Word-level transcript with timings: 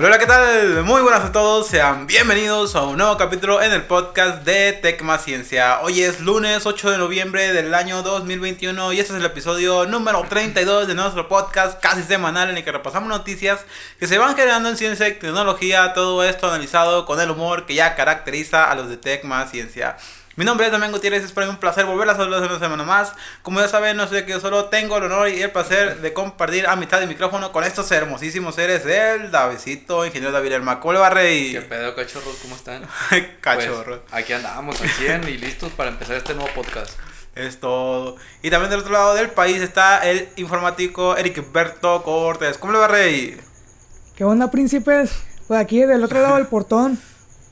Hola, 0.00 0.16
¿qué 0.16 0.26
tal? 0.26 0.84
Muy 0.84 1.02
buenas 1.02 1.24
a 1.24 1.32
todos, 1.32 1.66
sean 1.66 2.06
bienvenidos 2.06 2.76
a 2.76 2.84
un 2.84 2.98
nuevo 2.98 3.16
capítulo 3.16 3.60
en 3.60 3.72
el 3.72 3.82
podcast 3.82 4.44
de 4.44 4.72
Tecma 4.72 5.18
Ciencia. 5.18 5.80
Hoy 5.82 6.02
es 6.02 6.20
lunes 6.20 6.66
8 6.66 6.92
de 6.92 6.98
noviembre 6.98 7.52
del 7.52 7.74
año 7.74 8.04
2021 8.04 8.92
y 8.92 9.00
este 9.00 9.12
es 9.12 9.18
el 9.18 9.24
episodio 9.24 9.86
número 9.86 10.24
32 10.28 10.86
de 10.86 10.94
nuestro 10.94 11.26
podcast 11.26 11.80
casi 11.80 12.04
semanal 12.04 12.48
en 12.48 12.58
el 12.58 12.64
que 12.64 12.70
repasamos 12.70 13.08
noticias 13.08 13.64
que 13.98 14.06
se 14.06 14.18
van 14.18 14.36
generando 14.36 14.68
en 14.68 14.76
ciencia 14.76 15.08
y 15.08 15.14
tecnología, 15.14 15.92
todo 15.94 16.22
esto 16.22 16.46
analizado 16.46 17.04
con 17.04 17.20
el 17.20 17.32
humor 17.32 17.66
que 17.66 17.74
ya 17.74 17.96
caracteriza 17.96 18.70
a 18.70 18.76
los 18.76 18.88
de 18.88 18.98
Tecma 18.98 19.48
Ciencia. 19.48 19.96
Mi 20.38 20.44
nombre 20.44 20.66
es 20.66 20.70
Damián 20.70 20.92
Gutiérrez, 20.92 21.24
es 21.24 21.32
para 21.32 21.50
un 21.50 21.56
placer 21.56 21.84
volver 21.84 22.08
a 22.08 22.16
saludar 22.16 22.44
una 22.44 22.60
semana 22.60 22.84
más. 22.84 23.12
Como 23.42 23.58
ya 23.58 23.66
saben, 23.66 23.96
no 23.96 24.06
sé 24.06 24.24
que 24.24 24.30
yo 24.30 24.38
solo 24.38 24.66
tengo 24.66 24.96
el 24.96 25.02
honor 25.02 25.28
y 25.28 25.42
el 25.42 25.50
placer 25.50 26.00
de 26.00 26.12
compartir 26.12 26.68
a 26.68 26.76
mitad 26.76 27.00
de 27.00 27.08
micrófono 27.08 27.50
con 27.50 27.64
estos 27.64 27.90
hermosísimos 27.90 28.54
seres 28.54 28.84
del 28.84 29.32
Davidito, 29.32 30.06
ingeniero 30.06 30.30
David 30.30 30.52
Herma. 30.52 30.78
¿Cómo 30.78 30.92
le 30.92 31.00
va, 31.00 31.10
Rey? 31.10 31.54
¿Qué 31.54 31.62
pedo, 31.62 31.92
cachorros? 31.92 32.36
¿Cómo 32.40 32.54
están? 32.54 32.86
Cachorros. 33.40 33.98
Pues, 34.08 34.14
aquí 34.14 34.32
andamos 34.32 34.80
al 34.80 34.88
100 34.88 35.28
y 35.28 35.38
listos 35.38 35.72
para 35.72 35.90
empezar 35.90 36.14
este 36.14 36.34
nuevo 36.34 36.50
podcast. 36.54 36.92
Es 37.34 37.58
todo. 37.58 38.14
Y 38.40 38.50
también 38.50 38.70
del 38.70 38.78
otro 38.78 38.92
lado 38.92 39.14
del 39.14 39.30
país 39.30 39.60
está 39.60 40.08
el 40.08 40.28
informático 40.36 41.16
Eric 41.16 41.52
Berto 41.52 42.04
Cortés. 42.04 42.58
¿Cómo 42.58 42.72
le 42.74 42.78
va, 42.78 42.86
Rey? 42.86 43.40
¿Qué 44.14 44.22
onda, 44.22 44.52
príncipes? 44.52 45.10
Pues 45.48 45.58
aquí 45.58 45.80
del 45.80 46.04
otro 46.04 46.22
lado 46.22 46.36
del 46.36 46.46
portón. 46.48 46.96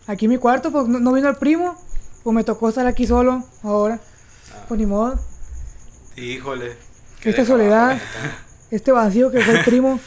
Aquí 0.06 0.26
en 0.26 0.30
mi 0.30 0.38
cuarto, 0.38 0.70
pues 0.70 0.86
no, 0.86 1.00
no 1.00 1.12
vino 1.12 1.28
el 1.28 1.34
primo. 1.34 1.84
Pues 2.26 2.34
me 2.34 2.42
tocó 2.42 2.68
estar 2.70 2.84
aquí 2.88 3.06
solo 3.06 3.44
ahora. 3.62 4.00
Pues 4.66 4.80
ni 4.80 4.84
modo. 4.84 5.16
Híjole. 6.16 6.76
Esta 7.22 7.44
soledad, 7.44 8.02
este 8.68 8.90
vacío 8.90 9.30
que 9.30 9.40
fue 9.40 9.56
el 9.56 9.64
primo. 9.64 10.00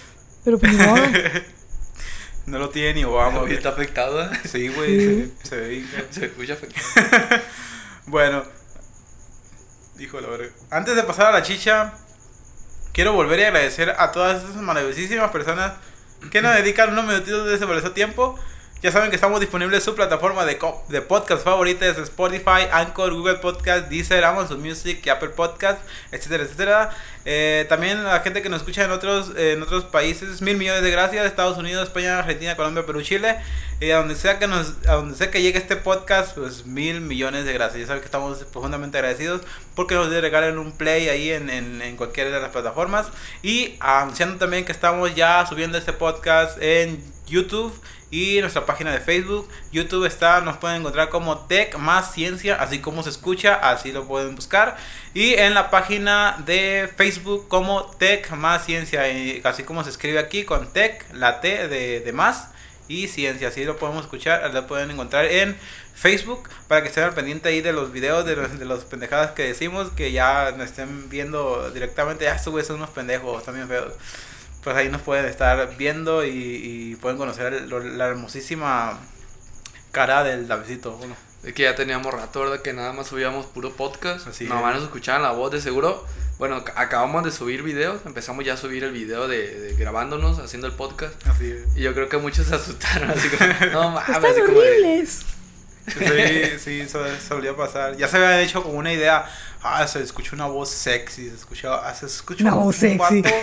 Pero 0.44 0.60
pues 0.60 0.74
ni 0.74 0.86
modo. 0.86 1.02
No 2.46 2.60
lo 2.60 2.70
tiene 2.72 2.96
ni 2.96 3.04
Obama. 3.06 3.50
Está 3.50 3.70
afectado, 3.70 4.22
¿eh? 4.22 4.30
Sí, 4.44 4.68
güey. 4.68 5.32
Se, 5.44 5.48
se 5.48 5.56
ve. 5.56 5.86
Se 6.10 6.26
escucha 6.26 6.56
afectado. 6.56 7.42
Bueno, 8.08 8.44
híjole, 9.98 10.28
verga. 10.28 10.54
Antes 10.72 10.98
de 10.98 11.04
pasar 11.04 11.28
a 11.28 11.32
la 11.32 11.42
chicha, 11.42 11.94
quiero 12.92 13.14
volver 13.14 13.46
a 13.46 13.48
agradecer 13.48 13.96
a 13.98 14.12
todas 14.12 14.44
esas 14.44 14.62
maravillosísimas 14.62 15.32
personas 15.32 15.76
que 16.32 16.42
nos 16.42 16.54
dedican 16.54 16.92
unos 16.92 17.06
minutitos 17.06 17.48
de 17.48 17.56
ese 17.56 17.64
valioso 17.64 17.92
tiempo. 17.92 18.38
Ya 18.82 18.94
saben 18.94 19.10
que 19.10 19.18
estamos 19.18 19.42
disponibles 19.42 19.80
en 19.80 19.84
su 19.84 19.94
plataforma 19.94 20.46
de, 20.46 20.58
de 20.88 21.02
podcast 21.02 21.44
favorita, 21.44 21.86
es 21.86 21.98
Spotify, 21.98 22.66
Anchor, 22.72 23.14
Google 23.14 23.36
Podcast, 23.36 23.90
Deezer, 23.90 24.24
Amazon 24.24 24.62
Music 24.62 25.06
Apple 25.10 25.30
Podcast, 25.30 25.82
etcétera, 26.14 26.44
etcétera. 26.46 26.90
Eh, 27.26 27.66
también 27.68 27.98
a 27.98 28.04
la 28.04 28.20
gente 28.22 28.42
que 28.42 28.48
nos 28.48 28.62
escucha 28.62 28.86
en 28.86 28.92
otros, 28.92 29.34
en 29.36 29.62
otros 29.62 29.84
países, 29.84 30.42
mil 30.42 30.56
millones 30.56 30.82
de 30.82 30.92
gracias, 30.92 31.26
Estados 31.26 31.58
Unidos, 31.58 31.90
España, 31.90 32.20
Argentina, 32.20 32.56
Colombia, 32.56 32.86
Perú, 32.86 33.02
Chile. 33.02 33.36
Y 33.82 33.92
a 33.92 33.98
donde 33.98 34.16
sea 34.16 34.40
que 34.40 34.48
nos, 34.48 34.76
a 34.88 34.94
donde 34.94 35.18
sea 35.18 35.30
que 35.30 35.42
llegue 35.42 35.58
este 35.58 35.76
podcast, 35.76 36.38
pues 36.38 36.66
mil 36.66 37.02
millones 37.02 37.44
de 37.44 37.52
gracias. 37.52 37.82
Ya 37.82 37.88
saben 37.88 38.00
que 38.02 38.06
estamos 38.06 38.46
profundamente 38.46 38.98
agradecidos 38.98 39.42
porque 39.76 39.96
nos 39.96 40.10
regalen 40.10 40.58
un 40.58 40.72
play 40.72 41.10
ahí 41.10 41.32
en, 41.32 41.50
en, 41.50 41.82
en 41.82 41.98
cualquiera 41.98 42.30
de 42.30 42.40
las 42.40 42.52
plataformas. 42.52 43.08
Y 43.44 43.76
anunciando 43.82 44.38
también 44.38 44.64
que 44.64 44.72
estamos 44.72 45.14
ya 45.16 45.46
subiendo 45.46 45.78
este 45.78 45.92
podcast 45.92 46.58
en 46.62 47.04
YouTube 47.28 47.78
y 48.12 48.40
nuestra 48.42 48.66
página 48.66 48.92
de 48.92 49.00
Facebook. 49.00 49.48
YouTube 49.72 50.06
está, 50.06 50.42
nos 50.42 50.58
pueden 50.58 50.78
encontrar 50.82 51.10
como 51.10 51.40
Tech 51.46 51.78
más 51.78 52.14
Ciencia, 52.14 52.56
así 52.56 52.80
como 52.80 53.04
se 53.04 53.10
escucha, 53.10 53.56
así 53.56 53.92
lo 53.92 54.08
pueden 54.08 54.36
buscar. 54.36 54.78
Y 55.14 55.34
en 55.34 55.54
la 55.54 55.70
página 55.70 56.38
de 56.46 56.90
Facebook 56.96 57.48
como 57.48 57.86
Tech 57.98 58.32
más 58.32 58.66
Ciencia, 58.66 59.10
y 59.12 59.42
así 59.44 59.64
como 59.64 59.84
se 59.84 59.90
escribe 59.90 60.20
aquí 60.20 60.44
con 60.44 60.72
Tech, 60.72 61.06
la 61.14 61.42
T 61.42 61.68
de, 61.68 62.00
de 62.00 62.14
más 62.14 62.50
y 62.88 63.08
Ciencia, 63.08 63.50
así 63.50 63.64
lo 63.66 63.78
podemos 63.78 64.04
escuchar, 64.04 64.52
lo 64.52 64.66
pueden 64.66 64.90
encontrar 64.90 65.26
en 65.26 65.56
Facebook 65.94 66.50
para 66.68 66.82
que 66.82 66.88
estén 66.88 67.04
al 67.04 67.14
pendiente 67.14 67.50
ahí 67.50 67.62
de 67.62 67.74
los 67.74 67.92
videos, 67.92 68.26
de 68.26 68.36
los, 68.36 68.58
de 68.58 68.66
los 68.66 68.86
pendejadas 68.86 69.32
que 69.32 69.44
decimos, 69.44 69.92
que 69.92 70.12
ya 70.12 70.52
nos 70.58 70.68
estén 70.68 71.10
viendo 71.10 71.70
directamente, 71.72 72.26
ya 72.26 72.36
estos 72.36 72.52
güeyes 72.52 72.68
son 72.68 72.78
unos 72.78 72.90
pendejos, 72.90 73.44
también 73.44 73.68
feos 73.68 73.94
pues 74.64 74.76
ahí 74.76 74.90
nos 74.90 75.02
pueden 75.02 75.26
estar 75.26 75.76
viendo 75.78 76.24
y, 76.26 76.30
y 76.30 76.96
pueden 76.96 77.18
conocer 77.18 77.54
el- 77.54 77.98
la 77.98 78.08
hermosísima 78.08 79.00
cara 79.92 80.24
del 80.24 80.48
Davidito. 80.48 80.92
Bueno, 80.98 81.16
Es 81.44 81.54
que 81.54 81.64
ya 81.64 81.76
teníamos 81.76 82.14
rato, 82.14 82.42
¿verdad? 82.42 82.62
Que 82.62 82.74
nada 82.74 82.92
más 82.94 83.08
subíamos 83.08 83.46
puro 83.46 83.72
podcast. 83.72 84.28
Así 84.28 84.46
Nada 84.46 84.62
más 84.62 84.72
es. 84.72 84.76
nos 84.82 84.84
escuchaban 84.90 85.22
la 85.22 85.32
voz 85.32 85.52
de 85.52 85.62
seguro. 85.62 86.06
Bueno, 86.38 86.64
ac- 86.64 86.74
acabamos 86.76 87.24
de 87.24 87.32
subir 87.32 87.64
videos. 87.64 88.02
Empezamos 88.06 88.44
ya 88.46 88.54
a 88.54 88.58
subir 88.58 88.84
el 88.84 88.92
video 88.92 89.28
de, 89.28 89.60
de 89.60 89.74
grabándonos, 89.76 90.40
haciendo 90.40 90.68
el 90.68 90.74
podcast. 90.74 91.14
así 91.28 91.52
es. 91.52 91.78
Y 91.78 91.82
yo 91.82 91.94
creo 91.94 92.08
que 92.10 92.18
muchos 92.18 92.48
se 92.48 92.56
asustaron. 92.56 93.10
Así 93.10 93.30
como, 93.30 93.54
no 93.74 93.92
mames. 93.92 94.10
Están 94.16 94.32
así 94.32 94.42
como 94.42 94.60
de- 94.60 94.70
horribles. 94.70 95.22
Sí, 95.98 96.60
sí, 96.60 96.82
eso 96.82 97.04
solía 97.28 97.56
pasar. 97.56 97.96
Ya 97.98 98.08
se 98.08 98.18
había 98.18 98.42
hecho 98.42 98.64
como 98.64 98.78
una 98.78 98.92
idea. 98.94 99.26
Ah, 99.62 99.86
se 99.88 100.02
escucha 100.02 100.32
una 100.34 100.46
voz 100.48 100.70
sexy. 100.70 101.30
Se 101.30 101.36
escucha, 101.36 101.76
ah, 101.88 101.94
se 101.94 102.06
escucha 102.06 102.44
Una 102.44 102.56
un, 102.56 102.64
voz 102.66 102.76
un 102.76 102.82
sexy. 102.82 103.22
pato. 103.22 103.36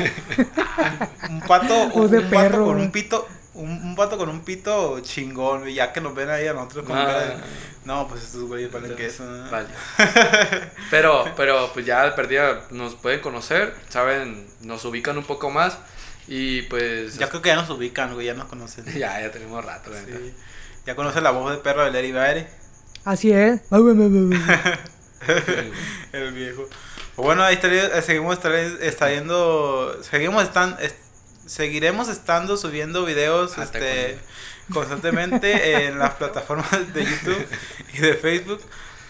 Un 1.31 1.41
pato, 1.41 1.89
Voz 1.89 1.97
un, 2.07 2.11
de 2.11 2.19
un 2.19 2.31
pato 2.31 2.65
con 2.65 2.81
un 2.81 2.91
pito. 2.91 3.29
Un, 3.55 3.71
un 3.71 3.95
pato 3.97 4.19
con 4.19 4.29
un 4.29 4.41
pito 4.45 5.01
chingón. 5.01 5.67
Ya 5.69 5.93
que 5.93 6.01
nos 6.01 6.15
ven 6.15 6.29
ahí 6.31 6.47
a 6.47 6.53
nosotros 6.53 6.85
con 6.87 6.97
Ah. 6.99 7.07
cara 7.07 7.21
de- 7.27 7.37
No, 7.85 8.07
pues 8.09 8.23
estos 8.23 8.43
güeyes 8.43 8.71
valen 8.71 8.95
que 8.97 9.07
eso. 9.07 9.25
¿no? 9.25 9.51
Vale. 9.51 9.67
Pero, 10.91 11.25
pero 11.37 11.71
pues 11.73 11.85
ya 11.87 12.05
de 12.05 12.13
perdida 12.13 12.63
nos 12.71 12.95
pueden 12.95 13.21
conocer, 13.21 13.75
saben, 13.89 14.47
nos 14.63 14.85
ubican 14.85 15.17
un 15.19 15.25
poco 15.25 15.51
más 15.51 15.79
y 16.29 16.63
pues 16.63 17.17
Ya 17.19 17.29
creo 17.29 17.41
que 17.43 17.49
ya 17.51 17.57
nos 17.57 17.71
ubican, 17.71 18.15
güey. 18.15 18.27
Ya 18.27 18.35
nos 18.35 18.47
conocen. 18.47 18.85
ya, 18.99 19.21
ya 19.21 19.31
tenemos 19.31 19.65
rato, 19.65 19.91
la. 19.91 20.01
Sí. 20.01 20.35
Ya 20.87 20.95
conocen 20.95 21.25
la 21.25 21.31
voz 21.33 21.53
de 21.53 21.59
perro 21.59 21.85
de 21.85 21.91
Larry 21.91 22.13
Baere. 22.13 22.49
Así 23.05 23.33
es. 23.33 23.61
El 26.13 26.33
viejo. 26.33 26.69
Bueno, 27.17 27.43
ahí 27.43 27.55
estaría- 27.55 27.87
eh, 27.99 28.03
seguimos 28.03 28.37
estar- 28.37 28.55
estando, 28.55 29.99
seguimos 30.03 30.43
estan, 30.45 30.77
es- 30.81 30.95
seguiremos 31.47 32.09
estando 32.09 32.57
subiendo 32.57 33.05
videos 33.05 33.57
Hasta 33.59 33.79
este 33.79 34.19
constantemente 34.73 35.87
en 35.87 35.99
las 35.99 36.15
plataformas 36.19 36.71
de 36.93 37.05
YouTube 37.05 37.47
y 37.95 37.99
de 37.99 38.15
Facebook 38.15 38.61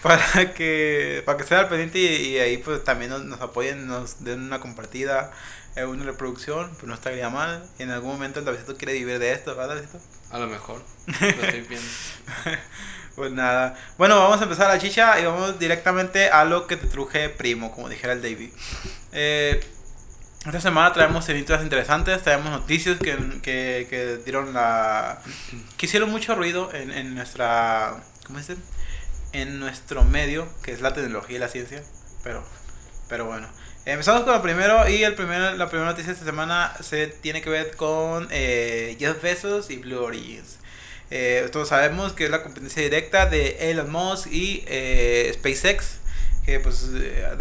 para 0.03 0.53
que 0.53 1.23
para 1.25 1.37
que 1.37 1.43
estén 1.43 1.57
al 1.57 1.67
pendiente 1.67 1.97
y, 1.99 2.05
y 2.35 2.37
ahí 2.39 2.57
pues 2.59 2.83
también 2.83 3.09
nos, 3.11 3.23
nos 3.25 3.41
apoyen, 3.41 3.87
nos 3.87 4.23
den 4.23 4.41
una 4.41 4.59
compartida, 4.59 5.31
eh, 5.75 5.85
una 5.85 6.05
reproducción, 6.05 6.69
pues 6.75 6.83
no 6.85 6.93
estaría 6.93 7.29
mal. 7.29 7.67
Y 7.79 7.83
en 7.83 7.91
algún 7.91 8.11
momento 8.11 8.39
el 8.39 8.45
Davidito 8.45 8.77
quiere 8.77 8.93
vivir 8.93 9.19
de 9.19 9.31
esto, 9.33 9.55
¿verdad, 9.55 9.75
Davidito? 9.75 9.99
A 10.31 10.39
lo 10.39 10.47
mejor. 10.47 10.83
Lo 11.07 11.27
estoy 11.27 11.61
viendo. 11.69 11.87
Pues 13.15 13.31
nada. 13.31 13.75
Bueno, 13.97 14.19
vamos 14.19 14.39
a 14.41 14.43
empezar 14.43 14.67
la 14.67 14.79
chicha 14.79 15.19
y 15.19 15.25
vamos 15.25 15.57
directamente 15.57 16.29
a 16.29 16.45
lo 16.45 16.67
que 16.67 16.77
te 16.77 16.85
truje 16.85 17.29
primo, 17.29 17.71
como 17.71 17.89
dijera 17.89 18.13
el 18.13 18.21
David. 18.21 18.51
Eh, 19.11 19.59
esta 20.45 20.61
semana 20.61 20.93
traemos 20.93 21.25
temitas 21.25 21.63
interesantes, 21.63 22.21
traemos 22.21 22.51
noticias 22.51 22.99
que, 22.99 23.17
que, 23.41 23.87
que 23.89 24.17
dieron 24.23 24.53
la... 24.53 25.21
que 25.77 25.87
hicieron 25.87 26.11
mucho 26.11 26.35
ruido 26.35 26.71
en, 26.73 26.91
en 26.91 27.15
nuestra... 27.15 28.03
¿cómo 28.25 28.39
se 28.39 28.55
dice? 28.55 28.67
En 29.33 29.59
nuestro 29.59 30.03
medio, 30.03 30.47
que 30.61 30.71
es 30.71 30.81
la 30.81 30.93
tecnología 30.93 31.37
y 31.37 31.39
la 31.39 31.47
ciencia. 31.47 31.83
Pero, 32.23 32.43
pero 33.09 33.25
bueno. 33.25 33.47
Empezamos 33.89 34.23
con 34.23 34.33
lo 34.33 34.41
primero 34.41 34.85
y 34.89 35.05
el 35.05 35.15
primer, 35.15 35.55
la 35.55 35.69
primera 35.69 35.89
noticia 35.89 36.07
de 36.07 36.19
esta 36.19 36.25
semana 36.25 36.75
se 36.81 37.07
tiene 37.07 37.41
que 37.41 37.49
ver 37.49 37.77
con 37.77 38.27
eh, 38.31 38.97
Jeff 38.99 39.21
Bezos 39.21 39.69
y 39.69 39.77
Blue 39.77 40.03
Origins. 40.03 40.57
Eh, 41.09 41.47
todos 41.53 41.69
sabemos 41.69 42.11
que 42.11 42.25
es 42.25 42.29
la 42.29 42.43
competencia 42.43 42.81
directa 42.83 43.27
de 43.27 43.71
Elon 43.71 43.89
Musk 43.89 44.27
y 44.29 44.65
eh, 44.67 45.31
SpaceX. 45.35 45.99
Que 46.45 46.59
pues 46.59 46.89
eh, 46.95 47.37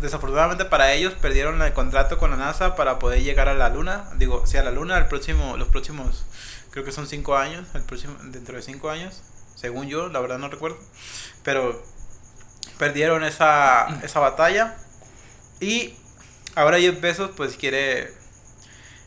desafortunadamente 0.00 0.64
para 0.64 0.92
ellos 0.92 1.12
perdieron 1.12 1.62
el 1.62 1.72
contrato 1.72 2.18
con 2.18 2.32
la 2.32 2.36
NASA 2.36 2.74
para 2.74 2.98
poder 2.98 3.22
llegar 3.22 3.48
a 3.48 3.54
la 3.54 3.68
Luna. 3.68 4.10
Digo, 4.16 4.48
sí, 4.48 4.56
a 4.56 4.64
la 4.64 4.72
Luna 4.72 4.98
el 4.98 5.06
próximo, 5.06 5.56
los 5.56 5.68
próximos, 5.68 6.26
creo 6.72 6.84
que 6.84 6.90
son 6.90 7.06
cinco 7.06 7.36
años, 7.36 7.64
el 7.74 7.82
próximo, 7.82 8.16
dentro 8.24 8.56
de 8.56 8.62
cinco 8.62 8.90
años, 8.90 9.22
según 9.54 9.86
yo, 9.86 10.08
la 10.08 10.18
verdad 10.18 10.38
no 10.38 10.48
recuerdo. 10.48 10.80
Pero 11.44 11.80
perdieron 12.76 13.22
esa, 13.22 14.00
esa 14.02 14.18
batalla. 14.18 14.78
Y 15.64 15.96
ahora 16.54 16.78
Jeff 16.78 17.00
Bezos 17.00 17.30
pues 17.36 17.56
quiere, 17.56 18.12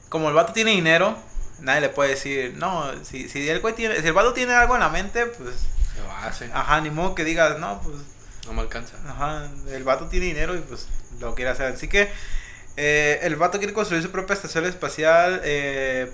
como 0.09 0.29
el 0.29 0.33
vato 0.35 0.53
tiene 0.53 0.71
dinero, 0.71 1.17
nadie 1.59 1.81
le 1.81 1.89
puede 1.89 2.11
decir, 2.11 2.53
no, 2.57 2.91
si, 3.05 3.29
si 3.29 3.47
el 3.49 3.59
güey 3.61 3.75
tiene, 3.75 4.01
si 4.01 4.07
el 4.07 4.13
vato 4.13 4.33
tiene 4.33 4.53
algo 4.53 4.73
en 4.75 4.81
la 4.81 4.89
mente, 4.89 5.25
pues, 5.27 5.55
Lo 5.97 6.11
hace. 6.11 6.49
ajá, 6.53 6.81
ni 6.81 6.89
modo 6.89 7.15
que 7.15 7.23
digas, 7.23 7.59
no, 7.59 7.81
pues, 7.81 7.97
No 8.45 8.53
me 8.53 8.61
alcanza. 8.61 8.93
ajá, 9.07 9.47
el 9.69 9.83
vato 9.83 10.07
tiene 10.07 10.25
dinero 10.27 10.55
y 10.55 10.59
pues 10.59 10.87
lo 11.19 11.35
quiere 11.35 11.51
hacer. 11.51 11.73
Así 11.73 11.87
que 11.87 12.11
eh, 12.77 13.19
el 13.23 13.35
vato 13.35 13.57
quiere 13.57 13.73
construir 13.73 14.03
su 14.03 14.11
propia 14.11 14.33
estación 14.35 14.65
espacial 14.65 15.41
eh, 15.43 16.11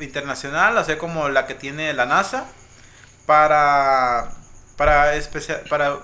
internacional, 0.00 0.76
o 0.76 0.84
sea, 0.84 0.98
como 0.98 1.28
la 1.28 1.46
que 1.46 1.54
tiene 1.54 1.92
la 1.94 2.06
NASA, 2.06 2.46
para, 3.26 4.30
para, 4.76 5.14
especia- 5.16 5.62
para 5.68 5.98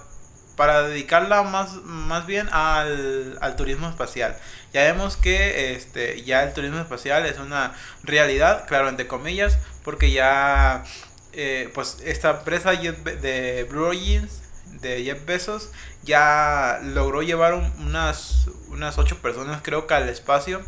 para 0.61 0.83
dedicarla 0.83 1.43
más, 1.43 1.77
más 1.85 2.27
bien 2.27 2.47
al, 2.53 3.39
al 3.41 3.57
turismo 3.57 3.89
espacial. 3.89 4.37
Ya 4.75 4.83
vemos 4.83 5.17
que 5.17 5.73
este, 5.73 6.23
ya 6.23 6.43
el 6.43 6.53
turismo 6.53 6.79
espacial 6.79 7.25
es 7.25 7.39
una 7.39 7.73
realidad, 8.03 8.67
claro, 8.69 8.91
entre 8.91 9.07
comillas, 9.07 9.57
porque 9.83 10.11
ya 10.11 10.85
eh, 11.33 11.71
pues 11.73 11.97
esta 12.05 12.33
empresa 12.33 12.73
de 12.73 13.67
Blue 13.71 13.87
Origins 13.87 14.43
de 14.83 15.03
Jeff 15.03 15.25
Bezos 15.25 15.71
ya 16.03 16.81
logró 16.83 17.23
llevar 17.23 17.55
unas 17.55 18.51
unas 18.69 18.99
ocho 18.99 19.17
personas 19.17 19.63
creo 19.63 19.87
que 19.87 19.95
al 19.95 20.11
espacio 20.11 20.61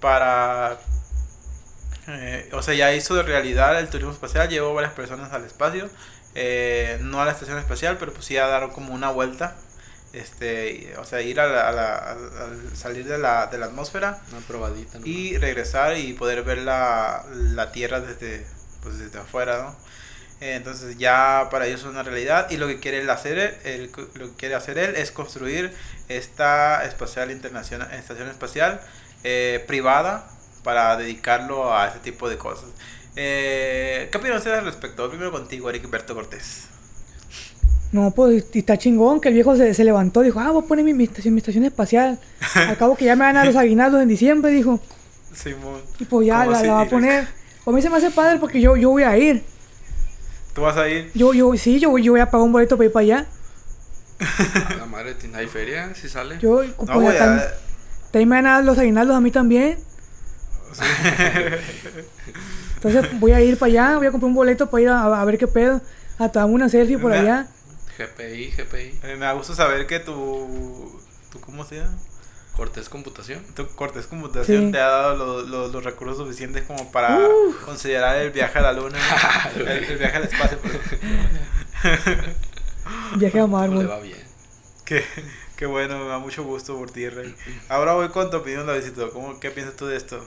para 0.00 0.78
eh, 2.06 2.48
o 2.52 2.62
sea 2.62 2.74
ya 2.74 2.94
hizo 2.94 3.16
de 3.16 3.24
realidad 3.24 3.76
el 3.80 3.88
turismo 3.88 4.12
espacial 4.12 4.48
llevó 4.48 4.72
varias 4.72 4.92
personas 4.92 5.32
al 5.32 5.44
espacio 5.44 5.90
eh, 6.36 6.98
no 7.00 7.20
a 7.20 7.24
la 7.24 7.32
estación 7.32 7.58
espacial 7.58 7.96
pero 7.98 8.12
pues 8.12 8.26
sí 8.26 8.36
a 8.36 8.46
dar 8.46 8.70
como 8.70 8.94
una 8.94 9.10
vuelta 9.10 9.56
este 10.12 10.94
o 10.98 11.04
sea 11.04 11.20
ir 11.22 11.40
a, 11.40 11.46
la, 11.46 12.16
salir 12.74 13.06
de 13.06 13.18
la, 13.18 13.48
de 13.48 13.58
la 13.58 13.66
atmósfera 13.66 14.22
una 14.30 14.40
probadita 14.46 14.98
y 15.04 15.36
regresar 15.38 15.96
y 15.96 16.12
poder 16.12 16.42
ver 16.42 16.58
la, 16.58 17.24
la 17.32 17.72
tierra 17.72 18.00
desde 18.00 18.46
pues 18.82 18.98
desde 18.98 19.18
afuera 19.18 19.62
no 19.62 19.86
entonces 20.40 20.98
ya 20.98 21.48
para 21.50 21.66
ellos 21.66 21.80
es 21.80 21.86
una 21.86 22.02
realidad 22.02 22.50
y 22.50 22.58
lo 22.58 22.66
que 22.66 22.78
quiere 22.78 23.00
él 23.00 23.08
hacer, 23.08 23.58
él, 23.64 23.90
lo 24.14 24.28
que 24.28 24.36
quiere 24.36 24.54
hacer 24.54 24.76
él 24.76 24.94
es 24.96 25.10
construir 25.10 25.72
esta 26.08 26.84
espacial 26.84 27.30
internacional, 27.30 27.90
estación 27.94 28.28
espacial 28.28 28.80
eh, 29.24 29.64
privada 29.66 30.28
para 30.62 30.96
dedicarlo 30.96 31.74
a 31.74 31.88
ese 31.88 32.00
tipo 32.00 32.28
de 32.28 32.36
cosas. 32.36 32.66
Eh, 33.16 34.08
¿Qué 34.12 34.18
opinan 34.18 34.36
ustedes 34.36 34.58
al 34.58 34.64
respecto? 34.66 35.08
Primero 35.08 35.32
contigo, 35.32 35.70
Eric 35.70 35.88
Berto 35.88 36.14
Cortés. 36.14 36.68
No, 37.92 38.10
pues 38.10 38.44
está 38.52 38.76
chingón 38.76 39.20
que 39.20 39.28
el 39.28 39.34
viejo 39.34 39.56
se, 39.56 39.72
se 39.72 39.84
levantó, 39.84 40.20
dijo, 40.20 40.38
ah, 40.38 40.50
voy 40.50 40.62
a 40.62 40.66
poner 40.66 40.84
mi, 40.84 40.92
mi, 40.92 41.04
estación, 41.04 41.32
mi 41.34 41.38
estación 41.38 41.64
espacial. 41.64 42.18
Al 42.54 42.76
cabo 42.76 42.96
que 42.96 43.06
ya 43.06 43.16
me 43.16 43.24
van 43.24 43.36
a 43.36 43.44
los 43.44 43.56
aguinaldos 43.56 44.02
en 44.02 44.08
diciembre, 44.08 44.50
dijo. 44.50 44.80
Simón. 45.32 45.80
Y 45.98 46.04
pues 46.04 46.26
ya 46.26 46.44
la, 46.44 46.62
la 46.62 46.72
va 46.74 46.80
a 46.82 46.88
poner. 46.88 47.26
A 47.64 47.70
mí 47.70 47.82
se 47.82 47.90
me 47.90 47.96
hace 47.96 48.10
padre 48.10 48.38
porque 48.38 48.60
yo, 48.60 48.76
yo 48.76 48.90
voy 48.90 49.02
a 49.02 49.16
ir. 49.16 49.42
¿Tú 50.54 50.62
vas 50.62 50.76
a 50.76 50.88
ir? 50.88 51.10
Yo, 51.14 51.32
yo, 51.34 51.54
sí, 51.56 51.80
yo, 51.80 51.96
yo 51.98 52.12
voy 52.12 52.20
a 52.20 52.30
pagar 52.30 52.44
un 52.44 52.52
boleto 52.52 52.76
para 52.76 52.86
ir 52.86 52.92
para 52.92 53.02
allá. 53.02 53.26
la 54.78 54.86
madre, 54.86 55.16
¿hay 55.34 55.46
feria? 55.46 55.94
si 55.94 56.08
sale? 56.08 56.38
Yo, 56.38 56.62
pues, 56.76 56.88
no, 56.88 57.00
voy 57.00 57.14
a... 57.14 57.52
Te 58.10 58.24
me 58.24 58.36
van 58.36 58.46
a 58.46 58.52
dar 58.52 58.64
los 58.64 58.78
aguinaldos 58.78 59.16
a 59.16 59.20
mí 59.20 59.30
también. 59.30 59.78
Sí. 60.72 60.82
Entonces 62.86 63.20
voy 63.20 63.32
a 63.32 63.40
ir 63.40 63.58
para 63.58 63.70
allá, 63.70 63.96
voy 63.96 64.06
a 64.06 64.10
comprar 64.10 64.28
un 64.28 64.34
boleto 64.34 64.70
para 64.70 64.82
ir 64.82 64.88
a, 64.88 65.20
a 65.20 65.24
ver 65.24 65.38
qué 65.38 65.46
pedo. 65.46 65.80
A 66.18 66.30
tomar 66.30 66.48
una 66.48 66.68
selfie 66.68 66.98
por 66.98 67.10
me, 67.10 67.18
allá. 67.18 67.46
GPI, 67.98 68.52
GPI. 68.52 69.00
Eh, 69.02 69.16
me 69.18 69.26
da 69.26 69.32
gusto 69.32 69.54
saber 69.54 69.86
que 69.86 70.00
tu, 70.00 71.00
tu 71.30 71.40
¿cómo 71.40 71.64
se 71.64 71.76
llama? 71.76 71.96
Cortés 72.56 72.88
Computación. 72.88 73.44
Tu 73.54 73.66
Cortés 73.68 74.06
Computación 74.06 74.66
sí. 74.66 74.72
te 74.72 74.78
ha 74.78 74.88
dado 74.88 75.16
los, 75.16 75.48
los, 75.48 75.72
los, 75.72 75.84
recursos 75.84 76.16
suficientes 76.16 76.64
como 76.64 76.90
para 76.90 77.18
uh. 77.18 77.54
considerar 77.66 78.16
el 78.16 78.30
viaje 78.30 78.58
a 78.58 78.62
la 78.62 78.72
luna, 78.72 78.98
el, 79.56 79.68
el, 79.68 79.98
viaje 79.98 80.16
al 80.16 80.24
espacio. 80.24 80.58
viaje 83.16 83.40
a 83.40 83.46
Mármol. 83.46 83.80
Le 83.80 83.86
va 83.86 84.00
bien. 84.00 84.24
Qué, 84.86 85.04
qué 85.56 85.66
bueno, 85.66 85.98
me 85.98 86.08
da 86.08 86.18
mucho 86.18 86.44
gusto 86.44 86.78
por 86.78 86.90
ti, 86.90 87.08
Rey. 87.10 87.34
Ahora 87.68 87.92
voy 87.92 88.08
con 88.08 88.30
tu 88.30 88.38
opinión, 88.38 88.66
Davidito. 88.66 89.10
¿Cómo, 89.10 89.38
¿Qué 89.38 89.50
piensas 89.50 89.76
tú 89.76 89.86
de 89.86 89.96
esto? 89.96 90.24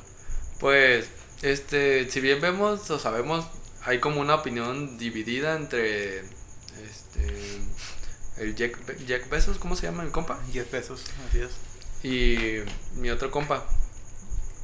Pues, 0.60 1.10
este, 1.42 2.10
si 2.10 2.22
bien 2.22 2.42
vemos 2.42 2.90
o 2.90 3.00
sabemos, 3.00 3.46
hay 3.84 4.00
como 4.00 4.22
una 4.22 4.36
opinión 4.36 4.98
dividida 4.98 5.56
entre 5.56 6.20
este 6.20 7.60
el 8.38 8.56
Jack, 8.56 8.98
Jack 9.06 9.30
Bezos, 9.30 9.58
¿cómo 9.58 9.76
se 9.76 9.88
llama 9.88 10.04
el 10.04 10.12
compa? 10.12 10.40
Jeff 10.52 10.72
Bezos, 10.72 11.04
así 11.28 11.42
es 11.42 11.70
y 12.04 12.64
mi 12.96 13.10
otro 13.10 13.32
compa. 13.32 13.66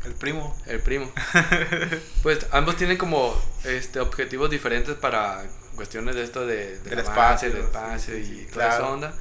El 0.06 0.14
primo. 0.14 0.56
El 0.68 0.82
primo. 0.82 1.12
pues 2.24 2.46
ambos 2.52 2.78
tienen 2.78 2.98
como 2.98 3.36
este 3.64 4.00
objetivos 4.00 4.50
diferentes 4.50 4.96
para 4.96 5.44
cuestiones 5.76 6.16
de 6.16 6.24
esto 6.24 6.46
de, 6.46 6.80
de 6.80 6.90
del 6.90 7.00
espacio, 7.00 7.50
del 7.50 7.64
espacio 7.64 8.18
y 8.18 8.46
toda 8.46 8.68
claro. 8.68 8.74
esa 8.74 8.90
onda. 8.90 9.14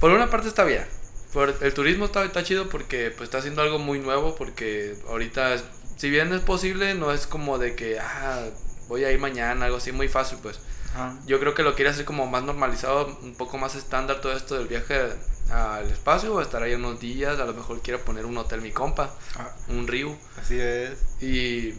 Por 0.00 0.10
una 0.10 0.28
parte 0.30 0.48
está 0.48 0.64
bien. 0.64 0.84
Por 1.32 1.56
el 1.60 1.74
turismo 1.74 2.06
está, 2.06 2.24
está 2.24 2.42
chido 2.42 2.68
porque 2.68 3.10
pues 3.10 3.28
está 3.28 3.38
haciendo 3.38 3.62
algo 3.62 3.78
muy 3.78 3.98
nuevo 4.00 4.34
porque 4.34 4.96
ahorita 5.08 5.56
si 5.96 6.10
bien 6.10 6.32
es 6.32 6.40
posible 6.40 6.94
no 6.94 7.12
es 7.12 7.26
como 7.26 7.58
de 7.58 7.74
que 7.74 7.98
ah, 7.98 8.44
voy 8.88 9.04
a 9.04 9.10
ir 9.12 9.18
mañana, 9.18 9.66
algo 9.66 9.78
así 9.78 9.92
muy 9.92 10.08
fácil 10.08 10.38
pues. 10.42 10.58
Ajá. 10.94 11.16
Yo 11.26 11.38
creo 11.40 11.54
que 11.54 11.62
lo 11.62 11.74
quiere 11.74 11.90
hacer 11.90 12.04
como 12.04 12.26
más 12.26 12.42
normalizado, 12.42 13.06
un 13.22 13.34
poco 13.34 13.58
más 13.58 13.74
estándar 13.74 14.20
todo 14.20 14.32
esto 14.34 14.56
del 14.56 14.66
viaje 14.68 15.12
al 15.50 15.90
espacio 15.90 16.34
o 16.34 16.40
estar 16.40 16.62
ahí 16.62 16.74
unos 16.74 16.98
días, 17.00 17.38
a 17.38 17.44
lo 17.44 17.54
mejor 17.54 17.80
quiero 17.82 18.00
poner 18.04 18.24
un 18.26 18.36
hotel 18.38 18.60
mi 18.62 18.72
compa, 18.72 19.10
Ah, 19.38 19.50
un 19.68 19.86
río. 19.86 20.16
así 20.40 20.58
es. 20.58 20.98
Y 21.20 21.72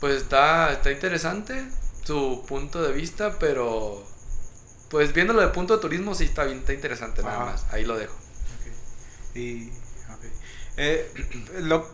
pues 0.00 0.16
está, 0.22 0.72
está 0.72 0.90
interesante 0.90 1.64
su 2.04 2.44
punto 2.48 2.82
de 2.82 2.92
vista, 2.92 3.38
pero 3.38 4.02
pues 4.88 5.12
viéndolo 5.12 5.40
de 5.42 5.48
punto 5.48 5.76
de 5.76 5.82
turismo 5.82 6.14
sí 6.14 6.24
está 6.24 6.44
bien, 6.44 6.58
está 6.58 6.72
interesante 6.72 7.22
nada 7.22 7.44
más, 7.46 7.66
ahí 7.72 7.84
lo 7.84 7.96
dejo. 7.98 8.14
Ok. 8.14 9.36
Y. 9.36 9.70
Eh, 10.76 11.12
lo, 11.60 11.86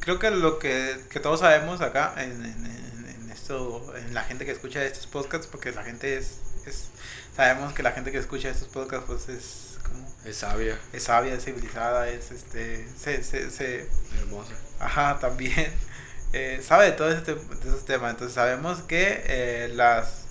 creo 0.00 0.18
que 0.18 0.30
lo 0.30 0.58
que, 0.58 0.96
que 1.10 1.20
todos 1.20 1.40
sabemos 1.40 1.80
acá 1.80 2.14
en, 2.18 2.44
en, 2.44 3.30
esto, 3.32 3.94
en 3.96 4.14
la 4.14 4.24
gente 4.24 4.44
que 4.44 4.52
escucha 4.52 4.84
estos 4.84 5.06
podcasts, 5.06 5.46
porque 5.46 5.72
la 5.72 5.84
gente 5.84 6.16
es, 6.16 6.38
es, 6.66 6.88
sabemos 7.36 7.72
que 7.72 7.82
la 7.82 7.92
gente 7.92 8.12
que 8.12 8.18
escucha 8.18 8.48
estos 8.50 8.68
podcasts 8.68 9.06
pues 9.06 9.28
es 9.28 9.78
como 9.82 10.06
Es 10.24 10.36
sabia, 10.38 10.78
es 10.92 11.04
sabia, 11.04 11.34
es 11.34 11.44
civilizada, 11.44 12.08
es 12.08 12.30
este, 12.30 12.88
se, 12.98 13.22
se, 13.22 13.50
se, 13.50 13.88
hermosa. 14.18 14.52
Ajá, 14.80 15.18
también. 15.20 15.72
Eh, 16.34 16.60
sabe 16.62 16.84
de 16.84 16.92
todos 16.92 17.14
este, 17.14 17.34
de 17.34 17.68
esos 17.70 17.86
temas. 17.86 18.10
Entonces 18.10 18.34
sabemos 18.34 18.82
que 18.82 19.22
eh, 19.26 19.70
las, 19.74 20.24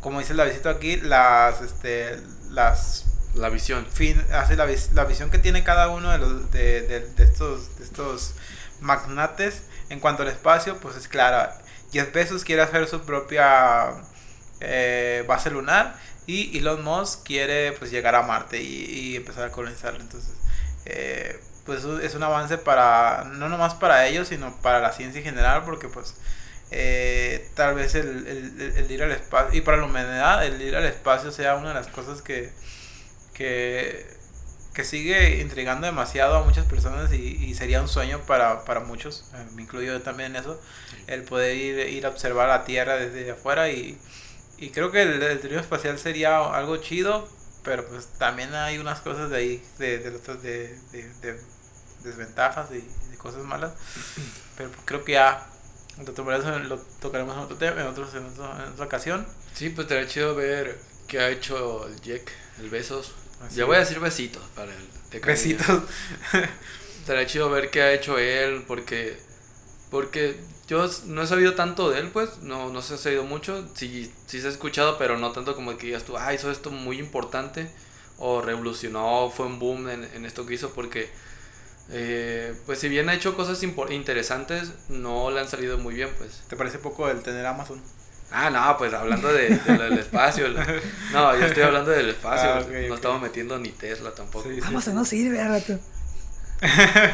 como 0.00 0.20
dice 0.20 0.34
la 0.34 0.44
visita 0.44 0.70
aquí, 0.70 0.96
las, 0.96 1.60
este, 1.60 2.18
las 2.50 3.04
La 3.34 3.48
visión. 3.48 3.84
fin, 3.92 4.24
hace 4.32 4.54
la, 4.56 4.64
vis- 4.64 4.90
la 4.94 5.04
visión 5.04 5.30
que 5.30 5.38
tiene 5.38 5.64
cada 5.64 5.88
uno 5.88 6.12
de 6.12 6.18
los 6.18 6.50
de, 6.52 6.82
de, 6.82 7.00
de 7.00 7.24
estos, 7.24 7.76
de 7.78 7.84
estos 7.84 8.34
magnates 8.84 9.64
en 9.90 10.00
cuanto 10.00 10.22
al 10.22 10.28
espacio, 10.30 10.78
pues 10.78 10.96
es 10.96 11.08
clara. 11.08 11.58
Jeff 11.92 12.12
Bezos 12.12 12.44
quiere 12.44 12.62
hacer 12.62 12.86
su 12.88 13.02
propia 13.02 13.92
eh, 14.60 15.24
base 15.28 15.50
lunar 15.50 15.96
y 16.26 16.58
Elon 16.58 16.82
Musk 16.84 17.24
quiere 17.24 17.72
pues 17.72 17.90
llegar 17.90 18.14
a 18.14 18.22
Marte 18.22 18.60
y, 18.62 19.16
empezar 19.16 19.44
a 19.44 19.52
colonizarlo. 19.52 20.00
Entonces, 20.00 20.32
eh, 20.86 21.40
pues 21.66 21.84
es 21.84 22.14
un 22.14 22.22
avance 22.22 22.58
para, 22.58 23.24
no 23.34 23.48
nomás 23.48 23.74
para 23.74 24.06
ellos, 24.06 24.28
sino 24.28 24.56
para 24.62 24.80
la 24.80 24.92
ciencia 24.92 25.18
en 25.20 25.24
general, 25.24 25.62
porque 25.64 25.88
pues 25.88 26.14
eh, 26.70 27.50
tal 27.54 27.74
vez 27.74 27.94
el, 27.94 28.26
el- 28.26 28.74
el 28.76 28.90
ir 28.90 29.02
al 29.02 29.12
espacio, 29.12 29.56
y 29.58 29.62
para 29.62 29.76
la 29.78 29.84
humanidad, 29.84 30.44
el 30.46 30.60
ir 30.60 30.76
al 30.76 30.84
espacio 30.86 31.32
sea 31.32 31.56
una 31.56 31.68
de 31.70 31.74
las 31.74 31.88
cosas 31.88 32.22
que, 32.22 32.52
que, 33.34 34.06
que 34.74 34.84
sigue 34.84 35.40
intrigando 35.40 35.86
demasiado 35.86 36.36
a 36.36 36.44
muchas 36.44 36.66
personas 36.66 37.12
y, 37.12 37.16
y 37.44 37.54
sería 37.54 37.80
un 37.80 37.88
sueño 37.88 38.20
para, 38.26 38.64
para 38.64 38.80
muchos, 38.80 39.24
eh, 39.34 39.46
me 39.54 39.62
incluyo 39.62 39.92
yo 39.94 40.02
también 40.02 40.34
en 40.34 40.42
eso, 40.42 40.60
el 41.06 41.22
poder 41.22 41.56
ir, 41.56 41.78
ir 41.88 42.06
a 42.06 42.08
observar 42.10 42.48
la 42.48 42.64
Tierra 42.64 42.96
desde 42.96 43.30
afuera 43.30 43.70
y, 43.70 43.96
y 44.58 44.70
creo 44.70 44.90
que 44.90 45.02
el, 45.02 45.22
el 45.22 45.40
turismo 45.40 45.60
espacial 45.60 45.98
sería 45.98 46.38
algo 46.54 46.76
chido, 46.78 47.28
pero 47.62 47.86
pues 47.86 48.06
también 48.18 48.52
hay 48.54 48.78
unas 48.78 49.00
cosas 49.00 49.30
de 49.30 49.36
ahí, 49.36 49.62
de, 49.78 49.98
de, 49.98 50.10
de, 50.10 50.78
de- 50.92 51.14
de 51.20 51.40
desventajas 52.02 52.68
y 52.72 52.84
de 53.10 53.16
cosas 53.16 53.42
malas, 53.44 53.72
pero 54.56 54.70
pues 54.70 54.82
creo 54.84 55.04
que 55.04 55.12
ya 55.12 55.46
lo 55.98 56.58
lo 56.64 56.78
tocaremos 57.00 57.34
en 57.36 57.42
otro 57.42 57.56
tema, 57.56 57.80
en, 57.80 57.86
otros, 57.86 58.12
en, 58.14 58.26
otro- 58.26 58.52
en 58.56 58.72
otra 58.72 58.86
ocasión. 58.86 59.26
Sí, 59.54 59.70
pues 59.70 59.84
estaría 59.86 60.08
chido 60.08 60.34
ver 60.34 60.78
qué 61.06 61.20
ha 61.20 61.28
hecho 61.30 61.86
el 61.86 62.00
Jack, 62.00 62.32
el 62.58 62.68
Besos. 62.70 63.14
Así 63.46 63.56
ya 63.56 63.64
voy 63.64 63.76
a 63.76 63.80
decir 63.80 64.00
besitos 64.00 64.42
para 64.54 64.72
de 65.10 65.20
cariño. 65.20 65.56
Besitos. 65.56 65.82
Estaría 67.00 67.26
chido 67.26 67.50
ver 67.50 67.70
qué 67.70 67.82
ha 67.82 67.92
hecho 67.92 68.18
él, 68.18 68.64
porque 68.66 69.18
porque 69.90 70.40
yo 70.66 70.88
no 71.06 71.22
he 71.22 71.26
sabido 71.26 71.54
tanto 71.54 71.90
de 71.90 72.00
él, 72.00 72.10
pues, 72.10 72.38
no, 72.38 72.70
no 72.70 72.82
se 72.82 72.94
ha 72.94 72.96
sabido 72.96 73.24
mucho, 73.24 73.68
sí, 73.74 74.12
sí 74.26 74.40
se 74.40 74.48
ha 74.48 74.50
escuchado, 74.50 74.98
pero 74.98 75.18
no 75.18 75.30
tanto 75.32 75.54
como 75.54 75.76
que 75.76 75.86
digas 75.86 76.04
tú, 76.04 76.16
ah, 76.16 76.34
hizo 76.34 76.50
esto 76.50 76.70
muy 76.72 76.98
importante, 76.98 77.70
o 78.18 78.40
revolucionó, 78.42 79.30
fue 79.30 79.46
un 79.46 79.58
boom 79.60 79.88
en, 79.88 80.04
en 80.04 80.26
esto 80.26 80.46
que 80.46 80.54
hizo, 80.54 80.72
porque, 80.74 81.10
eh, 81.90 82.54
pues, 82.66 82.78
si 82.80 82.88
bien 82.88 83.08
ha 83.08 83.14
hecho 83.14 83.36
cosas 83.36 83.62
interesantes, 83.62 84.72
no 84.88 85.30
le 85.30 85.40
han 85.40 85.48
salido 85.48 85.78
muy 85.78 85.94
bien, 85.94 86.10
pues. 86.18 86.42
¿Te 86.48 86.56
parece 86.56 86.78
poco 86.78 87.08
el 87.08 87.22
tener 87.22 87.46
Amazon? 87.46 87.80
Ah, 88.30 88.50
no, 88.50 88.76
pues 88.78 88.92
hablando 88.92 89.32
de, 89.32 89.50
de 89.58 89.76
lo 89.78 89.84
del 89.84 89.98
espacio. 89.98 90.48
lo- 90.48 90.60
No, 91.12 91.38
yo 91.38 91.46
estoy 91.46 91.62
hablando 91.62 91.90
del 91.92 92.10
espacio. 92.10 92.50
Ah, 92.50 92.64
no 92.88 92.94
estamos 92.96 93.22
metiendo 93.22 93.58
ni 93.58 93.70
Tesla 93.70 94.12
tampoco. 94.12 94.48
Sí, 94.48 94.60
sí. 94.60 94.90
no 94.92 95.04
sirve 95.04 95.40
a 95.40 95.48
rato. 95.48 95.78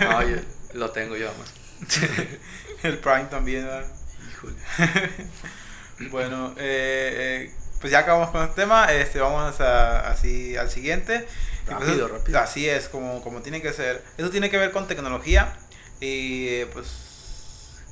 No, 0.03 0.23
yo 0.29 0.37
lo 0.75 0.91
tengo 0.91 1.17
yo, 1.17 1.31
más. 1.39 1.53
El 2.83 2.99
Prime 2.99 3.25
también, 3.25 3.65
¿verdad? 3.67 3.87
Híjole. 4.33 4.55
Bueno, 6.11 6.55
eh, 6.57 7.51
eh, 7.51 7.55
pues 7.79 7.93
ya 7.93 7.99
acabamos 7.99 8.31
con 8.31 8.43
este 8.43 8.63
tema, 8.63 8.91
este, 8.91 9.21
vamos 9.21 9.61
a, 9.61 10.09
así 10.11 10.57
al 10.57 10.71
siguiente. 10.71 11.27
Pues, 11.67 11.79
Rápido, 11.79 12.09
rápido. 12.09 12.39
Así 12.39 12.67
es, 12.67 12.89
como, 12.89 13.21
como 13.23 13.43
tiene 13.43 13.61
que 13.61 13.73
ser. 13.75 14.03
Eso 14.17 14.31
tiene 14.31 14.49
que 14.49 14.57
ver 14.57 14.71
con 14.73 14.87
tecnología 14.87 15.53
y 16.01 16.49
eh, 16.49 16.67
pues 16.73 16.87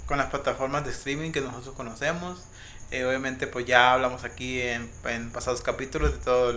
con 0.06 0.16
las 0.16 0.28
plataformas 0.30 0.87
de 0.87 0.90
streaming 0.92 1.32
que 1.32 1.42
nosotros 1.42 1.75
conocemos. 1.76 2.42
Eh, 2.90 3.04
obviamente 3.04 3.47
pues 3.47 3.66
ya 3.66 3.92
hablamos 3.92 4.25
aquí 4.25 4.62
en, 4.62 4.90
en 5.04 5.30
pasados 5.30 5.61
capítulos 5.61 6.12
de 6.12 6.18
todas 6.18 6.54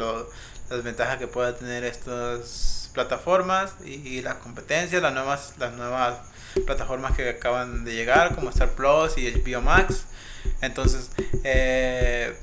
las 0.69 0.83
ventajas 0.83 1.17
que 1.17 1.27
pueden 1.27 1.55
tener 1.55 1.83
estas 1.83 2.89
plataformas 2.93 3.75
y, 3.85 4.21
las 4.21 4.35
competencias, 4.35 5.01
las 5.01 5.13
nuevas, 5.13 5.53
las 5.57 5.73
nuevas 5.73 6.19
plataformas 6.65 7.15
que 7.15 7.29
acaban 7.29 7.85
de 7.85 7.93
llegar 7.93 8.35
como 8.35 8.49
Star 8.49 8.71
Plus 8.71 9.17
y 9.17 9.31
HBO 9.31 9.61
Max. 9.61 10.05
Entonces, 10.61 11.09
eh, 11.43 12.35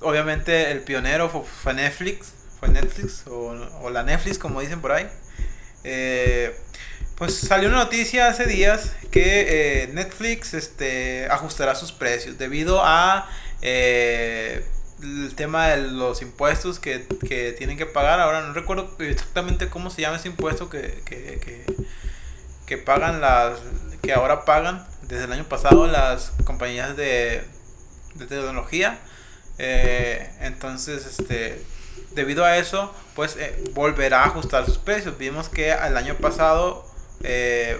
obviamente 0.00 0.70
el 0.70 0.80
pionero 0.80 1.28
fue, 1.28 1.42
fue 1.44 1.74
Netflix, 1.74 2.32
fue 2.58 2.68
Netflix 2.68 3.26
o, 3.26 3.48
o 3.82 3.90
la 3.90 4.02
Netflix 4.02 4.38
como 4.38 4.60
dicen 4.60 4.80
por 4.80 4.92
ahí. 4.92 5.08
Eh, 5.84 6.58
pues 7.16 7.38
salió 7.38 7.68
una 7.68 7.78
noticia 7.78 8.28
hace 8.28 8.46
días 8.46 8.92
que 9.10 9.82
eh, 9.82 9.88
Netflix 9.88 10.54
este, 10.54 11.26
ajustará 11.30 11.74
sus 11.74 11.92
precios 11.92 12.38
debido 12.38 12.82
a 12.84 13.28
eh, 13.62 14.64
el 15.02 15.34
tema 15.34 15.68
de 15.68 15.78
los 15.78 16.22
impuestos 16.22 16.78
que, 16.78 17.06
que, 17.26 17.52
tienen 17.52 17.76
que 17.78 17.86
pagar. 17.86 18.20
Ahora 18.20 18.42
no 18.42 18.52
recuerdo 18.52 18.94
exactamente 18.98 19.68
cómo 19.68 19.90
se 19.90 20.02
llama 20.02 20.16
ese 20.16 20.28
impuesto 20.28 20.68
que, 20.68 21.02
que, 21.04 21.40
que, 21.40 21.64
que 22.66 22.78
pagan 22.78 23.20
las 23.20 23.60
que 24.02 24.12
ahora 24.12 24.44
pagan 24.44 24.86
desde 25.02 25.24
el 25.24 25.32
año 25.32 25.44
pasado 25.44 25.86
las 25.86 26.32
compañías 26.44 26.96
de, 26.96 27.44
de 28.14 28.26
tecnología. 28.26 28.98
Eh, 29.58 30.30
entonces, 30.40 31.06
este, 31.06 31.62
debido 32.14 32.44
a 32.44 32.56
eso, 32.56 32.94
pues 33.14 33.36
eh, 33.36 33.64
volverá 33.72 34.22
a 34.22 34.26
ajustar 34.26 34.64
sus 34.66 34.78
precios. 34.78 35.18
Vimos 35.18 35.48
que 35.48 35.72
el 35.72 35.96
año 35.96 36.16
pasado 36.16 36.85
eh, 37.22 37.76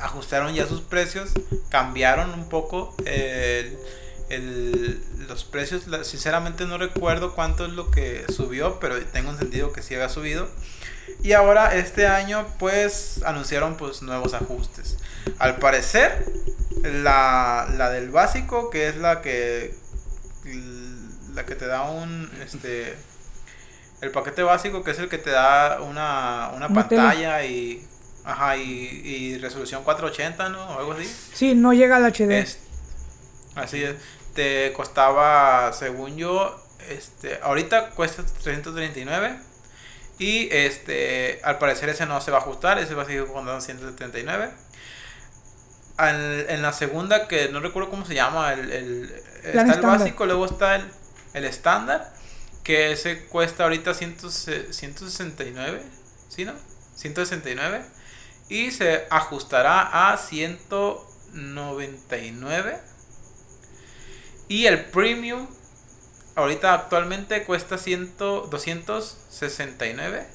ajustaron 0.00 0.54
ya 0.54 0.66
sus 0.66 0.80
precios, 0.80 1.30
cambiaron 1.68 2.32
un 2.34 2.48
poco 2.48 2.94
el, 3.04 3.78
el, 4.28 5.00
los 5.28 5.44
precios. 5.44 5.84
Sinceramente 6.02 6.66
no 6.66 6.78
recuerdo 6.78 7.34
cuánto 7.34 7.66
es 7.66 7.72
lo 7.72 7.90
que 7.90 8.24
subió, 8.34 8.78
pero 8.80 9.00
tengo 9.06 9.30
entendido 9.30 9.72
que 9.72 9.82
sí 9.82 9.94
había 9.94 10.08
subido. 10.08 10.48
Y 11.22 11.32
ahora 11.32 11.74
este 11.74 12.06
año 12.06 12.46
pues 12.58 13.22
anunciaron 13.24 13.76
pues 13.76 14.02
nuevos 14.02 14.34
ajustes. 14.34 14.96
Al 15.38 15.56
parecer 15.56 16.24
la, 16.82 17.68
la 17.76 17.90
del 17.90 18.10
básico, 18.10 18.70
que 18.70 18.88
es 18.88 18.96
la 18.96 19.22
que 19.22 19.74
la 21.34 21.44
que 21.44 21.54
te 21.54 21.66
da 21.66 21.82
un 21.82 22.30
este 22.44 22.96
el 24.00 24.10
paquete 24.10 24.42
básico 24.42 24.84
que 24.84 24.90
es 24.90 24.98
el 24.98 25.08
que 25.08 25.18
te 25.18 25.30
da 25.30 25.80
una, 25.80 26.50
una 26.54 26.68
pantalla 26.68 27.44
y 27.44 27.86
Ajá, 28.26 28.56
y, 28.56 28.62
y, 29.04 29.38
resolución 29.38 29.84
480, 29.84 30.48
¿no? 30.48 30.60
O 30.70 30.78
algo 30.80 30.92
así. 30.94 31.08
Sí, 31.32 31.54
no 31.54 31.72
llega 31.72 31.96
al 31.96 32.12
HD. 32.12 32.32
Es, 32.32 32.58
así 33.54 33.84
es. 33.84 33.94
Te 34.34 34.72
costaba, 34.72 35.72
según 35.72 36.16
yo, 36.16 36.60
este, 36.90 37.38
ahorita 37.40 37.90
cuesta 37.90 38.24
339. 38.24 39.38
Y 40.18 40.48
este, 40.50 41.40
al 41.44 41.58
parecer 41.58 41.88
ese 41.88 42.04
no 42.06 42.20
se 42.20 42.32
va 42.32 42.38
a 42.38 42.40
ajustar, 42.40 42.80
ese 42.80 42.94
va 42.94 43.04
a 43.04 43.06
seguir 43.06 43.26
costando 43.26 43.60
179. 43.60 44.50
Al, 45.96 46.46
en 46.48 46.62
la 46.62 46.72
segunda, 46.72 47.28
que 47.28 47.48
no 47.50 47.60
recuerdo 47.60 47.90
cómo 47.90 48.04
se 48.06 48.14
llama, 48.14 48.52
el, 48.54 48.72
el 48.72 49.22
está 49.44 49.72
el 49.72 49.80
básico, 49.82 50.26
luego 50.26 50.46
está 50.46 50.74
el, 50.74 50.90
el 51.32 51.44
estándar, 51.44 52.12
que 52.64 52.90
ese 52.90 53.26
cuesta 53.26 53.62
ahorita 53.62 53.94
100, 53.94 54.16
169, 54.72 55.80
¿sí 56.28 56.44
no? 56.44 56.54
169 56.96 57.94
y 58.48 58.70
se 58.70 59.06
ajustará 59.10 60.12
a 60.12 60.16
199 60.16 62.80
y 64.48 64.66
el 64.66 64.84
premium 64.86 65.48
ahorita 66.36 66.74
actualmente 66.74 67.42
cuesta 67.44 67.78
100, 67.78 68.16
269 68.16 70.26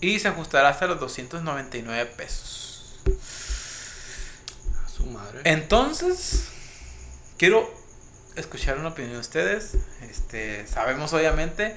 y 0.00 0.18
se 0.18 0.28
ajustará 0.28 0.68
hasta 0.68 0.86
los 0.86 1.00
299 1.00 2.06
pesos. 2.16 3.00
A 4.84 4.88
su 4.88 5.06
madre. 5.06 5.40
Entonces 5.44 6.48
quiero 7.38 7.72
escuchar 8.36 8.78
una 8.78 8.88
opinión 8.88 9.14
de 9.14 9.20
ustedes. 9.20 9.76
Este 10.02 10.66
sabemos 10.66 11.12
obviamente 11.12 11.76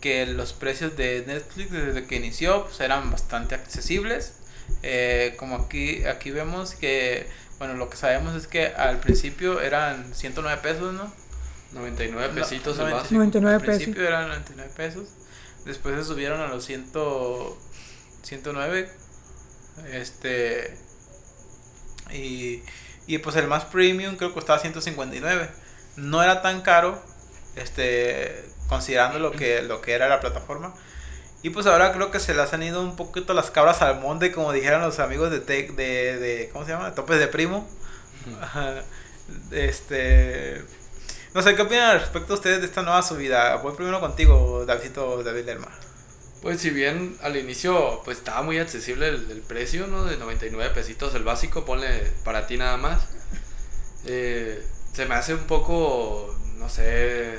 que 0.00 0.26
los 0.26 0.52
precios 0.52 0.96
de 0.96 1.24
Netflix 1.26 1.72
desde 1.72 2.06
que 2.06 2.16
inició 2.16 2.64
pues, 2.64 2.80
eran 2.80 3.10
bastante 3.10 3.54
accesibles 3.54 4.34
eh, 4.82 5.34
como 5.38 5.56
aquí, 5.56 6.04
aquí 6.04 6.30
vemos 6.30 6.74
que, 6.74 7.28
bueno, 7.58 7.74
lo 7.74 7.90
que 7.90 7.96
sabemos 7.96 8.34
es 8.34 8.46
que 8.46 8.68
al 8.68 9.00
principio 9.00 9.60
eran 9.60 10.14
109 10.14 10.60
pesos, 10.62 10.94
¿no? 10.94 11.12
99 11.72 12.34
pesitos 12.34 12.78
no, 12.78 12.86
el 12.86 12.92
básico. 12.94 13.14
99 13.14 13.56
al 13.56 13.62
principio 13.62 14.06
eran 14.06 14.28
99 14.28 14.72
pesos. 14.76 15.08
Después 15.64 15.94
se 15.96 16.04
subieron 16.04 16.40
a 16.40 16.48
los 16.48 16.64
100, 16.64 16.90
109. 18.22 18.90
Este. 19.92 20.76
Y, 22.12 22.62
y 23.06 23.18
pues 23.18 23.36
el 23.36 23.46
más 23.46 23.64
premium 23.66 24.16
creo 24.16 24.30
que 24.30 24.34
costaba 24.34 24.58
159. 24.58 25.48
No 25.96 26.22
era 26.22 26.42
tan 26.42 26.62
caro, 26.62 27.00
este, 27.56 28.44
considerando 28.68 29.18
lo 29.18 29.32
que, 29.32 29.62
lo 29.62 29.80
que 29.80 29.92
era 29.92 30.08
la 30.08 30.20
plataforma. 30.20 30.74
Y 31.42 31.50
pues 31.50 31.66
ahora 31.66 31.92
creo 31.92 32.10
que 32.10 32.20
se 32.20 32.34
les 32.34 32.52
han 32.52 32.62
ido 32.62 32.82
un 32.82 32.96
poquito 32.96 33.32
las 33.32 33.50
cabras 33.50 33.80
al 33.80 34.00
monte, 34.00 34.30
como 34.30 34.52
dijeron 34.52 34.82
los 34.82 34.98
amigos 34.98 35.30
de, 35.30 35.40
de, 35.40 35.72
de 35.72 36.50
¿cómo 36.52 36.66
se 36.66 36.72
llama? 36.72 36.94
Topes 36.94 37.18
de 37.18 37.28
Primo. 37.28 37.68
este... 39.50 40.62
No 41.32 41.42
sé, 41.42 41.54
¿qué 41.54 41.62
opinan 41.62 41.98
respecto 41.98 42.32
a 42.32 42.36
ustedes 42.36 42.60
de 42.60 42.66
esta 42.66 42.82
nueva 42.82 43.02
subida? 43.02 43.56
Voy 43.56 43.74
primero 43.74 44.00
contigo, 44.00 44.64
Davidito 44.66 45.22
David 45.22 45.44
Lerma. 45.46 45.68
Pues 46.42 46.60
si 46.60 46.70
bien 46.70 47.16
al 47.22 47.36
inicio 47.36 48.02
pues 48.04 48.18
estaba 48.18 48.42
muy 48.42 48.58
accesible 48.58 49.08
el, 49.08 49.30
el, 49.30 49.40
precio, 49.40 49.86
¿no? 49.86 50.04
De 50.04 50.16
99 50.16 50.74
pesitos 50.74 51.14
el 51.14 51.22
básico, 51.22 51.64
ponle 51.64 52.12
para 52.24 52.46
ti 52.46 52.56
nada 52.56 52.76
más. 52.76 53.02
Eh, 54.06 54.60
se 54.92 55.06
me 55.06 55.14
hace 55.14 55.34
un 55.34 55.44
poco, 55.44 56.34
no 56.56 56.68
sé, 56.68 57.38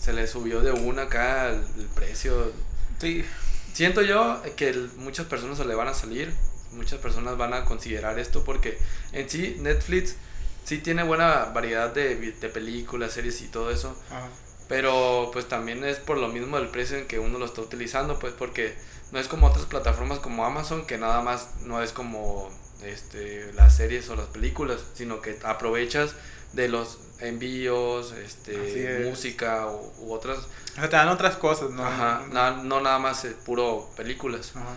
se 0.00 0.12
le 0.12 0.26
subió 0.26 0.60
de 0.60 0.70
una 0.70 1.02
acá 1.02 1.48
el, 1.48 1.64
el 1.78 1.86
precio 1.86 2.52
Sí. 3.00 3.24
Siento 3.72 4.02
yo 4.02 4.42
que 4.56 4.68
el, 4.68 4.90
muchas 4.96 5.26
personas 5.26 5.58
se 5.58 5.64
le 5.64 5.74
van 5.74 5.88
a 5.88 5.94
salir, 5.94 6.34
muchas 6.72 6.98
personas 6.98 7.36
van 7.36 7.54
a 7.54 7.64
considerar 7.64 8.18
esto 8.18 8.44
porque 8.44 8.78
en 9.12 9.30
sí 9.30 9.56
Netflix 9.60 10.16
sí 10.64 10.78
tiene 10.78 11.02
buena 11.02 11.46
variedad 11.46 11.92
de, 11.92 12.16
de 12.16 12.48
películas, 12.48 13.12
series 13.12 13.40
y 13.42 13.48
todo 13.48 13.70
eso. 13.70 13.96
Ajá. 14.10 14.28
Pero 14.68 15.30
pues 15.32 15.48
también 15.48 15.84
es 15.84 15.96
por 15.98 16.16
lo 16.16 16.28
mismo 16.28 16.56
el 16.58 16.68
precio 16.68 16.96
en 16.96 17.08
que 17.08 17.18
uno 17.18 17.38
lo 17.38 17.44
está 17.44 17.60
utilizando, 17.60 18.20
pues 18.20 18.34
porque 18.34 18.76
no 19.10 19.18
es 19.18 19.26
como 19.26 19.48
otras 19.48 19.66
plataformas 19.66 20.20
como 20.20 20.44
Amazon 20.44 20.86
que 20.86 20.96
nada 20.96 21.22
más 21.22 21.48
no 21.62 21.82
es 21.82 21.90
como 21.90 22.48
este 22.84 23.52
las 23.54 23.76
series 23.76 24.08
o 24.10 24.16
las 24.16 24.26
películas, 24.26 24.80
sino 24.94 25.20
que 25.20 25.38
aprovechas 25.42 26.14
de 26.52 26.68
los 26.68 26.98
envíos, 27.20 28.12
este, 28.12 29.04
música 29.08 29.66
u, 29.66 29.92
u, 30.06 30.12
otras. 30.12 30.38
O 30.38 30.74
sea, 30.74 30.88
te 30.88 30.96
dan 30.96 31.08
otras 31.08 31.36
cosas, 31.36 31.70
¿no? 31.70 31.84
Ajá, 31.84 32.26
no, 32.30 32.64
no 32.64 32.80
nada 32.80 32.98
más 32.98 33.24
eh, 33.24 33.36
puro 33.44 33.88
películas. 33.96 34.52
Ajá. 34.54 34.74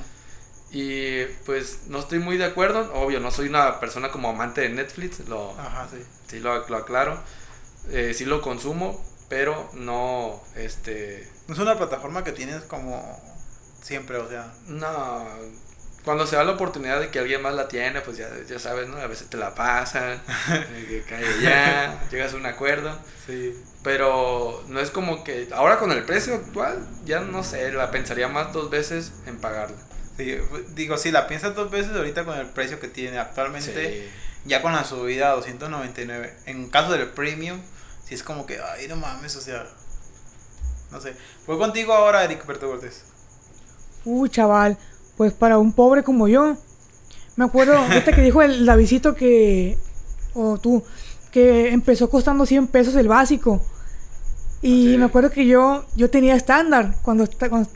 Y 0.74 1.26
pues 1.46 1.82
no 1.88 2.00
estoy 2.00 2.18
muy 2.18 2.38
de 2.38 2.46
acuerdo, 2.46 2.92
obvio, 2.96 3.20
no 3.20 3.30
soy 3.30 3.48
una 3.48 3.80
persona 3.80 4.10
como 4.10 4.30
amante 4.30 4.62
de 4.62 4.70
Netflix, 4.70 5.20
lo, 5.28 5.52
Ajá, 5.52 5.88
sí. 5.90 6.04
sí 6.28 6.40
lo, 6.40 6.68
lo 6.68 6.78
aclaro, 6.78 7.22
eh, 7.90 8.14
sí 8.16 8.26
lo 8.26 8.42
consumo, 8.42 9.00
pero 9.30 9.70
no, 9.74 10.42
este... 10.56 11.30
No 11.48 11.54
es 11.54 11.60
una 11.60 11.78
plataforma 11.78 12.24
que 12.24 12.32
tienes 12.32 12.64
como 12.64 13.22
siempre, 13.84 14.18
o 14.18 14.28
sea... 14.28 14.52
No, 14.66 15.28
cuando 16.04 16.28
se 16.28 16.36
da 16.36 16.44
la 16.44 16.52
oportunidad 16.52 17.00
de 17.00 17.10
que 17.10 17.20
alguien 17.20 17.42
más 17.42 17.54
la 17.54 17.68
tiene, 17.68 18.02
pues 18.02 18.18
ya, 18.18 18.30
ya 18.48 18.60
sabes, 18.60 18.90
¿no? 18.90 18.98
A 18.98 19.08
veces 19.08 19.30
te 19.30 19.38
la 19.38 19.56
pasan, 19.56 20.22
que 20.88 21.04
cae 21.08 21.24
ya, 21.42 22.08
llegas 22.12 22.34
a 22.34 22.38
un 22.38 22.46
acuerdo. 22.46 22.98
Sí. 23.26 23.54
Pero 23.84 24.64
no 24.68 24.80
es 24.80 24.92
como 24.92 25.24
que 25.24 25.48
ahora 25.54 25.80
con 25.80 25.92
el 25.92 26.04
precio 26.04 26.36
actual, 26.36 26.86
ya 27.06 27.22
no 27.22 27.44
sé, 27.44 27.72
la 27.72 27.92
pensaría 27.92 28.28
más 28.28 28.52
dos 28.54 28.70
veces 28.70 29.14
en 29.26 29.38
pagarla. 29.40 29.78
Sí, 30.18 30.38
digo, 30.76 30.98
si 30.98 31.12
la 31.12 31.28
piensas 31.28 31.56
dos 31.56 31.72
veces 31.72 31.96
ahorita 31.96 32.26
con 32.26 32.38
el 32.38 32.48
precio 32.48 32.80
que 32.80 32.88
tiene 32.88 33.18
actualmente, 33.18 34.04
sí. 34.04 34.10
ya 34.46 34.62
con 34.62 34.74
la 34.74 34.84
subida 34.84 35.32
a 35.32 35.36
299. 35.36 36.34
En 36.46 36.70
caso 36.70 36.92
del 36.92 37.08
premium, 37.10 37.62
si 38.06 38.14
es 38.14 38.24
como 38.24 38.46
que, 38.46 38.60
ay, 38.60 38.88
no 38.88 38.96
mames, 38.98 39.36
o 39.36 39.42
sea, 39.42 39.66
no 40.92 41.02
sé. 41.02 41.16
Voy 41.48 41.58
contigo 41.58 41.94
ahora, 41.94 42.24
Eric 42.24 42.46
Berto 42.46 42.70
Cortés. 42.70 43.04
Uh, 44.06 44.28
chaval, 44.28 44.78
pues 45.18 45.34
para 45.34 45.58
un 45.58 45.72
pobre 45.74 46.04
como 46.04 46.28
yo. 46.28 46.58
Me 47.36 47.46
acuerdo, 47.46 47.78
ahorita 47.78 48.12
que 48.14 48.22
dijo 48.22 48.42
el 48.42 48.66
Davidito 48.66 49.16
que, 49.16 49.78
o 50.34 50.58
tú, 50.58 50.84
que 51.32 51.70
empezó 51.70 52.10
costando 52.10 52.46
100 52.46 52.68
pesos 52.68 52.96
el 52.96 53.08
básico. 53.08 53.62
Y 54.62 54.92
Sí. 54.94 54.98
me 54.98 55.06
acuerdo 55.06 55.30
que 55.32 55.46
yo, 55.46 55.84
yo 55.96 56.10
tenía 56.10 56.36
estándar. 56.36 56.96
Cuando, 57.02 57.28
cuando 57.50 57.70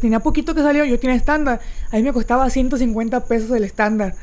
tenía 0.00 0.20
poquito 0.20 0.54
que 0.54 0.62
salió, 0.62 0.84
yo 0.84 0.98
tenía 1.00 1.16
estándar. 1.16 1.60
Ahí 1.90 2.02
me 2.02 2.12
costaba 2.12 2.48
150 2.50 3.24
pesos 3.24 3.50
el 3.50 3.64
estándar. 3.64 4.14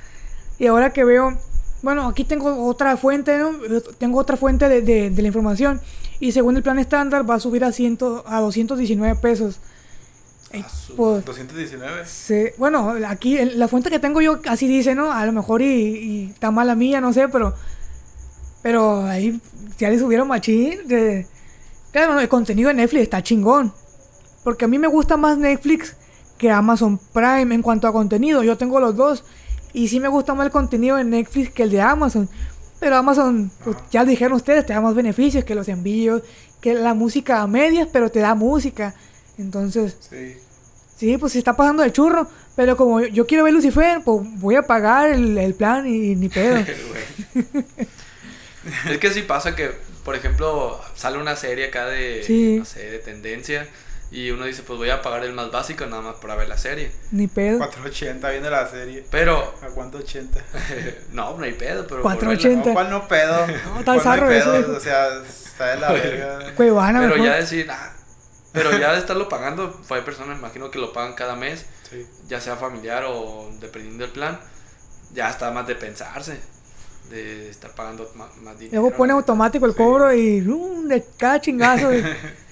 Y 0.59 0.67
ahora 0.67 0.93
que 0.93 1.03
veo, 1.03 1.37
bueno, 1.81 2.07
aquí 2.07 2.23
tengo 2.23 2.65
otra 2.65 2.95
fuente, 2.97 3.37
¿no? 3.37 3.51
Tengo 3.97 4.19
otra 4.19 4.37
fuente 4.37 4.69
de, 4.69 4.81
de- 4.81 5.09
de 5.09 5.21
la 5.21 5.27
información. 5.27 5.81
Y 6.19 6.31
según 6.31 6.55
el 6.57 6.63
plan 6.63 6.79
estándar 6.79 7.29
va 7.29 7.35
a 7.35 7.39
subir 7.39 7.63
a, 7.63 7.71
100, 7.71 7.97
a 8.25 8.39
219 8.39 9.15
pesos. 9.19 9.59
Pues, 10.96 11.25
219. 11.25 12.06
Sí, 12.06 12.46
bueno, 12.58 12.96
aquí 13.08 13.38
la 13.38 13.68
fuente 13.68 13.89
que 13.89 14.00
tengo 14.00 14.22
yo 14.22 14.39
así 14.48 14.68
dice, 14.68 14.96
¿no? 14.96 15.12
A 15.12 15.25
lo 15.25 15.34
mejor 15.34 15.62
y, 15.62 15.66
y 15.66 16.30
está 16.34 16.51
mala 16.51 16.75
mía, 16.75 17.01
no 17.01 17.12
sé, 17.12 17.27
pero 17.27 17.54
pero 18.68 19.06
ahí 19.06 19.39
ya 19.77 19.89
le 19.89 19.98
subieron 19.98 20.27
machín. 20.27 20.88
De, 20.88 21.25
claro, 21.92 22.20
el 22.20 22.27
contenido 22.27 22.68
de 22.68 22.74
Netflix 22.74 23.04
está 23.04 23.24
chingón. 23.24 23.74
Porque 24.44 24.66
a 24.66 24.68
mí 24.68 24.77
me 24.77 24.88
gusta 24.88 25.16
más 25.16 25.38
Netflix 25.38 25.96
que 26.38 26.51
Amazon 26.51 27.00
Prime 27.13 27.56
en 27.56 27.62
cuanto 27.62 27.88
a 27.88 27.94
contenido. 27.94 28.44
Yo 28.44 28.58
tengo 28.58 28.82
los 28.82 28.96
dos. 28.96 29.24
Y 29.72 29.88
sí 29.88 30.01
me 30.01 30.10
gusta 30.10 30.34
más 30.34 30.48
el 30.48 30.51
contenido 30.51 30.98
de 30.98 31.06
Netflix 31.06 31.51
que 31.51 31.63
el 31.63 31.72
de 31.72 31.80
Amazon. 31.80 32.30
Pero 32.80 32.98
Amazon, 32.98 33.51
pues, 33.63 33.77
ya 33.89 34.04
dijeron 34.04 34.34
ustedes, 34.36 34.66
te 34.66 34.74
da 34.74 34.82
más 34.82 34.96
beneficios 34.96 35.46
que 35.46 35.56
los 35.56 35.70
envíos, 35.70 36.22
que 36.60 36.74
la 36.74 36.94
música 36.94 37.42
a 37.42 37.48
medias, 37.48 37.88
pero 37.89 38.12
te 38.12 38.20
da 38.20 38.36
música. 38.36 38.96
Entonces, 39.38 39.98
Sí. 40.10 40.38
Sí, 40.98 41.15
pues 41.20 41.34
se 41.34 41.38
está 41.38 41.56
pasando 41.56 41.84
de 41.84 41.91
churro. 41.91 42.27
Pero 42.56 42.75
como 42.75 43.00
yo, 43.01 43.08
yo 43.08 43.27
quiero 43.27 43.44
ver 43.44 43.53
Lucifer, 43.53 44.01
pues 44.03 44.22
voy 44.39 44.56
a 44.56 44.63
pagar 44.63 45.10
el, 45.12 45.38
el 45.38 45.53
plan 45.53 45.86
y 45.86 46.15
ni 46.15 46.27
pedo. 46.29 46.58
Es 48.89 48.98
que 48.98 49.12
sí 49.12 49.22
pasa 49.22 49.56
que, 49.56 49.72
por 50.03 50.15
ejemplo, 50.15 50.79
sale 50.96 51.17
una 51.20 51.36
serie 51.36 51.67
acá 51.67 51.86
de, 51.86 52.24
Sí. 52.25 52.58
no 52.60 52.65
sé, 52.65 52.89
de 52.91 53.00
tendencia 53.00 53.67
y 54.12 54.32
uno 54.32 54.46
dice, 54.46 54.63
pues 54.63 54.77
voy 54.77 54.89
a 54.89 55.01
pagar 55.01 55.24
el 55.24 55.34
más 55.34 55.51
básico 55.51 55.86
nada 55.86 56.01
más 56.01 56.15
para 56.15 56.36
ver 56.36 56.48
la 56.50 56.58
serie. 56.58 56.91
ni 57.12 57.27
pedo. 57.27 57.58
480 57.60 58.29
viendo 58.32 58.50
la 58.50 58.67
serie. 58.67 59.06
Pero, 59.12 59.53
¿A 59.62 59.67
cuánto 59.67 60.00
80? 60.00 60.39
no, 61.13 61.38
no 61.38 61.44
hay 61.44 61.53
pedo, 61.53 61.84
pero... 61.88 62.01
por 62.01 62.13
480. 62.13 62.58
verla. 62.58 62.67
No, 62.67 62.74
¿cuál 62.74 62.89
no 62.89 63.08
pedo? 63.08 63.48
No, 63.48 63.79
está 63.79 63.94
¿Cuál 63.94 64.01
zarro 64.01 64.29
hay 64.29 64.38
eso. 64.39 64.72
O 64.75 64.79
sea, 64.79 65.08
está 65.24 65.67
de 65.75 65.79
la 65.79 65.91
verga. 65.91 66.53
Cuevana, 66.56 67.00
Pero 67.01 67.13
mejor. 67.15 67.27
ya 67.29 67.36
decir, 67.36 67.67
ah, 67.70 67.94
pero 68.57 68.77
ya 68.77 68.93
de 68.93 68.99
estarlo 68.99 69.29
pagando, 69.29 69.79
hay 69.89 70.01
personas, 70.01 70.37
imagino 70.37 70.69
que 70.71 70.79
lo 70.79 70.93
pagan 70.93 71.13
cada 71.13 71.35
mes, 71.35 71.65
Sí. 71.89 72.05
ya 72.27 72.41
sea 72.41 72.55
familiar 72.57 73.05
o 73.07 73.49
dependiendo 73.59 74.03
del 74.03 74.11
plan, 74.13 74.39
ya 75.13 75.29
está 75.29 75.51
más 75.51 75.65
de 75.67 75.75
pensarse, 75.75 76.39
de 77.09 77.49
estar 77.49 77.71
pagando 77.71 78.09
más, 78.15 78.35
más 78.37 78.59
dinero. 78.59 78.81
Luego 78.81 78.97
pone 78.97 79.13
automático 79.13 79.65
el 79.65 79.71
Sí. 79.71 79.77
cobro 79.77 80.13
y 80.13 80.41
¡um! 80.47 80.87
de 80.87 81.05
cada 81.17 81.39
chingazo. 81.39 81.93
y- 81.93 82.01
Sí. 82.01 82.09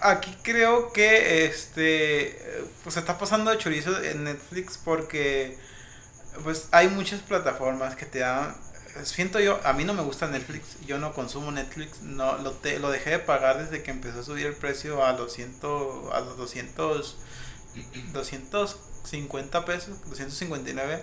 Aquí 0.00 0.36
creo 0.42 0.92
que 0.92 1.46
este 1.46 2.38
pues 2.82 2.94
se 2.94 3.00
está 3.00 3.16
pasando 3.18 3.50
de 3.50 3.58
chorizo 3.58 4.02
en 4.02 4.24
Netflix 4.24 4.76
porque 4.76 5.56
pues 6.42 6.68
hay 6.72 6.88
muchas 6.88 7.20
plataformas 7.20 7.96
que 7.96 8.04
te 8.04 8.18
dan 8.18 8.54
siento 9.02 9.40
yo, 9.40 9.60
a 9.64 9.72
mí 9.72 9.84
no 9.84 9.92
me 9.94 10.02
gusta 10.02 10.26
Netflix, 10.28 10.78
yo 10.86 10.98
no 10.98 11.12
consumo 11.12 11.50
Netflix, 11.50 12.00
no 12.02 12.38
lo 12.38 12.52
te- 12.52 12.78
lo 12.78 12.90
dejé 12.90 13.10
de 13.10 13.18
pagar 13.18 13.58
desde 13.58 13.82
que 13.82 13.90
empezó 13.90 14.20
a 14.20 14.22
subir 14.22 14.46
el 14.46 14.54
precio 14.54 15.04
a 15.04 15.12
los 15.12 15.32
100 15.32 15.56
a 16.12 16.20
los 16.20 16.36
200 16.36 17.16
250 18.12 19.64
pesos, 19.64 20.00
259 20.06 21.02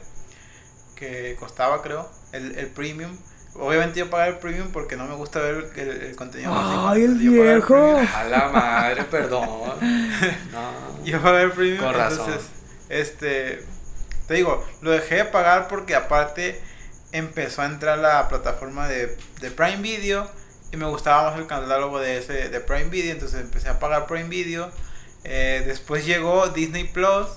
que 0.95 1.35
costaba 1.39 1.81
creo 1.81 2.09
el, 2.31 2.57
el 2.57 2.67
premium. 2.67 3.17
Obviamente 3.55 3.99
yo 3.99 4.09
pagué 4.09 4.29
el 4.31 4.37
premium 4.37 4.69
porque 4.71 4.95
no 4.95 5.05
me 5.07 5.15
gusta 5.15 5.39
ver 5.39 5.69
el, 5.75 5.89
el 5.89 6.15
contenido. 6.15 6.53
Ay, 6.55 7.03
el 7.03 7.15
viejo. 7.15 7.97
A 8.15 8.23
la 8.23 8.47
madre, 8.49 9.03
perdón. 9.05 9.47
No. 10.51 11.03
Yo 11.03 11.21
pagué 11.21 11.41
el 11.43 11.51
premium. 11.51 11.79
Con 11.83 11.93
razón. 11.93 12.19
entonces, 12.29 12.49
este, 12.87 13.65
te 14.27 14.35
digo, 14.35 14.65
lo 14.81 14.91
dejé 14.91 15.15
de 15.15 15.25
pagar 15.25 15.67
porque 15.67 15.95
aparte 15.95 16.61
empezó 17.11 17.61
a 17.61 17.65
entrar 17.65 17.97
la 17.97 18.27
plataforma 18.27 18.87
de, 18.87 19.17
de 19.41 19.51
Prime 19.51 19.77
Video 19.77 20.29
y 20.71 20.77
me 20.77 20.85
gustaba 20.85 21.29
más 21.31 21.39
el 21.39 21.47
catálogo 21.47 21.99
de 21.99 22.17
ese 22.17 22.49
de 22.49 22.59
Prime 22.61 22.85
Video, 22.85 23.11
entonces 23.11 23.41
empecé 23.41 23.69
a 23.69 23.79
pagar 23.79 24.07
Prime 24.07 24.29
Video. 24.29 24.71
Eh, 25.23 25.63
después 25.65 26.05
llegó 26.05 26.47
Disney 26.49 26.85
Plus, 26.85 27.27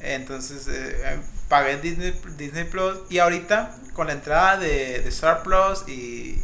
entonces 0.00 0.66
eh, 0.68 1.18
pagué 1.48 1.78
Disney, 1.78 2.18
Disney 2.36 2.64
Plus 2.64 3.00
y 3.10 3.18
ahorita 3.18 3.74
con 3.94 4.06
la 4.06 4.12
entrada 4.12 4.56
de, 4.58 5.00
de 5.00 5.08
Star 5.08 5.42
Plus 5.42 5.86
y, 5.88 6.40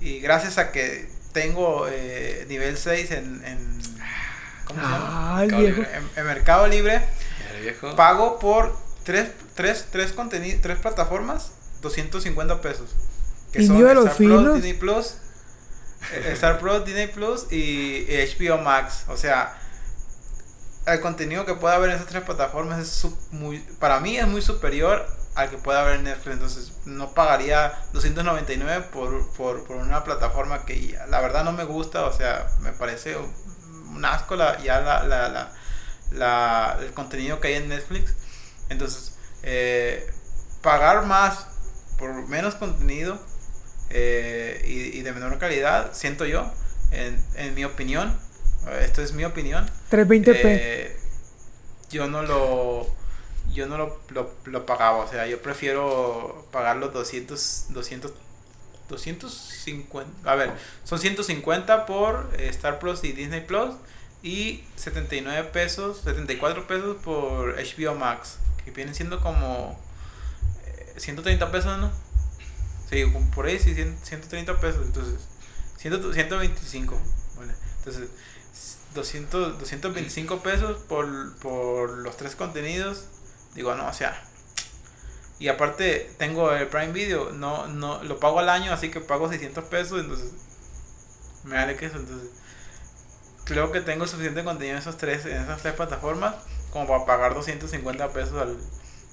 y 0.00 0.20
gracias 0.20 0.58
a 0.58 0.72
que 0.72 1.08
tengo 1.32 1.86
eh, 1.88 2.44
nivel 2.48 2.76
6 2.76 3.10
en, 3.12 3.44
en 3.44 3.80
¿cómo 4.64 4.82
se 4.82 4.88
llama? 4.90 5.14
Ah, 5.36 5.44
el 5.44 5.52
Mercado 5.52 5.62
viejo. 5.62 5.82
Libre. 5.82 5.88
En, 5.94 6.10
en 6.16 6.26
Mercado 6.26 6.66
Libre 6.66 7.02
El 7.54 7.62
viejo. 7.62 7.94
pago 7.94 8.38
por 8.40 8.76
tres, 9.04 9.30
tres, 9.54 9.86
tres, 9.90 10.14
tres 10.60 10.78
plataformas 10.78 11.52
250 11.80 12.60
pesos. 12.60 12.90
Que 13.52 13.66
son 13.66 13.76
mío 13.76 13.86
de 13.86 13.94
los 13.94 14.04
Star 14.06 14.16
Plus. 14.42 14.54
Disney 14.54 14.74
Plus, 14.74 15.14
eh, 16.12 16.30
Star 16.32 16.58
Plus, 16.58 16.84
Disney 16.84 17.08
Plus 17.08 17.46
y 17.52 18.06
HBO 18.08 18.58
Max. 18.58 19.04
O 19.08 19.16
sea, 19.16 19.56
el 20.86 21.00
contenido 21.00 21.44
que 21.46 21.54
pueda 21.54 21.74
haber 21.76 21.90
en 21.90 21.96
esas 21.96 22.08
tres 22.08 22.22
plataformas 22.24 22.80
es 22.80 23.06
muy, 23.32 23.58
para 23.78 24.00
mí 24.00 24.16
es 24.16 24.26
muy 24.26 24.42
superior 24.42 25.06
al 25.34 25.48
que 25.50 25.58
pueda 25.58 25.82
haber 25.82 25.96
en 25.96 26.04
Netflix. 26.04 26.34
Entonces, 26.34 26.72
no 26.86 27.12
pagaría 27.14 27.72
299 27.92 28.86
por, 28.92 29.28
por, 29.32 29.64
por 29.64 29.76
una 29.76 30.02
plataforma 30.04 30.64
que 30.64 30.98
la 31.08 31.20
verdad 31.20 31.44
no 31.44 31.52
me 31.52 31.64
gusta. 31.64 32.04
O 32.06 32.12
sea, 32.12 32.46
me 32.60 32.72
parece 32.72 33.16
un, 33.16 33.32
un 33.96 34.04
asco 34.04 34.36
la, 34.36 34.60
ya 34.62 34.80
la, 34.80 35.04
la, 35.04 35.28
la, 35.28 35.52
la- 36.12 36.78
el 36.80 36.92
contenido 36.92 37.40
que 37.40 37.48
hay 37.48 37.54
en 37.54 37.68
Netflix. 37.68 38.14
Entonces, 38.68 39.14
eh, 39.42 40.08
pagar 40.62 41.04
más 41.06 41.46
por 42.00 42.26
menos 42.26 42.56
contenido 42.56 43.20
eh, 43.90 44.64
y, 44.66 44.98
y 44.98 45.02
de 45.02 45.12
menor 45.12 45.38
calidad, 45.38 45.90
siento 45.92 46.24
yo, 46.26 46.50
en, 46.90 47.22
en 47.36 47.54
mi 47.54 47.64
opinión, 47.64 48.18
eh, 48.66 48.82
esto 48.84 49.02
es 49.02 49.12
mi 49.12 49.24
opinión, 49.24 49.70
320p. 49.92 50.40
eh, 50.42 50.96
yo 51.90 52.08
no 52.08 52.22
lo 52.22 52.88
yo 53.52 53.66
no 53.66 53.76
lo, 53.78 54.00
lo, 54.10 54.30
lo 54.44 54.66
pagaba, 54.66 54.98
o 54.98 55.08
sea, 55.08 55.26
yo 55.26 55.42
prefiero 55.42 56.46
pagar 56.50 56.76
los 56.76 56.92
200 56.92 57.66
200 57.68 58.12
250, 58.88 60.30
a 60.30 60.34
ver, 60.34 60.52
son 60.84 60.98
150 60.98 61.86
por 61.86 62.30
Star 62.38 62.78
Plus 62.80 63.04
y 63.04 63.12
Disney 63.12 63.40
Plus 63.40 63.74
y 64.22 64.64
79 64.76 65.50
pesos, 65.52 66.00
74 66.04 66.66
pesos 66.66 66.96
por 67.02 67.54
HBO 67.54 67.94
Max, 67.94 68.38
que 68.64 68.70
vienen 68.72 68.94
siendo 68.94 69.20
como 69.20 69.78
130 71.00 71.50
pesos, 71.50 71.78
¿no? 71.78 71.90
Sí, 72.88 73.04
por 73.34 73.46
ahí 73.46 73.58
sí, 73.58 73.74
100 73.74 73.98
130 74.02 74.60
pesos, 74.60 74.84
entonces 74.84 75.20
100, 75.78 76.12
125, 76.12 77.00
vale. 77.36 77.54
Entonces 77.78 78.08
200, 78.94 79.58
225 79.58 80.42
pesos 80.42 80.82
por, 80.82 81.36
por 81.38 81.98
los 81.98 82.16
tres 82.16 82.36
contenidos. 82.36 83.04
Digo, 83.54 83.74
no, 83.74 83.86
o 83.88 83.92
sea. 83.92 84.20
Y 85.38 85.48
aparte 85.48 86.10
tengo 86.18 86.52
el 86.52 86.68
Prime 86.68 86.92
Video, 86.92 87.30
no, 87.30 87.66
no, 87.66 88.02
lo 88.04 88.20
pago 88.20 88.40
al 88.40 88.50
año, 88.50 88.72
así 88.72 88.90
que 88.90 89.00
pago 89.00 89.28
600 89.28 89.64
pesos, 89.64 90.00
entonces 90.00 90.32
me 91.44 91.54
vale 91.54 91.76
que 91.76 91.86
eso, 91.86 91.96
entonces 91.96 92.28
creo 93.44 93.72
que 93.72 93.80
tengo 93.80 94.06
suficiente 94.06 94.44
contenido 94.44 94.76
en 94.76 94.82
esos 94.82 94.98
tres, 94.98 95.24
en 95.24 95.40
esas 95.42 95.62
tres 95.62 95.74
plataformas 95.74 96.34
como 96.70 96.86
para 96.86 97.06
pagar 97.06 97.34
250 97.34 98.12
pesos 98.12 98.40
al 98.40 98.58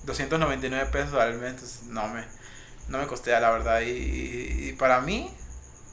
299 0.08 0.92
pesos 0.92 1.16
al 1.16 1.36
mes, 1.40 1.52
entonces 1.52 1.84
no 1.84 2.08
me, 2.10 2.26
no 2.88 3.00
me 3.00 3.08
costea 3.08 3.40
la 3.42 3.52
verdad 3.52 3.82
y, 3.86 4.74
para 4.80 5.02
mí 5.02 5.38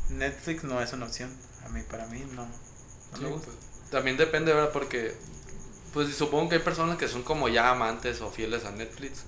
Netflix 0.08 0.64
no 0.64 0.80
es 0.82 0.92
una 0.94 1.06
opción, 1.06 1.38
a 1.64 1.68
mí 1.70 1.82
para 1.82 2.06
mí 2.06 2.24
no, 2.32 2.46
no 3.12 3.18
Sí, 3.18 3.22
me 3.22 3.28
gusta. 3.28 3.52
pues, 3.52 3.58
también 3.90 4.16
depende, 4.16 4.52
¿verdad? 4.54 4.72
Porque, 4.72 5.20
pues 5.92 6.14
supongo 6.16 6.48
que 6.50 6.56
hay 6.56 6.62
personas 6.62 6.98
que 6.98 7.08
son 7.08 7.22
como 7.24 7.48
ya 7.48 7.70
amantes 7.70 8.20
o 8.22 8.30
fieles 8.30 8.64
a 8.64 8.72
Netflix, 8.72 9.26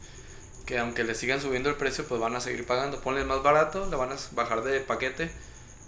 que 0.66 0.78
aunque 0.78 1.04
le 1.04 1.14
sigan 1.14 1.40
subiendo 1.40 1.70
el 1.70 1.76
precio, 1.76 2.06
pues 2.08 2.20
van 2.20 2.36
a 2.36 2.40
seguir 2.40 2.66
pagando. 2.66 3.00
Ponle 3.00 3.24
más 3.24 3.42
barato, 3.42 3.88
le 3.90 3.96
van 3.96 4.12
a 4.12 4.16
bajar 4.32 4.64
de 4.64 4.80
paquete, 4.80 5.30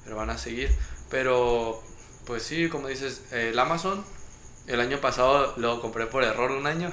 pero 0.04 0.16
van 0.16 0.30
a 0.30 0.38
seguir. 0.38 0.70
Pero, 1.10 1.82
pues 2.26 2.44
sí, 2.44 2.68
como 2.68 2.88
dices, 2.88 3.22
el 3.32 3.58
Amazon, 3.58 4.04
el 4.68 4.80
año 4.80 5.00
pasado 5.00 5.54
lo 5.56 5.80
compré 5.80 6.06
por 6.06 6.22
error 6.24 6.50
un 6.52 6.66
año. 6.66 6.90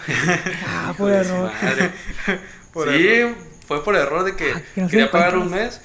Ah, 0.68 0.94
por 0.98 1.12
error. 1.12 1.52
Por 2.74 2.90
sí, 2.92 3.08
error. 3.08 3.36
fue 3.68 3.84
por 3.86 3.96
error 3.96 4.24
de 4.26 4.36
que 4.36 4.52
Ah, 4.52 4.62
que 4.76 4.82
no 4.82 4.88
quería 4.90 5.12
pagar 5.12 5.38
un 5.38 5.50
mes 5.50 5.80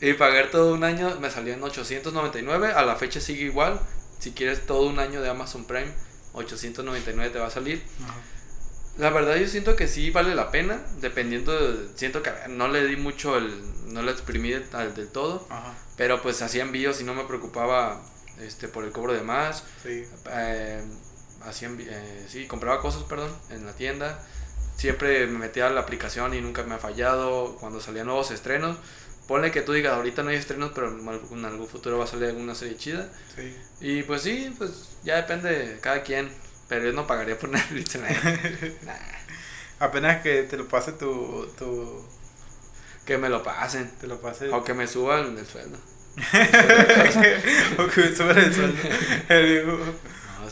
y 0.00 0.12
pagar 0.12 0.50
todo 0.50 0.72
un 0.74 0.84
año 0.84 1.18
me 1.20 1.28
salía 1.30 1.54
en 1.54 1.62
899. 1.62 2.72
A 2.72 2.82
la 2.84 2.94
fecha 2.96 3.20
sigue 3.20 3.44
igual. 3.44 3.80
Si 4.20 4.30
quieres 4.32 4.64
todo 4.66 4.82
un 4.86 4.98
año 5.00 5.20
de 5.22 5.28
Amazon 5.28 5.64
Prime, 5.66 5.92
899 6.34 7.30
te 7.32 7.38
va 7.38 7.46
a 7.48 7.50
salir. 7.50 7.82
Ajá. 8.04 8.14
La 8.96 9.10
verdad 9.10 9.34
yo 9.36 9.48
siento 9.48 9.74
que 9.74 9.88
sí 9.88 10.10
vale 10.10 10.36
la 10.36 10.52
pena, 10.52 10.80
dependiendo, 11.00 11.52
de- 11.52 11.88
siento 11.98 12.22
que 12.22 12.30
no 12.48 12.68
le 12.68 12.86
di 12.86 12.94
mucho 12.96 13.36
el, 13.36 13.52
no 13.92 14.02
lo 14.02 14.10
exprimí 14.12 14.50
del, 14.50 14.64
al- 14.72 14.94
del 14.94 15.08
todo, 15.08 15.44
Ajá, 15.50 15.74
pero 15.96 16.22
pues 16.22 16.40
hacía 16.42 16.62
envíos 16.62 17.00
y 17.00 17.04
no 17.04 17.12
me 17.14 17.24
preocupaba 17.24 18.00
este 18.40 18.68
por 18.68 18.84
el 18.84 18.92
cobro 18.92 19.12
de 19.12 19.22
más, 19.22 19.64
sí. 19.82 20.04
eh, 20.30 20.80
hacía 21.46 21.70
eh, 21.78 22.26
sí, 22.28 22.46
compraba 22.46 22.80
cosas, 22.80 23.02
perdón, 23.04 23.30
en 23.50 23.64
la 23.66 23.72
tienda, 23.72 24.18
siempre 24.76 25.26
me 25.26 25.38
metía 25.38 25.66
a 25.66 25.70
la 25.70 25.80
aplicación 25.80 26.34
y 26.34 26.40
nunca 26.40 26.62
me 26.64 26.74
ha 26.74 26.78
fallado, 26.78 27.56
cuando 27.60 27.80
salían 27.80 28.06
nuevos 28.06 28.30
estrenos, 28.30 28.76
ponle 29.28 29.50
que 29.50 29.62
tú 29.62 29.72
digas, 29.72 29.94
ahorita 29.94 30.22
no 30.22 30.30
hay 30.30 30.36
estrenos, 30.36 30.72
pero 30.74 30.88
en 30.88 31.44
algún, 31.44 31.68
futuro 31.68 31.98
va 31.98 32.04
a 32.04 32.08
salir 32.08 32.28
alguna 32.28 32.54
serie 32.54 32.76
chida, 32.76 33.08
Sí. 33.36 33.56
y 33.80 34.02
pues 34.02 34.22
sí, 34.22 34.54
pues 34.58 34.90
ya 35.04 35.16
depende 35.16 35.50
de 35.50 35.80
cada 35.80 36.02
quien, 36.02 36.30
pero 36.68 36.84
yo 36.84 36.92
no 36.92 37.06
pagaría 37.06 37.38
por 37.38 37.48
Netflix. 37.50 37.96
Nah. 37.96 38.92
Apenas 39.80 40.22
que 40.22 40.44
te 40.44 40.56
lo 40.56 40.68
pase 40.68 40.92
tu, 40.92 41.46
tu 41.58 42.06
Que 43.04 43.18
me 43.18 43.28
lo 43.28 43.42
pasen. 43.42 43.90
te 44.00 44.06
lo 44.06 44.20
O 44.52 44.64
que 44.64 44.72
me 44.72 44.86
suban 44.86 45.36
el 45.36 45.46
sueldo. 45.46 45.78
o 47.78 47.86
que 47.88 48.14
suban 48.14 48.38
el 48.38 48.54
sueldo. 48.54 48.78
El 49.28 49.94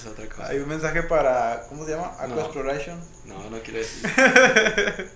es 0.02 0.08
otra 0.08 0.26
cosa. 0.28 0.48
Hay 0.48 0.58
un 0.58 0.68
mensaje 0.68 1.02
para 1.04 1.64
¿cómo 1.68 1.84
se 1.84 1.92
llama? 1.92 2.08
Aqua 2.18 2.28
No. 2.28 2.40
Exploration. 2.40 3.00
No, 3.24 3.50
no 3.50 3.60
quiero 3.60 3.78
decir. 3.78 4.10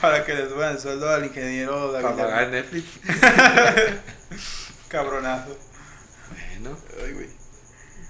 para, 0.00 0.24
que 0.24 0.34
le 0.34 0.48
suban 0.48 0.72
el 0.72 0.78
sueldo 0.78 1.08
al 1.08 1.24
ingeniero 1.24 1.92
David 1.92 2.04
Para 2.04 2.16
pagar. 2.16 2.48
Netflix. 2.48 2.86
Cabronazo. 4.88 5.56
Bueno, 6.30 6.76
Ay, 7.04 7.12
güey. 7.12 7.28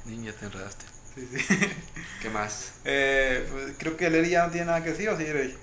niña, 0.05 0.33
te 0.33 0.47
enredaste. 0.47 0.85
Sí, 1.15 1.29
sí. 1.37 1.59
¿Qué 2.23 2.31
más? 2.31 2.73
Eh, 2.85 3.47
pues 3.51 3.75
creo 3.79 3.97
que 3.97 4.11
Leri 4.11 4.31
ya 4.31 4.47
no 4.47 4.53
tiene 4.53 4.67
nada 4.67 4.83
que 4.83 4.91
decir, 4.91 5.09
¿o 5.09 5.17
sí, 5.17 5.25
Rey? 5.25 5.57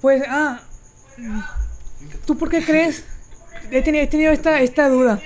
Pues, 0.00 0.22
ah. 0.28 0.60
¿Tú 2.26 2.38
por 2.38 2.48
qué 2.50 2.64
crees? 2.64 3.04
He 3.70 3.82
tenido, 3.82 4.04
he 4.04 4.06
tenido 4.06 4.32
esta, 4.32 4.60
esta 4.60 4.88
duda. 4.88 5.20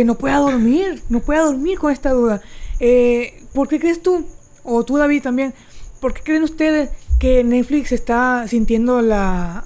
Que 0.00 0.06
no 0.06 0.16
pueda 0.16 0.38
dormir. 0.38 1.02
No 1.10 1.20
pueda 1.20 1.42
dormir 1.42 1.78
con 1.78 1.92
esta 1.92 2.12
duda. 2.12 2.40
Eh, 2.78 3.44
¿Por 3.52 3.68
qué 3.68 3.78
crees 3.78 4.00
tú? 4.00 4.24
O 4.64 4.82
tú, 4.82 4.96
David, 4.96 5.22
también. 5.22 5.52
¿Por 6.00 6.14
qué 6.14 6.22
creen 6.22 6.42
ustedes 6.42 6.88
que 7.18 7.44
Netflix 7.44 7.92
está 7.92 8.48
sintiendo 8.48 9.02
la, 9.02 9.64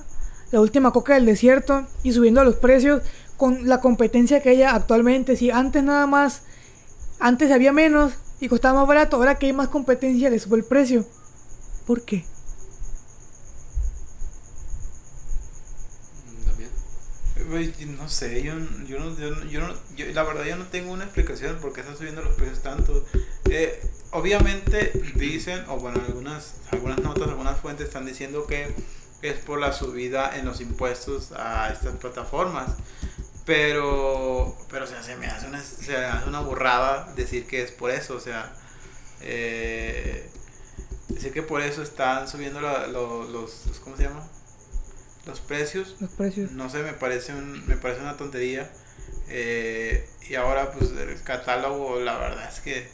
última 0.50 0.90
coca 0.90 1.14
del 1.14 1.24
desierto 1.24 1.86
y 2.02 2.10
subiendo 2.10 2.42
los 2.42 2.56
precios 2.56 3.02
con 3.36 3.68
la 3.68 3.80
competencia 3.80 4.42
que 4.42 4.48
hay 4.48 4.62
actualmente? 4.64 5.36
Si 5.36 5.52
antes 5.52 5.84
nada 5.84 6.08
más, 6.08 6.42
antes 7.20 7.52
había 7.52 7.72
menos 7.72 8.14
y 8.40 8.48
costaba 8.48 8.80
más 8.80 8.88
barato, 8.88 9.18
ahora 9.18 9.36
que 9.36 9.46
hay 9.46 9.52
más 9.52 9.68
competencia 9.68 10.30
le 10.30 10.40
sube 10.40 10.56
el 10.56 10.64
precio. 10.64 11.06
¿Por 11.86 12.02
qué? 12.02 12.24
Mm, 16.26 16.44
¿También? 16.44 16.70
Güey, 17.33 17.33
no 17.98 18.08
sé, 18.08 18.42
yo, 18.42 18.54
yo, 18.86 18.98
no, 18.98 19.16
yo, 19.18 19.44
yo 19.44 19.60
no- 19.60 19.74
yo- 19.96 20.06
la 20.12 20.22
verdad 20.24 20.44
yo 20.44 20.56
no 20.56 20.66
tengo 20.66 20.92
una 20.92 21.04
explicación 21.04 21.56
por 21.60 21.72
qué 21.72 21.80
están 21.80 21.96
subiendo 21.96 22.22
los 22.22 22.34
precios 22.34 22.62
tanto. 22.62 23.04
Eh, 23.50 23.80
obviamente 24.12 24.92
dicen, 25.16 25.64
o 25.68 25.76
bueno, 25.76 26.00
algunas, 26.06 26.54
algunas 26.70 26.98
notas, 27.00 27.28
algunas 27.28 27.58
fuentes 27.60 27.86
están 27.88 28.06
diciendo 28.06 28.46
que 28.46 28.74
es 29.22 29.34
por 29.38 29.58
la 29.60 29.72
subida 29.72 30.36
en 30.36 30.44
los 30.44 30.60
impuestos 30.60 31.32
a 31.32 31.70
estas 31.72 31.96
plataformas. 31.96 32.70
Pero, 33.44 34.56
pero 34.70 34.84
o 34.84 34.88
sea, 34.88 35.02
se 35.02 35.16
me 35.16 35.26
hace 35.26 35.46
una, 35.46 35.62
se 35.62 35.92
me 35.92 35.96
hace 36.06 36.28
una 36.28 36.40
burrada 36.40 37.12
decir 37.14 37.46
que 37.46 37.62
es 37.62 37.70
por 37.72 37.90
eso, 37.90 38.16
o 38.16 38.20
sea, 38.20 38.54
eh, 39.20 40.28
decir 41.08 41.32
que 41.32 41.42
por 41.42 41.60
eso 41.60 41.82
están 41.82 42.26
subiendo 42.26 42.60
la- 42.62 42.86
lo- 42.86 43.24
los, 43.24 43.66
los, 43.66 43.80
¿cómo 43.80 43.96
se 43.96 44.04
llama? 44.04 44.26
Los 45.26 45.40
precios 45.40 45.96
Los 46.00 46.10
precios. 46.10 46.50
no 46.52 46.68
sé, 46.68 46.82
me 46.82 46.92
parece, 46.92 47.32
un, 47.34 47.66
me 47.66 47.76
parece 47.76 48.00
una 48.02 48.16
tontería. 48.16 48.70
Eh, 49.28 50.08
y 50.28 50.34
ahora, 50.34 50.70
pues, 50.72 50.90
el 50.92 51.22
catálogo, 51.22 51.98
la 52.00 52.18
verdad 52.18 52.48
es 52.48 52.60
que, 52.60 52.88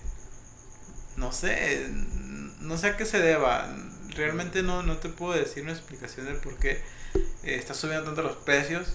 no 1.17 1.33
sé, 1.33 1.89
no 2.61 2.79
sé 2.79 2.89
a 2.89 2.97
qué 2.97 3.05
se 3.05 3.19
deba. 3.21 3.69
Realmente 4.11 4.63
no, 4.63 4.83
no 4.83 4.97
te 4.99 5.09
puedo 5.09 5.33
decir 5.35 5.63
una 5.63 5.73
explicación 5.73 6.27
del 6.27 6.37
por 6.37 6.57
qué 6.59 6.73
eh, 7.45 7.55
está 7.57 7.75
subiendo 7.75 8.05
tanto 8.07 8.23
los 8.23 8.37
precios. 8.37 8.89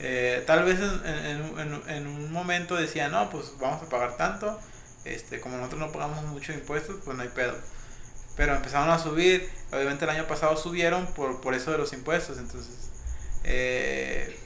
Eh, 0.00 0.44
tal 0.46 0.64
vez 0.64 0.78
en, 0.80 1.82
en- 1.88 2.06
un 2.06 2.32
momento 2.32 2.76
decía, 2.76 3.08
no, 3.08 3.30
pues 3.30 3.52
vamos 3.58 3.82
a 3.82 3.88
pagar 3.88 4.16
tanto. 4.16 4.58
Este, 5.04 5.40
como 5.40 5.56
nosotros 5.56 5.80
no 5.80 5.92
pagamos 5.92 6.24
muchos 6.24 6.54
impuestos, 6.54 6.96
pues 7.04 7.16
no 7.16 7.22
hay 7.22 7.30
pedo. 7.30 7.54
Pero 8.38 8.54
empezaron 8.54 8.88
a 8.88 8.98
subir. 8.98 9.50
Obviamente 9.72 10.04
el 10.06 10.10
año 10.10 10.26
pasado 10.26 10.56
subieron 10.56 11.06
por, 11.08 11.42
por 11.42 11.52
eso 11.54 11.70
de 11.72 11.76
los 11.78 11.92
impuestos. 11.92 12.38
Entonces 12.38 12.70
eh, 13.44 14.38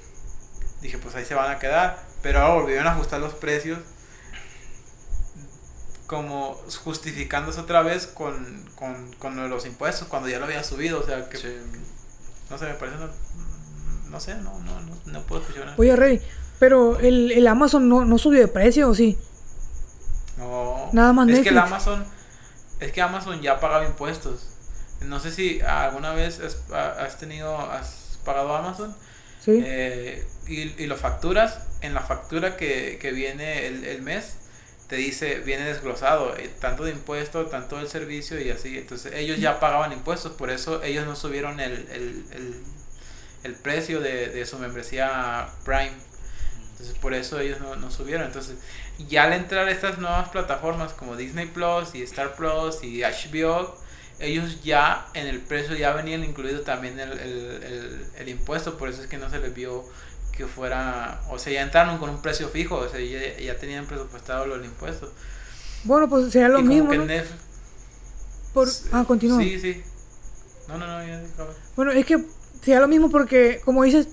dije, 0.80 0.98
pues 0.98 1.14
ahí 1.14 1.24
se 1.24 1.34
van 1.34 1.48
a 1.50 1.60
quedar. 1.60 2.02
Pero 2.22 2.40
ahora 2.40 2.54
volvieron 2.62 2.88
a 2.88 2.92
ajustar 2.92 3.20
los 3.20 3.34
precios. 3.34 3.78
Como 6.06 6.60
justificándose 6.84 7.60
otra 7.60 7.82
vez 7.82 8.06
con, 8.06 8.68
con, 8.74 9.12
con 9.14 9.48
los 9.48 9.64
impuestos 9.66 10.08
cuando 10.08 10.28
ya 10.28 10.38
lo 10.38 10.44
había 10.46 10.64
subido. 10.64 11.00
O 11.00 11.04
sea, 11.06 11.28
que 11.28 11.36
Sí. 11.38 11.56
no 12.50 12.58
sé, 12.58 12.64
me 12.66 12.74
parece 12.74 12.96
una- 12.98 13.10
No 14.10 14.20
sé, 14.20 14.34
no, 14.34 14.58
no, 14.60 14.80
no, 14.82 14.94
no 15.06 15.22
puedo 15.22 15.40
escuchar 15.40 15.64
nada. 15.64 15.76
Oye, 15.78 15.96
Rey, 15.96 16.20
pero 16.58 16.98
el, 16.98 17.32
el 17.32 17.46
Amazon 17.46 17.88
no, 17.88 18.04
no 18.04 18.18
subió 18.18 18.40
de 18.40 18.48
precio, 18.48 18.90
¿o 18.90 18.94
sí? 18.94 19.16
No. 20.36 20.90
Nada 20.92 21.12
más 21.14 21.28
Es 21.28 21.40
que 21.42 21.48
el 21.48 21.54
Netflix. 21.54 21.72
Amazon. 21.72 22.04
Es 22.82 22.92
que 22.92 23.00
Amazon 23.00 23.40
ya 23.40 23.60
pagaba 23.60 23.84
impuestos. 23.86 24.48
No 25.00 25.18
sé 25.20 25.30
si 25.30 25.60
alguna 25.62 26.12
vez 26.12 26.40
has, 26.40 26.58
has 26.72 27.18
tenido. 27.18 27.58
Has 27.58 28.18
pagado 28.24 28.54
Amazon. 28.54 28.94
Sí. 29.44 29.60
eh, 29.64 30.26
y, 30.46 30.82
y 30.82 30.86
lo 30.86 30.96
facturas. 30.96 31.60
En 31.80 31.94
la 31.94 32.02
factura 32.02 32.56
que, 32.56 32.98
que 33.00 33.12
viene 33.12 33.66
el, 33.66 33.84
el 33.84 34.02
mes. 34.02 34.36
Te 34.88 34.96
dice, 34.96 35.40
viene 35.40 35.64
desglosado. 35.64 36.36
eh, 36.36 36.50
tanto 36.60 36.84
de 36.84 36.90
impuesto, 36.90 37.46
tanto 37.46 37.78
del 37.78 37.88
servicio 37.88 38.40
y 38.40 38.50
así. 38.50 38.76
Entonces 38.78 39.12
ellos 39.14 39.38
ya 39.38 39.58
pagaban 39.58 39.92
impuestos. 39.92 40.32
Por 40.32 40.50
eso 40.50 40.82
ellos 40.82 41.06
no 41.06 41.16
subieron 41.16 41.60
el, 41.60 41.72
el, 41.90 42.24
el, 42.32 42.62
el 43.44 43.54
precio 43.54 44.00
de, 44.00 44.28
de 44.28 44.44
su 44.46 44.58
membresía 44.58 45.48
Prime. 45.64 45.92
Entonces 46.72 46.98
por 47.00 47.14
eso 47.14 47.40
ellos 47.40 47.60
no, 47.60 47.74
no 47.76 47.90
subieron. 47.90 48.26
Entonces 48.26 48.56
ya 49.08 49.24
al 49.24 49.32
entrar 49.32 49.68
estas 49.68 49.98
nuevas 49.98 50.28
plataformas 50.28 50.92
como 50.92 51.16
Disney 51.16 51.46
Plus 51.46 51.94
y 51.94 52.02
Star 52.02 52.34
Plus 52.36 52.82
y 52.82 53.02
HBO, 53.02 53.76
ellos 54.20 54.62
ya 54.62 55.08
en 55.14 55.26
el 55.26 55.40
precio 55.40 55.74
ya 55.76 55.92
venían 55.92 56.22
incluido 56.24 56.60
también 56.60 56.98
el, 57.00 57.12
el, 57.12 57.62
el, 57.62 58.06
el 58.16 58.28
impuesto. 58.28 58.78
Por 58.78 58.88
eso 58.88 59.02
es 59.02 59.08
que 59.08 59.18
no 59.18 59.28
se 59.30 59.38
les 59.40 59.52
vio 59.54 59.84
que 60.36 60.46
fuera... 60.46 61.20
O 61.30 61.38
sea, 61.38 61.52
ya 61.52 61.62
entraron 61.62 61.98
con 61.98 62.10
un 62.10 62.22
precio 62.22 62.48
fijo. 62.48 62.76
O 62.76 62.88
sea, 62.88 63.00
ya, 63.00 63.38
ya 63.38 63.56
tenían 63.58 63.86
presupuestado 63.86 64.46
los 64.46 64.64
impuestos. 64.64 65.10
Bueno, 65.84 66.08
pues 66.08 66.30
sería 66.32 66.48
lo 66.48 66.60
Y 66.60 66.62
mismo, 66.62 66.92
¿no? 66.94 67.04
Netflix- 67.04 67.34
Por... 68.54 68.68
Ah, 68.92 69.04
continúa. 69.06 69.42
Sí, 69.42 69.58
sí. 69.58 69.82
No, 70.68 70.78
no, 70.78 70.86
no, 70.86 71.04
ya. 71.06 71.20
Bueno, 71.74 71.90
es 71.92 72.06
que 72.06 72.18
sería 72.62 72.80
lo 72.80 72.88
mismo 72.88 73.10
porque, 73.10 73.60
como 73.64 73.82
dices, 73.82 74.08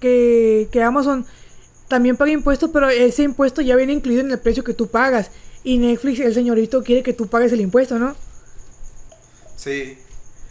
que, 0.00 0.68
que 0.70 0.82
Amazon 0.82 1.26
también 1.88 2.16
paga 2.16 2.32
impuestos, 2.32 2.70
pero 2.72 2.88
ese 2.90 3.22
impuesto 3.22 3.62
ya 3.62 3.76
viene 3.76 3.92
incluido 3.92 4.20
en 4.22 4.30
el 4.30 4.38
precio 4.38 4.64
que 4.64 4.74
tú 4.74 4.88
pagas. 4.88 5.30
Y 5.64 5.78
Netflix, 5.78 6.20
el 6.20 6.34
señorito, 6.34 6.82
quiere 6.84 7.02
que 7.02 7.12
tú 7.12 7.28
pagues 7.28 7.52
el 7.52 7.60
impuesto, 7.60 7.98
¿no? 7.98 8.16
Sí. 9.56 9.98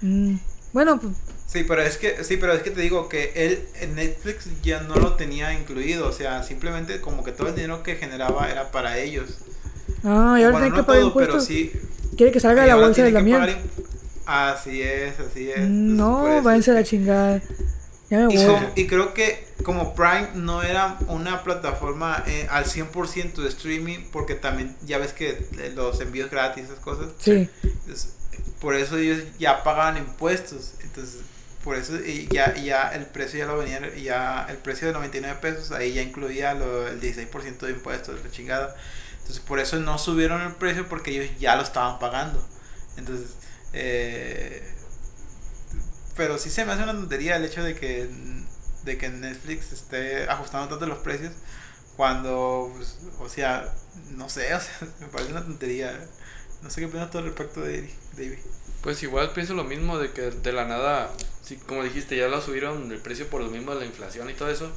Mm, 0.01 0.35
Bueno, 0.73 0.99
pues, 0.99 1.13
Sí, 1.47 1.63
pero 1.63 1.81
es 1.83 1.97
que 1.97 2.23
sí, 2.23 2.37
pero 2.37 2.53
es 2.53 2.63
que 2.63 2.71
te 2.71 2.81
digo 2.81 3.07
que 3.07 3.31
él 3.35 3.59
Netflix 3.95 4.47
ya 4.61 4.81
no 4.81 4.95
lo 4.95 5.13
tenía 5.13 5.53
incluido, 5.53 6.07
o 6.09 6.11
sea, 6.11 6.43
simplemente 6.43 6.99
como 6.99 7.23
que 7.23 7.31
todo 7.31 7.47
el 7.47 7.55
dinero 7.55 7.81
que 7.83 7.95
generaba 7.95 8.49
era 8.51 8.71
para 8.71 8.97
ellos. 8.97 9.29
ah, 10.03 10.37
y 10.39 10.43
ahora 10.43 10.51
Bueno, 10.51 10.59
tiene 10.59 10.69
no 10.71 10.75
que 10.75 10.83
pagar 10.83 11.01
todo, 11.03 11.13
pero 11.17 11.33
impuestos. 11.33 11.45
sí. 11.45 11.71
Quiere 12.17 12.31
que 12.31 12.39
salga 12.39 12.63
de 12.63 12.67
la 12.69 12.75
bolsa 12.75 13.03
de 13.03 13.11
la 13.11 13.21
im- 13.21 13.57
Así 14.25 14.81
es, 14.81 15.19
así 15.19 15.51
es. 15.51 15.59
Mm, 15.59 15.97
No, 15.97 16.41
váyanse 16.41 16.71
a 16.71 16.73
la 16.73 16.83
chingada. 16.83 17.41
Ya 18.09 18.17
me 18.27 18.33
Y, 18.33 18.37
voy. 18.37 18.55
y 18.75 18.87
creo 18.87 19.13
que 19.13 19.44
como 19.65 19.95
Prime 19.95 20.29
no 20.35 20.61
era 20.61 20.95
una 21.07 21.43
plataforma 21.43 22.23
eh, 22.27 22.47
al 22.51 22.65
100% 22.65 23.33
de 23.33 23.49
streaming, 23.49 23.97
porque 24.11 24.35
también 24.35 24.77
ya 24.85 24.99
ves 24.99 25.11
que 25.11 25.29
eh, 25.57 25.73
los 25.75 25.99
envíos 26.01 26.29
gratis, 26.29 26.65
esas 26.65 26.77
cosas, 26.79 27.07
Sí. 27.17 27.49
Entonces, 27.63 28.13
por 28.61 28.75
eso 28.75 28.97
ellos 28.97 29.23
ya 29.39 29.63
pagaban 29.63 29.97
impuestos. 29.97 30.73
Entonces, 30.83 31.21
por 31.63 31.77
eso 31.77 31.95
y 31.95 32.27
ya, 32.31 32.53
ya 32.53 32.89
el 32.89 33.07
precio 33.07 33.39
ya 33.39 33.47
lo 33.47 33.57
venían, 33.57 33.91
ya 33.95 34.45
el 34.47 34.57
precio 34.57 34.85
de 34.85 34.93
99 34.93 35.39
pesos, 35.41 35.71
ahí 35.71 35.93
ya 35.93 36.03
incluía 36.03 36.53
lo, 36.53 36.87
el 36.87 37.01
16% 37.01 37.57
de 37.57 37.71
impuestos, 37.71 38.23
la 38.23 38.29
chingada. 38.29 38.75
Entonces, 39.17 39.39
por 39.39 39.59
eso 39.59 39.79
no 39.79 39.97
subieron 39.97 40.43
el 40.43 40.53
precio 40.53 40.87
porque 40.87 41.09
ellos 41.09 41.39
ya 41.39 41.55
lo 41.55 41.63
estaban 41.63 41.97
pagando. 41.97 42.47
Entonces, 42.97 43.31
eh, 43.73 44.61
pero 46.15 46.37
sí 46.37 46.51
se 46.51 46.65
me 46.65 46.73
hace 46.73 46.83
una 46.83 46.93
tontería 46.93 47.37
el 47.37 47.45
hecho 47.45 47.63
de 47.63 47.73
que, 47.73 48.07
de 48.85 48.97
que 48.97 49.09
Netflix 49.09 49.73
esté 49.73 50.29
ajustando 50.29 50.69
tanto 50.69 50.85
los 50.85 50.99
precios 50.99 51.33
cuando, 51.97 52.71
pues, 52.75 52.97
o 53.19 53.29
sea, 53.29 53.73
no 54.11 54.29
sé, 54.29 54.53
o 54.55 54.59
sea, 54.59 54.87
me 54.99 55.07
parece 55.07 55.31
una 55.31 55.43
tontería. 55.43 55.99
No 56.61 56.69
sé 56.69 56.81
qué 56.81 56.87
piensas 56.87 57.11
tú 57.11 57.17
al 57.17 57.25
respecto 57.25 57.61
de 57.61 57.89
David. 58.13 58.39
Pues 58.81 59.01
igual 59.03 59.31
pienso 59.33 59.53
lo 59.53 59.63
mismo 59.63 59.97
de 59.97 60.11
que 60.11 60.21
de 60.31 60.53
la 60.53 60.65
nada, 60.65 61.11
sí, 61.41 61.57
como 61.57 61.83
dijiste, 61.83 62.17
ya 62.17 62.27
lo 62.27 62.41
subieron 62.41 62.91
el 62.91 62.99
precio 62.99 63.27
por 63.29 63.41
lo 63.41 63.49
mismo 63.49 63.73
de 63.73 63.79
la 63.79 63.85
inflación 63.85 64.29
y 64.29 64.33
todo 64.33 64.49
eso. 64.49 64.71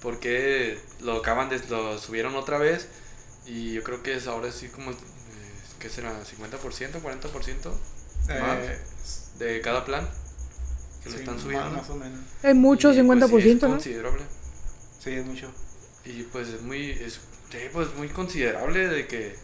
Porque 0.00 0.78
lo 1.00 1.16
acaban 1.16 1.48
de, 1.48 1.58
lo 1.68 1.98
subieron 1.98 2.36
otra 2.36 2.58
vez. 2.58 2.88
Y 3.46 3.72
yo 3.72 3.82
creo 3.82 4.02
que 4.02 4.14
es 4.14 4.26
ahora 4.26 4.52
sí 4.52 4.68
como, 4.68 4.90
eh, 4.92 4.96
¿qué 5.78 5.88
será? 5.88 6.12
¿50%, 6.22 7.00
40%? 7.00 7.72
Eh, 8.30 8.78
de 9.38 9.60
cada 9.62 9.84
plan 9.84 10.06
que 11.08 11.12
lo 11.12 11.18
sí, 11.18 11.22
están 11.24 11.38
subiendo. 11.40 11.70
Más 11.70 11.90
o 11.90 11.96
menos. 11.96 12.20
Es 12.42 12.54
mucho, 12.54 12.92
Y, 12.92 13.02
pues, 13.02 13.18
50%, 13.20 13.42
sí, 13.42 13.48
es 13.50 13.62
¿no? 13.62 13.68
considerable. 13.70 14.22
Sí, 15.02 15.10
es 15.10 15.26
mucho. 15.26 15.52
Y 16.04 16.22
pues 16.24 16.48
es 16.48 16.62
muy, 16.62 16.90
es, 16.90 17.14
sí, 17.50 17.58
pues 17.72 17.88
muy 17.96 18.08
considerable 18.08 18.88
de 18.88 19.06
que 19.06 19.36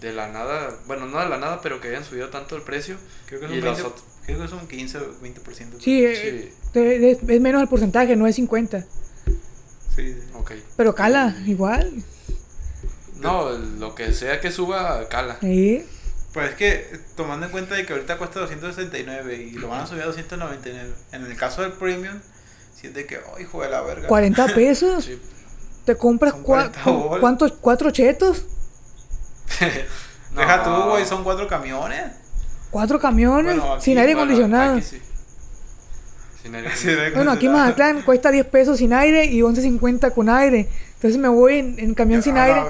de 0.00 0.12
la 0.12 0.28
nada, 0.28 0.76
bueno, 0.86 1.06
no 1.06 1.18
de 1.20 1.28
la 1.28 1.38
nada, 1.38 1.60
pero 1.62 1.80
que 1.80 1.88
hayan 1.88 2.04
subido 2.04 2.28
tanto 2.28 2.54
el 2.56 2.62
precio. 2.62 2.96
Creo 3.26 3.40
que 3.40 3.46
es 3.46 3.52
Y 3.52 3.58
un, 3.58 3.64
los 3.64 3.76
20, 3.82 3.90
ot- 3.94 4.02
creo 4.26 4.38
que 4.38 4.44
es 4.44 4.52
un 4.52 4.68
15 4.68 4.98
o 4.98 5.14
20%. 5.20 5.80
Sí, 5.80 6.04
eh, 6.04 6.52
es, 6.74 7.18
es 7.28 7.40
menos 7.40 7.62
el 7.62 7.68
porcentaje, 7.68 8.14
no 8.16 8.26
es 8.26 8.36
50. 8.36 8.82
Sí, 8.82 10.12
sí. 10.12 10.14
ok. 10.34 10.52
Pero 10.76 10.94
cala, 10.94 11.34
igual. 11.46 12.02
No, 13.20 13.50
lo 13.50 13.94
que 13.94 14.12
sea 14.12 14.40
que 14.40 14.50
suba, 14.50 15.08
cala. 15.08 15.38
Sí. 15.40 15.82
Pues 16.36 16.50
es 16.50 16.56
que 16.56 17.00
tomando 17.16 17.46
en 17.46 17.52
cuenta 17.52 17.74
de 17.76 17.86
que 17.86 17.94
ahorita 17.94 18.18
cuesta 18.18 18.40
269 18.40 19.36
y 19.36 19.52
lo 19.52 19.68
van 19.68 19.80
a 19.80 19.86
subir 19.86 20.02
a 20.02 20.06
299. 20.06 20.92
En 21.12 21.24
el 21.24 21.34
caso 21.34 21.62
del 21.62 21.72
premium, 21.72 22.18
si 22.78 22.88
es 22.88 22.94
de 22.94 23.06
que, 23.06 23.16
oh, 23.18 23.40
hijo 23.40 23.62
de 23.62 23.70
la 23.70 23.80
verga. 23.80 24.06
40 24.06 24.46
pesos. 24.54 25.04
Sí. 25.06 25.18
Te 25.86 25.96
compras 25.96 26.34
cua- 26.34 26.42
40 26.72 26.82
cu- 26.82 26.90
bolas. 26.92 27.20
¿cuántos? 27.20 27.52
¿Cuatro 27.52 27.90
chetos? 27.90 28.44
Deja 30.36 30.62
tú, 30.62 30.68
No. 30.70 30.90
güey, 30.90 31.06
son 31.06 31.24
cuatro 31.24 31.48
camiones. 31.48 32.12
¿Cuatro 32.70 32.98
camiones? 33.00 33.56
Bueno, 33.56 33.72
aquí, 33.74 33.84
sin 33.84 33.98
aire 33.98 34.14
Bueno, 34.14 34.24
acondicionado. 34.32 34.74
aquí 34.76 34.82
sí. 34.84 35.00
Sin 36.42 36.54
aire 36.54 36.68
acondicionado. 36.68 37.14
Bueno, 37.14 37.30
aquí 37.32 37.46
en 37.46 37.52
Mazatlán 37.52 38.02
cuesta 38.02 38.30
10 38.30 38.44
pesos 38.46 38.76
sin 38.78 38.92
aire 38.92 39.24
y 39.24 39.40
11.50 39.40 40.12
con 40.12 40.28
aire. 40.28 40.68
Entonces 40.96 41.18
me 41.18 41.28
voy 41.28 41.58
en, 41.60 41.78
en 41.78 41.94
camión 41.94 42.22
sin 42.22 42.36
Ah, 42.36 42.42
aire. 42.44 42.60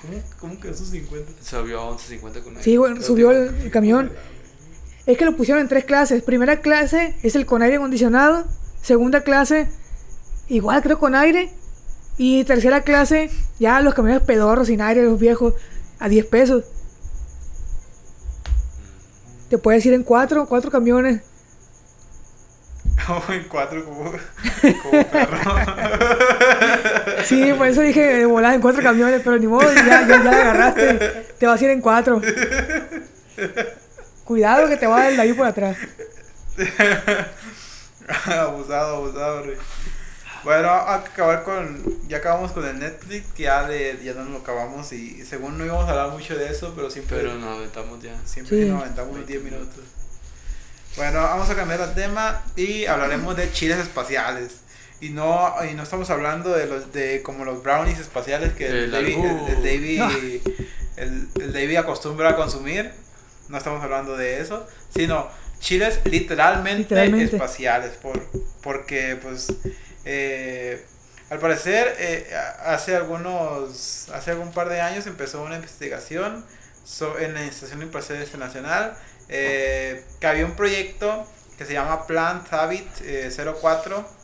¿Cómo, 0.00 0.22
¿Cómo 0.40 0.60
que 0.60 0.70
esos 0.70 0.88
50? 0.88 1.42
Subió 1.42 1.80
a 1.80 1.96
11.50 1.96 2.20
con 2.20 2.52
aire. 2.52 2.62
Sí, 2.62 2.76
bueno, 2.76 3.02
subió 3.02 3.30
el, 3.30 3.54
el 3.62 3.70
camión. 3.70 4.12
Es 5.06 5.16
que 5.16 5.24
lo 5.24 5.36
pusieron 5.36 5.62
en 5.62 5.68
tres 5.68 5.84
clases. 5.84 6.22
Primera 6.22 6.60
clase 6.60 7.16
es 7.22 7.34
el 7.34 7.46
con 7.46 7.62
aire 7.62 7.76
acondicionado. 7.76 8.44
Segunda 8.82 9.22
clase, 9.22 9.68
igual 10.48 10.82
creo 10.82 10.98
con 10.98 11.14
aire. 11.14 11.50
Y 12.16 12.44
tercera 12.44 12.82
clase, 12.82 13.30
ya 13.58 13.80
los 13.80 13.94
camiones 13.94 14.22
pedorros 14.22 14.66
sin 14.66 14.80
aire, 14.80 15.04
los 15.04 15.20
viejos, 15.20 15.54
a 15.98 16.08
10 16.08 16.26
pesos. 16.26 16.64
Te 19.48 19.56
puedes 19.56 19.86
ir 19.86 19.94
en 19.94 20.02
cuatro, 20.02 20.46
cuatro 20.46 20.70
camiones. 20.70 21.22
Como 23.06 23.22
en 23.32 23.44
cuatro, 23.48 23.84
como, 23.84 24.12
como 24.82 25.04
perro. 25.10 25.38
Sí, 27.28 27.52
por 27.56 27.66
eso 27.66 27.80
dije 27.82 28.00
de 28.00 28.26
volar 28.26 28.54
en 28.54 28.60
cuatro 28.60 28.82
camiones, 28.82 29.20
pero 29.22 29.38
ni 29.38 29.46
modo, 29.46 29.70
ya, 29.72 29.84
ya, 29.84 30.06
ya 30.08 30.18
la 30.24 30.30
agarraste. 30.30 31.26
Te 31.38 31.46
vas 31.46 31.60
a 31.60 31.64
ir 31.64 31.70
en 31.70 31.80
cuatro. 31.80 32.20
Cuidado 34.24 34.68
que 34.68 34.76
te 34.76 34.86
va 34.86 34.96
a 34.96 35.00
dar 35.00 35.10
el 35.10 35.16
de 35.16 35.22
ahí 35.22 35.32
por 35.32 35.46
atrás. 35.46 35.76
abusado, 38.26 38.96
abusado, 38.96 39.42
rey. 39.42 39.56
Bueno, 40.44 40.68
que 41.04 41.10
acabar 41.10 41.42
con. 41.44 42.08
Ya 42.08 42.18
acabamos 42.18 42.52
con 42.52 42.64
el 42.66 42.78
Netflix, 42.78 43.26
que 43.34 43.42
ya, 43.44 43.66
le, 43.66 44.02
ya 44.02 44.14
no 44.14 44.24
lo 44.24 44.38
acabamos 44.38 44.92
y 44.92 45.24
según 45.24 45.58
no 45.58 45.64
íbamos 45.64 45.86
a 45.86 45.90
hablar 45.90 46.10
mucho 46.10 46.36
de 46.36 46.48
eso, 46.48 46.72
pero 46.76 46.90
siempre, 46.90 47.18
Pero 47.18 47.34
nos 47.34 47.56
aventamos 47.58 48.02
ya. 48.02 48.14
siempre 48.24 48.62
Sí. 48.64 48.68
nos 48.70 48.82
aventamos 48.82 49.14
unos 49.14 49.26
10 49.26 49.42
minutos. 49.42 49.84
Bueno, 50.96 51.20
vamos 51.22 51.50
a 51.50 51.54
cambiar 51.54 51.86
de 51.86 51.94
tema 52.02 52.42
y 52.56 52.86
hablaremos 52.86 53.36
de 53.36 53.50
chiles 53.52 53.78
espaciales. 53.78 54.52
Y 55.00 55.10
no, 55.10 55.54
y 55.70 55.74
no 55.74 55.84
estamos 55.84 56.10
hablando 56.10 56.50
de 56.50 56.66
los 56.66 56.92
de 56.92 57.22
como 57.22 57.44
los 57.44 57.62
brownies 57.62 58.00
espaciales 58.00 58.52
que 58.54 58.66
el, 58.66 58.76
El 58.76 58.94
el, 58.94 59.06
el 59.48 59.62
David, 59.62 59.98
No. 60.00 60.10
el, 60.96 61.28
el 61.40 61.52
David 61.52 61.76
acostumbra 61.76 62.30
a 62.30 62.36
consumir. 62.36 62.90
No 63.48 63.56
estamos 63.56 63.82
hablando 63.82 64.16
de 64.16 64.40
eso, 64.40 64.66
sino 64.94 65.28
chiles 65.60 66.00
literalmente, 66.04 66.80
Literalmente. 66.94 67.36
espaciales. 67.36 67.92
Por, 67.96 68.20
porque, 68.62 69.16
pues, 69.22 69.46
eh, 70.04 70.84
al 71.30 71.38
parecer, 71.38 71.94
eh, 71.98 72.28
a- 72.34 72.74
hace 72.74 72.96
algunos, 72.96 74.08
hace 74.12 74.32
algún 74.32 74.50
par 74.52 74.68
de 74.68 74.80
años 74.80 75.06
empezó 75.06 75.42
una 75.42 75.56
investigación 75.56 76.44
so- 76.84 77.18
en 77.18 77.34
la 77.34 77.44
Estación 77.44 77.82
Espacial 77.82 78.20
Internacional 78.22 78.96
eh, 79.28 80.04
que 80.20 80.26
había 80.26 80.44
un 80.46 80.56
proyecto 80.56 81.26
que 81.56 81.64
se 81.66 81.72
llama 81.74 82.06
Plant 82.06 82.52
Habit 82.52 82.86
eh, 83.02 83.30
04 83.62 84.17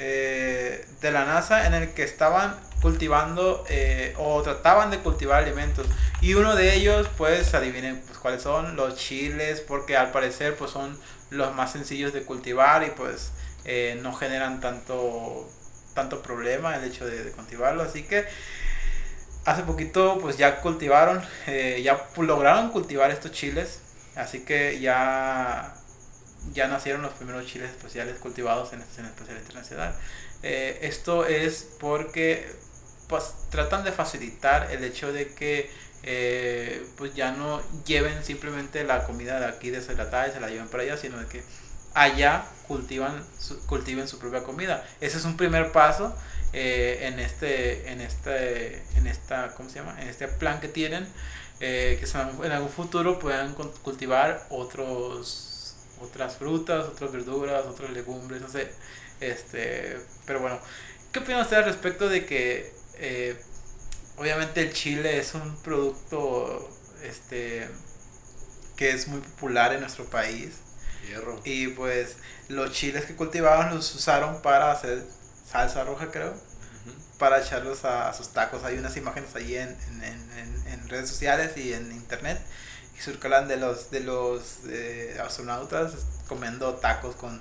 eh, 0.00 0.86
de 1.00 1.10
la 1.10 1.24
NASA 1.24 1.66
en 1.66 1.74
el 1.74 1.92
que 1.92 2.04
estaban 2.04 2.54
cultivando 2.80 3.64
eh, 3.68 4.14
o 4.16 4.40
trataban 4.42 4.92
de 4.92 4.98
cultivar 4.98 5.42
alimentos. 5.42 5.88
Y 6.20 6.34
uno 6.34 6.54
de 6.54 6.74
ellos 6.74 7.08
pues 7.16 7.52
adivinen 7.54 8.00
pues, 8.06 8.16
cuáles 8.18 8.42
son 8.42 8.76
los 8.76 8.94
chiles 8.94 9.60
porque 9.60 9.96
al 9.96 10.12
parecer 10.12 10.54
pues 10.54 10.70
son 10.70 10.96
los 11.30 11.52
más 11.54 11.72
sencillos 11.72 12.12
de 12.12 12.22
cultivar 12.22 12.84
y 12.84 12.90
pues 12.90 13.32
eh, 13.64 13.98
no 14.00 14.14
generan 14.14 14.60
tanto 14.60 15.50
tanto 15.94 16.22
problema 16.22 16.76
el 16.76 16.84
hecho 16.84 17.04
de, 17.04 17.24
de 17.24 17.32
cultivarlo. 17.32 17.82
Así 17.82 18.04
que 18.04 18.24
hace 19.46 19.64
poquito 19.64 20.18
pues 20.20 20.38
ya 20.38 20.60
cultivaron 20.60 21.20
ya 21.82 22.06
lograron 22.16 22.70
cultivar 22.70 23.10
estos 23.10 23.32
chiles. 23.32 23.80
Así 24.14 24.44
que 24.44 24.78
ya 24.78 25.74
ya 26.52 26.68
nacieron 26.68 27.02
los 27.02 27.12
primeros 27.12 27.46
chiles 27.46 27.70
espaciales 27.70 28.18
cultivados 28.18 28.72
en 28.72 28.78
la 28.80 28.84
Estación 28.84 29.06
Espacial 29.06 29.38
Internacional. 29.38 29.94
Eh, 30.42 30.78
esto 30.82 31.26
es 31.26 31.66
porque 31.80 32.50
pues, 33.08 33.34
tratan 33.50 33.84
de 33.84 33.92
facilitar 33.92 34.70
el 34.70 34.84
hecho 34.84 35.12
de 35.12 35.34
que 35.34 35.70
eh, 36.04 36.86
pues 36.96 37.14
ya 37.14 37.32
no 37.32 37.60
lleven 37.84 38.24
simplemente 38.24 38.84
la 38.84 39.04
comida 39.04 39.40
de 39.40 39.46
aquí 39.46 39.70
deshidratada 39.70 40.28
y 40.28 40.32
se 40.32 40.40
la 40.40 40.48
lleven 40.48 40.68
para 40.68 40.84
allá, 40.84 40.96
sino 40.96 41.18
de 41.18 41.26
que 41.26 41.42
allá 41.94 42.44
cultivan 42.68 43.24
su- 43.38 43.58
cultiven 43.66 44.06
su 44.06 44.18
propia 44.18 44.44
comida. 44.44 44.86
Ese 45.00 45.18
es 45.18 45.24
un 45.24 45.36
primer 45.36 45.72
paso 45.72 46.16
eh, 46.52 47.00
en 47.02 47.18
este 47.18 47.90
en 47.90 48.00
este 48.00 48.82
en 48.94 49.06
esta 49.08 49.54
¿cómo 49.56 49.68
se 49.68 49.76
llama? 49.80 50.00
En 50.00 50.08
este 50.08 50.28
plan 50.28 50.60
que 50.60 50.68
tienen 50.68 51.06
eh, 51.60 51.98
que 52.00 52.06
en 52.46 52.52
algún 52.52 52.70
futuro 52.70 53.18
puedan 53.18 53.54
cultivar 53.82 54.46
otros 54.50 55.47
otras 56.00 56.36
frutas, 56.36 56.86
otras 56.86 57.12
verduras, 57.12 57.66
otras 57.66 57.90
legumbres, 57.90 58.40
no 58.40 58.48
sé. 58.48 58.70
Este, 59.20 59.98
pero 60.26 60.40
bueno, 60.40 60.60
¿qué 61.12 61.18
opina 61.20 61.42
usted 61.42 61.56
al 61.56 61.64
respecto 61.64 62.08
de 62.08 62.24
que 62.26 62.72
eh, 62.98 63.36
obviamente 64.16 64.60
el 64.62 64.72
chile 64.72 65.18
es 65.18 65.34
un 65.34 65.56
producto 65.62 66.68
este 67.02 67.68
que 68.76 68.90
es 68.90 69.08
muy 69.08 69.20
popular 69.20 69.72
en 69.72 69.80
nuestro 69.80 70.04
país 70.04 70.54
Hierro. 71.06 71.40
y 71.44 71.68
pues 71.68 72.16
los 72.48 72.70
chiles 72.72 73.04
que 73.06 73.16
cultivaban 73.16 73.74
los 73.74 73.92
usaron 73.94 74.40
para 74.42 74.70
hacer 74.72 75.04
salsa 75.50 75.84
roja 75.84 76.10
creo 76.10 76.34
para 77.18 77.40
echarlos 77.40 77.84
a, 77.84 78.08
a 78.08 78.14
sus 78.14 78.28
tacos. 78.32 78.62
Hay 78.62 78.78
unas 78.78 78.96
imágenes 78.96 79.30
en, 79.34 79.46
en, 79.48 80.02
en- 80.04 80.32
en- 80.38 80.66
en 80.68 80.88
redes 80.88 81.08
sociales 81.08 81.56
y 81.56 81.72
en 81.72 81.90
internet 81.90 82.40
y 82.98 83.02
circulan 83.02 83.46
de 83.48 83.56
los 83.58 83.90
de 83.90 84.00
los 84.00 84.58
eh, 84.68 85.16
astronautas 85.22 85.92
comiendo 86.26 86.74
tacos 86.74 87.14
con, 87.16 87.40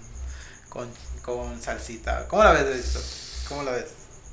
con, 0.69 0.87
con 1.23 1.61
salsita. 1.61 2.27
¿Cómo 2.27 2.43
la 2.43 2.53
ves, 2.53 2.75
Víctor? 2.85 3.01
¿Cómo 3.49 3.63
la 3.63 3.71
ves? 3.71 3.85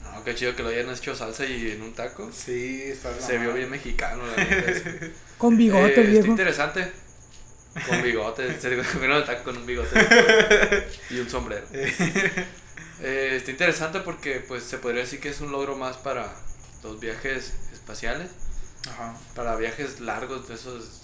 No, 0.02 0.22
qué 0.22 0.34
chido 0.34 0.54
que 0.54 0.62
lo 0.62 0.68
hayan 0.68 0.90
hecho 0.90 1.14
salsa 1.16 1.44
y 1.46 1.70
en 1.72 1.82
un 1.82 1.94
taco. 1.94 2.30
Sí, 2.32 2.82
está 2.84 3.18
Se 3.18 3.38
vio 3.38 3.52
bien 3.54 3.70
mexicano, 3.70 4.22
la 4.26 4.36
neta. 4.44 5.06
Con 5.38 5.56
bigote, 5.56 5.86
Eh, 5.86 5.94
el 5.94 6.00
Está 6.00 6.10
viejo. 6.10 6.26
interesante. 6.26 6.92
Con 7.88 8.02
bigote. 8.02 8.60
Se 8.60 8.76
comieron 8.92 9.16
el 9.22 9.24
taco 9.24 9.44
con 9.44 9.56
un 9.56 9.66
bigote. 9.66 10.86
y 11.10 11.18
un 11.18 11.28
sombrero. 11.28 11.66
Eh, 11.72 13.34
está 13.36 13.50
interesante 13.50 14.00
porque 14.00 14.40
pues 14.46 14.62
se 14.62 14.78
podría 14.78 15.00
decir 15.02 15.20
que 15.20 15.30
es 15.30 15.40
un 15.40 15.50
logro 15.50 15.74
más 15.76 15.96
para 15.96 16.32
los 16.84 17.00
viajes 17.00 17.52
espaciales. 17.72 18.30
Ajá. 18.88 19.16
Para 19.34 19.56
viajes 19.56 19.98
largos, 20.00 20.46
de 20.48 20.54
esos 20.54 21.03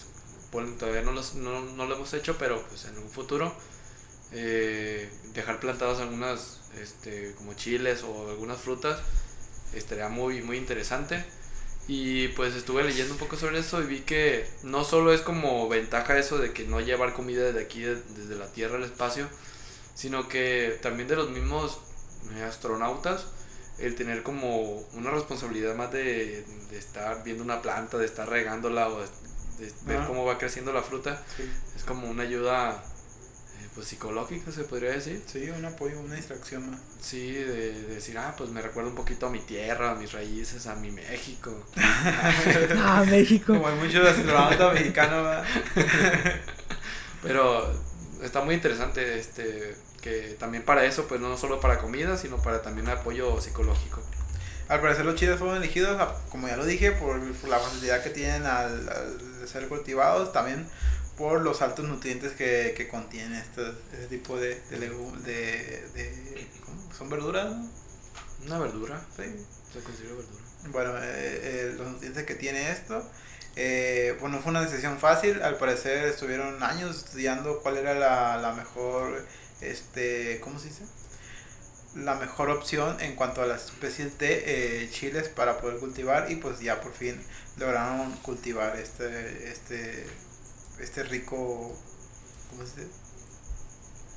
bueno, 0.53 0.73
todavía 0.79 1.03
no, 1.03 1.13
los, 1.13 1.35
no, 1.35 1.61
no 1.63 1.87
lo 1.87 1.97
hemos 1.97 2.13
hecho, 2.15 2.37
pero 2.39 2.63
pues 2.69 2.85
en 2.87 2.99
un 2.99 3.11
futuro 3.11 3.55
eh, 4.33 5.11
dejar 5.35 5.61
plantados 5.61 6.01
algunas 6.01 6.61
este, 6.81 7.35
como 7.37 7.55
chiles 7.55 8.03
o 8.05 8.31
algunas 8.31 8.61
frutas 8.61 9.01
estaría 9.75 10.09
muy, 10.09 10.43
muy 10.43 10.57
interesante. 10.57 11.25
Y 11.89 12.29
pues 12.29 12.55
estuve 12.55 12.85
leyendo 12.85 13.15
un 13.15 13.19
poco 13.19 13.37
sobre 13.37 13.59
eso 13.59 13.83
y 13.83 13.87
vi 13.87 14.01
que 14.01 14.47
no 14.63 14.85
solo 14.85 15.13
es 15.13 15.23
como 15.23 15.69
ventaja 15.69 16.19
eso 16.19 16.39
de 16.39 16.53
que 16.53 16.65
no 16.65 16.81
llevar 16.81 17.15
comida 17.15 17.43
desde 17.45 17.63
aquí, 17.63 17.81
de- 17.83 17.97
desde 18.17 18.37
la 18.37 18.53
Tierra 18.53 18.77
al 18.77 18.85
espacio, 18.85 19.29
sino 19.95 20.29
que 20.29 20.79
también 20.83 21.09
de 21.09 21.17
los 21.17 21.31
mismos 21.31 21.79
eh, 22.37 22.43
astronautas, 22.43 23.27
el 23.79 23.95
tener 23.97 24.23
como 24.23 24.61
una 24.93 25.11
responsabilidad 25.11 25.75
más 25.75 25.91
de, 25.93 26.45
de 26.71 26.79
estar 26.79 27.25
viendo 27.25 27.43
una 27.43 27.63
planta, 27.63 27.99
de 27.99 28.07
estar 28.07 28.29
regándola 28.29 28.89
o 28.89 29.01
de 29.01 29.07
ver 29.85 29.99
Ah. 30.01 30.05
cómo 30.07 30.25
va 30.25 30.38
creciendo 30.38 30.73
la 30.73 30.83
fruta. 30.83 31.23
Sí. 31.37 31.51
Es 31.77 31.85
como 31.85 32.09
una 32.09 32.23
ayuda 32.25 32.83
eh, 33.61 33.68
pues 33.75 33.87
psicológica, 33.88 34.51
se 34.53 34.64
podría 34.64 34.90
decir. 34.90 35.23
Sí, 35.27 35.49
un 35.51 35.64
apoyo, 35.64 36.01
una 36.01 36.14
distracción 36.16 36.70
más. 36.70 36.81
Sí, 37.01 37.33
de, 37.33 37.73
de 37.73 37.94
decir, 37.94 38.16
ah, 38.18 38.35
pues 38.37 38.51
me 38.51 38.62
recuerda 38.62 38.88
un 38.90 38.96
poquito 38.96 39.27
a 39.27 39.31
mi 39.31 39.40
tierra, 39.40 39.90
a 39.92 39.94
mis 39.94 40.12
raíces, 40.12 40.66
a 40.66 40.75
mi 40.77 40.90
México. 40.90 41.53
Ah, 42.77 43.05
México. 43.07 43.53
Como 43.53 43.68
hay 43.68 43.75
muchos 43.77 44.07
astronautas 44.09 44.75
mexicanos, 44.75 45.25
¿verdad? 45.25 45.44
Pero 47.23 47.70
está 48.23 48.40
muy 48.42 48.55
interesante 48.55 49.18
este 49.18 49.77
que 50.01 50.35
también 50.38 50.64
para 50.64 50.85
eso, 50.87 51.07
pues 51.07 51.20
no 51.20 51.37
solo 51.37 51.61
para 51.61 51.79
comida, 51.79 52.16
sino 52.16 52.38
para 52.38 52.62
también 52.62 52.88
apoyo 52.88 53.38
psicológico. 53.40 54.01
Al 54.68 54.81
parecer 54.81 55.05
los 55.05 55.16
chiles 55.16 55.38
fueron 55.38 55.57
elegidos, 55.59 56.01
como 56.31 56.49
ya 56.49 56.57
lo 56.57 56.64
dije, 56.64 56.92
por, 56.92 57.20
por 57.35 57.51
la 57.51 57.59
facilidad 57.59 58.03
que 58.03 58.09
tienen 58.11 58.46
al, 58.46 58.88
al 58.88 59.18
ser 59.51 59.69
cultivados, 59.69 60.33
también 60.33 60.67
por 61.19 61.41
los 61.43 61.61
altos 61.61 61.87
nutrientes 61.87 62.33
que, 62.33 62.73
que 62.77 62.89
contiene 62.89 63.39
este, 63.41 63.69
este 63.93 64.07
tipo 64.07 64.39
de, 64.39 64.61
de, 64.71 64.79
legu- 64.79 65.17
de, 65.19 65.87
de- 65.95 66.49
¿cómo? 66.65 66.95
¿Son 66.95 67.09
verduras? 67.11 67.53
Una 68.47 68.59
verdura, 68.59 69.05
Sí. 69.17 69.25
se 69.73 69.81
considera 69.81 70.15
verdura. 70.15 70.41
Bueno, 70.69 70.97
eh, 70.99 71.03
eh, 71.05 71.75
los 71.77 71.87
nutrientes 71.89 72.25
que 72.25 72.35
tiene 72.35 72.71
esto. 72.71 73.07
Eh, 73.57 74.17
pues 74.21 74.33
no 74.33 74.39
fue 74.41 74.51
una 74.51 74.63
decisión 74.63 74.99
fácil, 74.99 75.43
al 75.43 75.57
parecer 75.59 76.07
estuvieron 76.07 76.63
años 76.63 76.97
estudiando 77.05 77.59
cuál 77.61 77.77
era 77.79 77.95
la, 77.95 78.37
la 78.39 78.53
mejor, 78.53 79.27
este, 79.61 80.39
¿cómo 80.41 80.59
se 80.59 80.69
dice? 80.69 80.85
La 81.94 82.14
mejor 82.14 82.50
opción 82.50 82.96
en 83.00 83.16
cuanto 83.16 83.42
a 83.42 83.46
las 83.46 83.64
especies 83.66 84.16
de 84.18 84.83
eh, 84.85 84.90
chiles 84.92 85.29
para 85.29 85.59
poder 85.61 85.79
cultivar 85.79 86.31
y 86.31 86.37
pues 86.37 86.61
ya 86.61 86.81
por 86.81 86.92
fin 86.94 87.20
lograron 87.57 88.12
cultivar 88.18 88.76
este, 88.79 89.50
este, 89.50 90.07
este 90.79 91.03
rico, 91.03 91.76
¿cómo 92.50 92.64
se 92.64 92.83
dice? 92.83 92.92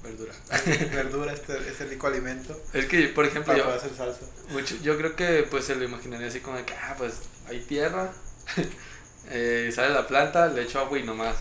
Verdura. 0.03 0.33
Verdura, 0.93 1.33
este, 1.33 1.57
este 1.69 1.85
rico 1.85 2.07
alimento 2.07 2.61
Es 2.73 2.85
que, 2.85 3.07
por 3.07 3.25
ejemplo, 3.25 3.53
para 3.53 3.65
yo, 3.65 3.73
hacer 3.73 3.95
salsa. 3.95 4.25
mucho- 4.49 4.77
yo 4.83 4.97
creo 4.97 5.15
que 5.15 5.43
pues 5.49 5.65
se 5.65 5.75
lo 5.75 5.83
imaginaría 5.83 6.27
así 6.27 6.41
como 6.41 6.57
de 6.57 6.65
que, 6.65 6.73
ah, 6.73 6.93
pues 6.97 7.13
hay 7.47 7.61
tierra, 7.61 8.11
eh, 9.29 9.71
sale 9.73 9.93
la 9.93 10.05
planta, 10.07 10.47
le 10.47 10.63
echo 10.63 10.79
agua 10.79 10.99
y 10.99 11.03
nomás. 11.03 11.37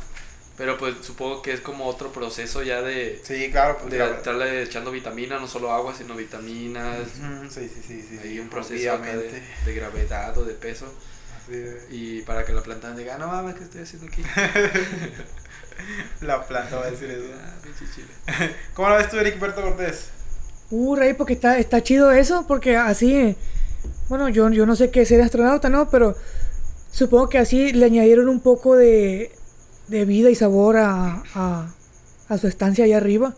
Pero 0.57 0.77
pues 0.79 0.95
supongo 1.01 1.41
que 1.43 1.53
es 1.55 1.61
como 1.61 1.87
otro 1.87 2.13
proceso 2.13 2.63
ya 2.63 2.83
de, 2.83 3.21
Sí, 3.25 3.51
claro, 3.51 3.79
pues 3.81 3.91
de 3.91 3.99
la- 3.99 4.11
estarle 4.17 4.63
echando 4.63 4.91
vitaminas, 4.91 5.41
no 5.41 5.49
solo 5.49 5.73
agua, 5.73 5.95
sino 5.97 6.15
vitaminas. 6.15 7.01
Ujú, 7.19 7.51
sí, 7.51 7.69
sí, 7.75 7.81
sí, 7.87 8.03
sí, 8.09 8.19
Hay 8.23 8.33
sí, 8.35 8.39
un 8.41 8.49
proceso 8.49 8.93
acá 8.93 9.17
de, 9.17 9.43
de 9.65 9.75
gravedad 9.75 10.37
o 10.37 10.45
de 10.45 10.55
peso. 10.55 10.93
Así 11.43 11.53
de- 11.57 11.87
Y 11.91 12.23
para 12.23 12.45
que 12.45 12.53
la 12.53 12.63
planta 12.63 12.95
diga, 12.95 13.15
"Ah, 13.15 13.19
no 13.19 13.29
mames, 13.29 13.55
¿qué 13.57 13.65
estoy 13.65 13.81
haciendo 13.83 14.07
aquí? 14.07 14.23
La 16.21 16.47
planta 16.47 16.77
va 16.77 16.87
a 16.87 16.91
decir 16.91 17.11
eso. 17.11 17.25
Ah, 17.35 17.55
pinche 17.63 17.85
chile. 17.95 18.07
¿Cómo 18.75 18.89
lo 18.91 18.97
ves 18.97 19.09
tú, 19.09 19.17
Ericberto 19.19 19.63
Cortés? 19.63 20.11
Uh, 20.71 20.95
rey, 20.97 21.15
porque 21.15 21.33
está, 21.35 21.59
está 21.59 21.83
chido 21.83 22.13
eso, 22.13 22.47
porque 22.47 22.77
así, 22.77 23.37
bueno, 24.09 24.29
yo, 24.29 24.49
yo 24.51 24.65
no 24.67 24.77
sé 24.77 24.91
qué 24.91 25.03
es 25.03 25.09
ser 25.09 25.21
astronauta, 25.21 25.69
¿no? 25.69 25.91
Pero 25.91 26.17
supongo 26.91 27.29
que 27.29 27.39
así 27.39 27.73
le 27.73 27.87
añadieron 27.87 28.29
un 28.29 28.41
poco 28.41 28.77
de, 28.77 29.33
de 29.93 30.05
vida 30.07 30.31
y 30.31 30.35
sabor 30.35 30.79
a, 30.79 31.23
a, 31.35 31.75
a 32.29 32.39
su 32.39 32.49
estancia 32.49 32.85
allá 32.85 32.97
arriba. 32.97 33.35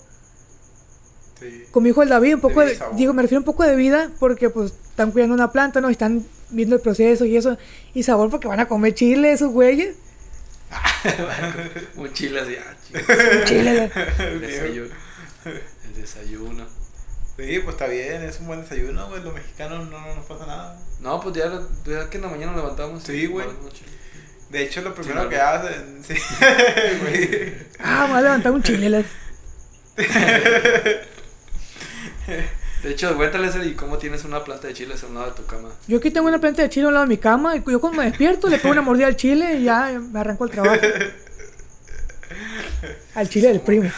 Sí. 1.39 1.65
Con 1.73 1.83
mi 1.83 1.89
hijo 1.89 2.03
el 2.03 2.09
David, 2.09 2.35
un 2.35 2.41
poco 2.41 2.61
de, 2.61 2.77
sabor. 2.77 2.97
digo, 2.97 3.13
me 3.13 3.23
refiero 3.23 3.41
un 3.41 3.45
poco 3.45 3.65
de 3.65 3.75
vida, 3.75 4.11
porque 4.21 4.51
pues 4.51 4.73
están 4.89 5.11
cuidando 5.11 5.35
una 5.35 5.51
planta, 5.51 5.81
¿no? 5.81 5.91
Están 5.91 6.25
viendo 6.51 6.77
el 6.77 6.81
proceso 6.81 7.25
y 7.25 7.37
eso, 7.37 7.59
y 7.93 8.05
sabor 8.05 8.31
porque 8.31 8.47
van 8.47 8.61
a 8.61 8.69
comer 8.69 8.95
chile 8.95 9.33
esos 9.33 9.51
güeyes. 9.51 9.97
Un 11.97 12.13
chile 12.13 12.41
así, 12.41 12.57
ah, 12.57 12.77
chile. 12.87 13.45
Chile. 13.45 13.91
El 14.19 14.41
desayuno. 14.41 14.95
El 15.45 15.95
desayuno. 15.95 16.67
Sí, 17.37 17.59
pues 17.59 17.75
está 17.75 17.89
bien, 17.89 18.23
es 18.23 18.39
un 18.39 18.47
buen 18.47 18.61
desayuno, 18.61 19.09
güey. 19.09 19.21
Los 19.23 19.35
mexicanos 19.35 19.91
no, 19.91 20.01
no 20.01 20.15
nos 20.15 20.25
pasa 20.25 20.47
nada. 20.47 20.81
No, 21.01 21.21
pues 21.21 21.35
ya, 21.35 21.51
ya 21.85 22.09
que 22.09 22.19
en 22.19 22.23
la 22.23 22.29
mañana 22.29 22.53
nos 22.53 22.63
levantamos. 22.63 23.03
Sí, 23.03 23.13
y 23.13 23.27
güey. 23.27 23.49
De 24.55 24.63
hecho, 24.63 24.83
lo 24.83 24.95
primero 24.95 25.25
Sí, 25.25 25.29
que 25.31 25.37
hacen. 25.41 26.05
Sí, 26.07 26.15
güey. 27.03 27.55
Ah, 27.81 28.05
me 28.07 28.13
voy 28.13 28.19
a 28.19 28.23
levantar 28.23 28.53
un 28.53 28.63
chile. 28.63 28.89
la- 28.89 29.03
De 32.83 32.91
hecho, 32.91 33.17
cuéntale 33.17 33.49
ese 33.49 33.65
y 33.67 33.75
cómo 33.75 33.99
tienes 33.99 34.25
una 34.25 34.45
planta 34.45 34.69
de 34.69 34.75
chiles 34.75 35.03
al 35.03 35.15
lado 35.15 35.27
de 35.27 35.33
tu 35.33 35.45
cama. 35.47 35.71
Yo 35.89 35.99
aquí 35.99 36.11
tengo 36.13 36.29
una 36.29 36.39
planta 36.39 36.63
de 36.63 36.69
chile 36.69 36.87
al 36.87 36.93
lado 36.95 37.07
de 37.07 37.09
mi 37.09 37.19
cama, 37.19 37.57
y 37.57 37.63
yo 37.67 37.81
cuando 37.81 37.99
me 37.99 38.05
despierto 38.09 38.49
le 38.49 38.59
pongo 38.59 38.73
una 38.75 38.83
mordida 38.83 39.07
al 39.09 39.17
chile 39.17 39.55
y 39.55 39.65
ya 39.65 39.91
me 39.99 40.21
arranco 40.21 40.45
el 40.45 40.51
trabajo. 40.53 40.81
Al 43.17 43.29
chile 43.29 43.49
del 43.49 43.61
primo. 43.61 43.91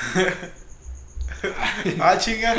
Ah, 2.01 2.17
chinga. 2.19 2.55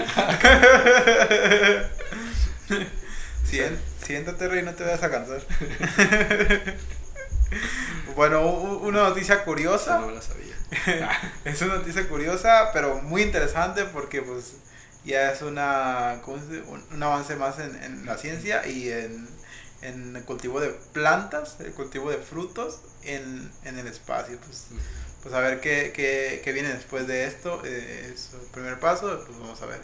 Siéntate, 4.03 4.47
rey, 4.47 4.61
no 4.63 4.73
te 4.73 4.83
vayas 4.83 5.01
a 5.03 5.09
cansar. 5.09 5.41
Bueno, 8.15 8.41
una 8.47 9.03
noticia 9.09 9.43
curiosa. 9.43 9.99
no 9.99 10.07
me 10.07 10.13
la 10.15 10.21
sabía. 10.21 10.55
Es 11.45 11.61
una 11.61 11.75
noticia 11.75 12.07
curiosa, 12.09 12.71
pero 12.73 13.01
muy 13.01 13.21
interesante 13.21 13.85
porque 13.85 14.21
pues 14.21 14.53
ya 15.05 15.31
es 15.31 15.41
una, 15.41 16.21
un, 16.25 16.85
un 16.91 17.03
avance 17.03 17.35
más 17.35 17.59
en, 17.59 17.81
en 17.83 18.05
la 18.05 18.17
ciencia 18.17 18.67
y 18.67 18.89
en, 18.91 19.27
en 19.81 20.15
el 20.15 20.23
cultivo 20.25 20.59
de 20.59 20.69
plantas, 20.93 21.57
el 21.59 21.73
cultivo 21.73 22.09
de 22.11 22.17
frutos 22.17 22.81
en, 23.03 23.49
en 23.63 23.79
el 23.79 23.87
espacio. 23.87 24.37
Pues, 24.45 24.65
pues 25.23 25.33
a 25.33 25.39
ver 25.39 25.61
qué, 25.61 25.91
qué, 25.95 26.41
qué 26.43 26.51
viene 26.51 26.69
después 26.73 27.07
de 27.07 27.25
esto. 27.25 27.61
eh, 27.65 28.11
es 28.13 28.31
el 28.33 28.47
primer 28.51 28.79
paso, 28.79 29.23
pues 29.25 29.39
vamos 29.39 29.61
a 29.61 29.65
ver. 29.67 29.81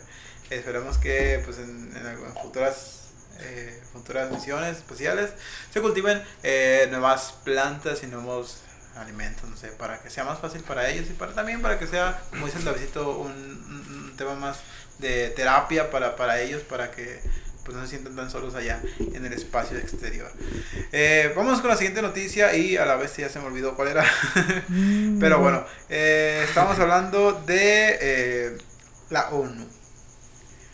Esperemos 0.50 0.98
que 0.98 1.42
pues 1.46 1.58
en, 1.58 1.96
en 1.96 2.34
futuras 2.42 3.03
eh, 3.44 3.82
futuras 3.92 4.32
misiones 4.32 4.78
especiales 4.78 5.32
se 5.72 5.82
cultiven 5.82 6.24
eh, 6.44 6.88
nuevas 6.90 7.34
plantas 7.44 8.04
y 8.04 8.08
nuevos 8.08 8.62
alimentos, 8.96 9.50
no 9.50 9.58
sé, 9.58 9.70
para 9.70 10.00
que 10.00 10.10
sea 10.10 10.24
más 10.24 10.40
fácil 10.40 10.62
para 10.62 10.90
ellos 10.90 11.08
y 11.10 11.14
para 11.14 11.34
también 11.34 11.62
para 11.62 11.80
que 11.80 11.88
sea, 11.88 12.22
como 12.30 12.46
dice 12.46 12.60
el 12.60 12.66
Davidito, 12.66 13.18
un, 13.20 14.14
tema 14.18 14.36
más 14.36 14.60
de 15.00 15.32
terapia 15.32 15.90
para, 15.90 16.16
para 16.16 16.40
ellos, 16.40 16.62
para 16.62 16.92
que 16.92 17.20
pues 17.66 17.76
no 17.76 17.84
se 17.84 17.90
sientan 17.90 18.16
tan 18.16 18.30
solos 18.30 18.54
allá 18.54 18.80
en 19.00 19.26
el 19.26 19.34
espacio 19.34 19.78
exterior. 19.78 20.32
Eh, 20.92 21.34
vamos 21.36 21.62
con 21.62 21.70
la 21.70 21.78
siguiente 21.78 22.04
noticia 22.04 22.56
y 22.56 22.78
a 22.78 22.86
la 22.86 22.96
vez 22.96 23.18
ya 23.18 23.30
se 23.30 23.40
me 23.40 23.46
olvidó 23.46 23.76
cuál 23.76 23.88
era. 23.88 24.06
Pero 25.20 25.40
bueno, 25.40 25.66
estamos 25.90 26.78
hablando 26.78 27.32
de 27.48 28.58
la 29.10 29.30
ONU. 29.30 29.68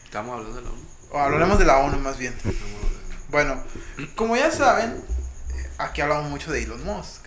Estamos 0.04 0.34
hablando 0.34 0.58
de 0.58 0.64
la 0.64 0.70
ONU. 0.72 0.89
O 1.12 1.20
hablaremos 1.20 1.58
de 1.60 1.66
la 1.66 1.78
ONU 1.80 2.00
más 2.00 2.18
bien. 2.18 2.36
De- 2.44 2.56
Bueno, 3.30 3.64
como 4.16 4.36
ya 4.36 4.52
saben, 4.52 4.92
eh, 5.56 5.70
aquí 5.78 6.02
hablamos 6.02 6.30
mucho 6.30 6.52
de 6.52 6.64
Elon 6.64 6.84
Musk. 6.84 7.24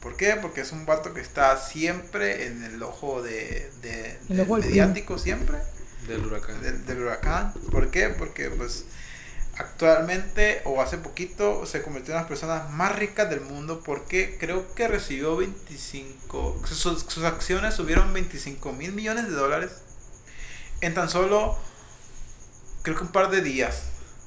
¿Por 0.00 0.16
qué? 0.16 0.36
Porque 0.40 0.62
es 0.62 0.72
un 0.72 0.86
vato 0.86 1.12
que 1.12 1.20
está 1.20 1.56
siempre 1.58 2.46
en 2.46 2.62
el 2.64 2.82
ojo 2.82 3.20
de, 3.22 3.70
de, 3.82 4.12
El 4.28 4.36
del 4.36 4.40
ojo 4.40 4.56
del 4.56 4.66
mediático, 4.70 5.18
siempre, 5.18 5.58
Del 6.08 6.24
huracán. 6.24 6.62
del, 6.62 6.86
del 6.86 7.02
huracán. 7.02 7.52
¿Por 7.70 7.90
qué? 7.90 8.08
Porque 8.08 8.48
pues 8.50 8.84
actualmente 9.58 10.62
o 10.64 10.80
hace 10.80 10.96
poquito 10.96 11.66
se 11.66 11.82
convirtió 11.82 12.14
en 12.14 12.20
las 12.20 12.28
personas 12.28 12.70
más 12.70 12.96
ricas 12.96 13.28
del 13.28 13.42
mundo 13.42 13.82
porque 13.84 14.36
creo 14.40 14.72
que 14.74 14.88
recibió 14.88 15.36
25, 15.36 16.62
sus, 16.66 17.02
sus 17.02 17.24
acciones 17.24 17.74
subieron 17.74 18.12
25 18.12 18.72
mil 18.72 18.92
millones 18.92 19.26
de 19.26 19.32
dólares 19.34 19.72
en 20.80 20.94
tan 20.94 21.10
solo 21.10 21.58
creo 22.82 22.96
que 22.96 23.02
un 23.02 23.12
par 23.12 23.30
de 23.30 23.42
días. 23.42 23.82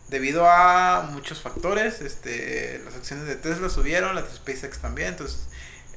Debido 0.10 0.46
a 0.48 1.10
muchos 1.12 1.42
factores 1.42 2.02
este 2.02 2.80
las 2.86 2.94
acciones 2.96 3.26
de 3.26 3.36
Tesla 3.36 3.70
subieron 3.70 4.14
las 4.14 4.26
de 4.30 4.36
SpaceX 4.36 4.78
también 4.80 5.10
entonces 5.10 5.48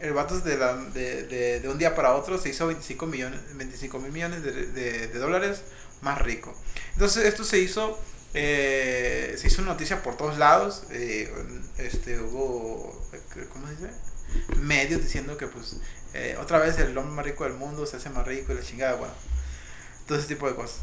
el 0.01 0.13
vato 0.15 0.39
de, 0.41 0.57
la, 0.57 0.75
de, 0.77 1.25
de, 1.25 1.61
de 1.61 1.69
un 1.69 1.77
día 1.77 1.95
para 1.95 2.15
otro 2.15 2.39
se 2.39 2.49
hizo 2.49 2.67
25 2.67 3.07
millones 3.07 3.41
25 3.55 3.99
mil 3.99 4.13
millones 4.13 4.43
de, 4.43 4.53
de- 4.53 5.09
dólares 5.19 5.63
más 6.03 6.19
rico. 6.23 6.55
Entonces 6.93 7.25
esto 7.27 7.45
se 7.45 7.59
hizo 7.59 7.99
eh, 8.33 9.35
se 9.39 9.49
hizo 9.49 9.63
noticia 9.63 10.03
por 10.03 10.17
todos 10.17 10.39
lados 10.39 10.85
eh, 10.91 11.31
este 11.79 12.21
hubo 12.21 13.03
cómo 13.53 13.67
se 13.69 13.75
dice 13.77 13.91
medios 14.61 15.03
diciendo 15.03 15.37
que 15.37 15.47
pues 15.47 15.77
eh, 16.15 16.37
otra 16.41 16.59
vez 16.59 16.79
el 16.79 16.97
hombre 16.97 17.15
más 17.17 17.25
rico 17.25 17.45
del 17.45 17.55
mundo 17.55 17.85
se 17.87 17.97
hace 17.97 18.09
más 18.11 18.27
rico 18.27 18.53
y 18.53 18.57
la 18.57 18.63
chingada 18.63 18.95
bueno 18.97 19.13
todo 20.07 20.19
ese 20.19 20.29
tipo 20.29 20.49
de 20.49 20.55
cosas 20.55 20.81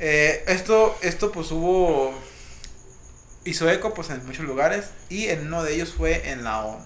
eh, 0.00 0.42
esto, 0.46 0.98
esto 1.02 1.30
pues 1.30 1.50
hubo, 1.52 2.12
hizo 3.44 3.70
eco 3.70 3.94
pues 3.94 4.10
en 4.10 4.24
muchos 4.26 4.46
lugares 4.46 4.86
y 5.08 5.28
en 5.28 5.46
uno 5.46 5.62
de 5.62 5.74
ellos 5.74 5.94
fue 5.94 6.30
en 6.30 6.42
la 6.42 6.64
ONU. 6.64 6.84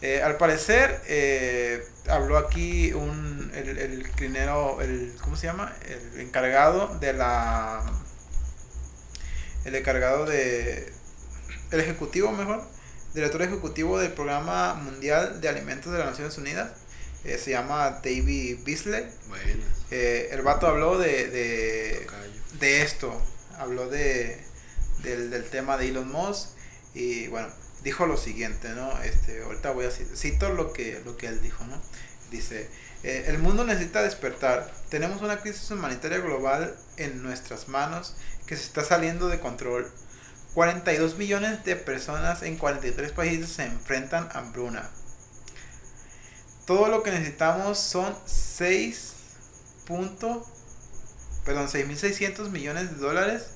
Eh, 0.00 0.22
al 0.22 0.36
parecer 0.36 1.00
eh, 1.06 1.84
habló 2.08 2.36
aquí 2.36 2.92
un, 2.92 3.50
el, 3.54 3.78
el 3.78 4.10
crinero, 4.10 4.80
el, 4.80 5.14
¿cómo 5.22 5.36
se 5.36 5.46
llama? 5.46 5.74
El 5.86 6.20
encargado 6.20 6.98
de 6.98 7.12
la, 7.12 7.82
el 9.64 9.74
encargado 9.74 10.26
de, 10.26 10.92
el 11.70 11.80
ejecutivo 11.80 12.32
mejor, 12.32 12.62
director 13.14 13.42
ejecutivo 13.42 13.98
del 13.98 14.12
Programa 14.12 14.74
Mundial 14.74 15.40
de 15.40 15.48
Alimentos 15.48 15.92
de 15.92 15.98
las 15.98 16.08
Naciones 16.08 16.36
Unidas. 16.38 16.70
Eh, 17.28 17.38
se 17.38 17.50
llama 17.50 18.00
David 18.02 18.60
Beasley. 18.64 19.04
Bueno, 19.28 19.64
Eh, 19.90 20.28
el 20.32 20.42
vato 20.42 20.66
habló 20.66 20.98
de, 20.98 21.28
de, 21.28 22.06
de 22.60 22.82
esto, 22.82 23.22
habló 23.58 23.88
de, 23.88 24.38
del, 25.02 25.30
del 25.30 25.44
tema 25.44 25.76
de 25.76 25.88
Elon 25.88 26.10
Musk 26.10 26.50
y 26.94 27.28
bueno, 27.28 27.48
dijo 27.82 28.06
lo 28.06 28.16
siguiente, 28.16 28.68
¿no? 28.70 28.90
Este, 29.02 29.42
ahorita 29.42 29.70
voy 29.70 29.86
a 29.86 29.90
citar, 29.90 30.16
cito 30.16 30.52
lo 30.52 30.72
que, 30.72 31.00
lo 31.04 31.16
que 31.16 31.26
él 31.26 31.40
dijo, 31.40 31.64
¿no? 31.64 31.80
Dice, 32.30 32.68
eh, 33.02 33.24
el 33.28 33.38
mundo 33.38 33.64
necesita 33.64 34.02
despertar, 34.02 34.70
tenemos 34.90 35.22
una 35.22 35.40
crisis 35.40 35.70
humanitaria 35.70 36.18
global 36.18 36.76
en 36.98 37.22
nuestras 37.22 37.68
manos 37.68 38.14
que 38.46 38.56
se 38.56 38.64
está 38.64 38.84
saliendo 38.84 39.28
de 39.28 39.40
control. 39.40 39.90
42 40.54 41.16
millones 41.16 41.64
de 41.64 41.76
personas 41.76 42.42
en 42.42 42.56
43 42.56 43.12
países 43.12 43.50
se 43.50 43.64
enfrentan 43.64 44.28
a 44.32 44.38
hambruna. 44.40 44.90
Todo 46.68 46.88
lo 46.88 47.02
que 47.02 47.10
necesitamos 47.10 47.78
son 47.78 48.14
6 48.26 49.14
punto, 49.86 50.46
perdón, 51.46 51.66
6.600 51.66 52.50
millones 52.50 52.90
de 52.90 52.96
dólares 52.98 53.46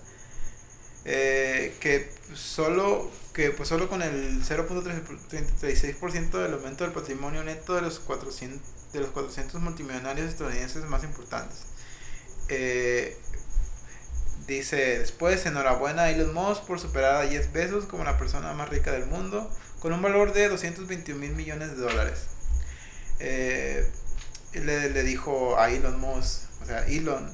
eh, 1.05 1.77
que 1.81 2.11
solo 2.35 3.11
que 3.35 3.51
pues 3.51 3.69
solo 3.69 3.91
con 3.91 4.01
el 4.01 4.43
0.36% 4.43 6.31
del 6.31 6.55
aumento 6.55 6.85
del 6.85 6.95
patrimonio 6.95 7.45
neto 7.45 7.75
de 7.75 7.83
los 7.83 7.99
400 7.99 8.93
de 8.95 9.01
los 9.01 9.11
400 9.11 9.61
multimillonarios 9.61 10.31
estadounidenses 10.31 10.83
más 10.85 11.05
importantes. 11.05 11.67
Eh, 12.49 13.15
dice 14.47 15.01
después 15.01 15.45
enhorabuena 15.45 16.05
a 16.05 16.11
Elon 16.11 16.33
Musk 16.33 16.63
por 16.63 16.81
superar 16.81 17.17
a 17.17 17.29
Jeff 17.29 17.53
Bezos 17.53 17.85
como 17.85 18.05
la 18.05 18.17
persona 18.17 18.55
más 18.55 18.71
rica 18.71 18.91
del 18.91 19.05
mundo 19.05 19.51
con 19.81 19.93
un 19.93 20.01
valor 20.01 20.33
de 20.33 20.49
221 20.49 21.21
mil 21.21 21.33
millones 21.33 21.77
de 21.77 21.83
dólares. 21.83 22.32
Eh, 23.25 23.87
le, 24.55 25.03
dijo 25.05 25.59
a 25.59 25.71
Elon 25.71 26.01
Musk, 26.01 26.41
o 26.61 26.67
sea, 26.67 26.85
Elon, 26.87 27.33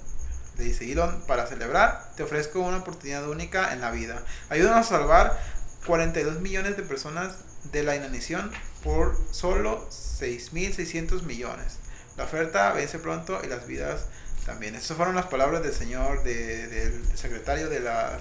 le 0.58 0.64
dice, 0.64 0.90
Elon, 0.92 1.22
para 1.26 1.46
celebrar, 1.46 2.12
te 2.16 2.22
ofrezco 2.22 2.60
una 2.60 2.76
oportunidad 2.78 3.26
única 3.28 3.72
en 3.72 3.80
la 3.80 3.90
vida. 3.90 4.22
Ayúdanos 4.50 4.86
a 4.86 4.90
salvar 4.98 5.40
42 5.86 6.40
millones 6.40 6.76
de 6.76 6.82
personas 6.82 7.36
de 7.72 7.82
la 7.82 7.96
inanición 7.96 8.52
por 8.84 9.16
solo 9.32 9.88
6.600 9.90 11.22
millones. 11.22 11.78
La 12.16 12.24
oferta 12.24 12.72
vence 12.72 12.98
pronto 12.98 13.40
y 13.42 13.46
las 13.46 13.66
vidas 13.66 14.02
también. 14.44 14.74
Esas 14.74 14.96
fueron 14.96 15.14
las 15.14 15.26
palabras 15.26 15.62
del 15.62 15.72
señor, 15.72 16.22
de- 16.22 16.66
del 16.68 17.16
secretario 17.16 17.68
de, 17.70 17.80
la, 17.80 18.18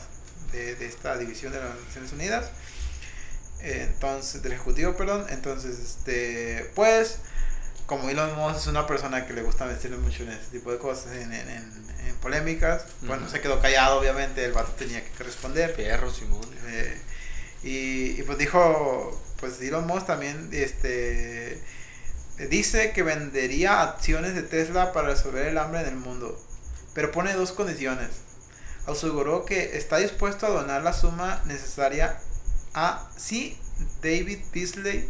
de, 0.51 0.75
de 0.75 0.85
esta 0.85 1.17
división 1.17 1.51
de 1.51 1.59
las 1.59 1.75
Naciones 1.87 2.13
Unidas. 2.13 2.45
Entonces, 3.59 4.41
del 4.43 4.53
ejecutivo, 4.53 4.95
perdón. 4.95 5.25
Entonces, 5.29 5.79
este, 5.79 6.71
pues, 6.75 7.19
como 7.87 8.09
Elon 8.09 8.35
Musk 8.35 8.57
es 8.59 8.67
una 8.67 8.85
persona 8.85 9.25
que 9.25 9.33
le 9.33 9.41
gusta 9.41 9.65
meterle 9.65 9.97
mucho 9.97 10.23
en 10.23 10.29
ese 10.29 10.51
tipo 10.51 10.71
de 10.71 10.77
cosas, 10.77 11.13
en, 11.13 11.33
en, 11.33 11.49
en- 11.49 11.87
en 12.07 12.15
polémicas, 12.17 12.85
bueno, 13.01 13.23
Ujú. 13.23 13.31
se 13.31 13.41
quedó 13.41 13.59
callado, 13.59 13.99
obviamente, 13.99 14.45
el 14.45 14.53
vato 14.53 14.71
tenía 14.77 15.03
que 15.03 15.23
responder. 15.23 15.73
Fierro, 15.75 16.11
Simón. 16.13 16.47
Eh, 16.67 17.01
y, 17.63 18.19
y 18.19 18.23
pues 18.23 18.37
dijo, 18.37 19.19
pues 19.39 19.59
Elon 19.61 19.87
Musk 19.87 20.05
también, 20.07 20.49
este, 20.53 21.61
dice 22.49 22.91
que 22.93 23.03
vendería 23.03 23.81
acciones 23.81 24.35
de 24.35 24.43
Tesla 24.43 24.93
para 24.93 25.07
resolver 25.09 25.47
el 25.47 25.57
hambre 25.57 25.81
en 25.81 25.87
el 25.87 25.95
mundo, 25.95 26.39
pero 26.93 27.11
pone 27.11 27.33
dos 27.33 27.51
condiciones. 27.51 28.09
Aseguró 28.85 29.43
que 29.43 29.77
está 29.77 29.97
dispuesto 29.97 30.45
a 30.45 30.49
donar 30.49 30.81
la 30.83 30.93
suma 30.93 31.41
necesaria 31.45 32.19
a 32.73 33.09
si 33.17 33.59
David 34.01 34.39
Beasley, 34.53 35.09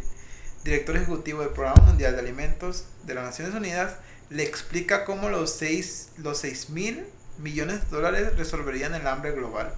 director 0.68 0.96
ejecutivo 0.96 1.40
del 1.40 1.48
Programa 1.48 1.82
Mundial 1.82 2.12
de 2.12 2.20
Alimentos 2.20 2.84
de 3.04 3.14
las 3.14 3.24
Naciones 3.24 3.54
Unidas, 3.54 3.94
le 4.28 4.42
explica 4.42 5.06
cómo 5.06 5.30
los 5.30 5.50
6 5.54 6.10
los 6.18 6.38
seis 6.38 6.68
mil 6.68 7.06
millones 7.38 7.90
de 7.90 7.96
dólares 7.96 8.36
resolverían 8.36 8.94
el 8.94 9.06
hambre 9.06 9.32
global. 9.32 9.72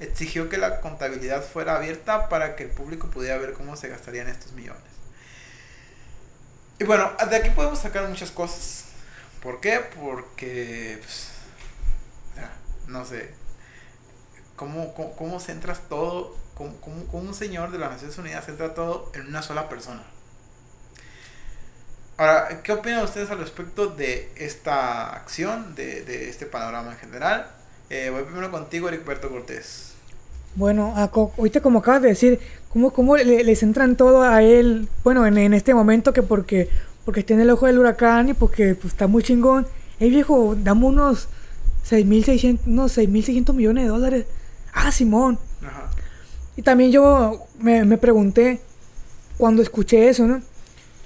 Exigió 0.00 0.48
que 0.48 0.56
la 0.56 0.80
contabilidad 0.80 1.44
fuera 1.44 1.76
abierta 1.76 2.30
para 2.30 2.56
que 2.56 2.64
el 2.64 2.70
público 2.70 3.08
pudiera 3.10 3.36
ver 3.36 3.52
cómo 3.52 3.76
se 3.76 3.88
gastarían 3.88 4.28
estos 4.28 4.52
millones. 4.52 4.82
Y 6.78 6.84
bueno, 6.84 7.12
de 7.28 7.36
aquí 7.36 7.50
podemos 7.50 7.78
sacar 7.78 8.08
muchas 8.08 8.30
cosas. 8.30 8.86
¿Por 9.42 9.60
qué? 9.60 9.80
Porque, 10.00 10.98
pues, 11.02 11.32
no 12.86 13.04
sé, 13.04 13.34
¿cómo, 14.56 14.94
cómo, 14.94 15.14
cómo 15.16 15.38
centras 15.38 15.82
todo? 15.90 16.34
¿Cómo, 16.54 16.80
cómo, 16.80 17.06
cómo 17.08 17.28
un 17.28 17.34
señor 17.34 17.72
de 17.72 17.78
las 17.78 17.90
Naciones 17.90 18.16
Unidas 18.16 18.46
centra 18.46 18.72
todo 18.72 19.12
en 19.14 19.26
una 19.26 19.42
sola 19.42 19.68
persona? 19.68 20.02
Ahora, 22.20 22.60
¿qué 22.62 22.72
opinan 22.72 23.02
ustedes 23.02 23.30
al 23.30 23.38
respecto 23.38 23.86
de 23.86 24.28
esta 24.36 25.14
acción, 25.14 25.74
de, 25.74 26.02
de 26.02 26.28
este 26.28 26.44
panorama 26.44 26.92
en 26.92 26.98
general? 26.98 27.46
Eh, 27.88 28.10
voy 28.12 28.24
primero 28.24 28.50
contigo, 28.50 28.88
Ericberto 28.88 29.30
Cortés. 29.30 29.94
Bueno, 30.54 30.92
a 30.96 31.04
ahorita 31.04 31.62
como 31.62 31.78
acabas 31.78 32.02
de 32.02 32.08
decir, 32.08 32.38
¿cómo, 32.74 32.92
cómo 32.92 33.16
le, 33.16 33.42
le 33.42 33.56
centran 33.56 33.96
todo 33.96 34.22
a 34.22 34.42
él? 34.42 34.86
Bueno, 35.02 35.24
en, 35.26 35.38
en 35.38 35.54
este 35.54 35.72
momento 35.72 36.12
que 36.12 36.22
porque, 36.22 36.68
porque 37.06 37.20
está 37.20 37.32
en 37.32 37.40
el 37.40 37.48
ojo 37.48 37.64
del 37.64 37.78
huracán 37.78 38.28
y 38.28 38.34
porque 38.34 38.74
pues, 38.74 38.92
está 38.92 39.06
muy 39.06 39.22
chingón. 39.22 39.66
Ey 39.98 40.10
viejo, 40.10 40.54
dame 40.62 40.84
unos 40.84 41.26
6.600 41.88 42.58
unos 42.66 42.98
6.600 42.98 43.54
millones 43.54 43.84
de 43.84 43.88
dólares. 43.88 44.26
Ah, 44.74 44.92
Simón. 44.92 45.38
Ajá. 45.66 45.88
Y 46.54 46.60
también 46.60 46.92
yo 46.92 47.46
me, 47.58 47.86
me 47.86 47.96
pregunté 47.96 48.60
cuando 49.38 49.62
escuché 49.62 50.10
eso, 50.10 50.26
¿no? 50.26 50.49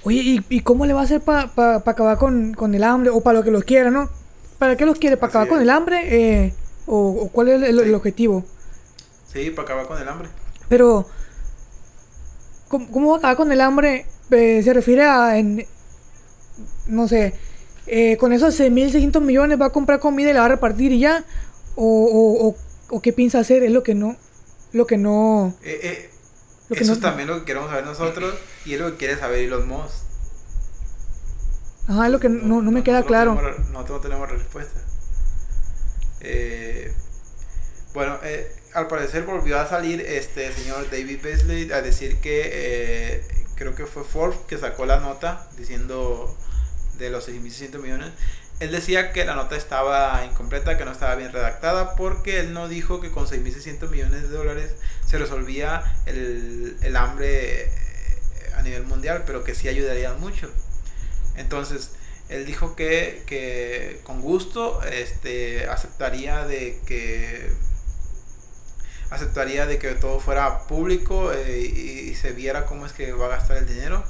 Oye, 0.05 0.21
¿y, 0.23 0.45
y 0.49 0.61
cómo 0.61 0.87
le 0.87 0.93
va 0.93 1.01
a 1.01 1.05
hacer 1.05 1.21
para 1.23 1.77
acabar 1.77 2.19
con, 2.19 2.55
con 2.55 2.75
el 2.75 2.85
hambre? 2.85 3.11
O 3.11 3.23
para 3.23 3.39
lo 3.39 3.45
que 3.45 3.51
los 3.51 3.65
quiera, 3.65 3.91
¿no? 3.91 4.11
¿Para 4.59 4.77
qué 4.77 4.87
los 4.87 4.99
quiere? 4.99 5.17
¿Para 5.17 5.29
Así 5.29 5.39
acabar 5.39 5.49
con 5.49 5.63
el 5.63 5.71
hambre? 5.71 6.45
Eh, 6.45 6.55
o, 6.87 6.97
o 7.23 7.29
cuál 7.31 7.49
es 7.49 7.63
el, 7.63 7.95
objetivo? 7.95 8.45
Sí, 9.33 9.51
para 9.51 9.65
acabar 9.65 9.87
con 9.87 10.01
el 10.01 10.09
hambre. 10.09 10.29
Pero, 10.69 11.07
¿cómo, 12.69 12.91
cómo 12.91 13.09
va 13.11 13.15
a 13.17 13.19
acabar 13.19 13.37
con 13.37 13.53
el 13.53 13.61
hambre? 13.61 14.07
Eh, 14.31 14.63
se 14.63 14.73
refiere 14.75 15.03
a, 15.05 15.39
en, 15.39 15.67
no 16.87 17.09
sé, 17.09 17.35
eh, 17.87 18.17
con 18.19 18.33
esos 18.33 18.55
6.600 18.55 19.21
millones 19.21 19.61
va 19.61 19.67
a 19.67 19.73
comprar 19.73 20.01
comida 20.01 20.31
y 20.31 20.33
la 20.35 20.41
va 20.41 20.47
a 20.47 20.51
repartir 20.51 20.93
y 20.93 21.01
ya. 21.01 21.25
O, 21.77 21.85
o, 21.85 22.49
o, 22.49 22.57
o 22.91 23.01
qué 23.03 23.13
piensa 23.13 23.41
hacer, 23.41 23.63
es 23.65 23.73
lo 23.73 23.83
que 23.83 23.95
no, 23.95 24.17
lo 24.73 24.87
que 24.87 24.97
no, 24.97 25.55
Eh, 25.63 25.81
eh, 25.83 26.11
Lo 26.69 26.77
eso 26.77 26.87
no- 26.87 26.93
es 26.95 27.01
también 27.01 27.29
lo 27.29 27.39
que 27.41 27.45
queremos 27.45 27.69
saber 27.71 27.85
nosotros 27.85 28.35
y 28.65 28.75
es 28.75 28.81
lo 28.81 28.91
que 28.93 28.97
quiere 28.97 29.17
saber 29.19 29.41
Elon 29.41 29.69
Musk. 29.69 29.95
ajá, 31.89 32.07
es 32.07 32.13
lo 32.13 32.21
que 32.21 32.29
no, 32.31 32.63
no 32.63 32.71
me 32.71 32.83
queda 32.83 33.03
claro. 33.05 33.35
tenemos- 33.37 33.69
nosotros 33.71 33.97
no 33.99 34.01
tenemos 34.01 34.31
respuesta. 34.31 34.81
Eh, 36.21 36.95
bueno, 37.93 38.19
eh, 38.23 38.51
al 38.73 38.89
parecer 38.89 39.25
volvió 39.25 39.59
a 39.61 39.69
salir 39.69 40.01
este 40.01 40.53
señor 40.53 40.91
David 40.91 41.21
Beasley 41.23 41.71
a 41.73 41.83
decir 41.83 42.17
que 42.21 42.51
eh, 42.53 43.45
creo 43.57 43.75
que 43.75 43.87
fue 43.87 44.03
Forbes 44.05 44.39
que 44.49 44.59
sacó 44.59 44.87
la 44.87 45.01
nota 45.01 45.49
diciendo 45.57 46.35
de 46.99 47.11
los 47.11 47.25
6.600 47.29 47.81
millones. 47.83 48.13
Él 48.61 48.71
decía 48.71 49.13
que 49.13 49.25
la 49.25 49.35
nota 49.35 49.57
estaba 49.57 50.25
incompleta, 50.25 50.77
que 50.79 50.85
no 50.85 50.93
estaba 50.93 51.15
bien 51.17 51.33
redactada, 51.33 51.97
porque 51.97 52.41
él 52.41 52.53
no 52.53 52.69
dijo 52.69 53.01
que 53.01 53.11
con 53.11 53.27
6.600 53.27 53.91
millones 53.91 54.23
de 54.23 54.29
dólares 54.29 54.75
se 55.05 55.19
resolvía 55.19 55.83
el, 56.07 56.77
el 56.83 56.97
hambre 56.97 57.65
eh, 57.65 57.71
a 58.57 58.63
nivel 58.63 58.85
mundial, 58.85 59.25
pero 59.27 59.43
que 59.43 59.55
sí 59.55 59.69
ayudaría 59.69 60.13
mucho. 60.15 60.51
Entonces, 61.37 61.91
él 62.29 62.47
dijo 62.47 62.75
que, 62.77 63.23
que 63.27 64.01
con 64.05 64.23
gusto 64.23 64.83
este, 64.85 65.69
aceptaría 65.69 66.47
de 66.47 66.81
que 66.87 67.51
aceptaría 69.11 69.67
de 69.67 69.79
que 69.79 69.95
todo 69.95 70.19
fuera 70.21 70.67
público 70.67 71.33
eh, 71.33 71.61
y, 71.61 72.11
y 72.11 72.15
se 72.15 72.33
viera 72.33 72.67
cómo 72.67 72.87
es 72.87 72.93
que 72.93 73.13
va 73.13 73.27
a 73.27 73.29
gastar 73.31 73.59
el 73.59 73.67
dinero. 73.67 74.05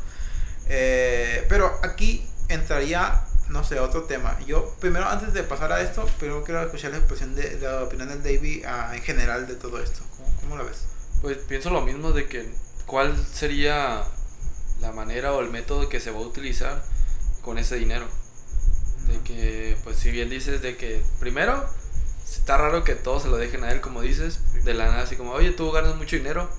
Eh, 0.68 1.44
pero 1.48 1.78
aquí 1.82 2.26
entraría, 2.48 3.22
no 3.54 3.62
sé, 3.62 3.78
otro 3.78 4.02
tema. 4.02 4.36
Yo, 4.46 4.74
primero, 4.80 5.06
antes 5.06 5.32
de 5.32 5.44
pasar 5.44 5.70
a 5.70 5.80
esto, 5.80 6.04
primero 6.18 6.42
quiero 6.42 6.60
escuchar 6.60 6.90
la, 6.90 6.98
expresión 6.98 7.36
de, 7.36 7.56
la 7.60 7.84
opinión 7.84 8.08
del 8.08 8.20
David 8.20 8.64
ah, 8.66 8.90
en 8.92 9.00
general 9.00 9.46
de 9.46 9.54
todo 9.54 9.80
esto. 9.80 10.00
¿Cómo, 10.16 10.36
cómo 10.40 10.56
lo 10.56 10.64
ves? 10.66 10.86
Pues 11.22 11.38
pienso 11.38 11.70
lo 11.70 11.80
mismo 11.80 12.10
de 12.10 12.26
que 12.26 12.52
cuál 12.84 13.16
sería 13.16 14.02
la 14.80 14.90
manera 14.90 15.32
o 15.32 15.40
el 15.40 15.50
método 15.50 15.88
que 15.88 16.00
se 16.00 16.10
va 16.10 16.18
a 16.18 16.22
utilizar 16.22 16.82
con 17.42 17.56
ese 17.56 17.76
dinero. 17.76 18.06
De 19.06 19.20
que, 19.20 19.76
pues 19.84 19.98
si 19.98 20.10
bien 20.10 20.30
dices 20.30 20.60
de 20.60 20.76
que 20.76 21.00
primero 21.20 21.64
está 22.28 22.58
raro 22.58 22.82
que 22.82 22.96
todo 22.96 23.20
se 23.20 23.28
lo 23.28 23.36
dejen 23.36 23.62
a 23.62 23.70
él, 23.70 23.80
como 23.80 24.02
dices, 24.02 24.40
de 24.64 24.74
la 24.74 24.86
nada, 24.86 25.02
así 25.02 25.14
como, 25.14 25.30
oye, 25.30 25.52
tú 25.52 25.70
ganas 25.70 25.94
mucho 25.94 26.16
dinero, 26.16 26.50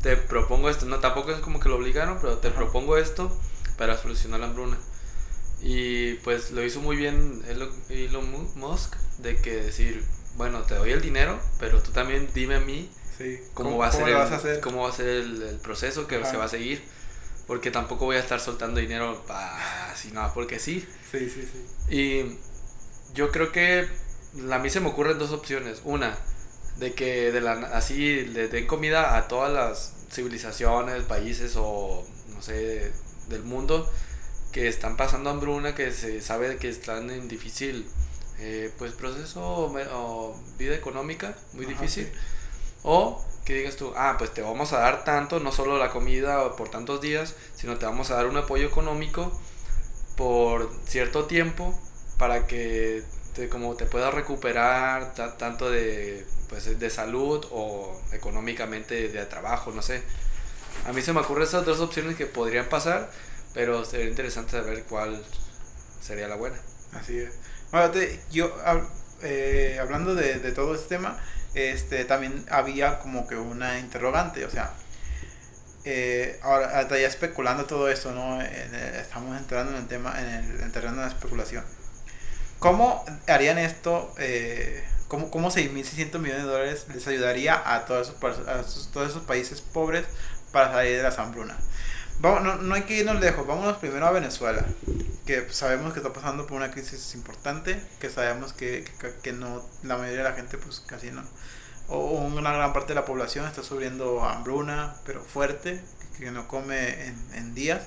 te 0.00 0.16
propongo 0.16 0.70
esto. 0.70 0.86
No, 0.86 1.00
tampoco 1.00 1.32
es 1.32 1.40
como 1.40 1.58
que 1.58 1.68
lo 1.68 1.74
obligaron, 1.74 2.18
pero 2.20 2.38
te 2.38 2.48
Ajá. 2.48 2.56
propongo 2.56 2.98
esto 2.98 3.36
para 3.76 3.98
solucionar 3.98 4.38
la 4.38 4.46
hambruna. 4.46 4.78
Y 5.62 6.14
pues 6.14 6.50
lo 6.52 6.64
hizo 6.64 6.80
muy 6.80 6.96
bien 6.96 7.42
Elon 7.48 7.70
Elon 7.90 8.30
Mu- 8.30 8.54
Musk 8.54 8.96
de 9.18 9.36
que 9.36 9.56
decir, 9.56 10.02
bueno, 10.36 10.62
te 10.62 10.74
doy 10.74 10.92
el 10.92 11.02
dinero, 11.02 11.38
pero 11.58 11.82
tú 11.82 11.90
también 11.92 12.28
dime 12.34 12.56
a 12.56 12.60
mí 12.60 12.90
Sí. 13.18 13.38
cómo, 13.52 13.76
va 13.76 13.88
a 13.88 14.08
el, 14.08 14.14
hacer? 14.16 14.60
cómo 14.60 14.84
va 14.84 14.88
a 14.88 14.92
ser 14.92 15.06
el, 15.08 15.42
el 15.42 15.56
proceso 15.58 16.06
que 16.06 16.16
Ajá. 16.16 16.30
se 16.30 16.36
va 16.38 16.44
a 16.44 16.48
seguir. 16.48 16.82
Porque 17.46 17.70
tampoco 17.72 18.04
voy 18.04 18.16
a 18.16 18.20
estar 18.20 18.38
soltando 18.40 18.80
dinero 18.80 19.22
así 19.28 20.12
nada, 20.12 20.32
porque 20.32 20.58
sí. 20.60 20.86
Sí, 21.10 21.28
sí, 21.28 21.42
sí. 21.52 21.94
Y 21.94 22.38
yo 23.12 23.30
creo 23.32 23.50
que 23.52 23.88
a 24.50 24.58
mí 24.58 24.70
se 24.70 24.78
me 24.80 24.88
ocurren 24.88 25.18
dos 25.18 25.32
opciones. 25.32 25.82
Una, 25.84 26.16
de 26.78 26.94
que 26.94 27.32
de 27.32 27.40
la, 27.40 27.54
así 27.74 28.24
le 28.26 28.46
den 28.48 28.66
comida 28.68 29.16
a 29.18 29.26
todas 29.28 29.52
las 29.52 29.94
civilizaciones, 30.12 31.02
países 31.02 31.54
o 31.56 32.06
no 32.28 32.40
sé, 32.40 32.92
del 33.28 33.42
mundo 33.42 33.90
que 34.52 34.68
están 34.68 34.96
pasando 34.96 35.30
hambruna, 35.30 35.74
que 35.74 35.92
se 35.92 36.20
sabe 36.22 36.56
que 36.58 36.68
están 36.68 37.10
en 37.10 37.28
difícil 37.28 37.88
eh, 38.38 38.72
pues 38.78 38.92
proceso 38.92 39.40
o, 39.92 40.36
vida 40.58 40.74
económica, 40.74 41.34
muy 41.52 41.66
Ajá, 41.66 41.74
difícil. 41.74 42.10
sí. 42.10 42.12
O 42.82 43.24
que 43.44 43.54
digas 43.54 43.76
tú, 43.76 43.92
ah, 43.96 44.16
pues 44.18 44.32
te 44.34 44.42
vamos 44.42 44.72
a 44.72 44.78
dar 44.80 45.04
tanto, 45.04 45.40
no 45.40 45.52
solo 45.52 45.78
la 45.78 45.90
comida 45.90 46.56
por 46.56 46.70
tantos 46.70 47.00
días, 47.00 47.34
sino 47.56 47.78
te 47.78 47.86
vamos 47.86 48.10
a 48.10 48.16
dar 48.16 48.26
un 48.26 48.36
apoyo 48.36 48.66
económico 48.66 49.32
por 50.16 50.70
cierto 50.86 51.26
tiempo 51.26 51.78
para 52.18 52.46
que 52.46 53.02
te, 53.34 53.48
como 53.48 53.74
te 53.76 53.86
puedas 53.86 54.12
recuperar 54.14 55.14
ta- 55.14 55.36
tanto 55.36 55.70
de, 55.70 56.26
pues, 56.48 56.78
de 56.78 56.90
salud 56.90 57.44
o 57.50 58.00
económicamente 58.12 59.08
de 59.08 59.26
trabajo, 59.26 59.72
no 59.72 59.82
sé. 59.82 60.02
A 60.86 60.92
mí 60.92 61.02
se 61.02 61.12
me 61.12 61.20
ocurren 61.20 61.44
esas 61.44 61.64
dos 61.66 61.80
opciones 61.80 62.16
que 62.16 62.26
podrían 62.26 62.68
pasar, 62.68 63.10
pero 63.54 63.84
sería 63.84 64.06
interesante 64.08 64.52
saber 64.52 64.84
cuál 64.84 65.22
sería 66.00 66.28
la 66.28 66.36
buena. 66.36 66.58
Así 66.92 67.18
es. 67.18 67.32
Bueno, 67.70 67.92
yo 68.30 68.56
hab- 68.64 68.88
eh, 69.22 69.78
hablando 69.80 70.14
de, 70.14 70.38
todo 70.52 70.74
este 70.74 70.88
tema, 70.88 71.18
este 71.54 72.04
también 72.04 72.44
había 72.50 72.98
como 73.00 73.26
que 73.26 73.36
una 73.36 73.78
interrogante, 73.78 74.44
o 74.44 74.50
sea, 74.50 74.72
eh, 75.84 76.38
ahora 76.42 76.78
hasta 76.78 76.98
ya 76.98 77.06
especulando 77.08 77.64
todo 77.64 77.88
esto, 77.88 78.12
¿no? 78.12 78.40
El- 78.40 78.74
estamos 79.00 79.36
entrando 79.38 79.72
en 79.72 79.78
el 79.78 79.88
tema, 79.88 80.14
en 80.20 80.26
el, 80.28 80.50
en 80.56 80.62
el 80.64 80.72
terreno 80.72 80.96
de 80.96 81.02
la 81.02 81.08
especulación. 81.08 81.64
¿Cómo 82.58 83.04
harían 83.28 83.58
esto? 83.58 84.14
Eh, 84.18 84.84
¿Cómo, 85.08 85.30
cómo 85.30 85.50
6.600 85.50 86.20
millones 86.20 86.44
de 86.44 86.50
dólares 86.50 86.86
les 86.94 87.06
ayudaría 87.08 87.60
a 87.74 87.84
todos 87.86 88.10
esos, 88.10 89.16
a 89.16 89.26
países 89.26 89.60
pobres 89.60 90.06
para 90.52 90.70
salir 90.72 90.96
de 90.98 91.02
las 91.02 91.18
hambrunas? 91.18 91.58
Vamos, 92.20 92.42
no, 92.42 92.56
no 92.56 92.74
hay 92.74 92.82
que 92.82 92.98
irnos 92.98 93.18
lejos, 93.18 93.46
vámonos 93.46 93.78
primero 93.78 94.06
a 94.06 94.10
Venezuela, 94.10 94.62
que 95.24 95.50
sabemos 95.50 95.94
que 95.94 96.00
está 96.00 96.12
pasando 96.12 96.46
por 96.46 96.58
una 96.58 96.70
crisis 96.70 97.14
importante, 97.14 97.82
que 97.98 98.10
sabemos 98.10 98.52
que, 98.52 98.84
que, 99.00 99.14
que 99.22 99.32
no, 99.32 99.64
la 99.82 99.96
mayoría 99.96 100.24
de 100.24 100.28
la 100.28 100.36
gente 100.36 100.58
pues 100.58 100.80
casi 100.80 101.10
no, 101.10 101.22
o 101.88 102.10
una 102.10 102.52
gran 102.52 102.74
parte 102.74 102.88
de 102.88 102.96
la 102.96 103.06
población 103.06 103.46
está 103.46 103.62
sufriendo 103.62 104.22
hambruna, 104.22 104.96
pero 105.06 105.22
fuerte, 105.24 105.82
que 106.18 106.30
no 106.30 106.46
come 106.46 107.06
en, 107.06 107.34
en 107.34 107.54
días. 107.54 107.84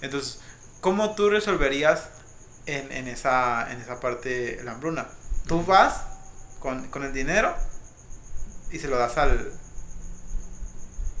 Entonces, 0.00 0.40
¿cómo 0.80 1.14
tú 1.14 1.28
resolverías 1.28 2.08
en, 2.64 2.90
en, 2.90 3.06
esa, 3.06 3.70
en 3.70 3.82
esa 3.82 4.00
parte 4.00 4.60
la 4.64 4.72
hambruna? 4.72 5.08
Tú 5.46 5.62
vas 5.64 6.04
con, 6.58 6.88
con 6.88 7.04
el 7.04 7.12
dinero 7.12 7.54
y 8.72 8.78
se 8.78 8.88
lo 8.88 8.96
das 8.96 9.18
al 9.18 9.52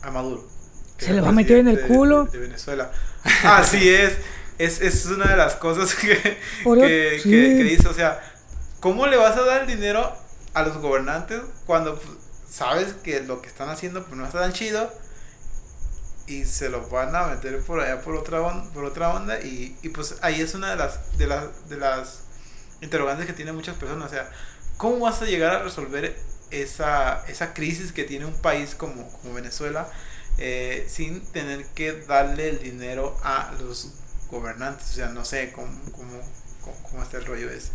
a 0.02 0.10
Maduro. 0.10 0.49
Se 1.00 1.12
le 1.12 1.20
va 1.20 1.28
a 1.28 1.32
meter 1.32 1.58
en 1.58 1.68
el 1.68 1.80
culo. 1.82 2.24
De, 2.24 2.32
de 2.32 2.46
Venezuela. 2.46 2.90
Así 3.44 3.88
es. 3.88 4.14
Es, 4.58 4.80
es 4.82 5.06
una 5.06 5.26
de 5.26 5.36
las 5.36 5.56
cosas 5.56 5.94
que, 5.94 6.18
que, 6.18 6.38
eso- 6.64 6.74
que- 6.80 7.20
sí. 7.22 7.30
que 7.30 7.64
dice. 7.64 7.88
O 7.88 7.94
sea, 7.94 8.20
¿cómo 8.80 9.06
le 9.06 9.16
vas 9.16 9.36
a 9.36 9.42
dar 9.42 9.62
el 9.62 9.66
dinero 9.66 10.14
a 10.54 10.62
los 10.62 10.76
gobernantes 10.78 11.40
cuando 11.66 11.96
pues, 11.98 12.08
sabes 12.50 12.94
que 13.02 13.20
lo 13.22 13.40
que 13.40 13.48
están 13.48 13.68
haciendo 13.70 14.04
pues, 14.04 14.16
no 14.16 14.26
está 14.26 14.40
tan 14.40 14.52
chido? 14.52 14.92
Y 16.26 16.44
se 16.44 16.68
lo 16.68 16.86
van 16.88 17.14
a 17.16 17.26
meter 17.26 17.60
por 17.62 17.80
allá 17.80 18.00
por 18.02 18.14
otra, 18.14 18.40
on- 18.42 18.70
por 18.72 18.84
otra 18.84 19.10
onda. 19.14 19.40
Y, 19.40 19.76
y 19.82 19.88
pues 19.88 20.16
ahí 20.22 20.40
es 20.40 20.54
una 20.54 20.70
de 20.70 20.76
las, 20.76 21.16
de, 21.18 21.26
las, 21.26 21.68
de 21.68 21.76
las 21.76 22.20
interrogantes 22.82 23.26
que 23.26 23.32
tienen 23.32 23.54
muchas 23.54 23.76
personas. 23.76 24.06
O 24.06 24.14
sea, 24.14 24.30
¿cómo 24.76 25.00
vas 25.00 25.20
a 25.22 25.24
llegar 25.24 25.54
a 25.56 25.62
resolver 25.62 26.14
esa, 26.50 27.24
esa 27.28 27.52
crisis 27.54 27.92
que 27.92 28.04
tiene 28.04 28.26
un 28.26 28.34
país 28.34 28.74
como, 28.74 29.10
como 29.10 29.34
Venezuela 29.34 29.88
eh, 30.40 30.86
sin 30.88 31.22
tener 31.32 31.66
que 31.74 31.92
darle 32.08 32.50
el 32.50 32.60
dinero 32.62 33.16
a 33.24 33.52
los 33.60 33.92
gobernantes? 34.30 34.90
O 34.90 34.94
sea, 34.94 35.08
no 35.10 35.24
sé 35.26 35.52
cómo, 35.52 35.68
cómo, 35.92 36.20
cómo, 36.62 36.76
cómo 36.90 37.02
está 37.04 37.18
el 37.18 37.26
rollo 37.26 37.50
ese. 37.50 37.70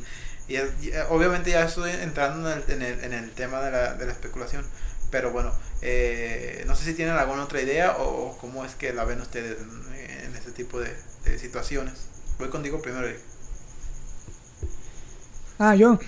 Y, 0.48 0.56
es- 0.58 0.72
y, 0.82 0.90
eh, 0.92 1.04
obviamente 1.10 1.52
ya 1.52 1.64
estoy 1.66 1.92
entrando 1.92 2.52
en 2.52 2.60
el, 2.60 2.72
en 2.72 2.82
el, 2.84 3.04
en 3.06 3.14
el 3.14 3.32
tema 3.34 3.62
de 3.62 3.72
la, 3.72 3.96
de 3.96 4.06
la 4.08 4.12
especulación. 4.14 4.66
Pero 5.12 5.32
bueno, 5.32 5.54
eh, 5.82 6.64
no 6.68 6.76
sé 6.76 6.86
si 6.86 6.96
tienen 6.96 7.16
alguna 7.16 7.46
otra 7.46 7.62
idea 7.62 7.98
o 8.00 8.38
cómo 8.40 8.66
es 8.66 8.76
que 8.76 8.94
la 8.94 9.06
ven 9.06 9.22
ustedes 9.22 9.58
en, 9.62 9.96
en 10.28 10.36
este 10.36 10.52
tipo 10.52 10.80
de, 10.80 10.96
de 11.26 11.40
situaciones. 11.40 12.08
Voy 12.40 12.50
contigo 12.50 12.82
primero. 12.82 13.08
Eric. 13.08 13.22
Ah, 15.60 15.76
yo. 15.76 16.00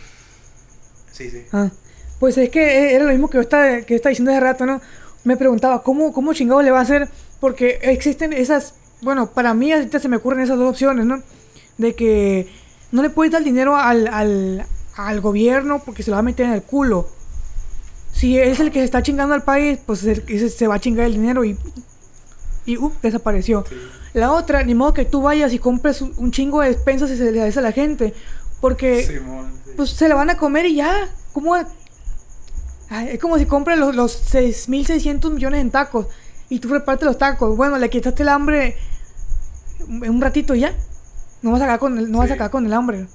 Sí, 1.11 1.29
sí. 1.29 1.45
Ah, 1.51 1.71
pues 2.19 2.37
es 2.37 2.49
que 2.49 2.93
era 2.95 3.05
lo 3.05 3.11
mismo 3.11 3.29
que 3.29 3.37
yo 3.37 3.41
estaba, 3.41 3.81
que 3.81 3.93
yo 3.93 3.95
estaba 3.97 4.09
diciendo 4.11 4.31
hace 4.31 4.39
rato, 4.41 4.65
¿no? 4.65 4.81
Me 5.27 5.35
preguntaba, 5.35 5.83
¿cómo, 5.83 6.13
cómo 6.13 6.33
chingado 6.33 6.61
le 6.61 6.71
va 6.71 6.79
a 6.79 6.83
hacer? 6.83 7.09
Porque 7.41 7.79
existen 7.81 8.31
esas, 8.31 8.75
bueno, 9.01 9.31
para 9.31 9.53
mí 9.53 9.73
ahorita 9.73 9.99
se 9.99 10.07
me 10.07 10.15
ocurren 10.15 10.39
esas 10.39 10.57
dos 10.57 10.69
opciones, 10.69 11.05
¿no? 11.05 11.21
De 11.77 11.95
que 11.95 12.47
no 12.93 13.01
le 13.01 13.09
puedes 13.09 13.33
dar 13.33 13.43
dinero 13.43 13.75
al, 13.75 14.07
al, 14.07 14.65
al 14.95 15.19
gobierno 15.19 15.81
porque 15.83 16.01
se 16.01 16.11
lo 16.11 16.15
va 16.15 16.19
a 16.19 16.23
meter 16.23 16.45
en 16.45 16.53
el 16.53 16.63
culo. 16.63 17.09
Si 18.13 18.39
es 18.39 18.61
el 18.61 18.71
que 18.71 18.79
se 18.79 18.85
está 18.85 19.03
chingando 19.03 19.33
al 19.35 19.43
país, 19.43 19.77
pues 19.85 19.99
se, 19.99 20.49
se 20.49 20.67
va 20.67 20.75
a 20.75 20.79
chingar 20.79 21.05
el 21.07 21.15
dinero 21.15 21.43
y, 21.43 21.57
y 22.65 22.77
uh, 22.77 22.93
desapareció. 23.01 23.65
Sí. 23.67 23.75
La 24.13 24.31
otra, 24.31 24.63
ni 24.63 24.75
modo 24.75 24.93
que 24.93 25.03
tú 25.03 25.21
vayas 25.23 25.51
y 25.51 25.59
compres 25.59 26.01
un 26.01 26.13
un 26.15 26.31
chingo 26.31 26.61
de 26.61 26.69
despensas 26.69 27.11
y 27.11 27.17
se 27.17 27.33
le 27.33 27.41
des 27.41 27.57
a 27.57 27.61
la 27.61 27.73
gente. 27.73 28.13
Porque 28.61 29.03
Simón, 29.03 29.51
sí. 29.65 29.71
pues 29.75 29.89
se 29.89 30.07
la 30.07 30.15
van 30.15 30.29
a 30.29 30.37
comer 30.37 30.67
y 30.67 30.75
ya. 30.75 31.09
¿Cómo? 31.33 31.57
Ay, 32.89 33.09
es 33.11 33.19
como 33.19 33.37
si 33.37 33.45
compras 33.45 33.77
los, 33.77 33.95
los 33.95 34.33
6.600 34.33 35.31
millones 35.31 35.61
en 35.61 35.71
tacos 35.71 36.07
y 36.49 36.59
tú 36.59 36.69
repartes 36.69 37.05
los 37.05 37.17
tacos. 37.17 37.55
Bueno, 37.57 37.77
le 37.77 37.89
quitaste 37.89 38.23
el 38.23 38.29
hambre 38.29 38.77
en 39.87 40.09
un 40.09 40.21
ratito 40.21 40.55
y 40.55 40.61
ya. 40.61 40.73
No 41.41 41.51
vas 41.51 41.61
a 41.61 41.65
acabar 41.65 41.79
con 41.79 41.97
el, 41.97 42.11
no 42.11 42.19
vas 42.19 42.31
a 42.31 42.35
acabar 42.35 42.51
con 42.51 42.65
el 42.65 42.73
hambre. 42.73 43.07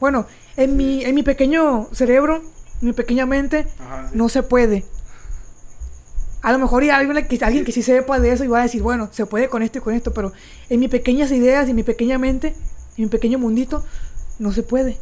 Bueno, 0.00 0.26
en 0.56 0.76
mi, 0.76 1.04
en 1.04 1.14
mi 1.14 1.22
pequeño 1.22 1.88
cerebro, 1.92 2.36
en 2.36 2.88
mi 2.88 2.92
pequeña 2.92 3.26
mente, 3.26 3.66
Ajá, 3.78 4.08
sí. 4.10 4.16
no 4.18 4.28
se 4.28 4.42
puede. 4.42 4.84
A 6.42 6.52
lo 6.52 6.58
mejor 6.58 6.82
hay 6.82 6.90
alguien 6.90 7.26
que, 7.26 7.44
alguien 7.44 7.64
que 7.64 7.72
sí 7.72 7.82
sepa 7.82 8.20
de 8.20 8.30
eso 8.32 8.44
y 8.44 8.48
va 8.48 8.60
a 8.60 8.62
decir, 8.62 8.82
bueno, 8.82 9.08
se 9.10 9.26
puede 9.26 9.48
con 9.48 9.62
esto 9.62 9.78
y 9.78 9.80
con 9.80 9.94
esto, 9.94 10.12
pero 10.12 10.32
en 10.68 10.80
mis 10.80 10.90
pequeñas 10.90 11.32
ideas, 11.32 11.68
en 11.68 11.74
mi 11.76 11.82
pequeña 11.82 12.18
mente, 12.18 12.48
en 12.96 13.04
mi 13.04 13.06
pequeño 13.06 13.38
mundito, 13.38 13.84
no 14.38 14.52
se 14.52 14.62
puede. 14.62 14.98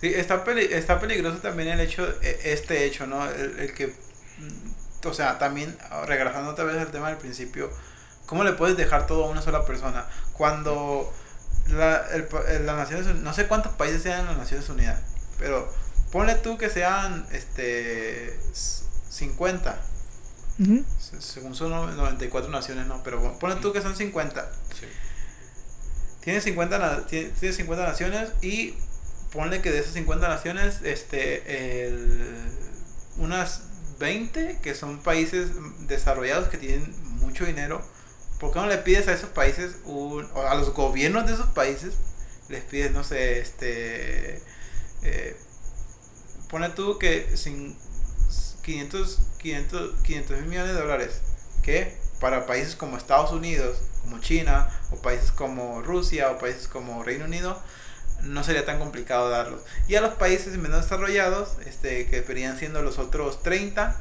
Sí, 0.00 0.08
está, 0.14 0.44
peli- 0.44 0.68
está 0.72 0.98
peligroso 0.98 1.38
también 1.38 1.68
el 1.68 1.80
hecho, 1.80 2.06
e- 2.22 2.40
este 2.52 2.84
hecho, 2.86 3.06
¿no? 3.06 3.28
El, 3.30 3.58
el 3.58 3.74
que, 3.74 3.88
mm, 3.88 5.06
o 5.06 5.12
sea, 5.14 5.38
también, 5.38 5.76
regresando 6.06 6.50
otra 6.52 6.64
vez 6.64 6.76
al 6.78 6.90
tema 6.90 7.08
del 7.08 7.18
principio, 7.18 7.70
¿cómo 8.26 8.44
le 8.44 8.52
puedes 8.54 8.76
dejar 8.76 9.06
todo 9.06 9.24
a 9.26 9.28
una 9.30 9.42
sola 9.42 9.64
persona? 9.66 10.06
Cuando 10.32 11.12
la, 11.68 12.06
el, 12.14 12.64
las 12.66 12.76
Naciones 12.76 13.06
Unidas, 13.06 13.22
no 13.22 13.34
sé 13.34 13.46
cuántos 13.46 13.72
países 13.74 14.02
sean 14.02 14.24
las 14.26 14.38
Naciones 14.38 14.68
Unidas, 14.70 15.00
pero 15.38 15.70
ponle 16.12 16.34
tú 16.36 16.56
que 16.56 16.70
sean, 16.70 17.26
este, 17.32 18.34
s- 18.52 18.84
50, 19.10 19.78
Ujú. 20.60 20.84
se- 20.98 21.20
según 21.20 21.54
son 21.54 21.70
no- 21.70 21.86
94 21.90 22.50
naciones, 22.50 22.86
no, 22.86 23.02
pero 23.02 23.18
bueno, 23.20 23.38
ponle 23.38 23.56
tú 23.56 23.72
que 23.72 23.82
son 23.82 23.94
50. 23.94 24.50
Sí. 24.78 24.86
Tiene 26.22 26.40
50, 26.40 26.78
na- 26.78 27.06
tiene, 27.06 27.30
tiene 27.38 27.54
50 27.54 27.84
naciones 27.86 28.30
y 28.42 28.74
ponle 29.32 29.62
que 29.62 29.70
de 29.70 29.78
esas 29.80 29.94
50 29.94 30.28
naciones, 30.28 30.80
este, 30.84 31.86
el- 31.86 32.50
unas 33.18 33.62
20 33.98 34.58
que 34.62 34.74
son 34.74 35.02
países 35.02 35.50
desarrollados 35.86 36.48
que 36.48 36.58
tienen 36.58 36.94
mucho 37.18 37.44
dinero. 37.46 37.82
¿Por 38.38 38.52
qué 38.52 38.58
no 38.60 38.66
le 38.66 38.78
pides 38.78 39.08
a 39.08 39.12
esos 39.12 39.30
países, 39.30 39.76
un, 39.84 40.28
o 40.34 40.42
a 40.46 40.54
los 40.54 40.72
gobiernos 40.72 41.26
de 41.26 41.34
esos 41.34 41.48
países, 41.48 41.94
les 42.48 42.64
pides, 42.64 42.92
no 42.92 43.04
sé, 43.04 43.40
este, 43.40 44.42
eh, 45.02 45.36
pone 46.48 46.68
tú 46.70 46.98
que 46.98 47.36
sin 47.36 47.76
500, 48.62 49.18
500, 49.38 50.00
500 50.02 50.36
mil 50.38 50.46
millones 50.48 50.74
de 50.74 50.80
dólares, 50.80 51.20
que 51.62 51.96
para 52.20 52.46
países 52.46 52.76
como 52.76 52.96
Estados 52.96 53.32
Unidos, 53.32 53.78
como 54.02 54.18
China, 54.20 54.68
o 54.90 54.96
países 55.00 55.32
como 55.32 55.82
Rusia, 55.82 56.30
o 56.30 56.38
países 56.38 56.68
como 56.68 57.02
Reino 57.02 57.24
Unido, 57.24 57.60
no 58.22 58.44
sería 58.44 58.64
tan 58.64 58.78
complicado 58.78 59.30
darlos. 59.30 59.62
Y 59.88 59.96
a 59.96 60.00
los 60.00 60.14
países 60.14 60.56
menos 60.58 60.82
desarrollados, 60.82 61.56
este, 61.66 62.06
que 62.06 62.20
verían 62.22 62.58
siendo 62.58 62.82
los 62.82 62.98
otros 62.98 63.42
30, 63.42 63.96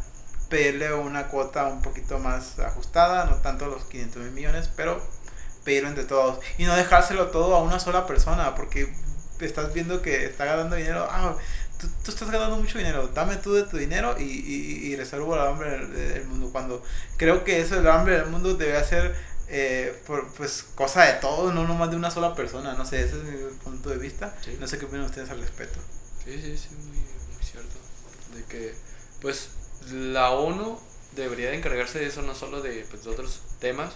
pedirle 0.49 0.93
una 0.93 1.27
cuota 1.27 1.67
un 1.67 1.81
poquito 1.81 2.19
más 2.19 2.59
ajustada, 2.59 3.25
no 3.25 3.37
tanto 3.37 3.67
los 3.67 3.85
500 3.85 4.23
mil 4.23 4.31
millones, 4.31 4.69
pero 4.75 5.01
pedirlo 5.63 5.89
entre 5.89 6.05
todos. 6.05 6.39
Y 6.57 6.65
no 6.65 6.75
dejárselo 6.75 7.27
todo 7.27 7.55
a 7.55 7.61
una 7.61 7.79
sola 7.79 8.07
persona, 8.07 8.55
porque 8.55 8.93
estás 9.39 9.73
viendo 9.73 10.01
que 10.01 10.25
está 10.25 10.45
ganando 10.45 10.75
dinero, 10.75 11.07
ah, 11.09 11.35
tú, 11.79 11.87
tú 12.03 12.11
estás 12.11 12.29
ganando 12.29 12.57
mucho 12.57 12.77
dinero, 12.77 13.07
dame 13.13 13.37
tú 13.37 13.53
de 13.53 13.63
tu 13.63 13.77
dinero 13.77 14.15
y, 14.19 14.23
y, 14.23 14.87
y 14.87 14.95
resuelvo 14.95 15.35
el 15.35 15.41
hambre 15.41 15.87
del, 15.87 16.25
mundo. 16.25 16.49
Cuando 16.51 16.83
creo 17.17 17.43
que 17.43 17.61
eso, 17.61 17.79
el 17.79 17.87
hambre 17.87 18.17
del 18.17 18.27
mundo 18.27 18.55
debe 18.55 18.83
ser 18.83 19.15
eh, 19.49 19.99
por, 20.05 20.31
pues 20.33 20.63
cosa 20.75 21.03
de 21.05 21.13
todos, 21.13 21.53
no 21.53 21.67
nomás 21.67 21.89
de 21.89 21.95
una 21.95 22.11
sola 22.11 22.35
persona. 22.35 22.73
No 22.73 22.85
sé, 22.85 23.03
ese 23.03 23.17
es 23.17 23.23
mi 23.23 23.37
punto 23.63 23.89
de 23.89 23.97
vista. 23.97 24.35
Sí. 24.43 24.57
No 24.59 24.67
sé 24.67 24.77
qué 24.77 24.85
opinan 24.85 25.05
ustedes 25.05 25.29
al 25.29 25.39
respecto. 25.39 25.79
Sí, 26.23 26.39
sí, 26.39 26.57
sí, 26.57 26.69
muy, 26.75 26.97
muy 26.97 27.43
cierto. 27.43 27.75
De 28.35 28.43
que, 28.45 28.75
pues, 29.21 29.49
la 29.91 30.31
ONU 30.31 30.79
debería 31.15 31.49
de 31.49 31.57
encargarse 31.57 31.99
de 31.99 32.07
eso, 32.07 32.21
no 32.21 32.35
solo 32.35 32.61
de, 32.61 32.85
pues, 32.89 33.03
de 33.03 33.09
otros 33.09 33.41
temas 33.59 33.93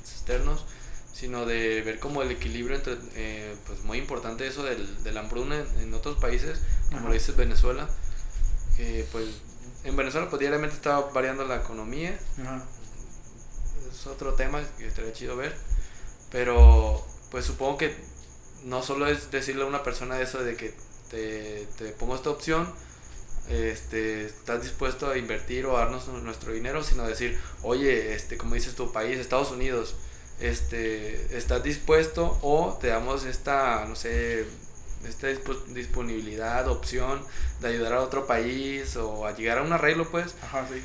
externos, 0.00 0.64
sino 1.12 1.44
de 1.46 1.82
ver 1.82 2.00
como 2.00 2.22
el 2.22 2.30
equilibrio 2.30 2.76
entre, 2.76 2.96
eh, 3.14 3.54
pues, 3.66 3.80
muy 3.80 3.98
importante 3.98 4.46
eso 4.46 4.62
del, 4.62 5.04
de 5.04 5.12
la 5.12 5.20
hambruna 5.20 5.58
en, 5.58 5.80
en 5.80 5.94
otros 5.94 6.18
países, 6.18 6.60
como 6.90 7.08
lo 7.08 7.14
dices 7.14 7.36
Venezuela, 7.36 7.88
que, 8.76 9.06
pues, 9.12 9.28
en 9.84 9.96
Venezuela, 9.96 10.30
pues, 10.30 10.40
diariamente 10.40 10.74
está 10.74 10.98
variando 11.00 11.44
la 11.44 11.56
economía, 11.56 12.18
Ajá. 12.40 12.64
Es 14.04 14.12
otro 14.12 14.34
tema 14.34 14.62
que 14.78 14.86
estaría 14.86 15.12
chido 15.12 15.36
ver. 15.36 15.54
Pero, 16.30 17.04
pues 17.30 17.44
supongo 17.44 17.78
que 17.78 17.94
no 18.64 18.82
solo 18.82 19.06
es 19.06 19.30
decirle 19.30 19.62
a 19.64 19.66
una 19.66 19.82
persona 19.82 20.20
eso 20.20 20.42
de 20.42 20.56
que 20.56 20.74
te, 21.10 21.66
te 21.78 21.92
pongo 21.92 22.14
esta 22.16 22.30
opción, 22.30 22.72
este, 23.48 24.24
estás 24.24 24.62
dispuesto 24.62 25.08
a 25.10 25.18
invertir 25.18 25.66
o 25.66 25.76
a 25.76 25.80
darnos 25.80 26.08
nu- 26.08 26.18
nuestro 26.20 26.52
dinero, 26.52 26.82
sino 26.82 27.06
decir, 27.06 27.38
oye, 27.62 28.14
este, 28.14 28.36
como 28.38 28.54
dices 28.54 28.74
tu 28.74 28.90
país, 28.90 29.18
Estados 29.18 29.50
Unidos, 29.50 29.94
este, 30.40 31.36
estás 31.36 31.62
dispuesto 31.62 32.38
o 32.42 32.76
te 32.80 32.88
damos 32.88 33.24
esta, 33.24 33.84
no 33.86 33.96
sé, 33.96 34.46
esta 35.06 35.28
dispo- 35.30 35.62
disponibilidad, 35.66 36.66
opción 36.68 37.22
de 37.60 37.68
ayudar 37.68 37.92
a 37.92 38.00
otro 38.00 38.26
país 38.26 38.96
o 38.96 39.26
a 39.26 39.36
llegar 39.36 39.58
a 39.58 39.62
un 39.62 39.72
arreglo, 39.72 40.10
pues, 40.10 40.34
Ajá, 40.42 40.66
sí. 40.72 40.82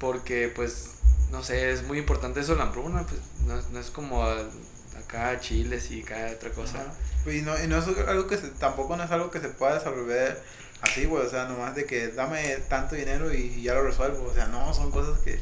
porque 0.00 0.48
pues 0.54 0.88
no 1.34 1.42
sé, 1.42 1.72
es 1.72 1.82
muy 1.82 1.98
importante 1.98 2.40
eso 2.40 2.54
la 2.54 2.62
hambruna, 2.62 3.04
pues 3.04 3.20
no, 3.46 3.60
no 3.72 3.78
es 3.80 3.90
como 3.90 4.22
acá 4.24 5.38
Chile 5.40 5.78
y 5.90 6.02
cada 6.02 6.32
otra 6.32 6.50
cosa. 6.50 6.80
Ajá. 6.80 6.94
Y 7.30 7.40
no, 7.42 7.62
y 7.62 7.66
no 7.66 7.78
es 7.78 7.86
algo 8.06 8.26
que 8.26 8.36
se, 8.36 8.48
tampoco 8.50 8.96
no 8.96 9.04
es 9.04 9.10
algo 9.10 9.30
que 9.30 9.40
se 9.40 9.48
pueda 9.48 9.78
resolver 9.78 10.42
así, 10.82 11.06
güey. 11.06 11.24
O 11.24 11.28
sea, 11.28 11.46
nomás 11.46 11.74
de 11.74 11.86
que 11.86 12.08
dame 12.08 12.56
tanto 12.68 12.94
dinero 12.94 13.32
y 13.32 13.62
ya 13.62 13.74
lo 13.74 13.82
resuelvo. 13.82 14.26
O 14.30 14.34
sea, 14.34 14.46
no, 14.46 14.72
son 14.74 14.90
cosas 14.90 15.18
que, 15.20 15.40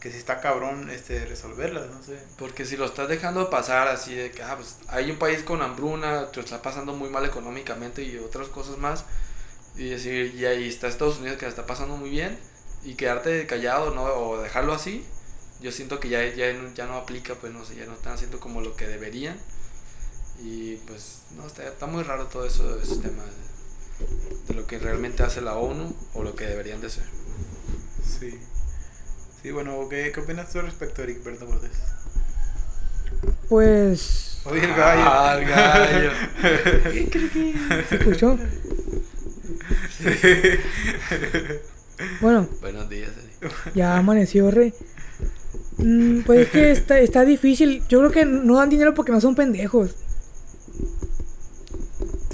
que 0.00 0.10
sí 0.10 0.18
está 0.18 0.40
cabrón 0.40 0.90
este, 0.90 1.24
resolverlas, 1.26 1.88
no 1.90 2.02
sé. 2.02 2.18
Porque 2.38 2.64
si 2.64 2.76
lo 2.76 2.84
estás 2.86 3.08
dejando 3.08 3.50
pasar 3.50 3.88
así 3.88 4.14
de 4.14 4.30
que 4.30 4.42
ah, 4.42 4.54
pues, 4.56 4.76
hay 4.88 5.10
un 5.10 5.18
país 5.18 5.42
con 5.42 5.60
hambruna, 5.60 6.30
te 6.30 6.40
está 6.40 6.62
pasando 6.62 6.92
muy 6.92 7.10
mal 7.10 7.24
económicamente 7.24 8.02
y 8.02 8.16
otras 8.18 8.48
cosas 8.48 8.78
más, 8.78 9.04
y 9.76 9.90
decir, 9.90 10.34
y 10.34 10.46
ahí 10.46 10.68
está 10.68 10.88
Estados 10.88 11.18
Unidos 11.18 11.38
que 11.38 11.46
la 11.46 11.50
está 11.50 11.66
pasando 11.66 11.96
muy 11.96 12.10
bien, 12.10 12.38
y 12.84 12.94
quedarte 12.94 13.46
callado 13.46 13.92
¿no? 13.92 14.04
o 14.04 14.40
dejarlo 14.40 14.72
así, 14.72 15.04
yo 15.60 15.72
siento 15.72 16.00
que 16.00 16.08
ya, 16.08 16.24
ya, 16.34 16.52
no- 16.52 16.72
ya 16.74 16.86
no 16.86 16.94
aplica, 16.96 17.34
pues 17.34 17.52
no 17.52 17.64
sé, 17.64 17.74
ya 17.76 17.86
no 17.86 17.94
están 17.94 18.12
haciendo 18.14 18.38
como 18.40 18.60
lo 18.60 18.76
que 18.76 18.86
deberían. 18.86 19.36
Y 20.42 20.76
pues, 20.86 21.18
no, 21.36 21.46
está, 21.46 21.64
está 21.66 21.86
muy 21.86 22.02
raro 22.04 22.26
todo 22.26 22.46
eso, 22.46 22.78
ese 22.80 22.96
tema 22.98 23.24
de, 23.24 24.46
de 24.48 24.54
lo 24.54 24.66
que 24.66 24.78
realmente 24.78 25.22
hace 25.24 25.40
la 25.40 25.54
ONU 25.56 25.94
o 26.14 26.22
lo 26.22 26.34
que 26.36 26.46
deberían 26.46 26.80
de 26.80 26.86
hacer. 26.86 27.04
Sí. 28.04 28.38
Sí, 29.42 29.50
bueno, 29.50 29.88
¿qué, 29.88 30.10
qué 30.12 30.20
opinas 30.20 30.52
tú 30.52 30.60
respecto, 30.60 31.02
Eric 31.02 31.22
Berto 31.24 31.46
Cortés? 31.46 31.70
Pues. 33.48 34.40
Oye, 34.44 34.62
el 34.64 34.74
gallo. 34.74 35.02
Ah, 35.04 35.36
el 35.38 35.48
gallo. 35.48 36.10
¿Se 37.88 37.96
escuchó? 37.96 38.38
Bueno, 42.20 42.48
Buenos 42.60 42.88
días, 42.88 43.10
Eric. 43.40 43.74
ya 43.74 43.96
amaneció, 43.96 44.50
re. 44.52 44.72
Mm, 45.78 46.20
pues 46.22 46.40
es 46.46 46.50
que 46.50 46.70
está, 46.72 46.98
está 46.98 47.24
difícil. 47.24 47.82
Yo 47.88 47.98
creo 48.00 48.10
que 48.10 48.24
no 48.24 48.56
dan 48.56 48.68
dinero 48.70 48.94
porque 48.94 49.12
no 49.12 49.20
son 49.20 49.34
pendejos. 49.34 49.94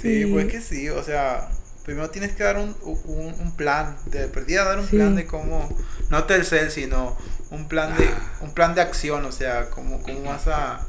Sí, 0.01 0.23
Y- 0.23 0.25
pues 0.33 0.47
que 0.47 0.61
sí, 0.61 0.89
o 0.89 1.03
sea, 1.03 1.49
primero 1.83 2.09
tienes 2.09 2.33
que 2.33 2.43
dar 2.43 2.57
un, 2.57 2.75
un, 2.83 3.33
un 3.39 3.55
plan, 3.55 3.97
de 4.07 4.27
perdida 4.27 4.63
dar 4.63 4.79
un 4.79 4.87
Sí. 4.87 4.95
plan 4.97 5.15
de 5.15 5.25
cómo, 5.25 5.69
no 6.09 6.23
Telcel, 6.25 6.71
sino 6.71 7.17
un 7.51 7.67
plan 7.67 7.95
de, 7.97 8.05
Ah. 8.05 8.37
un 8.41 8.51
plan 8.53 8.75
de 8.75 8.81
acción, 8.81 9.25
o 9.25 9.31
sea, 9.31 9.69
cómo, 9.69 10.01
cómo 10.01 10.23
vas 10.23 10.47
a, 10.47 10.85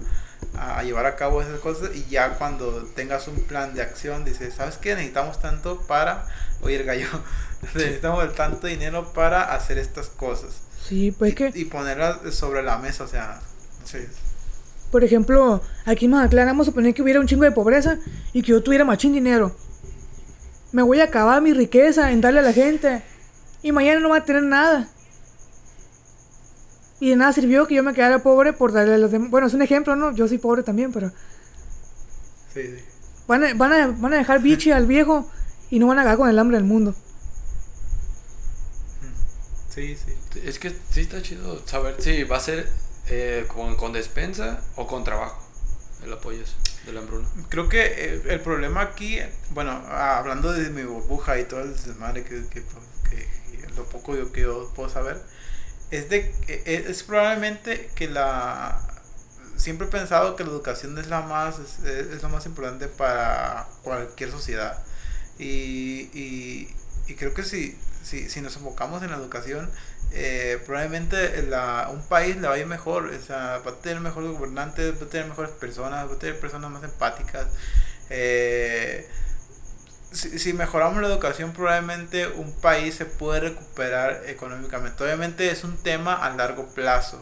a 0.54 0.82
llevar 0.82 1.06
a 1.06 1.16
cabo 1.16 1.42
esas 1.42 1.60
cosas 1.60 1.90
y 1.94 2.04
ya 2.10 2.34
cuando 2.38 2.84
tengas 2.94 3.28
un 3.28 3.40
plan 3.42 3.74
de 3.74 3.82
acción 3.82 4.24
dices, 4.24 4.54
¿sabes 4.54 4.76
qué? 4.78 4.94
Necesitamos 4.94 5.40
tanto 5.40 5.80
para, 5.86 6.26
oye 6.62 6.76
el 6.76 6.84
gallo, 6.84 7.08
necesitamos 7.74 8.24
el 8.24 8.32
tanto 8.32 8.66
dinero 8.66 9.12
para 9.12 9.42
hacer 9.54 9.78
estas 9.78 10.08
cosas 10.08 10.62
Sí, 10.88 11.10
pues 11.10 11.32
y, 11.32 11.34
que, 11.34 11.52
y 11.54 11.64
ponerlas 11.64 12.32
sobre 12.32 12.62
la 12.62 12.78
mesa, 12.78 13.04
o 13.04 13.08
sea, 13.08 13.40
sé. 13.84 14.08
por 14.92 15.02
ejemplo, 15.02 15.60
aquí 15.84 16.04
en 16.04 16.12
Mazatlán 16.12 16.46
vamos 16.46 16.68
a 16.68 16.70
suponer 16.70 16.94
que 16.94 17.02
hubiera 17.02 17.18
un 17.18 17.26
chingo 17.26 17.42
de 17.42 17.50
pobreza 17.50 17.98
y 18.32 18.42
que 18.42 18.52
yo 18.52 18.62
tuviera 18.62 18.84
machín 18.84 19.12
dinero. 19.12 19.56
Me 20.70 20.82
voy 20.82 21.00
a 21.00 21.04
acabar 21.04 21.42
mi 21.42 21.52
riqueza 21.52 22.12
en 22.12 22.20
darle 22.20 22.40
a 22.40 22.42
la 22.42 22.52
gente. 22.52 23.02
Y 23.62 23.72
mañana 23.72 23.98
no 23.98 24.10
va 24.10 24.18
a 24.18 24.24
tener 24.24 24.42
nada. 24.44 24.88
Y 27.00 27.10
de 27.10 27.16
nada 27.16 27.32
sirvió 27.32 27.66
que 27.66 27.74
yo 27.74 27.82
me 27.82 27.94
quedara 27.94 28.22
pobre 28.22 28.52
por 28.52 28.72
darle 28.72 28.94
a 28.94 28.98
los 28.98 29.10
demás. 29.10 29.30
Bueno, 29.30 29.46
es 29.46 29.54
un 29.54 29.62
ejemplo, 29.62 29.96
¿no? 29.96 30.12
Yo 30.14 30.28
soy 30.28 30.38
pobre 30.38 30.62
también, 30.62 30.92
pero... 30.92 31.10
Sí, 32.54 32.62
sí. 32.62 32.84
Van 33.26 33.42
a, 33.42 33.54
van 33.54 33.72
a, 33.72 33.86
van 33.88 34.14
a 34.14 34.18
dejar 34.18 34.40
bichi 34.40 34.70
al 34.70 34.86
viejo 34.86 35.28
y 35.70 35.78
no 35.78 35.88
van 35.88 35.98
a 35.98 36.02
acabar 36.02 36.18
con 36.18 36.28
el 36.28 36.38
hambre 36.38 36.58
del 36.58 36.66
mundo. 36.66 36.94
Sí, 39.76 39.96
sí. 39.96 40.40
Es 40.44 40.58
que 40.58 40.70
sí 40.90 41.02
está 41.02 41.22
chido 41.22 41.62
saber 41.68 41.96
si 42.02 42.24
va 42.24 42.38
a 42.38 42.40
ser 42.40 42.68
eh, 43.08 43.46
con, 43.48 43.76
con 43.76 43.92
despensa 43.92 44.60
o 44.76 44.88
con 44.88 45.04
trabajo 45.04 45.38
el 46.04 46.12
apoyo 46.12 46.42
de 46.86 46.92
la 46.92 47.00
hambruna. 47.00 47.28
Creo 47.50 47.68
que 47.68 47.82
eh, 47.86 48.22
el 48.28 48.40
problema 48.40 48.82
aquí, 48.82 49.20
bueno, 49.50 49.72
hablando 49.72 50.52
de 50.52 50.70
mi 50.70 50.84
burbuja 50.84 51.38
y 51.40 51.44
todo 51.46 51.60
el 51.62 51.72
desmadre 51.74 52.24
que, 52.24 52.46
que, 52.48 52.62
que- 53.10 53.36
lo 53.76 53.84
poco 53.86 54.16
yo, 54.16 54.32
que 54.32 54.42
yo 54.42 54.72
puedo 54.74 54.88
saber, 54.88 55.22
es 55.90 56.08
de 56.10 56.34
es, 56.48 56.86
es 56.88 57.02
probablemente 57.04 57.90
que 57.94 58.08
la 58.08 58.80
siempre 59.56 59.86
he 59.88 59.90
pensado 59.90 60.36
que 60.36 60.44
la 60.44 60.50
educación 60.50 60.98
es 60.98 61.08
la 61.08 61.22
más 61.22 61.58
es, 61.58 61.80
es 61.86 62.22
lo 62.22 62.28
más 62.30 62.46
importante 62.46 62.88
para 62.88 63.68
cualquier 63.82 64.30
sociedad 64.32 64.82
y, 65.38 66.10
y, 66.14 66.74
y 67.08 67.14
creo 67.16 67.34
que 67.34 67.44
si, 67.44 67.78
si, 68.06 68.28
si 68.30 68.40
nos 68.40 68.56
enfocamos 68.56 69.02
en 69.02 69.10
la 69.10 69.16
educación 69.16 69.70
eh, 70.12 70.62
probablemente 70.64 71.42
la, 71.42 71.88
un 71.92 72.02
país 72.08 72.36
le 72.36 72.46
va 72.48 72.54
a 72.54 72.58
ir 72.58 72.66
mejor, 72.66 73.06
o 73.06 73.20
sea, 73.20 73.58
va 73.66 73.72
a 73.72 73.74
tener 73.82 74.00
mejores 74.00 74.30
gobernantes, 74.30 74.94
va 75.00 75.06
a 75.06 75.08
tener 75.10 75.26
mejores 75.28 75.50
personas, 75.52 76.08
va 76.08 76.14
a 76.14 76.18
tener 76.18 76.38
personas 76.40 76.70
más 76.70 76.84
empáticas. 76.84 77.46
eh, 78.10 79.06
si, 80.12 80.38
si 80.38 80.52
mejoramos 80.52 81.02
la 81.02 81.08
educación, 81.08 81.52
probablemente 81.52 82.28
un 82.28 82.52
país 82.60 82.94
se 82.94 83.04
puede 83.06 83.40
recuperar 83.40 84.22
económicamente. 84.26 85.02
Obviamente 85.04 85.50
es 85.50 85.64
un 85.64 85.76
tema 85.82 86.14
a 86.14 86.30
largo 86.36 86.66
plazo, 86.74 87.20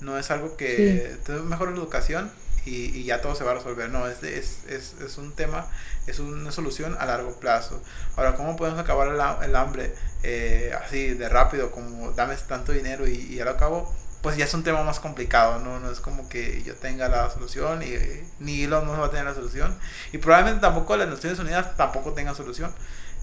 no 0.00 0.18
es 0.18 0.30
algo 0.30 0.56
que 0.56 1.16
Sí. 1.16 1.20
tú 1.26 1.32
mejoras 1.44 1.74
la 1.74 1.80
educación 1.80 2.30
y, 2.68 2.98
y 2.98 3.04
ya 3.04 3.20
todo 3.20 3.34
se 3.34 3.44
va 3.44 3.52
a 3.52 3.54
resolver. 3.54 3.88
No, 3.90 4.06
es, 4.06 4.22
es, 4.22 4.64
es, 4.68 4.94
es 5.00 5.18
un 5.18 5.32
tema, 5.32 5.66
es 6.06 6.18
una 6.18 6.52
solución 6.52 6.96
a 6.98 7.06
largo 7.06 7.38
plazo. 7.40 7.82
Ahora, 8.16 8.34
¿cómo 8.34 8.56
podemos 8.56 8.78
acabar 8.78 9.08
el, 9.08 9.20
el 9.44 9.56
hambre 9.56 9.94
eh, 10.22 10.72
así 10.84 11.14
de 11.14 11.28
rápido, 11.28 11.70
como 11.70 12.12
dame 12.12 12.36
tanto 12.36 12.72
dinero 12.72 13.06
y, 13.06 13.12
y 13.12 13.34
ya 13.36 13.44
lo 13.44 13.52
acabo? 13.52 13.94
Pues 14.22 14.36
ya 14.36 14.44
es 14.44 14.54
un 14.54 14.64
tema 14.64 14.82
más 14.82 14.98
complicado, 14.98 15.60
¿no? 15.60 15.78
No 15.78 15.92
es 15.92 16.00
como 16.00 16.28
que 16.28 16.62
yo 16.64 16.74
tenga 16.74 17.08
la 17.08 17.30
solución 17.30 17.82
y 17.82 17.94
ni 18.40 18.64
Elon 18.64 18.84
Musk 18.86 19.00
va 19.00 19.06
a 19.06 19.10
tener 19.10 19.26
la 19.26 19.34
solución. 19.34 19.78
Y 20.12 20.18
probablemente 20.18 20.60
tampoco 20.60 20.96
las 20.96 21.08
Naciones 21.08 21.38
Unidas 21.38 21.76
tampoco 21.76 22.12
tengan 22.12 22.34
solución. 22.34 22.72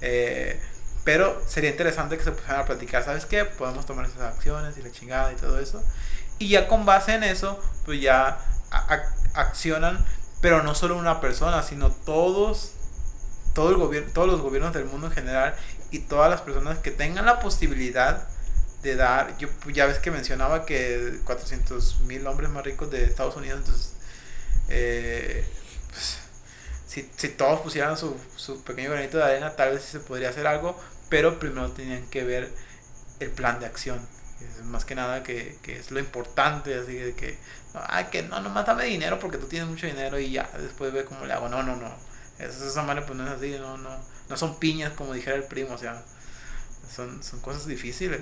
Eh, 0.01 0.59
pero 1.03 1.41
sería 1.47 1.69
interesante 1.69 2.17
que 2.17 2.23
se 2.23 2.31
pusieran 2.31 2.61
a 2.61 2.65
platicar, 2.65 3.03
¿sabes 3.03 3.25
qué? 3.25 3.45
Podemos 3.45 3.85
tomar 3.85 4.05
esas 4.05 4.21
acciones 4.21 4.77
y 4.77 4.81
la 4.81 4.91
chingada 4.91 5.31
y 5.33 5.35
todo 5.35 5.59
eso. 5.59 5.83
Y 6.39 6.49
ya 6.49 6.67
con 6.67 6.85
base 6.85 7.13
en 7.13 7.23
eso, 7.23 7.59
pues 7.85 8.01
ya 8.01 8.39
accionan, 9.33 10.03
pero 10.41 10.63
no 10.63 10.75
solo 10.75 10.97
una 10.97 11.21
persona, 11.21 11.63
sino 11.63 11.91
todos, 11.91 12.73
todo 13.53 13.69
el 13.69 13.77
gobierno, 13.77 14.11
todos 14.13 14.27
los 14.27 14.41
gobiernos 14.41 14.73
del 14.73 14.85
mundo 14.85 15.07
en 15.07 15.13
general 15.13 15.55
y 15.91 15.99
todas 15.99 16.29
las 16.29 16.41
personas 16.41 16.79
que 16.79 16.91
tengan 16.91 17.25
la 17.25 17.39
posibilidad 17.39 18.27
de 18.83 18.95
dar, 18.95 19.37
yo 19.37 19.49
ya 19.73 19.87
ves 19.87 19.97
que 19.99 20.11
mencionaba 20.11 20.65
que 20.65 21.19
400 21.25 22.01
mil 22.01 22.25
hombres 22.27 22.49
más 22.49 22.63
ricos 22.63 22.91
de 22.91 23.03
Estados 23.03 23.35
Unidos, 23.35 23.59
entonces, 23.59 23.93
eh, 24.69 25.43
pues, 25.89 26.19
si, 26.85 27.09
si 27.15 27.29
todos 27.29 27.61
pusieran 27.61 27.97
su, 27.97 28.15
su 28.35 28.63
pequeño 28.63 28.91
granito 28.91 29.17
de 29.17 29.23
arena, 29.23 29.55
tal 29.55 29.73
vez 29.73 29.83
se 29.83 29.99
podría 29.99 30.29
hacer 30.29 30.45
algo, 30.45 30.79
pero 31.09 31.39
primero 31.39 31.71
tenían 31.71 32.05
que 32.09 32.23
ver 32.23 32.51
el 33.19 33.31
plan 33.31 33.59
de 33.59 33.65
acción. 33.65 33.99
Es 34.39 34.63
más 34.65 34.85
que 34.85 34.95
nada 34.95 35.23
que, 35.23 35.57
que 35.63 35.77
es 35.77 35.91
lo 35.91 35.99
importante, 35.99 36.75
así 36.75 37.13
que, 37.13 37.37
ay, 37.87 38.05
que 38.11 38.23
no, 38.23 38.39
nomás 38.41 38.65
dame 38.65 38.85
dinero 38.85 39.19
porque 39.19 39.37
tú 39.37 39.47
tienes 39.47 39.67
mucho 39.67 39.87
dinero 39.87 40.19
y 40.19 40.31
ya, 40.31 40.49
después 40.59 40.93
ve 40.93 41.05
cómo 41.05 41.25
le 41.25 41.33
hago. 41.33 41.49
No, 41.49 41.63
no, 41.63 41.75
no. 41.75 41.93
Eso, 42.39 42.67
esa 42.67 42.83
manera 42.83 43.05
pues 43.05 43.17
no 43.17 43.25
es 43.25 43.31
así, 43.31 43.55
no, 43.59 43.77
no. 43.77 43.89
no 44.29 44.37
son 44.37 44.59
piñas 44.59 44.93
como 44.93 45.13
dijera 45.13 45.37
el 45.37 45.45
primo, 45.45 45.73
o 45.75 45.77
sea, 45.77 46.03
son, 46.93 47.23
son 47.23 47.39
cosas 47.39 47.65
difíciles, 47.65 48.21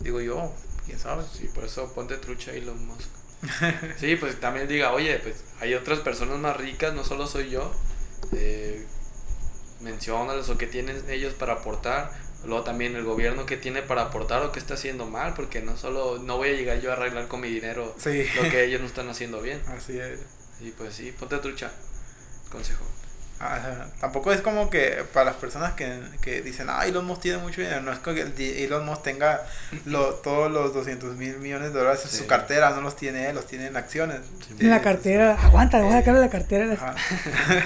digo 0.00 0.20
yo, 0.20 0.52
quién 0.86 0.98
sabe. 0.98 1.24
Sí, 1.32 1.48
por 1.54 1.64
eso 1.64 1.92
ponte 1.94 2.16
trucha 2.18 2.52
Elon 2.52 2.86
Musk. 2.86 3.08
Sí, 3.98 4.16
pues 4.16 4.40
también 4.40 4.68
diga, 4.68 4.92
oye, 4.92 5.18
pues 5.18 5.44
hay 5.60 5.74
otras 5.74 6.00
personas 6.00 6.38
más 6.38 6.56
ricas, 6.56 6.94
no 6.94 7.04
solo 7.04 7.26
soy 7.26 7.50
yo. 7.50 7.72
Eh, 8.32 8.86
menciónales 9.80 10.48
o 10.48 10.58
qué 10.58 10.66
tienen 10.66 11.02
ellos 11.08 11.34
para 11.34 11.54
aportar. 11.54 12.10
Luego 12.46 12.62
también 12.64 12.94
el 12.96 13.04
gobierno 13.04 13.46
que 13.46 13.56
tiene 13.56 13.82
para 13.82 14.02
aportar 14.02 14.42
o 14.42 14.52
qué 14.52 14.58
está 14.58 14.74
haciendo 14.74 15.06
mal, 15.06 15.34
porque 15.34 15.60
no 15.62 15.76
solo 15.76 16.18
no 16.18 16.36
voy 16.36 16.50
a 16.50 16.52
llegar 16.52 16.80
yo 16.80 16.90
a 16.90 16.94
arreglar 16.94 17.26
con 17.28 17.40
mi 17.40 17.48
dinero 17.48 17.94
Sí. 17.98 18.26
lo 18.36 18.42
que 18.50 18.64
ellos 18.64 18.80
no 18.80 18.86
están 18.86 19.08
haciendo 19.08 19.40
bien. 19.40 19.60
Así 19.76 19.98
es. 19.98 20.20
Y 20.60 20.70
pues 20.70 20.94
sí, 20.94 21.12
ponte 21.18 21.38
trucha. 21.38 21.70
Consejo. 22.50 22.84
Ajá. 23.40 23.88
Tampoco 24.00 24.32
es 24.32 24.40
como 24.42 24.70
que 24.70 25.04
para 25.12 25.26
las 25.26 25.34
personas 25.34 25.72
que, 25.74 25.98
que 26.22 26.40
dicen, 26.40 26.68
ah, 26.70 26.86
Elon 26.86 27.04
Musk 27.04 27.22
tiene 27.22 27.38
mucho 27.38 27.60
dinero, 27.60 27.80
no 27.82 27.92
es 27.92 27.98
que 27.98 28.10
el 28.10 28.34
di- 28.34 28.62
Elon 28.62 28.86
Musk 28.86 29.02
tenga 29.02 29.42
lo, 29.86 30.14
todos 30.14 30.50
los 30.52 30.72
200 30.72 31.16
mil 31.16 31.38
millones 31.38 31.72
de 31.72 31.78
dólares 31.80 32.02
en 32.04 32.10
Sí. 32.10 32.18
su 32.18 32.26
cartera, 32.26 32.70
no 32.70 32.80
los 32.80 32.94
tiene 32.94 33.28
él, 33.28 33.34
los 33.34 33.46
tiene 33.46 33.66
en 33.66 33.76
acciones. 33.76 34.20
En 34.60 34.70
la 34.70 34.80
cartera. 34.80 35.34
Aguanta, 35.42 35.80
voy 35.82 35.92
a 35.92 35.98
sacarle 35.98 36.20
la 36.20 36.30
cartera. 36.30 36.66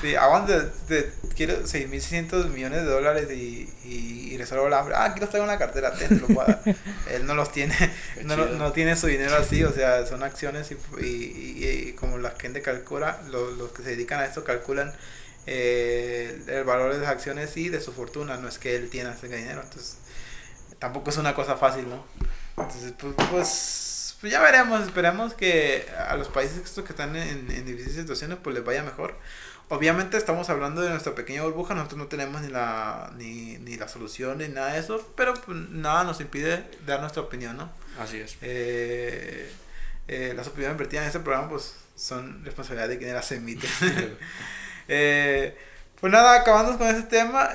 Sí, 0.00 0.14
aguanta, 0.16 0.72
te, 0.88 1.12
quiero 1.36 1.66
6.600 1.66 2.48
millones 2.48 2.80
de 2.84 2.90
dólares 2.90 3.30
y, 3.30 3.68
y, 3.84 4.30
y 4.32 4.38
resuelvo 4.38 4.66
el 4.68 4.72
hambre. 4.72 4.94
Ah, 4.96 5.04
aquí 5.04 5.20
los 5.20 5.28
traigo 5.28 5.44
en 5.44 5.50
la 5.52 5.58
cartera, 5.58 5.92
te 5.94 6.08
lo 6.18 6.30
puedo 6.30 6.48
dar. 6.48 6.64
Él 7.04 7.26
no 7.26 7.34
los 7.34 7.52
tiene, 7.52 7.74
no, 8.24 8.36
no 8.36 8.72
tiene 8.72 8.96
su 8.96 9.08
dinero 9.08 9.36
así, 9.36 9.62
o 9.64 9.72
sea, 9.72 10.06
son 10.06 10.22
acciones 10.22 10.70
y, 10.70 10.76
y, 11.04 11.64
y- 11.88 11.92
como 11.94 12.16
la 12.18 12.30
gente 12.38 12.62
calcula, 12.62 13.20
lo- 13.30 13.50
los 13.50 13.72
que 13.72 13.82
se 13.82 13.90
dedican 13.90 14.20
a 14.20 14.24
esto 14.26 14.42
calculan 14.42 14.94
eh, 15.46 16.40
el 16.46 16.64
valor 16.64 16.94
de 16.94 17.00
las 17.00 17.08
acciones 17.08 17.56
y 17.58 17.68
de 17.68 17.80
su 17.82 17.92
fortuna, 17.92 18.36
no 18.38 18.48
es 18.48 18.58
que 18.58 18.76
él 18.76 18.88
tiene 18.90 19.10
ese 19.12 19.28
dinero, 19.28 19.60
entonces 19.62 19.98
tampoco 20.78 21.10
es 21.10 21.16
una 21.16 21.34
cosa 21.34 21.56
fácil, 21.56 21.88
¿no? 21.88 22.04
Entonces, 22.56 22.92
pues, 22.98 23.14
pues, 23.30 24.16
pues 24.20 24.32
ya 24.32 24.40
veremos, 24.40 24.82
esperemos 24.82 25.34
que 25.34 25.86
a 26.08 26.16
los 26.16 26.28
países 26.28 26.58
estos 26.58 26.84
que 26.84 26.92
están 26.92 27.16
en, 27.16 27.50
en 27.50 27.64
difíciles 27.66 27.96
situaciones 27.96 28.38
pues 28.42 28.54
les 28.54 28.64
vaya 28.64 28.82
mejor. 28.82 29.16
Obviamente 29.72 30.16
estamos 30.16 30.50
hablando 30.50 30.80
de 30.82 30.90
nuestra 30.90 31.14
pequeña 31.14 31.44
burbuja, 31.44 31.74
nosotros 31.74 31.96
no 31.96 32.08
tenemos 32.08 32.42
ni 32.42 32.48
la, 32.48 33.12
ni, 33.16 33.56
ni 33.58 33.76
la 33.76 33.86
solución 33.86 34.38
ni 34.38 34.48
nada 34.48 34.72
de 34.72 34.80
eso, 34.80 35.12
pero 35.16 35.32
pues, 35.32 35.56
nada 35.70 36.02
nos 36.02 36.20
impide 36.20 36.64
dar 36.86 36.98
nuestra 36.98 37.22
opinión, 37.22 37.56
¿no? 37.56 37.70
Así 38.00 38.18
es. 38.18 38.36
Eh, 38.42 39.48
eh, 40.08 40.32
las 40.34 40.48
opiniones 40.48 40.76
vertidas 40.76 41.04
en 41.04 41.06
este 41.06 41.20
programa 41.20 41.50
pues 41.50 41.76
son 41.94 42.44
responsabilidad 42.44 42.88
de 42.88 42.98
quien 42.98 43.14
las 43.14 43.30
emite. 43.30 43.68
Eh, 44.92 45.56
pues 46.00 46.12
nada, 46.12 46.34
acabando 46.40 46.76
con 46.76 46.88
este 46.88 47.04
tema, 47.04 47.50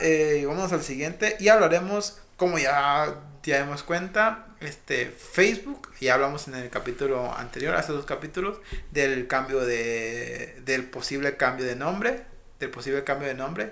vamos 0.47 0.71
al 0.71 0.81
siguiente 0.81 1.35
y 1.37 1.49
hablaremos, 1.49 2.21
como 2.37 2.57
ya 2.57 3.13
ya 3.51 3.61
dimos 3.63 3.83
cuenta, 3.83 4.47
este 4.59 5.07
Facebook, 5.07 5.91
ya 6.01 6.15
hablamos 6.15 6.47
en 6.47 6.55
el 6.55 6.69
capítulo 6.69 7.35
anterior, 7.35 7.75
hace 7.75 7.91
dos 7.93 8.05
capítulos, 8.05 8.59
del 8.91 9.27
cambio 9.27 9.61
de, 9.65 10.61
del 10.65 10.85
posible 10.85 11.37
cambio 11.37 11.65
de 11.65 11.75
nombre, 11.75 12.23
del 12.59 12.69
posible 12.71 13.03
cambio 13.03 13.27
de 13.27 13.33
nombre, 13.35 13.71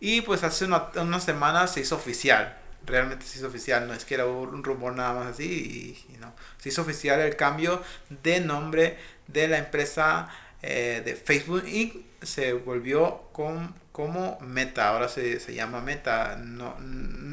y 0.00 0.22
pues 0.22 0.42
hace 0.44 0.64
una- 0.64 0.88
unas 0.96 1.24
semanas 1.24 1.72
se 1.74 1.80
hizo 1.80 1.96
oficial, 1.96 2.56
realmente 2.86 3.26
se 3.26 3.38
hizo 3.38 3.48
oficial, 3.48 3.86
no 3.86 3.94
es 3.94 4.04
que 4.04 4.14
era 4.14 4.26
un 4.26 4.64
rumor 4.64 4.94
nada 4.94 5.12
más 5.12 5.26
así, 5.28 5.96
y, 6.08 6.14
y 6.14 6.16
no, 6.18 6.34
se 6.58 6.70
hizo 6.70 6.82
oficial 6.82 7.20
el 7.20 7.36
cambio 7.36 7.82
de 8.22 8.40
nombre 8.40 8.96
de 9.26 9.48
la 9.48 9.58
empresa 9.58 10.28
eh, 10.62 11.02
de 11.04 11.14
Facebook 11.16 11.64
Inc. 11.66 12.09
se 12.22 12.52
volvió 12.52 13.22
con, 13.32 13.74
como 13.92 14.38
Meta, 14.40 14.88
ahora 14.88 15.08
se, 15.08 15.40
se 15.40 15.54
llama 15.54 15.80
Meta. 15.80 16.36
No, 16.36 16.76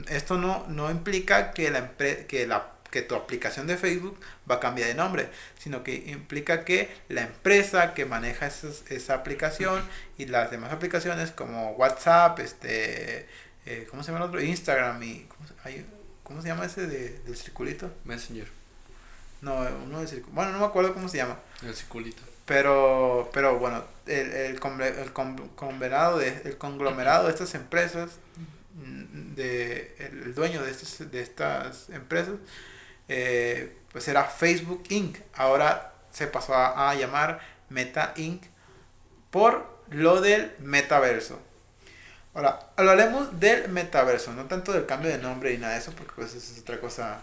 esto 0.10 0.38
no, 0.38 0.66
no 0.70 0.90
implica 0.92 1.52
que, 1.52 1.70
la 1.72 1.92
que, 1.98 2.48
la, 2.48 2.72
que 2.92 3.02
tu 3.02 3.16
aplicación 3.16 3.68
de 3.68 3.78
Facebook 3.78 4.20
va 4.50 4.56
a 4.56 4.60
cambiar 4.60 4.88
de 4.88 4.96
nombre, 4.96 5.30
sino 5.60 5.84
que 5.84 5.96
implica 6.08 6.64
que 6.66 6.90
la 7.10 7.22
empresa 7.24 7.94
que 7.94 8.06
maneja 8.06 8.48
esas- 8.48 8.84
esa 8.90 9.14
aplicación 9.16 9.84
y 10.18 10.26
las 10.26 10.52
demás 10.52 10.72
aplicaciones 10.72 11.32
como 11.32 11.72
WhatsApp, 11.72 12.40
este, 12.40 13.28
eh, 13.66 13.88
¿cómo 13.90 14.04
se 14.04 14.12
llama 14.12 14.24
el 14.24 14.30
otro? 14.30 14.42
Instagram 14.42 15.04
y... 15.04 15.26
¿Cómo 15.28 15.48
se, 15.48 15.54
hay- 15.64 15.86
¿cómo 16.24 16.42
se 16.42 16.48
llama 16.48 16.66
ese 16.66 16.88
de, 16.88 17.20
del 17.20 17.36
circulito? 17.36 17.92
Messenger. 18.06 18.48
No, 19.42 19.56
uno 19.86 20.00
del 20.00 20.08
circulito. 20.08 20.34
Bueno, 20.34 20.52
no 20.54 20.60
me 20.60 20.66
acuerdo 20.66 20.94
cómo 20.94 21.08
se 21.10 21.18
llama. 21.18 21.38
El 21.64 21.76
circulito. 21.76 22.24
Pero, 22.48 23.30
pero 23.34 23.60
bueno, 23.60 23.84
el, 24.08 24.32
el, 24.32 24.52
el 24.56 25.12
con- 25.14 25.50
conglomerado 25.56 26.18
de, 26.18 26.30
el 26.46 26.58
conglomerado 26.58 27.26
de 27.28 27.32
estas 27.34 27.54
empresas, 27.56 28.12
mm, 28.76 29.36
de, 29.36 29.96
el, 30.00 30.34
dueño 30.34 30.64
de 30.64 30.72
estas, 30.72 31.12
de 31.12 31.22
estas 31.22 31.90
empresas, 31.90 32.36
eh, 33.10 33.78
pues 33.92 34.08
era 34.08 34.24
Facebook 34.24 34.84
Inc. 34.90 35.18
Ahora 35.36 35.94
se 36.12 36.28
pasó 36.28 36.56
a, 36.56 36.90
a 36.90 36.96
llamar 36.96 37.42
Meta 37.70 38.14
Inc. 38.16 38.44
por 39.30 39.78
lo 39.90 40.22
del 40.22 40.54
metaverso. 40.60 41.40
Ahora, 42.34 42.60
hablaremos 42.78 43.40
del 43.40 43.68
metaverso, 43.70 44.32
no 44.34 44.46
tanto 44.46 44.72
del 44.72 44.86
cambio 44.86 45.10
de 45.12 45.18
nombre 45.18 45.54
y 45.54 45.58
nada 45.58 45.74
de 45.74 45.80
eso, 45.80 45.92
porque 45.94 46.14
pues 46.16 46.34
eso 46.34 46.54
es 46.54 46.60
otra 46.62 46.80
cosa 46.80 47.20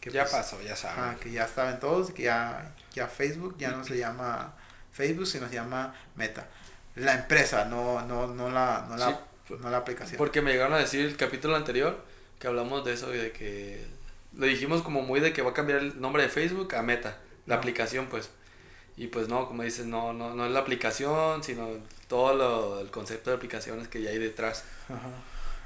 que 0.00 0.10
ya 0.10 0.24
pues, 0.24 0.32
pasó, 0.34 0.60
ya 0.60 0.76
saben. 0.76 1.16
que 1.20 1.30
ya 1.30 1.48
saben 1.48 1.78
todos, 1.80 2.10
que 2.12 2.24
ya, 2.24 2.74
ya 2.92 3.06
Facebook 3.06 3.56
ya 3.58 3.70
no 3.70 3.84
se 3.84 3.96
llama 3.96 4.54
Facebook, 4.98 5.26
se 5.28 5.38
llama 5.50 5.94
Meta. 6.16 6.48
La 6.96 7.14
empresa, 7.14 7.64
no, 7.66 8.02
no, 8.02 8.26
no, 8.26 8.50
la, 8.50 8.84
no, 8.88 8.96
la, 8.96 9.20
no 9.60 9.70
la 9.70 9.76
aplicación. 9.78 10.18
Porque 10.18 10.42
me 10.42 10.50
llegaron 10.50 10.74
a 10.74 10.78
decir 10.78 11.06
el 11.06 11.16
capítulo 11.16 11.54
anterior 11.54 12.04
que 12.40 12.48
hablamos 12.48 12.84
de 12.84 12.94
eso 12.94 13.14
y 13.14 13.18
de 13.18 13.30
que 13.32 13.86
lo 14.36 14.46
dijimos 14.46 14.82
como 14.82 15.02
muy 15.02 15.20
de 15.20 15.32
que 15.32 15.42
va 15.42 15.50
a 15.50 15.54
cambiar 15.54 15.78
el 15.78 16.00
nombre 16.00 16.24
de 16.24 16.28
Facebook 16.28 16.74
a 16.74 16.82
Meta, 16.82 17.16
la 17.46 17.54
Ah. 17.54 17.58
aplicación 17.58 18.06
pues. 18.06 18.30
Y 18.96 19.06
pues 19.06 19.28
no, 19.28 19.46
como 19.46 19.62
dices, 19.62 19.86
no, 19.86 20.12
no, 20.12 20.34
no 20.34 20.44
es 20.46 20.50
la 20.50 20.58
aplicación, 20.58 21.44
sino 21.44 21.68
todo 22.08 22.34
lo, 22.34 22.80
el 22.80 22.90
concepto 22.90 23.30
de 23.30 23.36
aplicaciones 23.36 23.86
que 23.86 24.02
ya 24.02 24.10
hay 24.10 24.18
detrás. 24.18 24.64
Ajá. 24.88 25.08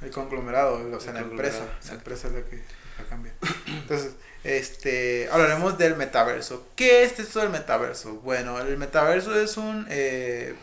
El 0.03 0.11
conglomerado, 0.11 0.75
o 0.95 1.01
sea, 1.01 1.11
El 1.13 1.17
la 1.17 1.23
empresa. 1.23 1.65
La 1.89 1.95
empresa 1.95 2.29
es 2.29 2.35
la 2.35 2.43
que 2.43 2.57
la 2.99 3.05
cambia. 3.09 3.33
Entonces, 3.81 4.13
este, 4.45 5.29
hablaremos 5.31 5.79
del 5.79 5.97
metaverso. 5.97 6.67
¿Qué 6.77 7.05
es 7.05 7.19
esto 7.19 7.41
del 7.41 7.51
metaverso? 7.51 8.15
Bueno, 8.17 8.61
el 8.61 8.77
metaverso 8.79 9.35
es 9.41 9.57
un, 9.57 9.87
eh, 9.91 10.55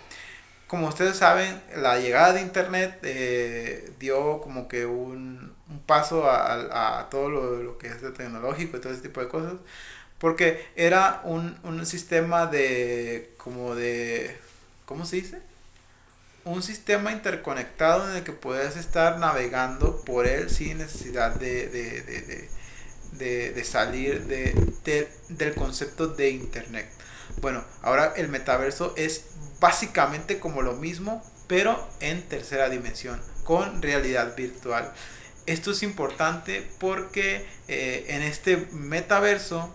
como 0.67 0.87
ustedes 0.87 1.17
saben, 1.17 1.61
la 1.75 1.99
llegada 1.99 2.33
de 2.33 2.41
Internet 2.41 2.99
eh, 3.03 3.91
dio 3.99 4.41
como 4.41 4.67
que 4.67 4.85
un, 4.85 5.53
un 5.69 5.79
paso 5.81 6.29
a, 6.29 6.53
a- 6.53 6.99
a 7.01 7.09
todo 7.09 7.29
lo, 7.29 7.57
lo 7.63 7.77
que 7.77 7.87
es 7.87 7.97
tecnológico 8.15 8.77
y 8.77 8.81
todo 8.81 8.93
ese 8.93 9.01
tipo 9.01 9.21
de 9.21 9.27
cosas. 9.29 9.53
Porque 10.19 10.65
era 10.75 11.21
un, 11.25 11.57
un 11.63 11.85
sistema 11.85 12.45
de, 12.47 13.33
como 13.37 13.75
de, 13.75 14.37
¿cómo 14.85 15.05
se 15.05 15.17
dice? 15.17 15.39
un 16.45 16.63
sistema 16.63 17.11
interconectado 17.11 18.09
en 18.09 18.17
el 18.17 18.23
que 18.23 18.31
puedes 18.31 18.75
estar 18.77 19.19
navegando 19.19 20.01
por 20.05 20.25
él 20.25 20.49
sin 20.49 20.79
necesidad 20.79 21.35
de, 21.35 21.67
de, 21.67 22.01
de, 22.01 22.49
de, 23.13 23.51
de- 23.51 23.63
salir 23.63 24.25
de- 24.25 25.09
del 25.29 25.55
concepto 25.55 26.07
de 26.07 26.29
internet. 26.31 26.89
Bueno, 27.41 27.63
ahora 27.81 28.13
el 28.17 28.27
metaverso 28.29 28.93
es 28.97 29.25
básicamente 29.59 30.39
como 30.39 30.61
lo 30.61 30.73
mismo, 30.73 31.23
pero 31.47 31.87
en 31.99 32.21
tercera 32.27 32.69
dimensión, 32.69 33.21
con 33.43 33.81
realidad 33.81 34.35
virtual. 34.35 34.91
Esto 35.45 35.71
es 35.71 35.83
importante 35.83 36.67
porque 36.79 37.45
eh, 37.67 38.05
en 38.09 38.21
este 38.21 38.57
metaverso 38.71 39.73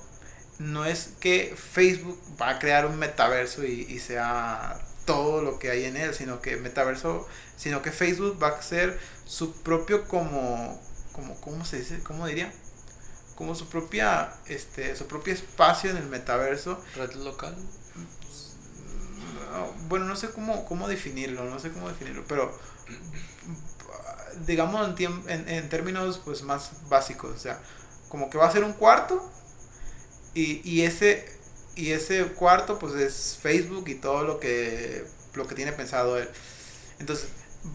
no 0.58 0.84
es 0.84 1.10
que 1.20 1.54
Facebook 1.56 2.20
va 2.40 2.50
a 2.50 2.58
crear 2.58 2.86
un 2.86 2.98
metaverso 2.98 3.64
y, 3.64 3.82
y 3.88 3.98
sea 3.98 4.78
todo 5.04 5.42
lo 5.42 5.58
que 5.58 5.70
hay 5.70 5.84
en 5.84 5.96
él, 5.96 6.14
sino 6.14 6.40
que 6.40 6.56
metaverso, 6.56 7.26
sino 7.56 7.82
que 7.82 7.90
Facebook 7.92 8.42
va 8.42 8.48
a 8.48 8.62
ser 8.62 8.98
su 9.26 9.52
propio 9.62 10.06
como, 10.08 10.80
como 11.12 11.40
¿cómo 11.40 11.64
se 11.64 11.78
dice? 11.78 11.98
¿Cómo 12.04 12.26
diría? 12.26 12.52
Como 13.36 13.54
su 13.54 13.66
propia, 13.68 14.32
este, 14.46 14.94
su 14.96 15.06
propio 15.06 15.34
espacio 15.34 15.90
en 15.90 15.96
el 15.96 16.06
metaverso. 16.06 16.80
Red 16.96 17.14
local. 17.14 17.54
No, 19.52 19.72
Bueno, 19.88 20.06
no 20.06 20.16
sé 20.16 20.30
cómo, 20.30 20.64
cómo 20.64 20.88
definirlo, 20.88 21.44
no 21.44 21.58
sé 21.58 21.70
cómo 21.70 21.88
definirlo, 21.88 22.24
pero 22.26 22.52
digamos 24.46 24.86
en, 24.88 24.94
tiem- 24.96 25.22
en, 25.28 25.48
en 25.48 25.68
términos 25.68 26.20
pues 26.24 26.42
más 26.42 26.72
básicos, 26.88 27.34
o 27.34 27.38
sea, 27.38 27.60
como 28.08 28.30
que 28.30 28.38
va 28.38 28.46
a 28.46 28.52
ser 28.52 28.64
un 28.64 28.72
cuarto 28.72 29.30
y, 30.34 30.60
y 30.68 30.82
ese 30.82 31.32
y 31.76 31.90
ese 31.92 32.24
cuarto 32.26 32.78
pues 32.78 32.94
es 32.94 33.38
Facebook 33.40 33.88
y 33.88 33.96
todo 33.96 34.22
lo 34.24 34.38
que 34.40 35.04
lo 35.34 35.46
que 35.46 35.54
tiene 35.54 35.72
pensado 35.72 36.16
él. 36.18 36.28
Entonces, 37.00 37.28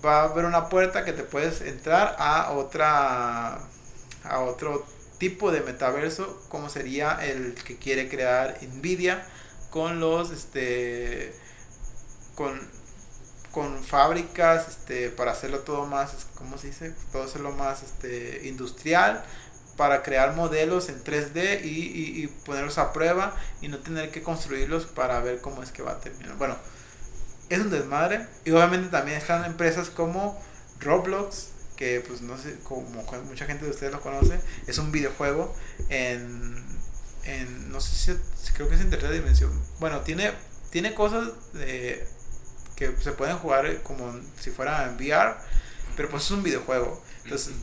va 0.06 0.22
a 0.22 0.24
haber 0.26 0.46
una 0.46 0.70
puerta 0.70 1.06
que 1.06 1.14
te 1.14 1.24
puedes 1.24 1.62
entrar 1.62 2.16
a 2.20 2.52
otra 2.54 3.60
a 4.24 4.40
otro 4.42 4.86
tipo 5.20 5.52
de 5.52 5.62
metaverso 5.62 6.42
como 6.50 6.70
sería 6.70 7.20
el 7.22 7.54
que 7.54 7.78
quiere 7.78 8.10
crear 8.10 8.58
Nvidia 8.62 9.26
con 9.70 10.00
los 10.00 10.32
este 10.32 11.34
con 12.36 12.60
con 13.52 13.84
fábricas 13.84 14.68
este, 14.68 15.10
para 15.10 15.32
hacerlo 15.32 15.60
todo 15.60 15.86
más, 15.86 16.28
¿cómo 16.36 16.58
se 16.58 16.68
dice? 16.68 16.94
Todo 17.12 17.24
hacerlo 17.24 17.52
más 17.52 17.84
este, 17.84 18.48
industrial, 18.48 19.24
para 19.76 20.04
crear 20.04 20.36
modelos 20.36 20.90
en 20.90 21.04
3D 21.04 21.64
y, 21.64 21.68
y, 21.68 22.24
y, 22.24 22.28
ponerlos 22.46 22.78
a 22.78 22.92
prueba 22.92 23.36
y 23.62 23.70
no 23.70 23.80
tener 23.80 24.12
que 24.12 24.22
construirlos 24.22 24.86
para 24.86 25.20
ver 25.22 25.42
cómo 25.42 25.64
es 25.64 25.72
que 25.72 25.82
va 25.82 25.94
a 25.94 26.00
terminar. 26.00 26.36
Bueno, 26.38 26.58
es 27.50 27.60
un 27.60 27.70
desmadre. 27.70 28.28
Y 28.46 28.52
obviamente 28.52 28.90
también 28.90 29.18
están 29.18 29.46
empresas 29.46 29.90
como 29.90 30.40
Roblox, 30.80 31.49
que 31.80 32.04
pues 32.06 32.22
no 32.22 32.38
sé, 32.38 32.58
como 32.66 32.82
mucha 33.24 33.46
gente 33.46 33.64
de 33.64 33.72
ustedes 33.72 33.94
lo 33.94 34.02
conoce, 34.02 34.38
es 34.68 34.78
un 34.80 34.92
videojuego 34.92 35.56
en, 35.88 36.62
en 37.24 37.72
no 37.72 37.80
sé 37.80 38.20
si 38.36 38.52
creo 38.52 38.68
que 38.68 38.76
es 38.76 38.82
en 38.82 38.90
tercera 38.90 39.14
dimensión. 39.14 39.50
Bueno, 39.80 40.02
tiene, 40.02 40.34
tiene 40.72 40.94
cosas 40.94 41.30
de, 41.54 42.06
que 42.76 42.94
se 43.00 43.14
pueden 43.14 43.38
jugar 43.38 43.82
como 43.84 44.14
si 44.38 44.52
fuera 44.52 44.90
en 44.90 44.98
VR, 44.98 45.38
pero 45.96 46.10
pues 46.10 46.26
es 46.26 46.32
un 46.32 46.44
videojuego. 46.44 47.02
Entonces, 47.24 47.54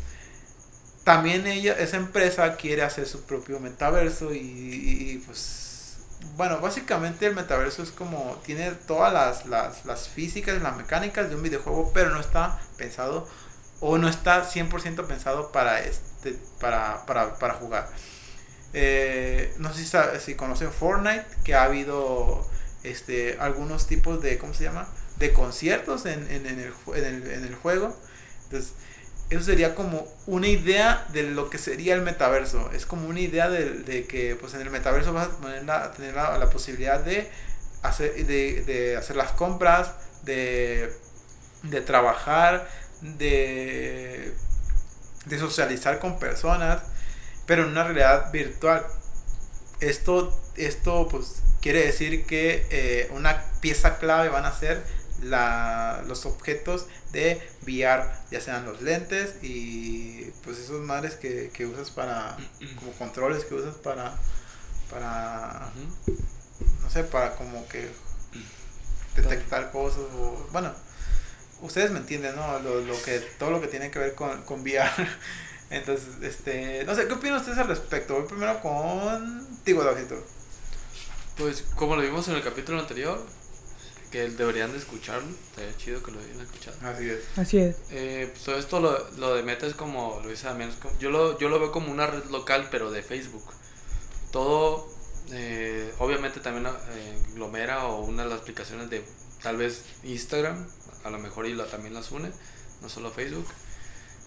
también 1.04 1.46
ella, 1.46 1.74
esa 1.74 1.98
empresa 1.98 2.56
quiere 2.56 2.84
hacer 2.84 3.06
su 3.06 3.20
propio 3.26 3.60
metaverso 3.60 4.32
y, 4.32 4.38
y, 4.38 5.22
pues, 5.26 5.98
bueno, 6.36 6.58
básicamente 6.62 7.26
el 7.26 7.34
metaverso 7.34 7.82
es 7.82 7.90
como, 7.90 8.40
tiene 8.46 8.70
todas 8.70 9.12
las, 9.12 9.44
las, 9.44 9.84
las 9.84 10.08
físicas, 10.08 10.62
las 10.62 10.74
mecánicas 10.74 11.28
de 11.28 11.36
un 11.36 11.42
videojuego, 11.42 11.90
pero 11.92 12.08
no 12.08 12.20
está 12.20 12.58
pensado 12.78 13.28
o 13.80 13.98
no 13.98 14.08
está 14.08 14.48
100% 14.48 15.06
pensado 15.06 15.52
para, 15.52 15.80
este, 15.80 16.36
para, 16.60 17.04
para, 17.06 17.38
para 17.38 17.54
jugar. 17.54 17.88
Eh, 18.72 19.54
no 19.58 19.72
sé 19.72 19.84
si, 19.84 20.20
si, 20.20 20.34
conocen 20.34 20.72
Fortnite, 20.72 21.24
que 21.44 21.54
ha 21.54 21.64
habido 21.64 22.46
este, 22.82 23.36
algunos 23.40 23.86
tipos 23.86 24.22
de, 24.22 24.38
¿cómo 24.38 24.54
se 24.54 24.64
llama? 24.64 24.88
De 25.18 25.32
conciertos 25.32 26.06
en, 26.06 26.30
en, 26.30 26.46
en, 26.46 26.60
el, 26.60 27.30
en, 27.30 27.44
el, 27.44 27.54
juego. 27.54 27.96
Entonces, 28.44 28.74
eso 29.30 29.44
sería 29.44 29.74
como 29.74 30.06
una 30.26 30.48
idea 30.48 31.06
de 31.12 31.24
lo 31.24 31.50
que 31.50 31.58
sería 31.58 31.94
el 31.94 32.02
metaverso. 32.02 32.70
Es 32.72 32.86
como 32.86 33.08
una 33.08 33.20
idea 33.20 33.48
de, 33.48 33.70
de 33.70 34.06
que 34.06 34.36
pues 34.36 34.54
en 34.54 34.60
el 34.60 34.70
metaverso 34.70 35.12
vas 35.12 35.28
a 35.28 35.36
tener 35.40 35.64
la, 35.64 35.90
tener 35.92 36.14
la, 36.14 36.36
la 36.38 36.50
posibilidad 36.50 37.00
de 37.00 37.30
hacer, 37.82 38.14
de, 38.26 38.62
de, 38.62 38.96
hacer 38.96 39.16
las 39.16 39.32
compras, 39.32 39.92
de, 40.22 40.92
de 41.62 41.80
trabajar, 41.80 42.68
de, 43.18 44.34
de 45.26 45.38
socializar 45.38 45.98
con 45.98 46.18
personas, 46.18 46.82
pero 47.46 47.62
en 47.62 47.70
una 47.70 47.84
realidad 47.84 48.30
virtual. 48.32 48.84
Esto, 49.80 50.38
esto 50.56 51.08
pues 51.08 51.42
quiere 51.60 51.84
decir 51.84 52.24
que 52.26 52.66
eh, 52.70 53.08
una 53.12 53.42
pieza 53.60 53.98
clave 53.98 54.28
van 54.28 54.44
a 54.44 54.52
ser 54.52 54.82
la, 55.22 56.02
los 56.06 56.26
objetos 56.26 56.86
de 57.12 57.40
VR, 57.62 58.04
ya 58.30 58.40
sean 58.40 58.64
los 58.66 58.82
lentes 58.82 59.36
y 59.42 60.24
pues 60.44 60.58
esos 60.58 60.80
madres 60.82 61.14
que, 61.14 61.50
que 61.52 61.66
usas 61.66 61.90
para, 61.90 62.36
como 62.78 62.92
controles 62.92 63.44
que 63.44 63.54
usas 63.54 63.74
para, 63.76 64.14
para, 64.90 65.70
no 66.82 66.90
sé, 66.90 67.04
para 67.04 67.34
como 67.36 67.66
que 67.68 67.88
detectar 69.16 69.70
cosas 69.72 70.02
o, 70.18 70.48
bueno, 70.52 70.72
ustedes 71.62 71.90
me 71.90 71.98
entienden, 71.98 72.36
¿no? 72.36 72.58
Lo, 72.60 72.80
lo 72.80 73.02
que, 73.02 73.18
todo 73.38 73.50
lo 73.50 73.60
que 73.60 73.68
tiene 73.68 73.90
que 73.90 73.98
ver 73.98 74.14
con, 74.14 74.42
con 74.42 74.60
VR. 74.62 74.90
Entonces, 75.70 76.08
este, 76.22 76.84
no 76.84 76.94
sé, 76.94 77.06
¿qué 77.08 77.14
opinan 77.14 77.38
ustedes 77.38 77.58
al 77.58 77.68
respecto? 77.68 78.14
Voy 78.14 78.26
primero 78.26 78.60
con 78.60 79.46
Tigo 79.64 79.82
Pues 81.36 81.64
como 81.74 81.96
lo 81.96 82.02
vimos 82.02 82.28
en 82.28 82.36
el 82.36 82.42
capítulo 82.42 82.78
anterior, 82.78 83.20
que 84.10 84.28
deberían 84.28 84.70
de 84.70 84.78
escucharlo. 84.78 85.28
Estaría 85.50 85.76
chido 85.76 86.02
que 86.02 86.12
lo 86.12 86.20
hayan 86.20 86.40
escuchado. 86.40 86.76
Así 86.82 87.10
es. 87.10 87.20
Así 87.36 87.58
es. 87.58 87.76
Eh, 87.90 88.28
pues 88.32 88.44
todo 88.44 88.58
esto 88.58 88.80
lo, 88.80 89.10
lo 89.16 89.34
de 89.34 89.42
Meta 89.42 89.66
es 89.66 89.74
como 89.74 90.20
lo 90.22 90.28
dice 90.28 90.46
Damián. 90.46 90.72
Yo 91.00 91.10
lo, 91.10 91.36
yo 91.38 91.48
lo 91.48 91.58
veo 91.58 91.72
como 91.72 91.90
una 91.90 92.06
red 92.06 92.24
local, 92.26 92.68
pero 92.70 92.92
de 92.92 93.02
Facebook. 93.02 93.44
Todo, 94.30 94.88
eh, 95.32 95.92
obviamente 95.98 96.38
también 96.38 96.66
eh, 96.66 97.18
Glomera 97.34 97.86
o 97.86 98.04
una 98.04 98.22
de 98.22 98.30
las 98.30 98.42
aplicaciones 98.42 98.88
de 98.88 99.04
tal 99.42 99.56
vez 99.56 99.82
Instagram, 100.04 100.66
a 101.06 101.10
lo 101.10 101.18
mejor 101.18 101.46
y 101.46 101.54
la, 101.54 101.66
también 101.66 101.94
las 101.94 102.10
une, 102.10 102.30
no 102.82 102.88
solo 102.88 103.10
Facebook. 103.10 103.46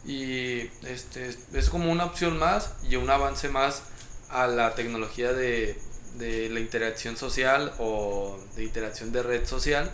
Y 0.06 0.62
este 0.88 1.36
es 1.54 1.70
como 1.70 1.92
una 1.92 2.06
opción 2.06 2.38
más 2.40 2.74
y 2.90 2.96
un 2.96 3.10
avance 3.10 3.50
más 3.50 3.84
a 4.30 4.48
la 4.48 4.76
tecnología 4.76 5.34
de 5.34 5.78
de 6.16 6.50
la 6.50 6.60
interacción 6.60 7.18
social 7.18 7.74
o 7.80 8.40
de 8.56 8.64
interacción 8.64 9.12
de 9.12 9.24
red 9.24 9.46
social 9.46 9.92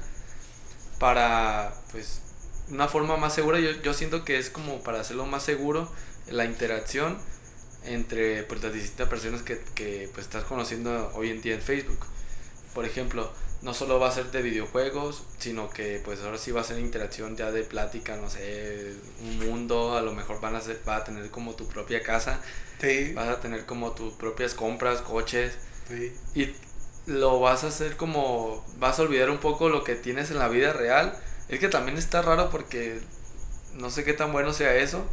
para 0.99 1.73
pues 1.91 2.21
una 2.69 2.87
forma 2.87 3.17
más 3.17 3.33
segura 3.33 3.59
yo, 3.59 3.71
yo 3.81 3.93
siento 3.93 4.23
que 4.23 4.37
es 4.37 4.49
como 4.49 4.81
para 4.81 5.01
hacerlo 5.01 5.25
más 5.25 5.43
seguro 5.43 5.91
la 6.29 6.45
interacción 6.45 7.17
entre 7.83 8.43
pues, 8.43 8.63
las 8.63 8.73
distintas 8.73 9.09
personas 9.09 9.41
que, 9.41 9.59
que 9.75 10.09
pues, 10.13 10.25
estás 10.25 10.45
conociendo 10.45 11.11
hoy 11.15 11.29
en 11.29 11.41
día 11.41 11.55
en 11.55 11.61
Facebook 11.61 11.99
por 12.73 12.85
ejemplo 12.85 13.31
no 13.61 13.73
solo 13.73 13.99
va 13.99 14.09
a 14.09 14.11
ser 14.11 14.31
de 14.31 14.41
videojuegos 14.41 15.23
sino 15.37 15.69
que 15.69 16.01
pues 16.03 16.21
ahora 16.21 16.37
sí 16.37 16.51
va 16.51 16.61
a 16.61 16.63
ser 16.63 16.79
interacción 16.79 17.35
ya 17.35 17.51
de 17.51 17.63
plática 17.63 18.15
no 18.17 18.29
sé 18.29 18.93
un 19.21 19.39
mundo 19.39 19.97
a 19.97 20.01
lo 20.01 20.13
mejor 20.13 20.39
van 20.41 20.55
a 20.55 20.61
ser, 20.61 20.81
va 20.87 20.97
a 20.97 21.03
tener 21.03 21.31
como 21.31 21.55
tu 21.55 21.67
propia 21.67 22.03
casa 22.03 22.41
sí. 22.79 23.13
vas 23.13 23.29
a 23.29 23.39
tener 23.39 23.65
como 23.65 23.91
tus 23.91 24.13
propias 24.13 24.53
compras 24.53 25.01
coches 25.01 25.53
y 26.33 26.53
lo 27.05 27.39
vas 27.39 27.63
a 27.63 27.67
hacer 27.67 27.95
como. 27.97 28.65
Vas 28.77 28.99
a 28.99 29.03
olvidar 29.03 29.29
un 29.29 29.37
poco 29.37 29.69
lo 29.69 29.83
que 29.83 29.95
tienes 29.95 30.31
en 30.31 30.39
la 30.39 30.47
vida 30.47 30.73
real. 30.73 31.17
Es 31.49 31.59
que 31.59 31.67
también 31.67 31.97
está 31.97 32.21
raro 32.21 32.49
porque 32.49 32.99
no 33.73 33.89
sé 33.89 34.03
qué 34.03 34.13
tan 34.13 34.31
bueno 34.31 34.53
sea 34.53 34.75
eso. 34.75 35.05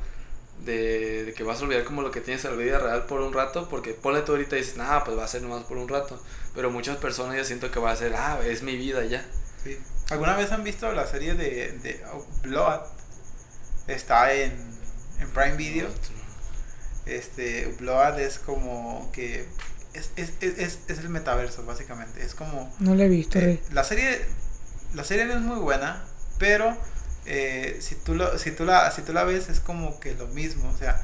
De, 0.64 1.24
de, 1.24 1.34
que 1.34 1.42
vas 1.42 1.60
a 1.60 1.64
olvidar 1.64 1.84
como 1.84 2.02
lo 2.02 2.10
que 2.10 2.20
tienes 2.20 2.44
en 2.44 2.52
la 2.52 2.56
vida 2.56 2.78
real 2.78 3.06
por 3.06 3.20
un 3.20 3.32
rato. 3.32 3.68
Porque 3.68 3.92
ponle 3.92 4.22
tú 4.22 4.32
ahorita 4.32 4.56
y 4.56 4.60
dices, 4.60 4.76
nada, 4.76 5.04
pues 5.04 5.16
va 5.18 5.24
a 5.24 5.28
ser 5.28 5.42
nomás 5.42 5.64
por 5.64 5.76
un 5.76 5.88
rato. 5.88 6.20
Pero 6.54 6.70
muchas 6.70 6.96
personas 6.98 7.36
ya 7.36 7.44
siento 7.44 7.70
que 7.70 7.80
va 7.80 7.90
a 7.90 7.96
ser, 7.96 8.14
ah, 8.14 8.40
es 8.44 8.62
mi 8.62 8.76
vida 8.76 9.04
ya. 9.04 9.24
Sí. 9.64 9.78
¿Alguna 10.10 10.36
vez 10.36 10.52
han 10.52 10.64
visto 10.64 10.92
la 10.92 11.06
serie 11.06 11.34
de, 11.34 11.72
de 11.78 12.04
Blood? 12.42 12.80
Está 13.86 14.32
en, 14.34 14.52
en 15.20 15.30
Prime 15.30 15.56
Video. 15.56 15.88
Este, 17.06 17.66
Blood 17.78 18.20
es 18.20 18.38
como 18.38 19.10
que 19.12 19.46
es, 19.94 20.10
es, 20.16 20.32
es, 20.40 20.78
es, 20.88 20.98
el 20.98 21.08
metaverso, 21.08 21.64
básicamente. 21.64 22.24
Es 22.24 22.34
como. 22.34 22.74
No 22.78 22.94
lo 22.94 23.02
he 23.02 23.08
visto, 23.08 23.38
eh, 23.38 23.60
La 23.72 23.84
serie. 23.84 24.20
La 24.94 25.04
serie 25.04 25.24
no 25.24 25.34
es 25.34 25.40
muy 25.40 25.58
buena, 25.58 26.04
pero 26.38 26.76
eh, 27.26 27.78
si, 27.80 27.94
tú 27.94 28.14
lo, 28.14 28.38
si, 28.38 28.50
tú 28.50 28.64
la, 28.64 28.90
si 28.90 29.02
tú 29.02 29.12
la 29.12 29.24
ves, 29.24 29.48
es 29.48 29.60
como 29.60 30.00
que 30.00 30.14
lo 30.14 30.26
mismo. 30.28 30.68
O 30.70 30.76
sea, 30.76 31.00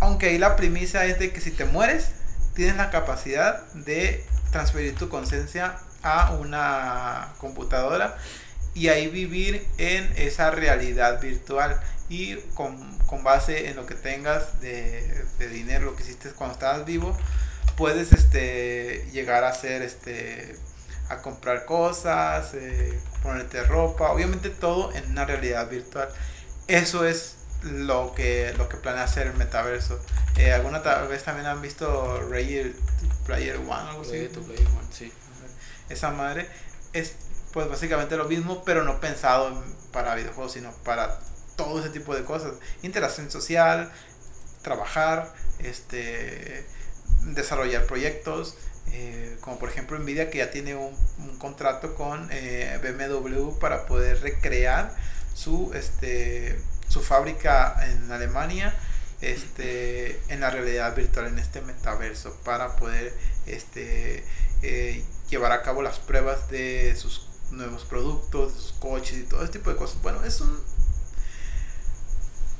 aunque 0.00 0.26
ahí 0.26 0.38
la 0.38 0.56
premisa 0.56 1.04
es 1.06 1.18
de 1.18 1.32
que 1.32 1.40
si 1.40 1.50
te 1.50 1.64
mueres, 1.64 2.10
tienes 2.54 2.76
la 2.76 2.90
capacidad 2.90 3.64
de 3.72 4.24
transferir 4.50 4.94
tu 4.94 5.08
conciencia 5.08 5.78
a 6.02 6.32
una 6.32 7.34
computadora 7.38 8.16
y 8.74 8.88
ahí 8.88 9.08
vivir 9.08 9.66
en 9.78 10.12
esa 10.16 10.50
realidad 10.50 11.20
virtual 11.20 11.80
y 12.08 12.36
con, 12.54 12.98
con 13.06 13.22
base 13.22 13.68
en 13.68 13.76
lo 13.76 13.86
que 13.86 13.94
tengas 13.94 14.60
de, 14.60 15.24
de 15.38 15.48
dinero, 15.48 15.86
lo 15.86 15.96
que 15.96 16.02
hiciste 16.02 16.30
cuando 16.30 16.54
estabas 16.54 16.84
vivo, 16.84 17.16
puedes 17.76 18.12
este 18.12 19.06
llegar 19.12 19.44
a 19.44 19.48
hacer 19.48 19.82
este 19.82 20.56
a 21.08 21.18
comprar 21.22 21.64
cosas, 21.64 22.54
eh, 22.54 22.98
ponerte 23.22 23.62
ropa, 23.64 24.10
obviamente 24.12 24.50
todo 24.50 24.92
en 24.92 25.10
una 25.10 25.24
realidad 25.24 25.68
virtual. 25.68 26.08
Eso 26.68 27.06
es 27.06 27.36
lo 27.62 28.12
que 28.14 28.54
lo 28.56 28.68
que 28.68 28.76
planea 28.76 29.04
hacer 29.04 29.26
el 29.26 29.34
metaverso. 29.34 30.00
Eh, 30.36 30.52
¿Alguna 30.52 30.80
vez 30.80 31.24
también 31.24 31.46
han 31.46 31.60
visto 31.60 32.20
Ready 32.28 32.74
Player 33.26 33.56
One 33.56 33.72
algo 33.72 34.02
así? 34.02 34.28
Player 34.28 34.66
One, 34.66 34.88
sí. 34.90 35.12
Esa 35.88 36.10
madre 36.10 36.48
es 36.92 37.14
pues 37.52 37.68
básicamente 37.68 38.16
lo 38.16 38.24
mismo, 38.24 38.64
pero 38.64 38.82
no 38.82 38.98
pensado 39.00 39.62
para 39.92 40.14
videojuegos, 40.14 40.52
sino 40.52 40.72
para 40.84 41.20
todo 41.56 41.80
ese 41.80 41.90
tipo 41.90 42.14
de 42.14 42.24
cosas. 42.24 42.54
Interacción 42.82 43.30
social, 43.30 43.92
trabajar, 44.62 45.32
este 45.58 46.66
desarrollar 47.22 47.86
proyectos, 47.86 48.56
eh, 48.90 49.36
como 49.40 49.58
por 49.58 49.68
ejemplo 49.68 49.98
Nvidia 49.98 50.30
que 50.30 50.38
ya 50.38 50.50
tiene 50.50 50.74
un, 50.74 50.96
contrato 51.38 51.94
con 51.94 52.28
eh, 52.30 52.78
BMW 52.82 53.58
para 53.58 53.86
poder 53.86 54.20
recrear 54.20 54.94
su, 55.34 55.72
este, 55.74 56.60
su 56.88 57.00
fábrica 57.00 57.76
en 57.88 58.10
Alemania 58.12 58.74
este, 59.22 60.20
en 60.28 60.40
la 60.40 60.50
realidad 60.50 60.94
virtual, 60.94 61.28
en 61.28 61.38
este 61.38 61.62
metaverso, 61.62 62.36
para 62.44 62.76
poder 62.76 63.14
este, 63.46 64.24
eh, 64.62 65.04
llevar 65.30 65.52
a 65.52 65.62
cabo 65.62 65.80
las 65.80 66.00
pruebas 66.00 66.50
de 66.50 66.94
sus 66.96 67.28
nuevos 67.52 67.84
productos, 67.84 68.54
de 68.54 68.60
sus 68.60 68.72
coches 68.72 69.18
y 69.18 69.22
todo 69.22 69.42
ese 69.42 69.52
tipo 69.52 69.70
de 69.70 69.76
cosas. 69.76 70.02
Bueno, 70.02 70.24
es 70.24 70.40
un, 70.40 70.60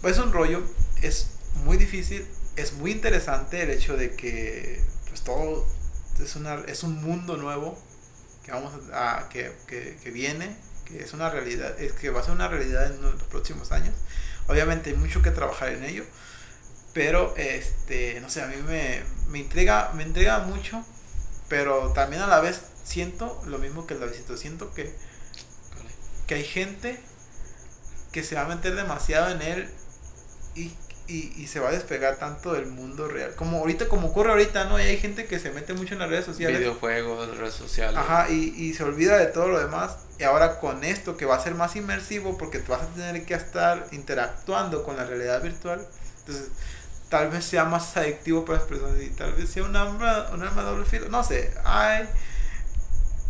es 0.04 0.18
un 0.18 0.32
rollo, 0.32 0.62
es 1.02 1.30
muy 1.64 1.76
difícil, 1.76 2.26
es 2.54 2.74
muy 2.74 2.92
interesante 2.92 3.62
el 3.62 3.70
hecho 3.70 3.96
de 3.96 4.14
que 4.14 4.80
pues 5.08 5.22
todo 5.22 5.66
es, 6.20 6.36
una, 6.36 6.54
es 6.66 6.82
un 6.82 7.02
mundo 7.02 7.36
nuevo 7.36 7.78
que 8.44 8.52
vamos 8.52 8.72
a, 8.92 9.28
que, 9.30 9.52
que, 9.66 9.96
que 10.02 10.10
viene 10.10 10.56
que 10.84 11.02
es 11.02 11.12
una 11.12 11.30
realidad, 11.30 11.80
es 11.80 11.92
que 11.92 12.10
va 12.10 12.20
a 12.20 12.24
ser 12.24 12.32
una 12.32 12.48
realidad 12.48 12.86
en 12.86 13.00
los 13.02 13.22
próximos 13.24 13.72
años. 13.72 13.94
Obviamente 14.48 14.90
hay 14.90 14.96
mucho 14.96 15.22
que 15.22 15.30
trabajar 15.30 15.68
en 15.70 15.84
ello, 15.84 16.04
pero 16.92 17.34
este, 17.36 18.20
no 18.20 18.28
sé, 18.28 18.42
a 18.42 18.46
mí 18.46 18.56
me, 18.66 19.02
me 19.28 19.38
intriga, 19.38 19.92
me 19.94 20.02
intriga 20.02 20.40
mucho, 20.40 20.84
pero 21.48 21.92
también 21.92 22.22
a 22.22 22.26
la 22.26 22.40
vez 22.40 22.62
siento 22.84 23.40
lo 23.46 23.58
mismo 23.58 23.86
que 23.86 23.94
el 23.94 24.00
visita 24.00 24.36
siento 24.36 24.74
que, 24.74 24.94
que 26.26 26.34
hay 26.34 26.44
gente 26.44 27.00
que 28.10 28.22
se 28.22 28.34
va 28.34 28.42
a 28.42 28.48
meter 28.48 28.74
demasiado 28.74 29.30
en 29.30 29.42
él 29.42 29.70
y, 30.54 30.76
y, 31.08 31.32
y 31.36 31.46
se 31.46 31.60
va 31.60 31.68
a 31.68 31.72
despegar 31.72 32.16
tanto 32.16 32.52
del 32.54 32.66
mundo 32.66 33.08
real. 33.08 33.34
Como 33.34 33.58
ahorita, 33.58 33.88
como 33.88 34.08
ocurre 34.08 34.30
ahorita, 34.30 34.64
¿no? 34.64 34.78
Y 34.78 34.82
hay 34.82 34.98
gente 34.98 35.26
que 35.26 35.38
se 35.38 35.50
mete 35.50 35.74
mucho 35.74 35.94
en 35.94 36.00
las 36.00 36.08
redes 36.08 36.24
sociales. 36.24 36.58
Videojuegos, 36.58 37.36
redes 37.36 37.54
sociales. 37.54 37.96
Ajá, 37.96 38.30
y, 38.30 38.54
y 38.56 38.74
se 38.74 38.84
olvida 38.84 39.18
de 39.18 39.26
todo 39.26 39.48
lo 39.48 39.58
demás. 39.58 39.96
Y 40.18 40.24
ahora 40.24 40.58
con 40.60 40.84
esto 40.84 41.16
que 41.16 41.24
va 41.24 41.36
a 41.36 41.40
ser 41.40 41.54
más 41.54 41.76
inmersivo 41.76 42.38
porque 42.38 42.58
tú 42.58 42.72
vas 42.72 42.82
a 42.82 42.86
tener 42.86 43.24
que 43.24 43.34
estar 43.34 43.86
interactuando 43.92 44.82
con 44.84 44.96
la 44.96 45.04
realidad 45.04 45.42
virtual. 45.42 45.86
Entonces, 46.20 46.48
tal 47.08 47.30
vez 47.30 47.44
sea 47.44 47.64
más 47.64 47.96
adictivo 47.96 48.44
para 48.44 48.58
las 48.58 48.68
personas 48.68 49.02
y 49.02 49.10
tal 49.10 49.32
vez 49.34 49.50
sea 49.50 49.64
un 49.64 49.76
arma, 49.76 50.30
un 50.32 50.42
arma 50.42 50.62
doble 50.62 50.84
filo. 50.84 51.08
No 51.08 51.24
sé, 51.24 51.52
hay... 51.64 52.08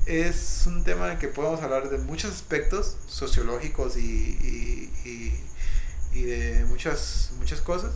Es 0.04 0.64
un 0.66 0.82
tema 0.82 1.06
en 1.06 1.12
el 1.12 1.18
que 1.18 1.28
podemos 1.28 1.62
hablar 1.62 1.88
de 1.88 1.96
muchos 1.96 2.32
aspectos 2.32 2.96
sociológicos 3.06 3.96
y, 3.96 4.00
y, 4.00 5.08
y, 5.08 5.40
y 6.12 6.22
de 6.24 6.64
muchas, 6.66 7.30
muchas 7.38 7.60
cosas. 7.60 7.92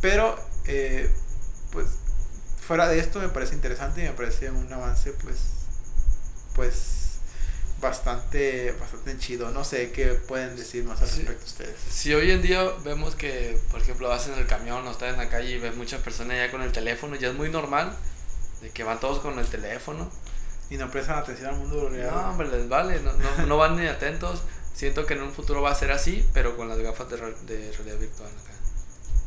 Pero, 0.00 0.38
eh, 0.66 1.10
pues, 1.72 1.86
fuera 2.66 2.88
de 2.88 2.98
esto 2.98 3.18
me 3.20 3.28
parece 3.28 3.54
interesante 3.54 4.02
y 4.02 4.04
me 4.04 4.12
parece 4.12 4.50
un 4.50 4.72
avance, 4.72 5.12
pues, 5.12 5.38
pues 6.54 6.94
bastante 7.80 8.72
bastante 8.72 9.16
chido. 9.18 9.50
No 9.50 9.64
sé 9.64 9.92
qué 9.92 10.08
pueden 10.08 10.56
decir 10.56 10.84
más 10.84 11.00
al 11.00 11.08
Sí. 11.08 11.18
respecto 11.18 11.44
ustedes. 11.46 11.76
Si 11.90 12.12
hoy 12.12 12.30
en 12.32 12.42
día 12.42 12.64
vemos 12.84 13.14
que, 13.14 13.58
por 13.70 13.80
ejemplo, 13.80 14.08
vas 14.08 14.26
en 14.26 14.34
el 14.34 14.46
camión 14.46 14.86
o 14.86 14.90
estás 14.90 15.12
en 15.12 15.18
la 15.18 15.28
calle 15.28 15.50
y 15.50 15.58
ves 15.58 15.76
muchas 15.76 16.00
personas 16.02 16.36
ya 16.36 16.50
con 16.50 16.62
el 16.62 16.72
teléfono, 16.72 17.14
ya 17.16 17.28
es 17.28 17.34
muy 17.34 17.50
normal 17.50 17.96
de 18.60 18.70
que 18.70 18.82
van 18.82 18.98
todos 18.98 19.20
con 19.20 19.38
el 19.38 19.46
teléfono. 19.46 20.10
Y 20.70 20.76
no 20.76 20.90
prestan 20.90 21.18
atención 21.18 21.48
al 21.50 21.56
mundo 21.56 21.88
real. 21.88 22.10
No, 22.12 22.30
hombre, 22.30 22.48
les 22.48 22.68
vale, 22.68 23.00
no, 23.00 23.12
no, 23.14 23.46
no 23.46 23.56
van 23.56 23.76
ni 23.76 23.86
atentos. 23.86 24.42
Siento 24.78 25.06
que 25.06 25.14
en 25.14 25.22
un 25.22 25.32
futuro 25.32 25.60
va 25.60 25.72
a 25.72 25.74
ser 25.74 25.90
así, 25.90 26.24
pero 26.32 26.56
con 26.56 26.68
las 26.68 26.78
gafas 26.78 27.08
de, 27.10 27.16
de 27.16 27.72
realidad 27.72 27.98
virtual 27.98 28.28
acá. 28.28 28.52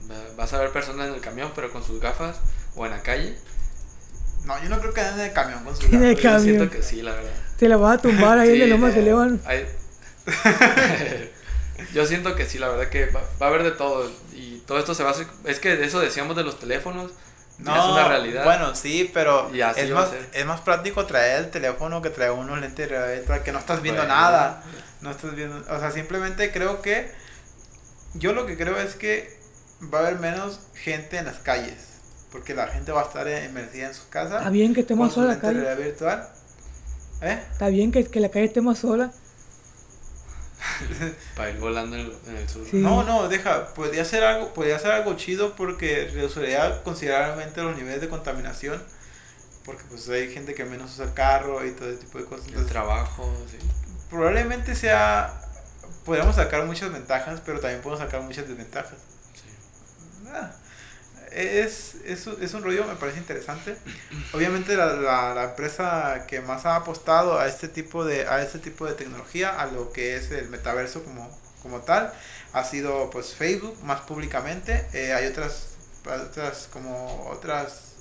Va- 0.09 0.35
Vas 0.37 0.53
a 0.53 0.59
ver 0.59 0.71
personas 0.71 1.09
en 1.09 1.13
el 1.15 1.19
camión, 1.19 1.51
pero 1.53 1.69
con 1.73 1.83
sus 1.83 1.99
gafas, 1.99 2.37
o 2.75 2.85
en 2.85 2.91
la 2.91 3.01
calle. 3.03 3.37
No, 4.45 4.63
yo 4.63 4.69
no 4.69 4.79
creo 4.79 4.93
que 4.93 5.01
anden 5.01 5.19
en 5.19 5.25
el 5.25 5.33
camión 5.33 5.61
con 5.65 5.75
sus 5.75 5.85
En 5.91 6.03
el 6.05 6.15
gafas. 6.15 6.23
Yo 6.23 6.29
camión. 6.31 6.43
siento 6.57 6.69
que 6.69 6.81
sí, 6.83 7.01
la 7.01 7.11
verdad. 7.11 7.31
Te 7.57 7.67
la 7.67 7.75
vas 7.75 7.97
a 7.99 8.01
tumbar 8.01 8.39
ahí 8.39 8.49
en 8.49 8.55
Sí, 8.55 8.61
el 8.61 8.69
lomo 8.69 8.87
eh, 8.87 8.93
que 8.93 9.01
levan. 9.01 9.41
hay- 9.45 9.67
Yo 11.93 12.05
siento 12.05 12.35
que 12.35 12.45
sí, 12.45 12.57
la 12.59 12.69
verdad 12.69 12.89
que 12.89 13.07
va, 13.07 13.21
va 13.41 13.47
a 13.47 13.49
haber 13.49 13.63
de 13.63 13.71
todo. 13.71 14.09
Y 14.33 14.59
todo 14.67 14.79
esto 14.79 14.93
se 14.95 15.03
va 15.03 15.09
a 15.09 15.13
hacer. 15.13 15.27
Es 15.45 15.59
que 15.59 15.75
de 15.75 15.85
eso 15.85 15.99
decíamos 15.99 16.35
de 16.35 16.43
los 16.43 16.59
teléfonos. 16.59 17.11
No, 17.57 17.75
es 17.75 17.91
una 17.91 18.07
realidad. 18.07 18.43
Bueno, 18.43 18.73
sí, 18.75 19.11
pero 19.13 19.49
Y 19.53 19.61
así 19.61 19.81
es 19.81 19.91
más, 19.91 20.09
es 20.33 20.45
más 20.45 20.61
práctico 20.61 21.05
traer 21.05 21.43
el 21.43 21.51
teléfono 21.51 22.01
que 22.01 22.09
traer 22.09 22.31
unos 22.31 22.59
lentes 22.59 22.87
de 22.89 22.95
realidad 22.95 23.17
virtual 23.19 23.43
que 23.43 23.51
no 23.51 23.59
estás 23.59 23.81
viendo 23.81 24.01
Bueno. 24.01 24.15
nada. 24.15 24.63
No 25.01 25.11
estás 25.11 25.35
viendo, 25.35 25.57
o 25.57 25.79
sea, 25.79 25.91
simplemente 25.91 26.51
creo 26.51 26.81
que 26.81 27.11
yo 28.13 28.33
lo 28.33 28.45
que 28.45 28.57
creo 28.57 28.77
es 28.77 28.95
que 28.95 29.39
va 29.93 29.99
a 29.99 30.07
haber 30.07 30.19
menos 30.19 30.59
gente 30.75 31.17
en 31.17 31.25
las 31.25 31.39
calles, 31.39 31.77
porque 32.31 32.53
la 32.53 32.67
gente 32.67 32.91
va 32.91 33.01
a 33.01 33.05
estar 33.05 33.27
inmersa 33.27 33.77
en 33.77 33.93
sus 33.93 34.05
casas. 34.05 34.39
Está 34.39 34.49
bien 34.49 34.73
que 34.73 34.81
esté 34.81 34.95
más 34.95 35.13
sola 35.13 35.35
la 35.35 35.39
calle. 35.39 35.61
realidad 35.61 35.77
virtual. 35.83 36.29
¿Eh? 37.21 37.39
Está 37.51 37.69
bien 37.69 37.91
que, 37.91 38.05
que 38.05 38.19
la 38.19 38.29
calle 38.29 38.45
esté 38.45 38.61
más 38.61 38.79
sola. 38.79 39.11
Para 41.35 41.49
ir 41.51 41.59
volando 41.59 41.95
en 41.95 42.03
el, 42.03 42.13
en 42.27 42.37
el 42.37 42.49
sur. 42.49 42.65
Sí. 42.69 42.77
No, 42.77 43.03
no, 43.03 43.27
deja, 43.27 43.73
podría 43.73 44.05
ser 44.05 44.23
algo, 44.23 44.53
podría 44.53 44.77
ser 44.79 44.91
algo 44.91 45.15
chido 45.15 45.55
porque 45.55 46.09
reduciría 46.13 46.83
considerablemente 46.83 47.61
los 47.61 47.75
niveles 47.75 48.01
de 48.01 48.09
contaminación. 48.09 48.81
Porque 49.65 49.83
pues 49.89 50.09
hay 50.09 50.31
gente 50.31 50.55
que 50.55 50.65
menos 50.65 50.93
usa 50.93 51.05
el 51.05 51.13
carro 51.13 51.65
y 51.65 51.71
todo 51.71 51.89
ese 51.89 51.99
tipo 51.99 52.17
de 52.17 52.25
cosas. 52.25 52.45
El 52.45 52.51
Entonces, 52.53 52.71
trabajo, 52.71 53.31
sí. 53.49 53.57
Probablemente 54.11 54.75
sea, 54.75 55.41
podríamos 56.05 56.37
sacar 56.37 56.65
muchas 56.65 56.93
ventajas, 56.93 57.41
pero 57.45 57.61
también 57.61 57.81
podemos 57.83 58.01
sacar 58.05 58.21
muchas 58.23 58.47
desventajas. 58.49 58.99
sí. 59.33 59.49
Ah, 60.33 60.51
es, 61.31 61.95
es, 62.05 62.27
un- 62.27 62.41
es 62.43 62.53
un 62.53 62.63
rollo, 62.63 62.85
me 62.85 62.95
parece 62.95 63.19
interesante. 63.19 63.77
Obviamente 64.33 64.75
la, 64.77 64.87
la, 64.95 65.33
la 65.35 65.43
empresa 65.45 66.25
que 66.27 66.41
más 66.41 66.65
ha 66.65 66.77
apostado 66.77 67.39
a 67.39 67.47
este 67.47 67.67
tipo 67.69 68.05
de, 68.05 68.27
a 68.27 68.41
este 68.43 68.59
tipo 68.59 68.85
de 68.85 68.93
tecnología, 68.93 69.59
a 69.61 69.67
lo 69.67 69.91
que 69.93 70.15
es 70.17 70.31
el 70.31 70.49
metaverso 70.49 71.03
como, 71.03 71.29
como 71.61 71.81
tal, 71.81 72.13
ha 72.53 72.63
sido 72.65 73.09
pues 73.11 73.35
Facebook 73.35 73.77
más 73.83 74.01
públicamente. 74.01 74.87
Eh, 74.93 75.13
hay 75.13 75.27
otras, 75.27 75.75
otras 76.05 76.69
como 76.71 77.27
otras 77.29 77.95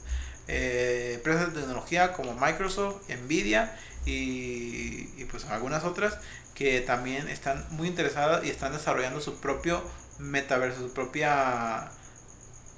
eh, 0.48 1.12
empresas 1.16 1.52
de 1.54 1.60
tecnología 1.60 2.12
como 2.12 2.34
Microsoft, 2.34 3.02
Nvidia 3.08 3.76
y 4.04 4.89
pues 5.30 5.44
algunas 5.46 5.84
otras 5.84 6.18
que 6.54 6.80
también 6.80 7.28
están 7.28 7.64
muy 7.70 7.88
interesadas 7.88 8.44
y 8.44 8.50
están 8.50 8.72
desarrollando 8.72 9.20
su 9.20 9.40
propio 9.40 9.82
metaverso, 10.18 10.80
su 10.88 10.92
propia 10.92 11.90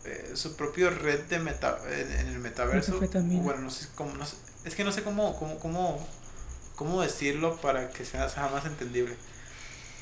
eh, 0.04 0.32
su 0.34 0.56
propio 0.56 0.90
red 0.90 1.20
de 1.24 1.38
meta 1.38 1.78
en, 1.90 2.12
en 2.12 2.28
el 2.28 2.38
metaverso. 2.38 2.98
Bueno, 3.42 3.60
no 3.62 3.70
sé 3.70 3.88
cómo, 3.94 4.14
no 4.14 4.26
sé- 4.26 4.36
es 4.64 4.74
que 4.74 4.84
no 4.84 4.92
sé 4.92 5.02
cómo, 5.02 5.36
cómo, 5.38 5.58
cómo, 5.60 6.06
cómo 6.76 7.02
decirlo 7.02 7.56
para 7.60 7.90
que 7.90 8.04
sea, 8.04 8.28
sea 8.28 8.48
más 8.48 8.64
entendible. 8.66 9.16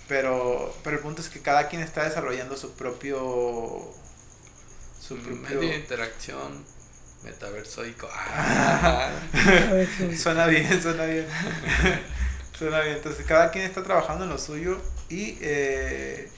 Pero, 0.08 0.74
pero 0.82 0.96
el 0.96 1.02
punto 1.02 1.22
es 1.22 1.28
que 1.28 1.40
cada 1.40 1.68
quien 1.68 1.82
está 1.82 2.04
desarrollando 2.04 2.56
su 2.56 2.72
propio 2.74 3.94
su 5.00 5.16
propio 5.16 5.42
Medio 5.42 5.60
de 5.60 5.76
interacción 5.76 6.64
metaversoico. 7.24 8.08
Ah. 8.12 9.10
Suena 10.16 10.46
bien, 10.46 10.82
suena 10.82 11.04
bien. 11.04 11.26
suena 12.60 12.80
bien. 12.82 12.96
Entonces, 12.96 13.24
cada 13.26 13.50
quien 13.50 13.64
está 13.64 13.82
trabajando 13.82 14.24
en 14.24 14.30
lo 14.30 14.38
suyo 14.38 14.76
y 15.08 15.38
eh, 15.40 16.28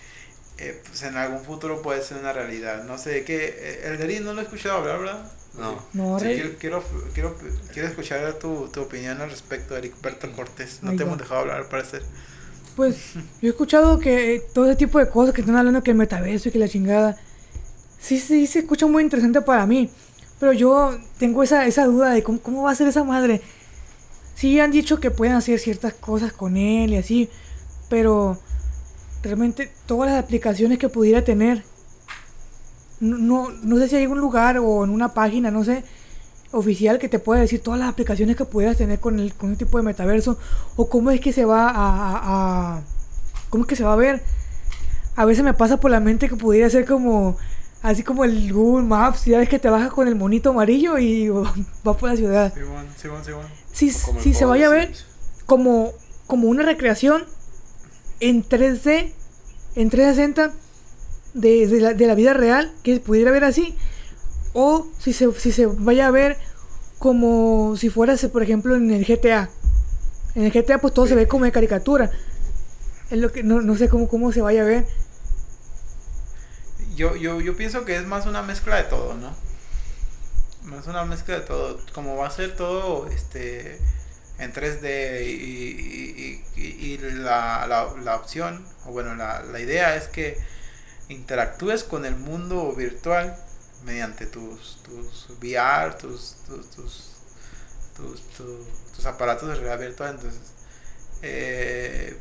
eh, 0.59 0.81
pues 0.87 1.03
en 1.03 1.17
algún 1.17 1.43
futuro 1.45 1.83
puede 1.83 2.03
ser 2.03 2.19
una 2.19 2.33
realidad. 2.33 2.85
No 2.85 2.97
sé, 2.97 3.25
¿qué? 3.25 3.57
Eh, 3.59 3.83
El 3.87 3.99
Derin 3.99 4.25
no 4.25 4.33
lo 4.33 4.41
he 4.41 4.45
escuchado 4.45 4.79
hablar, 4.79 5.01
¿verdad? 5.01 5.33
No. 5.59 5.83
No, 5.93 6.19
Sí, 6.19 6.27
quiero, 6.27 6.57
quiero, 6.59 6.85
quiero, 7.13 7.37
quiero 7.73 7.89
escuchar 7.89 8.35
tu, 8.35 8.69
tu 8.69 8.83
opinión 8.83 9.21
al 9.21 9.31
respecto, 9.31 9.77
Ericberto 9.77 10.31
Cortés. 10.33 10.79
No 10.83 10.91
Ahí 10.91 10.97
te 10.97 11.03
hemos 11.03 11.19
dejado 11.19 11.41
hablar, 11.41 11.59
al 11.59 11.67
parecer. 11.67 12.03
Pues 12.77 13.15
yo 13.15 13.49
he 13.49 13.49
escuchado 13.49 13.99
que 13.99 14.37
eh, 14.37 14.43
todo 14.55 14.67
ese 14.67 14.77
tipo 14.77 14.99
de 14.99 15.09
cosas 15.09 15.35
que 15.35 15.43
están 15.43 15.57
hablando 15.57 15.83
que 15.83 15.91
el 15.91 15.97
metaverso 15.97 16.49
y 16.49 16.53
que 16.53 16.59
la 16.59 16.69
chingada. 16.69 17.19
Sí, 18.01 18.19
sí, 18.19 18.47
se 18.47 18.61
escucha 18.61 18.87
muy 18.87 19.03
interesante 19.03 19.41
para 19.43 19.67
mí. 19.67 19.91
Pero 20.41 20.53
yo 20.53 20.99
tengo 21.19 21.43
esa, 21.43 21.67
esa 21.67 21.85
duda 21.85 22.11
de 22.11 22.23
cómo, 22.23 22.41
cómo 22.41 22.63
va 22.63 22.71
a 22.71 22.75
ser 22.75 22.89
esa 22.89 23.05
madre. 23.05 23.43
Sí 24.43 24.59
han 24.59 24.73
dicho 24.73 24.99
que 24.99 25.13
pueden 25.13 25.37
hacer 25.37 25.61
ciertas 25.61 25.95
cosas 25.95 26.33
con 26.33 26.57
él 26.57 26.95
y 26.95 26.97
así. 26.97 27.31
Pero 27.89 28.41
realmente 29.23 29.71
todas 29.87 30.11
las 30.11 30.21
aplicaciones 30.21 30.81
que 30.81 30.89
pudiera 30.89 31.23
tener. 31.23 31.63
No, 32.99 33.19
no, 33.19 33.51
no 33.63 33.79
sé 33.79 33.87
si 33.87 33.95
hay 33.95 34.03
algún 34.03 34.19
lugar 34.19 34.59
o 34.59 34.83
en 34.83 34.91
una 34.91 35.15
página, 35.15 35.53
no 35.53 35.63
sé, 35.63 35.85
oficial 36.51 36.99
que 36.99 37.09
te 37.09 37.21
pueda 37.21 37.41
decir 37.41 37.63
todas 37.63 37.79
las 37.79 37.89
aplicaciones 37.89 38.35
que 38.35 38.45
pudieras 38.45 38.77
tener 38.77 38.99
con 38.99 39.21
el 39.21 39.33
con 39.33 39.53
este 39.53 39.65
tipo 39.65 39.79
de 39.79 39.85
metaverso 39.85 40.37
o 40.75 40.89
cómo 40.89 41.13
es 41.13 41.21
que 41.21 41.33
se 41.33 41.45
va 41.45 41.71
a, 41.73 42.83
cómo 43.49 43.63
es 43.63 43.69
que 43.69 43.77
se 43.77 43.85
va 43.85 43.93
a 43.93 43.97
ver. 43.97 44.25
A 45.15 45.25
veces 45.25 45.45
me 45.45 45.55
pasa 45.55 45.79
por 45.79 45.93
la 45.93 46.01
mente 46.01 46.29
que 46.29 46.35
pudiera 46.35 46.69
ser 46.69 46.85
como 46.85 47.37
así 47.81 48.03
como 48.03 48.25
el 48.25 48.53
Google 48.53 48.87
Maps, 48.89 49.25
ya 49.25 49.39
ves 49.39 49.49
que 49.49 49.61
te 49.61 49.71
bajas 49.71 49.93
con 49.93 50.09
el 50.09 50.17
monito 50.17 50.51
amarillo 50.51 50.99
y 50.99 51.29
vas 51.85 51.97
por 51.97 52.09
la 52.09 52.17
ciudad. 52.17 52.53
El 52.59 52.65
si 53.73 53.91
se 53.91 54.13
juego 54.13 54.21
de 54.23 54.45
vaya 54.47 54.67
a 54.67 54.71
ver 54.71 54.95
como, 55.47 55.93
como 56.27 56.49
una 56.49 56.63
recreación 56.63 57.25
en 58.21 58.45
3D, 58.45 59.13
en 59.75 59.91
360 59.91 60.53
de, 61.35 61.67
de 61.67 61.81
la, 61.81 61.95
de 61.95 62.07
la 62.07 62.15
vida 62.15 62.35
real, 62.35 62.73
que 62.83 62.95
se 62.95 63.01
pudiera 63.01 63.31
ver 63.31 63.45
así, 63.45 63.75
o 64.53 64.87
si 64.99 65.13
se, 65.13 65.33
si 65.33 65.53
se 65.53 65.67
vaya 65.67 66.07
a 66.07 66.11
ver 66.11 66.39
como 66.99 67.75
si 67.77 67.91
fuera, 67.91 68.15
por 68.33 68.43
ejemplo, 68.43 68.77
en 68.77 68.91
el 68.91 69.05
GTA. 69.05 69.51
En 70.35 70.45
el 70.45 70.53
GTA 70.53 70.81
pues 70.81 70.95
todo 70.95 71.07
se 71.07 71.15
ve 71.15 71.27
como 71.27 71.45
de 71.45 71.53
caricatura. 71.53 72.11
Es 73.11 73.19
lo 73.19 73.33
que 73.33 73.43
no, 73.43 73.61
no 73.61 73.77
sé 73.77 73.89
cómo, 73.89 74.09
cómo 74.09 74.33
se 74.33 74.41
vaya 74.41 74.63
a 74.63 74.65
ver. 74.65 74.87
Yo, 76.95 77.17
yo, 77.17 77.41
yo 77.41 77.57
pienso 77.57 77.85
que 77.85 77.97
es 77.97 78.07
más 78.07 78.27
una 78.27 78.43
mezcla 78.43 78.77
de 78.77 78.85
todo, 78.85 79.15
¿no? 79.15 79.35
Más 80.65 80.87
una 80.87 81.05
mezcla 81.05 81.37
de 81.37 81.41
todo. 81.43 81.81
Como 81.93 82.17
va 82.17 82.29
a 82.29 82.31
ser 82.31 82.55
todo 82.57 83.09
este 83.09 83.79
en 84.39 84.53
3D 84.53 85.25
y, 86.57 86.99
la, 86.99 87.67
la, 87.67 87.93
la 88.03 88.17
opción, 88.17 88.65
o 88.87 88.91
bueno, 88.93 89.15
la, 89.15 89.43
la 89.43 89.61
idea 89.61 89.97
es 89.97 90.09
que 90.09 90.39
interactúes 91.09 91.85
con 91.85 92.05
el 92.07 92.17
mundo 92.17 92.73
virtual 92.75 93.37
mediante 93.85 94.27
tus, 94.27 94.83
tus 94.85 95.31
VR, 95.41 95.95
tus, 95.97 96.37
tus, 96.47 96.71
tus, 96.71 97.11
tus, 97.97 98.23
tu- 98.37 98.67
tus 98.97 99.07
aparatos 99.07 99.49
de 99.49 99.55
realidad 99.57 99.81
virtual. 99.81 100.11
Entonces, 100.17 100.41
eh, 101.23 102.17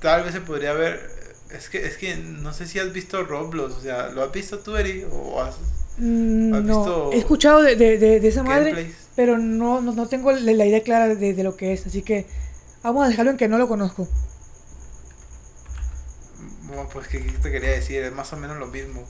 tal 0.00 0.24
vez 0.24 0.32
se 0.32 0.40
podría 0.40 0.72
ver. 0.72 1.10
Es 1.50 1.68
que, 1.68 1.86
es 1.86 1.96
que 1.98 2.16
no 2.16 2.52
sé 2.54 2.66
si 2.66 2.78
has 2.78 2.92
visto 2.92 3.22
Roblox, 3.24 3.74
o 3.74 3.80
sea, 3.80 4.08
¿lo 4.08 4.22
has 4.22 4.32
visto 4.32 4.58
tú, 4.60 4.76
Eri? 4.76 5.06
¿O 5.10 5.40
has 5.42 5.56
Mm, 5.98 6.54
¿Has 6.54 6.62
no, 6.64 6.76
visto 6.78 7.12
he 7.12 7.18
escuchado 7.18 7.62
de, 7.62 7.76
de, 7.76 7.98
de, 7.98 8.20
de 8.20 8.28
esa 8.28 8.42
madre, 8.42 8.92
pero 9.14 9.38
no, 9.38 9.80
no, 9.82 9.92
no 9.94 10.08
tengo 10.08 10.32
la, 10.32 10.40
la 10.52 10.64
idea 10.66 10.82
clara 10.82 11.14
de, 11.14 11.34
de 11.34 11.42
lo 11.44 11.56
que 11.56 11.72
es. 11.72 11.86
Así 11.86 12.02
que 12.02 12.26
vamos 12.82 13.04
a 13.04 13.08
dejarlo 13.08 13.30
en 13.32 13.36
que 13.36 13.48
no 13.48 13.58
lo 13.58 13.68
conozco. 13.68 14.08
Bueno, 16.62 16.88
pues 16.92 17.08
que 17.08 17.18
te 17.20 17.50
quería 17.50 17.70
decir, 17.70 18.02
es 18.02 18.12
más 18.12 18.32
o 18.32 18.36
menos 18.36 18.56
lo 18.58 18.66
mismo. 18.66 19.04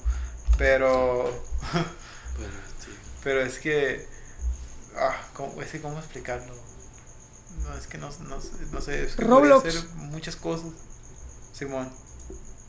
Pero. 0.58 1.24
Bueno, 2.38 2.54
sí. 2.82 2.88
Pero 3.22 3.42
es 3.42 3.58
que. 3.58 4.06
Ah, 4.96 5.14
¿cómo, 5.34 5.60
es 5.60 5.70
que 5.70 5.80
¿cómo 5.82 5.98
explicarlo? 5.98 6.54
No, 7.62 7.76
es 7.76 7.86
que 7.86 7.98
no, 7.98 8.08
no, 8.28 8.40
sé- 8.40 8.50
no 8.72 8.80
sé. 8.80 9.04
Es 9.04 9.16
que 9.16 9.22
Roblox. 9.24 9.66
hacer 9.68 9.88
muchas 9.96 10.36
cosas. 10.36 10.70
Simón, 11.52 11.90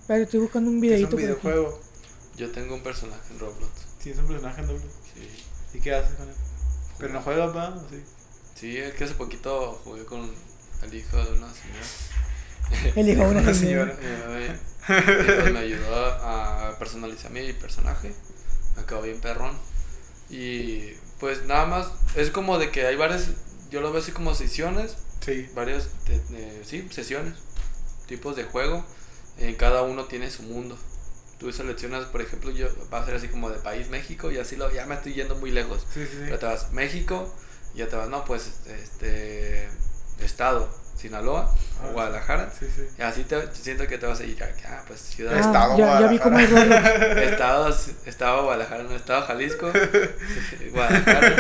Pero 0.06 0.24
estoy 0.26 0.42
buscando 0.42 0.70
un 0.70 0.82
que 0.82 0.88
es 0.88 0.92
videito 0.92 1.16
un 1.16 1.22
videojuego. 1.22 1.80
Yo 2.36 2.52
tengo 2.52 2.76
un 2.76 2.84
personaje 2.84 3.22
en 3.32 3.40
Roblox. 3.40 3.72
Tienes 4.04 4.20
un 4.22 4.28
personaje 4.28 4.62
en 4.62 4.68
Roblox. 4.68 4.86
Sí. 5.14 5.78
¿Y 5.78 5.82
qué 5.82 5.94
haces 5.96 6.14
con 6.16 6.28
él? 6.30 6.36
Pero 7.00 7.14
no 7.14 7.22
juegas, 7.22 7.56
¿va? 7.56 7.70
¿O 7.70 7.90
sí? 7.90 8.04
Sí, 8.56 8.78
es 8.78 8.94
que 8.94 9.06
hace 9.06 9.16
poquito 9.16 9.80
jugué 9.84 10.06
con 10.06 10.30
el 10.84 10.94
hijo 10.94 11.18
de 11.18 11.32
una 11.32 11.48
señora. 11.54 11.86
El 12.96 13.10
hijo 13.10 13.24
de 13.24 13.30
una 13.30 13.54
señora. 13.54 13.96
Eh, 14.00 14.58
y 15.48 15.52
me 15.52 15.60
ayudó 15.60 15.96
a 15.96 16.70
a 16.70 16.80
personalizar 16.80 17.32
mi 17.32 17.52
personaje. 17.54 18.14
Me 18.78 18.84
quedó 18.86 19.02
bien 19.02 19.20
perrón. 19.22 19.56
Y 20.30 20.92
pues 21.20 21.46
nada 21.46 21.66
más, 21.66 21.88
es 22.16 22.30
como 22.32 22.58
de 22.60 22.72
que 22.72 22.86
hay 22.86 22.96
varias, 22.96 23.28
yo 23.70 23.82
lo 23.82 23.92
veo 23.92 24.02
así 24.02 24.12
como 24.12 24.34
sesiones, 24.36 24.96
Sí. 25.24 25.50
varias, 25.56 25.88
de- 26.06 26.20
de- 26.36 26.66
sí, 26.66 26.88
sesiones, 26.92 27.36
tipos 28.08 28.36
de 28.36 28.44
juego. 28.44 28.86
En 29.38 29.56
cada 29.56 29.82
uno 29.84 30.06
tiene 30.06 30.30
su 30.32 30.44
mundo. 30.44 30.78
Tú 31.44 31.52
seleccionas, 31.52 32.06
por 32.06 32.22
ejemplo, 32.22 32.52
yo 32.52 32.70
va 32.92 33.00
a 33.02 33.06
ser 33.06 33.16
así 33.16 33.28
como 33.28 33.50
de 33.50 33.60
país 33.60 33.90
México 33.90 34.32
y 34.32 34.38
así 34.38 34.56
lo, 34.56 34.72
ya 34.72 34.86
me 34.86 34.96
estoy 34.96 35.14
yendo 35.14 35.36
muy 35.36 35.52
lejos. 35.52 35.86
Sí, 35.94 36.06
sí, 36.10 36.18
sí. 36.24 36.30
Ya 36.30 36.40
te 36.40 36.46
vas 36.46 36.72
México, 36.72 37.36
y 37.76 37.80
ya 37.80 37.90
te 37.90 37.98
vas, 37.98 38.08
no, 38.08 38.24
pues, 38.24 38.50
este, 38.66 39.68
estado, 40.22 40.70
Sinaloa, 40.98 41.54
Ah, 41.82 41.88
o 41.90 41.92
Guadalajara. 41.92 42.50
Sí, 42.58 42.66
sí. 42.74 42.84
Y 42.98 43.02
así 43.02 43.26
te, 43.26 43.54
siento 43.54 43.86
que 43.88 43.98
te 43.98 44.06
vas 44.06 44.22
a 44.22 44.24
ir, 44.24 44.42
ah, 44.42 44.84
pues 44.88 45.02
ciudad, 45.02 45.34
Ah, 45.36 45.40
Estado 45.42 45.78
ya, 45.78 46.00
ya 46.00 46.08
vi 46.08 46.18
cómo 46.18 46.40
es 46.40 46.50
estado, 46.50 47.76
estado 48.06 48.44
Guadalajara, 48.44 48.84
no, 48.84 48.96
estado 48.96 49.24
Jalisco, 49.26 49.70
Guadalajara, 50.72 51.36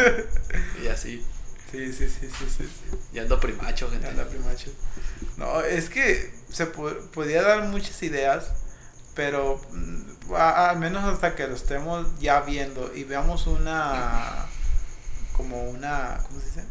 y 0.83 0.87
así, 0.87 1.25
Sí, 1.71 1.91
sí, 1.91 2.07
sí, 2.09 2.29
sí, 2.29 2.45
sí. 2.57 2.69
sí. 2.69 2.97
y 3.13 3.19
ando 3.19 3.39
primacho, 3.39 3.89
gente. 3.89 4.05
Anda, 4.07 4.25
primacho. 4.25 4.69
No, 5.37 5.61
es 5.61 5.89
que 5.89 6.31
se 6.51 6.67
po- 6.67 6.93
podía 7.11 7.41
dar 7.41 7.63
muchas 7.63 8.03
ideas, 8.03 8.51
pero 9.15 9.61
mm, 9.71 10.33
al 10.35 10.79
menos 10.79 11.03
hasta 11.03 11.35
que 11.35 11.47
lo 11.47 11.55
estemos 11.55 12.07
ya 12.19 12.41
viendo 12.41 12.91
y 12.95 13.03
veamos 13.03 13.47
una 13.47 14.47
como 15.33 15.69
una 15.69 16.19
¿cómo 16.27 16.39
se 16.39 16.45
dice? 16.47 16.63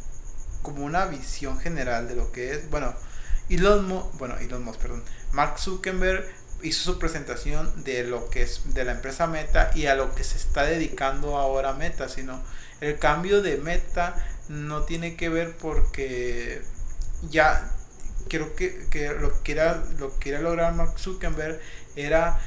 como 0.63 0.85
una 0.85 1.07
visión 1.07 1.59
general 1.59 2.09
de 2.09 2.15
lo 2.15 2.33
que 2.33 2.53
es, 2.53 2.71
bueno, 2.71 2.95
Elon 3.51 3.87
Musk, 3.87 4.15
bueno, 4.19 4.37
Elon 4.39 4.65
Musk, 4.65 4.81
perdón, 4.81 5.03
Mark 5.33 5.59
Zuckerberg 5.59 6.25
hizo 6.63 6.93
su 6.93 6.99
presentación 6.99 7.85
de 7.85 8.05
lo 8.05 8.31
que 8.31 8.43
es 8.43 8.63
de 8.73 8.85
la 8.85 8.93
empresa 8.93 9.27
Meta 9.27 9.73
y 9.75 9.87
a 9.87 9.97
lo 9.97 10.15
que 10.15 10.23
se 10.23 10.39
está 10.39 10.63
dedicando 10.63 11.37
ahora 11.37 11.73
Meta, 11.73 12.09
sino 12.09 12.41
el 12.81 12.99
cambio 12.99 13.43
de 13.43 13.59
Meta 13.59 14.15
no 14.49 14.83
tiene 14.85 15.17
que 15.17 15.29
ver 15.29 15.57
porque 15.57 16.63
ya 17.29 17.71
creo 18.29 18.55
que, 18.55 18.87
que 18.91 19.13
lo 19.13 19.33
que 19.33 19.41
quiera 19.43 19.83
lo 19.99 20.13
que 20.13 20.19
quiera 20.19 20.41
lograr 20.41 20.75
Mark 20.75 20.99
Zuckerberg 20.99 21.61
era 21.97 22.39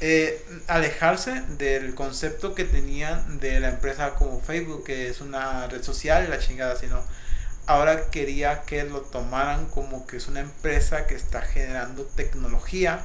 eh, 0.00 0.44
alejarse 0.68 1.42
del 1.58 1.94
concepto 1.94 2.54
que 2.54 2.64
tenían 2.64 3.38
de 3.40 3.60
la 3.60 3.68
empresa 3.68 4.14
como 4.14 4.40
Facebook 4.40 4.84
que 4.84 5.08
es 5.08 5.20
una 5.20 5.66
red 5.66 5.82
social 5.82 6.24
y 6.24 6.28
la 6.28 6.38
chingada 6.38 6.76
sino 6.76 7.02
ahora 7.66 8.10
quería 8.10 8.62
que 8.62 8.84
lo 8.84 9.02
tomaran 9.02 9.66
como 9.66 10.06
que 10.06 10.18
es 10.18 10.28
una 10.28 10.40
empresa 10.40 11.06
que 11.06 11.14
está 11.14 11.42
generando 11.42 12.04
tecnología 12.04 13.04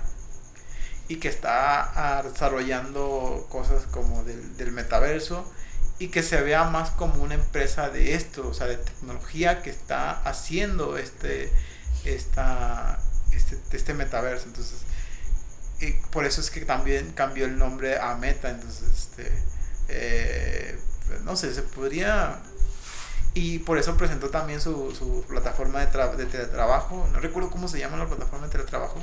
y 1.08 1.18
que 1.18 1.28
está 1.28 1.92
ah, 2.18 2.24
desarrollando 2.24 3.48
cosas 3.50 3.84
como 3.88 4.24
del, 4.24 4.56
del 4.58 4.72
metaverso 4.72 5.52
y 6.02 6.08
que 6.08 6.24
se 6.24 6.42
vea 6.42 6.64
más 6.64 6.90
como 6.90 7.22
una 7.22 7.36
empresa 7.36 7.92
de 7.92 8.16
esto, 8.16 8.48
o 8.48 8.56
sea, 8.56 8.66
de 8.66 8.78
tecnología 8.78 9.62
que 9.62 9.70
está 9.70 10.20
haciendo 10.24 10.98
este, 10.98 11.52
esta, 12.06 13.00
este, 13.34 13.60
este 13.72 13.94
metaverso. 13.94 14.48
Entonces, 14.48 14.80
y 15.82 15.92
por 16.12 16.26
eso 16.26 16.42
es 16.42 16.50
que 16.52 16.62
también 16.66 17.12
cambió 17.14 17.46
el 17.46 17.58
nombre 17.58 18.00
a 18.00 18.16
Meta. 18.16 18.50
Entonces, 18.50 18.90
este, 18.92 19.32
eh, 19.90 20.80
no 21.24 21.36
sé, 21.36 21.54
se 21.54 21.64
podría... 21.64 22.40
Y 23.34 23.60
por 23.60 23.78
eso 23.78 23.96
presentó 23.96 24.30
también 24.30 24.60
su, 24.60 24.94
su 24.94 25.24
plataforma 25.28 25.80
de, 25.80 25.90
tra- 25.92 26.16
de 26.16 26.26
teletrabajo. 26.26 27.08
No 27.14 27.20
recuerdo 27.20 27.50
cómo 27.50 27.68
se 27.70 27.80
llama 27.80 27.98
la 27.98 28.06
plataforma 28.08 28.48
de 28.48 28.52
teletrabajo. 28.52 29.02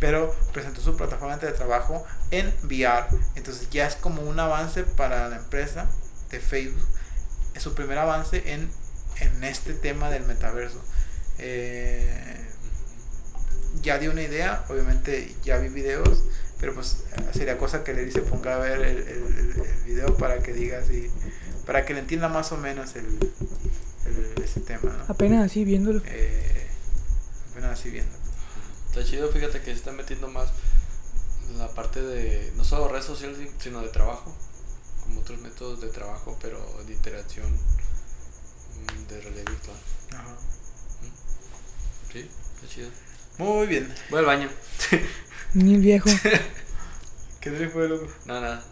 Pero 0.00 0.34
presentó 0.52 0.80
su 0.82 0.96
plataforma 0.96 1.34
de 1.36 1.40
teletrabajo 1.40 2.04
en 2.30 2.54
VR. 2.64 3.06
Entonces 3.36 3.68
ya 3.70 3.86
es 3.86 3.96
como 3.96 4.22
un 4.22 4.38
avance 4.38 4.84
para 4.84 5.28
la 5.28 5.36
empresa 5.36 5.86
de 6.30 6.40
Facebook. 6.40 6.86
Es 7.54 7.62
su 7.62 7.74
primer 7.74 7.98
avance 7.98 8.52
en, 8.52 8.70
en 9.20 9.44
este 9.44 9.72
tema 9.74 10.10
del 10.10 10.24
metaverso. 10.24 10.84
Eh, 11.38 12.50
ya 13.82 13.98
dio 13.98 14.10
una 14.10 14.22
idea, 14.22 14.64
obviamente 14.68 15.34
ya 15.44 15.58
vi 15.58 15.68
videos, 15.68 16.22
pero 16.60 16.74
pues 16.74 16.98
sería 17.32 17.56
cosa 17.58 17.84
que 17.84 17.94
Lery 17.94 18.10
se 18.10 18.22
ponga 18.22 18.56
a 18.56 18.58
ver 18.58 18.80
el, 18.80 18.98
el, 18.98 19.08
el- 19.08 19.60
el 19.60 19.82
video 19.84 20.16
para 20.16 20.40
que 20.42 20.52
diga 20.52 20.78
así, 20.78 21.10
para 21.66 21.84
que 21.84 21.94
le 21.94 22.00
entienda 22.00 22.28
más 22.28 22.50
o 22.52 22.56
menos 22.56 22.96
el, 22.96 23.06
el- 24.06 24.42
ese 24.42 24.60
tema, 24.60 24.92
¿no? 24.92 25.04
Apenas 25.12 25.46
así 25.50 25.64
viéndolo. 25.64 26.02
Eh, 26.06 26.66
apenas 27.52 27.78
así 27.78 27.90
viendo. 27.90 28.12
Está 28.88 29.04
chido, 29.04 29.30
fíjate 29.30 29.58
que 29.60 29.66
se 29.66 29.72
está 29.72 29.92
metiendo 29.92 30.28
más 30.28 30.48
la 31.56 31.68
parte 31.74 32.02
de, 32.02 32.52
no 32.56 32.64
solo 32.64 32.88
redes 32.88 33.04
sociales, 33.06 33.38
sino 33.58 33.80
de 33.82 33.88
trabajo, 33.88 34.34
como 35.04 35.20
otros 35.20 35.40
métodos 35.40 35.80
de 35.80 35.88
trabajo, 35.88 36.36
pero 36.42 36.58
de 36.86 36.92
interacción 36.92 37.46
mm, 37.52 39.08
de 39.08 39.20
realidad 39.20 39.44
virtual. 39.50 39.76
Ajá. 40.12 40.36
Sí, 42.12 42.28
está 42.56 42.66
chido. 42.68 42.88
Muy 43.38 43.66
bien. 43.66 43.92
Voy 44.10 44.18
al 44.20 44.24
baño. 44.26 44.48
Ni 45.54 45.74
el 45.74 45.80
viejo. 45.80 46.08
¿Qué 47.40 47.50
te 47.50 47.68
fue, 47.68 47.88
loco? 47.88 48.06
No, 48.26 48.40
nada. 48.40 48.62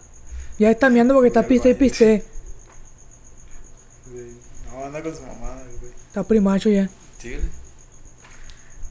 Ya 0.59 0.71
está 0.71 0.91
mirando 0.91 1.15
porque 1.15 1.29
está 1.29 1.47
piste 1.47 1.71
y 1.71 1.75
piste. 1.75 2.25
No, 4.71 4.85
anda 4.85 5.03
con 5.03 5.15
su 5.15 5.23
mamá, 5.23 5.63
güey. 5.81 5.93
Está 5.93 6.23
primacho 6.25 6.69
ya. 6.69 6.89
Síguele. 7.19 7.45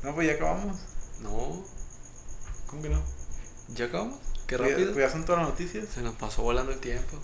No, 0.03 0.13
pues 0.13 0.27
ya 0.27 0.33
acabamos. 0.33 0.77
No, 1.21 1.63
¿Cómo 2.67 2.81
que 2.81 2.89
no? 2.89 3.01
¿ya 3.73 3.85
acabamos? 3.85 4.19
Qué 4.47 4.57
Pues 4.57 4.69
ya- 4.69 4.75
rápido. 4.75 4.93
Pues 4.93 5.05
ya 5.05 5.11
son 5.11 5.25
todas 5.25 5.41
las 5.41 5.49
noticias. 5.49 5.85
Se 5.93 6.01
nos 6.01 6.15
pasó 6.15 6.43
volando 6.43 6.71
el 6.71 6.79
tiempo. 6.79 7.17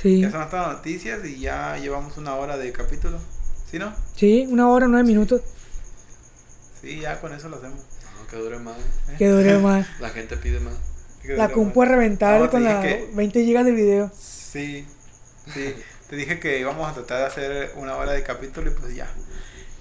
Sí. 0.00 0.20
Ya 0.20 0.30
son 0.30 0.48
todas 0.50 0.68
las 0.68 0.76
noticias 0.76 1.24
y 1.24 1.40
ya 1.40 1.76
llevamos 1.78 2.16
una 2.18 2.34
hora 2.34 2.56
de 2.58 2.70
capítulo. 2.72 3.18
¿Sí, 3.70 3.78
no? 3.78 3.94
Sí, 4.16 4.46
una 4.50 4.68
hora, 4.68 4.86
nueve 4.86 5.06
minutos. 5.06 5.42
Sí, 6.80 7.00
ya 7.00 7.20
con 7.20 7.32
eso 7.32 7.48
lo 7.48 7.56
hacemos. 7.56 7.80
Que 8.30 8.36
dure 8.36 8.58
más. 8.58 8.76
¿eh? 9.08 9.14
Que 9.18 9.28
dure 9.28 9.58
más. 9.58 9.86
La 10.00 10.10
gente 10.10 10.36
pide 10.36 10.60
más. 10.60 10.74
La 11.24 11.50
compu 11.50 11.82
a 11.82 11.86
reventar 11.86 12.40
No, 12.40 12.48
con 12.50 12.60
dije 12.62 12.72
la 12.74 12.80
que- 12.80 13.10
20 13.12 13.44
gigas 13.44 13.64
de 13.64 13.72
video. 13.72 14.10
Sí, 14.18 14.86
sí. 15.52 15.74
Te 16.08 16.16
dije 16.16 16.40
que 16.40 16.58
íbamos 16.58 16.90
a 16.90 16.94
tratar 16.94 17.18
de 17.18 17.24
hacer 17.26 17.72
una 17.76 17.96
hora 17.96 18.12
de 18.12 18.22
capítulo 18.22 18.70
y 18.70 18.74
pues 18.74 18.94
ya. 18.94 19.08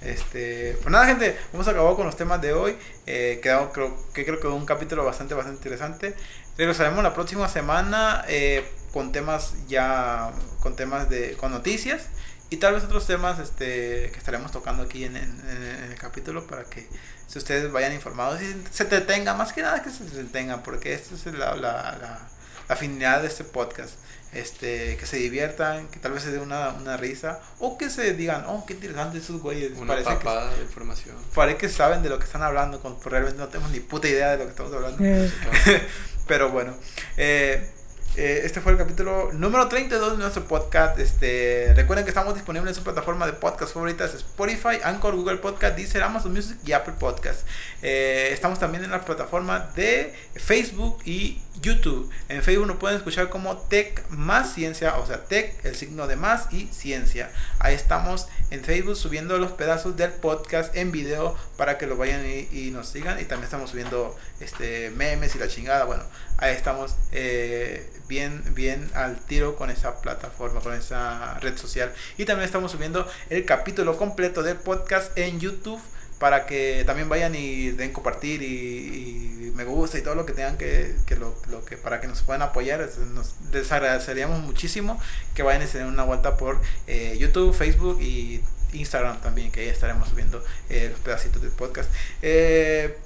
Este, 0.02 0.78
pues 0.82 0.92
nada, 0.92 1.06
gente, 1.08 1.36
hemos 1.54 1.68
acabado 1.68 1.96
con 1.96 2.06
los 2.06 2.16
temas 2.18 2.42
de 2.42 2.54
hoy. 2.54 2.76
Eh, 3.06 3.40
quedamos, 3.42 3.72
creo, 3.74 3.98
que 4.14 4.26
creo 4.26 4.40
que 4.40 4.48
un 4.48 4.66
capítulo 4.66 5.04
bastante, 5.06 5.34
bastante 5.34 5.58
interesante. 5.60 6.14
Regresaremos 6.58 7.02
la 7.04 7.14
próxima 7.14 7.48
semana 7.48 8.24
eh, 8.28 8.66
con 8.94 9.12
temas 9.12 9.54
ya, 9.68 10.32
con 10.60 10.76
temas 10.76 11.10
de, 11.10 11.34
con 11.38 11.52
noticias 11.52 12.08
y 12.50 12.58
tal 12.58 12.74
vez 12.76 12.84
otros 12.84 13.06
temas 13.08 13.40
este, 13.40 14.10
que 14.12 14.18
estaremos 14.18 14.52
tocando 14.52 14.84
aquí 14.84 15.04
en- 15.06 15.18
en- 15.18 15.42
en 15.48 15.92
el 15.92 15.96
capítulo 15.98 16.46
para 16.48 16.64
que 16.66 16.88
si 17.28 17.38
ustedes 17.40 17.72
vayan 17.72 17.94
informados 17.94 18.42
y 18.42 18.64
se 18.72 18.86
detengan, 18.86 19.38
más 19.38 19.54
que 19.54 19.62
nada 19.62 19.82
que 19.82 19.90
se 19.90 20.04
detengan, 20.06 20.64
porque 20.64 20.94
esta 20.94 21.16
es 21.16 21.26
la, 21.28 21.56
la, 21.56 21.98
la, 22.02 22.20
la 22.68 22.76
finalidad 22.76 23.22
de 23.22 23.28
este 23.28 23.44
podcast. 23.44 23.94
Este, 24.34 24.98
que 24.98 25.06
se 25.06 25.18
diviertan, 25.18 25.88
que 25.88 26.00
tal 26.00 26.12
vez 26.12 26.22
se 26.22 26.32
dé 26.32 26.40
una, 26.40 26.72
una 26.72 26.98
risa, 26.98 27.40
o 27.60 27.78
que 27.78 27.90
se 27.90 28.14
digan, 28.14 28.44
oh, 28.48 28.66
qué 28.66 28.74
interesante 28.74 29.20
esos 29.20 29.42
güeyes. 29.42 29.72
Una 29.78 29.88
Parece 29.88 30.10
que, 30.10 30.16
papada 30.18 30.54
de 30.54 30.64
información. 30.64 31.16
parece 31.34 31.58
que 31.58 31.70
saben 31.70 32.04
de 32.04 32.10
lo 32.10 32.20
que 32.20 32.26
están 32.26 32.44
hablando, 32.44 32.82
cuando 32.82 33.00
realmente 33.10 33.40
no 33.40 33.48
tenemos 33.48 33.72
ni 33.72 33.80
puta 33.80 34.08
idea 34.10 34.32
de 34.32 34.40
lo 34.40 34.44
que 34.44 34.50
estamos 34.50 34.74
hablando. 34.74 35.04
Eh, 35.04 35.32
Pero 36.28 36.50
bueno, 36.50 36.76
eh, 37.16 37.72
eh, 38.18 38.42
este 38.46 38.62
fue 38.62 38.72
el 38.72 38.80
capítulo 38.80 39.32
número 39.32 39.68
32 39.68 40.14
de 40.14 40.18
nuestro 40.18 40.44
podcast. 40.46 40.98
Este, 40.98 41.72
recuerden 41.76 42.04
que 42.04 42.10
estamos 42.10 42.34
disponibles 42.34 42.70
en 42.70 42.76
su 42.76 42.84
plataforma 42.84 43.28
de 43.28 43.34
podcast 43.34 43.74
favoritas: 43.74 44.14
Spotify, 44.16 44.80
Anchor, 44.84 45.16
Google 45.16 45.38
Podcast, 45.38 45.76
Deezer, 45.76 46.02
Amazon 46.02 46.34
Music 46.34 46.58
y 46.66 46.72
Apple 46.72 46.96
Podcast. 46.98 47.48
Eh, 47.84 48.30
estamos 48.32 48.58
también 48.58 48.84
en 48.84 48.90
la 48.90 49.06
plataforma 49.06 49.70
de 49.76 50.16
Facebook 50.34 50.98
y 51.06 51.40
YouTube. 51.62 52.10
En 52.30 52.44
Facebook 52.44 52.68
nos 52.68 52.78
pueden 52.78 52.98
escuchar 52.98 53.30
como 53.30 53.58
Tech 53.58 54.04
más 54.10 54.54
Ciencia, 54.54 54.98
o 54.98 55.06
sea, 55.06 55.24
Tech, 55.26 55.54
el 55.66 55.76
signo 55.76 56.08
de 56.08 56.16
más 56.16 56.52
y 56.52 56.68
ciencia. 56.68 57.32
Ahí 57.60 57.76
estamos 57.76 58.28
en 58.52 58.64
Facebook 58.64 58.96
subiendo 58.96 59.38
los 59.38 59.52
pedazos 59.52 59.98
del 59.98 60.12
podcast 60.12 60.76
en 60.76 60.92
video 60.92 61.36
para 61.58 61.78
que 61.78 61.88
lo 61.88 61.98
vayan 61.98 62.26
y, 62.26 62.72
nos 62.72 62.90
sigan. 62.90 63.20
Y 63.20 63.26
también 63.26 63.46
estamos 63.46 63.72
subiendo 63.72 64.16
este 64.40 64.92
memes 64.92 65.36
y 65.36 65.40
la 65.40 65.48
chingada. 65.48 65.86
Bueno, 65.86 66.04
ahí 66.38 66.54
estamos 66.54 66.96
eh, 67.12 67.90
bien, 68.08 68.44
bien 68.54 68.90
al 68.94 69.18
tiro 69.20 69.56
con 69.56 69.70
esa 69.70 70.02
plataforma, 70.02 70.62
con 70.62 70.74
esa 70.74 71.40
red 71.40 71.58
social. 71.58 71.94
Y 72.18 72.26
también 72.26 72.46
estamos 72.46 72.72
subiendo 72.72 73.08
el 73.30 73.46
capítulo 73.46 73.98
completo 73.98 74.44
del 74.44 74.58
podcast 74.58 75.18
en 75.18 75.40
YouTube 75.40 75.82
para 76.20 76.46
que 76.46 76.84
también 76.86 77.10
vayan 77.10 77.36
y 77.36 77.72
den 77.72 77.94
compartir 77.94 78.42
y, 78.42 79.52
me 79.56 79.64
gusta 79.64 79.98
y 79.98 80.04
todo 80.04 80.14
lo 80.14 80.24
que 80.28 80.34
tengan 80.34 80.56
que, 80.56 80.96
que, 81.08 81.16
lo, 81.16 81.36
lo, 81.50 81.66
que 81.66 81.78
para 81.78 82.00
que 82.00 82.08
nos 82.08 82.22
puedan 82.22 82.44
apoyar 82.44 82.88
nos 83.16 83.34
les 83.52 83.72
agradeceríamos 83.72 84.40
muchísimo 84.42 85.02
que 85.34 85.42
vayan 85.42 85.64
y 85.64 85.68
se 85.68 85.80
den 85.80 85.88
una 85.88 86.04
vuelta 86.04 86.38
por 86.38 86.62
eh, 86.86 87.18
YouTube, 87.20 87.56
Facebook 87.56 88.00
y 88.00 88.44
Instagram 88.74 89.20
también 89.20 89.52
que 89.52 89.62
ahí 89.62 89.68
estaremos 89.68 90.10
subiendo 90.10 90.44
eh, 90.70 90.90
los 90.92 91.00
pedacitos 91.00 91.42
del 91.42 91.50
podcast. 91.50 91.90
Eh, 92.22 93.00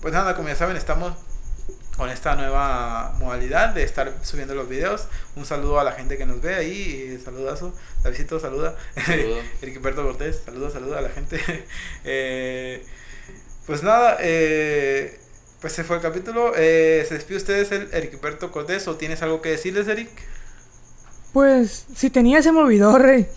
pues 0.00 0.12
nada 0.12 0.34
como 0.34 0.48
ya 0.48 0.56
saben 0.56 0.76
estamos 0.76 1.14
con 2.00 2.08
esta 2.08 2.34
nueva 2.34 3.14
modalidad 3.18 3.74
de 3.74 3.82
estar 3.82 4.10
subiendo 4.22 4.54
los 4.54 4.66
videos. 4.66 5.06
Un 5.36 5.44
saludo 5.44 5.78
a 5.78 5.84
la 5.84 5.92
gente 5.92 6.16
que 6.16 6.24
nos 6.24 6.40
ve 6.40 6.54
ahí, 6.54 7.20
saludazo, 7.22 7.74
Davidito, 8.02 8.40
saluda. 8.40 8.74
Saludo. 9.04 9.36
Ericberto 9.60 10.02
Cortés, 10.02 10.40
saluda, 10.42 10.70
saluda 10.70 11.00
a 11.00 11.02
la 11.02 11.10
gente. 11.10 11.38
Eh, 12.04 12.82
pues 13.66 13.82
nada, 13.82 14.16
eh, 14.20 15.20
pues 15.60 15.74
se 15.74 15.84
fue 15.84 15.96
el 15.96 16.02
capítulo. 16.02 16.54
Eh, 16.56 17.04
¿Se 17.06 17.12
despide 17.12 17.36
ustedes 17.36 17.70
el 17.70 17.92
Ericberto 17.92 18.50
Cortés 18.50 18.88
o 18.88 18.96
tienes 18.96 19.20
algo 19.20 19.42
que 19.42 19.50
decirles, 19.50 19.86
Eric? 19.86 20.08
Pues, 21.34 21.84
si 21.94 22.08
tenía 22.08 22.42
se 22.42 22.50
me 22.50 22.60
olvidó, 22.60 22.96
rey. 22.96 23.28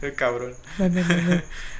el 0.00 0.14
cabrón. 0.16 0.54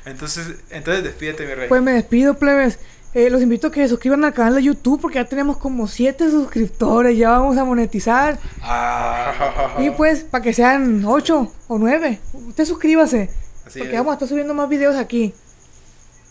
entonces, 0.04 0.48
entonces 0.68 1.02
despídete, 1.02 1.46
mi 1.46 1.54
rey. 1.54 1.68
Pues 1.70 1.80
me 1.80 1.92
despido, 1.92 2.38
plebes. 2.38 2.78
Eh, 3.16 3.30
los 3.30 3.40
invito 3.40 3.68
a 3.68 3.72
que 3.72 3.80
se 3.80 3.88
suscriban 3.88 4.22
al 4.26 4.34
canal 4.34 4.56
de 4.56 4.64
YouTube 4.64 5.00
porque 5.00 5.16
ya 5.16 5.24
tenemos 5.24 5.56
como 5.56 5.88
7 5.88 6.30
suscriptores, 6.30 7.16
ya 7.16 7.30
vamos 7.30 7.56
a 7.56 7.64
monetizar. 7.64 8.38
Ah. 8.60 9.76
Y 9.78 9.88
pues, 9.88 10.22
para 10.22 10.44
que 10.44 10.52
sean 10.52 11.02
8 11.02 11.52
o 11.68 11.78
9, 11.78 12.20
usted 12.34 12.66
suscríbase. 12.66 13.30
porque 13.64 13.96
vamos 13.96 14.10
a 14.10 14.14
estar 14.16 14.28
subiendo 14.28 14.52
más 14.52 14.68
videos 14.68 14.96
aquí. 14.96 15.32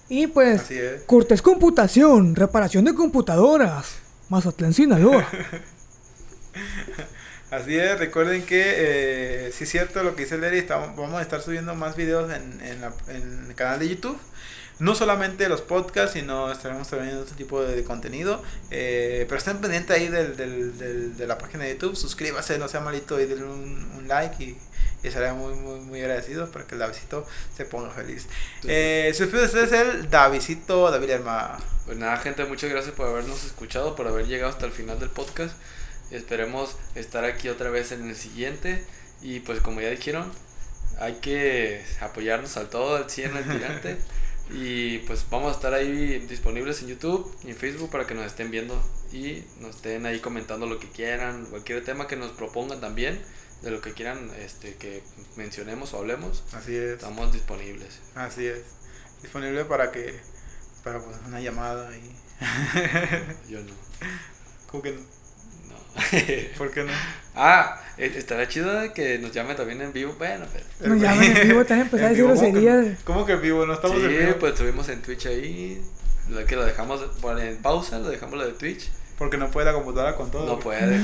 Y 0.09 0.27
pues, 0.27 0.61
Cortés 1.07 1.41
Computación, 1.41 2.35
reparación 2.35 2.85
de 2.85 2.93
computadoras, 2.93 3.95
Mazatlán, 4.29 4.75
Sinaloa. 4.75 5.27
Así 7.49 7.75
es, 7.75 7.97
recuerden 7.97 8.45
que 8.45 9.47
eh, 9.47 9.51
si 9.53 9.63
es 9.63 9.71
cierto 9.71 10.03
lo 10.03 10.15
que 10.15 10.25
dice 10.25 10.37
Larry, 10.37 10.67
vamos 10.67 11.15
a 11.15 11.23
estar 11.23 11.41
subiendo 11.41 11.73
más 11.73 11.95
videos 11.95 12.31
en, 12.31 12.61
en 12.61 13.47
el 13.47 13.55
canal 13.55 13.79
de 13.79 13.89
YouTube 13.89 14.19
no 14.79 14.93
solamente 14.95 15.47
los 15.47 15.61
podcasts, 15.61 16.13
sino 16.13 16.51
estaremos 16.51 16.87
trayendo 16.87 17.21
otro 17.21 17.35
tipo 17.35 17.61
de, 17.61 17.83
contenido. 17.83 18.43
Eh, 18.71 19.25
pero 19.27 19.37
estén 19.37 19.59
pendientes 19.59 19.95
ahí 19.95 20.07
del, 20.07 20.35
del, 20.35 21.17
de 21.17 21.27
la 21.27 21.37
página 21.37 21.63
de 21.63 21.73
YouTube, 21.73 21.95
suscríbase, 21.95 22.57
no 22.57 22.67
sea 22.67 22.81
malito 22.81 23.19
y 23.19 23.25
denle 23.25 23.45
un, 23.45 24.05
like 24.07 24.43
y, 24.43 24.57
y 25.03 25.07
estaré 25.07 25.33
muy, 25.33 25.53
muy, 25.55 25.79
muy 25.79 26.01
agradecido 26.01 26.51
para 26.51 26.65
que 26.65 26.75
el 26.75 26.79
Davidito 26.79 27.25
se 27.55 27.65
ponga 27.65 27.89
feliz. 27.89 28.27
Eh, 28.63 29.11
su 29.15 29.23
este 29.23 29.63
es 29.63 29.71
el 29.71 30.09
Davidito 30.09 30.91
David 30.91 31.09
Herma. 31.09 31.57
Pues 31.85 31.97
nada, 31.97 32.17
gente, 32.17 32.45
muchas 32.45 32.69
gracias 32.69 32.93
por 32.93 33.07
habernos 33.07 33.43
escuchado, 33.45 33.95
por 33.95 34.07
haber 34.07 34.27
llegado 34.27 34.51
hasta 34.51 34.65
el 34.65 34.71
final 34.71 34.99
del 34.99 35.09
podcast. 35.09 35.55
Esperemos 36.11 36.75
estar 36.95 37.23
aquí 37.25 37.49
otra 37.49 37.69
vez 37.69 37.91
en 37.91 38.09
el 38.09 38.15
siguiente. 38.15 38.83
Y 39.21 39.39
pues 39.39 39.59
como 39.61 39.81
ya 39.81 39.89
dijeron, 39.89 40.31
hay 40.99 41.13
que 41.15 41.83
apoyarnos 42.01 42.57
al 42.57 42.69
todo, 42.69 42.95
al 42.95 43.09
100 43.09 43.37
al 43.37 43.43
tirante. 43.43 43.97
Y 44.49 44.99
pues 44.99 45.25
vamos 45.29 45.51
a 45.51 45.55
estar 45.55 45.73
ahí 45.73 46.19
disponibles 46.27 46.81
en 46.81 46.89
YouTube 46.89 47.35
y 47.43 47.49
en 47.49 47.55
Facebook 47.55 47.89
para 47.89 48.05
que 48.05 48.13
nos 48.13 48.25
estén 48.25 48.51
viendo 48.51 48.79
y 49.11 49.43
nos 49.59 49.77
estén 49.77 50.05
ahí 50.05 50.19
comentando 50.19 50.67
lo 50.67 50.79
que 50.79 50.89
quieran, 50.89 51.45
cualquier 51.45 51.83
tema 51.83 52.07
que 52.07 52.15
nos 52.15 52.31
propongan 52.31 52.79
también, 52.79 53.19
de 53.61 53.71
lo 53.71 53.81
que 53.81 53.93
quieran 53.93 54.29
este, 54.39 54.75
que 54.75 55.01
mencionemos 55.35 55.93
o 55.93 55.97
hablemos. 55.97 56.43
Así 56.53 56.75
es. 56.75 56.93
Estamos 56.93 57.33
disponibles. 57.33 57.99
Así 58.13 58.45
es. 58.45 58.61
Disponible 59.21 59.65
para 59.65 59.91
que, 59.91 60.19
para 60.83 60.99
pues, 61.03 61.17
una 61.25 61.39
llamada 61.39 61.89
y... 61.97 62.15
Yo 63.49 63.61
no. 63.61 63.73
¿Cómo 64.69 64.83
que 64.83 64.91
no? 64.91 65.01
No. 65.69 65.77
¿Por 66.57 66.71
qué 66.71 66.83
no? 66.83 66.91
Ah, 67.35 67.81
eh, 67.97 68.13
estará 68.15 68.47
chido 68.47 68.93
que 68.93 69.19
nos 69.19 69.31
llamen 69.31 69.55
también 69.55 69.81
en 69.81 69.93
vivo. 69.93 70.15
Bueno, 70.17 70.45
pero. 70.51 70.93
Nos 70.93 71.01
llamen 71.01 71.35
en 71.35 71.47
vivo 71.49 71.65
también, 71.65 71.89
pues 71.89 72.01
a 72.01 72.09
decir 72.09 72.23
groserías. 72.23 72.97
¿Cómo 73.03 73.25
que 73.25 73.33
en 73.33 73.41
vivo? 73.41 73.65
No 73.65 73.73
estamos 73.73 73.97
en 73.97 74.09
vivo. 74.09 74.35
pues 74.39 74.53
estuvimos 74.53 74.87
en 74.89 75.01
Twitch 75.01 75.25
ahí. 75.27 75.81
Lo 76.29 76.43
que 76.45 76.55
lo 76.55 76.65
dejamos 76.65 77.01
en 77.39 77.57
pausa, 77.57 77.99
lo 77.99 78.09
dejamos 78.09 78.37
lo 78.37 78.45
de 78.45 78.53
Twitch. 78.53 78.89
Porque 79.17 79.37
no 79.37 79.51
puede 79.51 79.67
la 79.67 79.73
computadora 79.73 80.15
con 80.15 80.31
todo. 80.31 80.45
No 80.45 80.59
puede. 80.59 80.95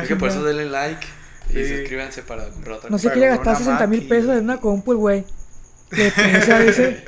es 0.00 0.08
que 0.08 0.16
por 0.16 0.28
eso 0.28 0.44
denle 0.44 0.66
like 0.66 1.06
y 1.50 1.64
suscríbanse 1.64 2.22
para 2.22 2.48
comprar 2.48 2.76
otra 2.76 2.90
No 2.90 2.98
se 2.98 3.10
quiere 3.10 3.28
gastar 3.28 3.56
60 3.56 3.86
mil 3.86 4.06
pesos 4.06 4.36
en 4.36 4.44
una 4.44 4.58
compu, 4.60 4.94
güey. 4.94 5.24
¿Qué 5.90 6.12
piensa 6.14 6.62
ese? 6.62 7.04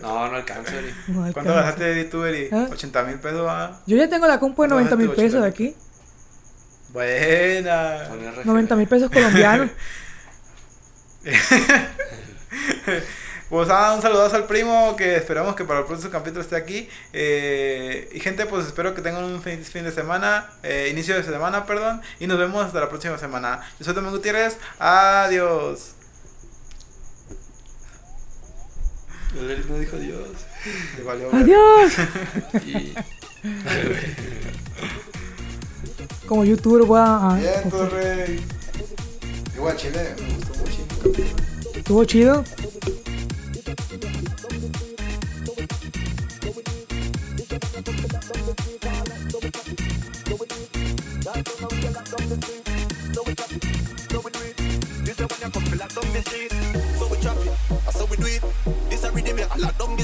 No, 0.00 0.28
no 0.28 0.36
alcanza, 0.36 0.72
no 1.08 1.32
¿Cuánto 1.32 1.54
gastaste 1.54 1.84
de 1.94 2.04
tú, 2.06 2.24
Eri? 2.24 2.48
¿80 2.50 3.06
mil 3.06 3.20
pesos? 3.20 3.46
Ah? 3.48 3.80
Yo 3.86 3.96
ya 3.96 4.08
tengo 4.08 4.26
la 4.26 4.40
compu 4.40 4.62
de 4.62 4.68
90 4.68 4.96
mil 4.96 5.10
pesos 5.10 5.42
de 5.42 5.48
aquí. 5.48 5.76
Buena. 6.92 8.08
90 8.44 8.76
mil 8.76 8.86
pesos 8.86 9.10
colombianos. 9.10 9.70
pues 13.48 13.68
ah, 13.70 13.94
un 13.94 14.02
saludazo 14.02 14.36
al 14.36 14.46
primo 14.46 14.94
que 14.96 15.16
esperamos 15.16 15.54
que 15.54 15.64
para 15.64 15.80
el 15.80 15.86
próximo 15.86 16.10
capítulo 16.10 16.42
esté 16.42 16.56
aquí. 16.56 16.88
Eh, 17.14 18.10
y 18.12 18.20
gente, 18.20 18.44
pues 18.44 18.66
espero 18.66 18.94
que 18.94 19.00
tengan 19.00 19.24
un 19.24 19.40
fin, 19.42 19.64
fin 19.64 19.84
de 19.84 19.92
semana, 19.92 20.50
eh, 20.62 20.88
inicio 20.90 21.14
de 21.14 21.22
semana, 21.22 21.64
perdón. 21.64 22.02
Y 22.20 22.26
nos 22.26 22.38
vemos 22.38 22.66
hasta 22.66 22.80
la 22.80 22.90
próxima 22.90 23.16
semana. 23.16 23.62
Yo 23.78 23.84
soy 23.86 23.94
Domingo 23.94 24.16
Gutiérrez. 24.16 24.58
Adiós. 24.78 25.94
no 29.34 29.78
dijo 29.78 29.96
adiós. 29.96 30.28
Adiós. 31.32 31.92
y... 32.66 32.94
como 36.26 36.44
youtuber 36.44 36.82
voy 36.82 37.00
a... 37.00 37.38
Bien, 37.40 37.70
Torre. 37.70 38.40
Igual 39.54 39.76
Chile, 39.76 40.14
me 40.18 40.34
gustó 40.34 40.54
mucho. 40.60 41.78
¿Estuvo 41.78 42.04
chido? 42.04 42.44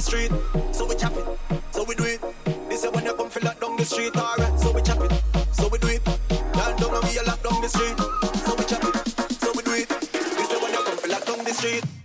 street, 0.08 0.32
so 0.72 0.86
we 0.86 0.94
chop 0.94 1.12
it, 1.16 1.26
so 1.70 1.84
we 1.84 1.94
do 1.94 2.04
it. 2.04 2.20
This 2.68 2.82
is 2.82 2.90
when 2.92 3.04
you 3.04 3.12
come 3.12 3.28
feel 3.28 3.44
like 3.44 3.60
down 3.60 3.76
the 3.76 3.84
street, 3.84 4.16
alright, 4.16 4.58
so 4.58 4.72
we 4.72 4.80
chop 4.80 4.97
be 7.08 7.16
a 7.18 7.22
lock 7.22 7.42
down 7.42 7.60
the 7.60 7.68
street. 7.68 7.96
So 8.44 8.54
we 8.56 8.64
chop 8.64 8.84
it, 8.84 8.96
so 9.40 9.52
we 9.54 9.62
do 9.62 9.72
it. 9.72 9.88
We 10.36 10.44
say 10.44 10.58
when 10.60 10.72
you 10.72 10.82
come, 10.84 11.10
lock 11.10 11.24
down 11.24 11.44
the 11.44 11.54
street. 11.54 11.97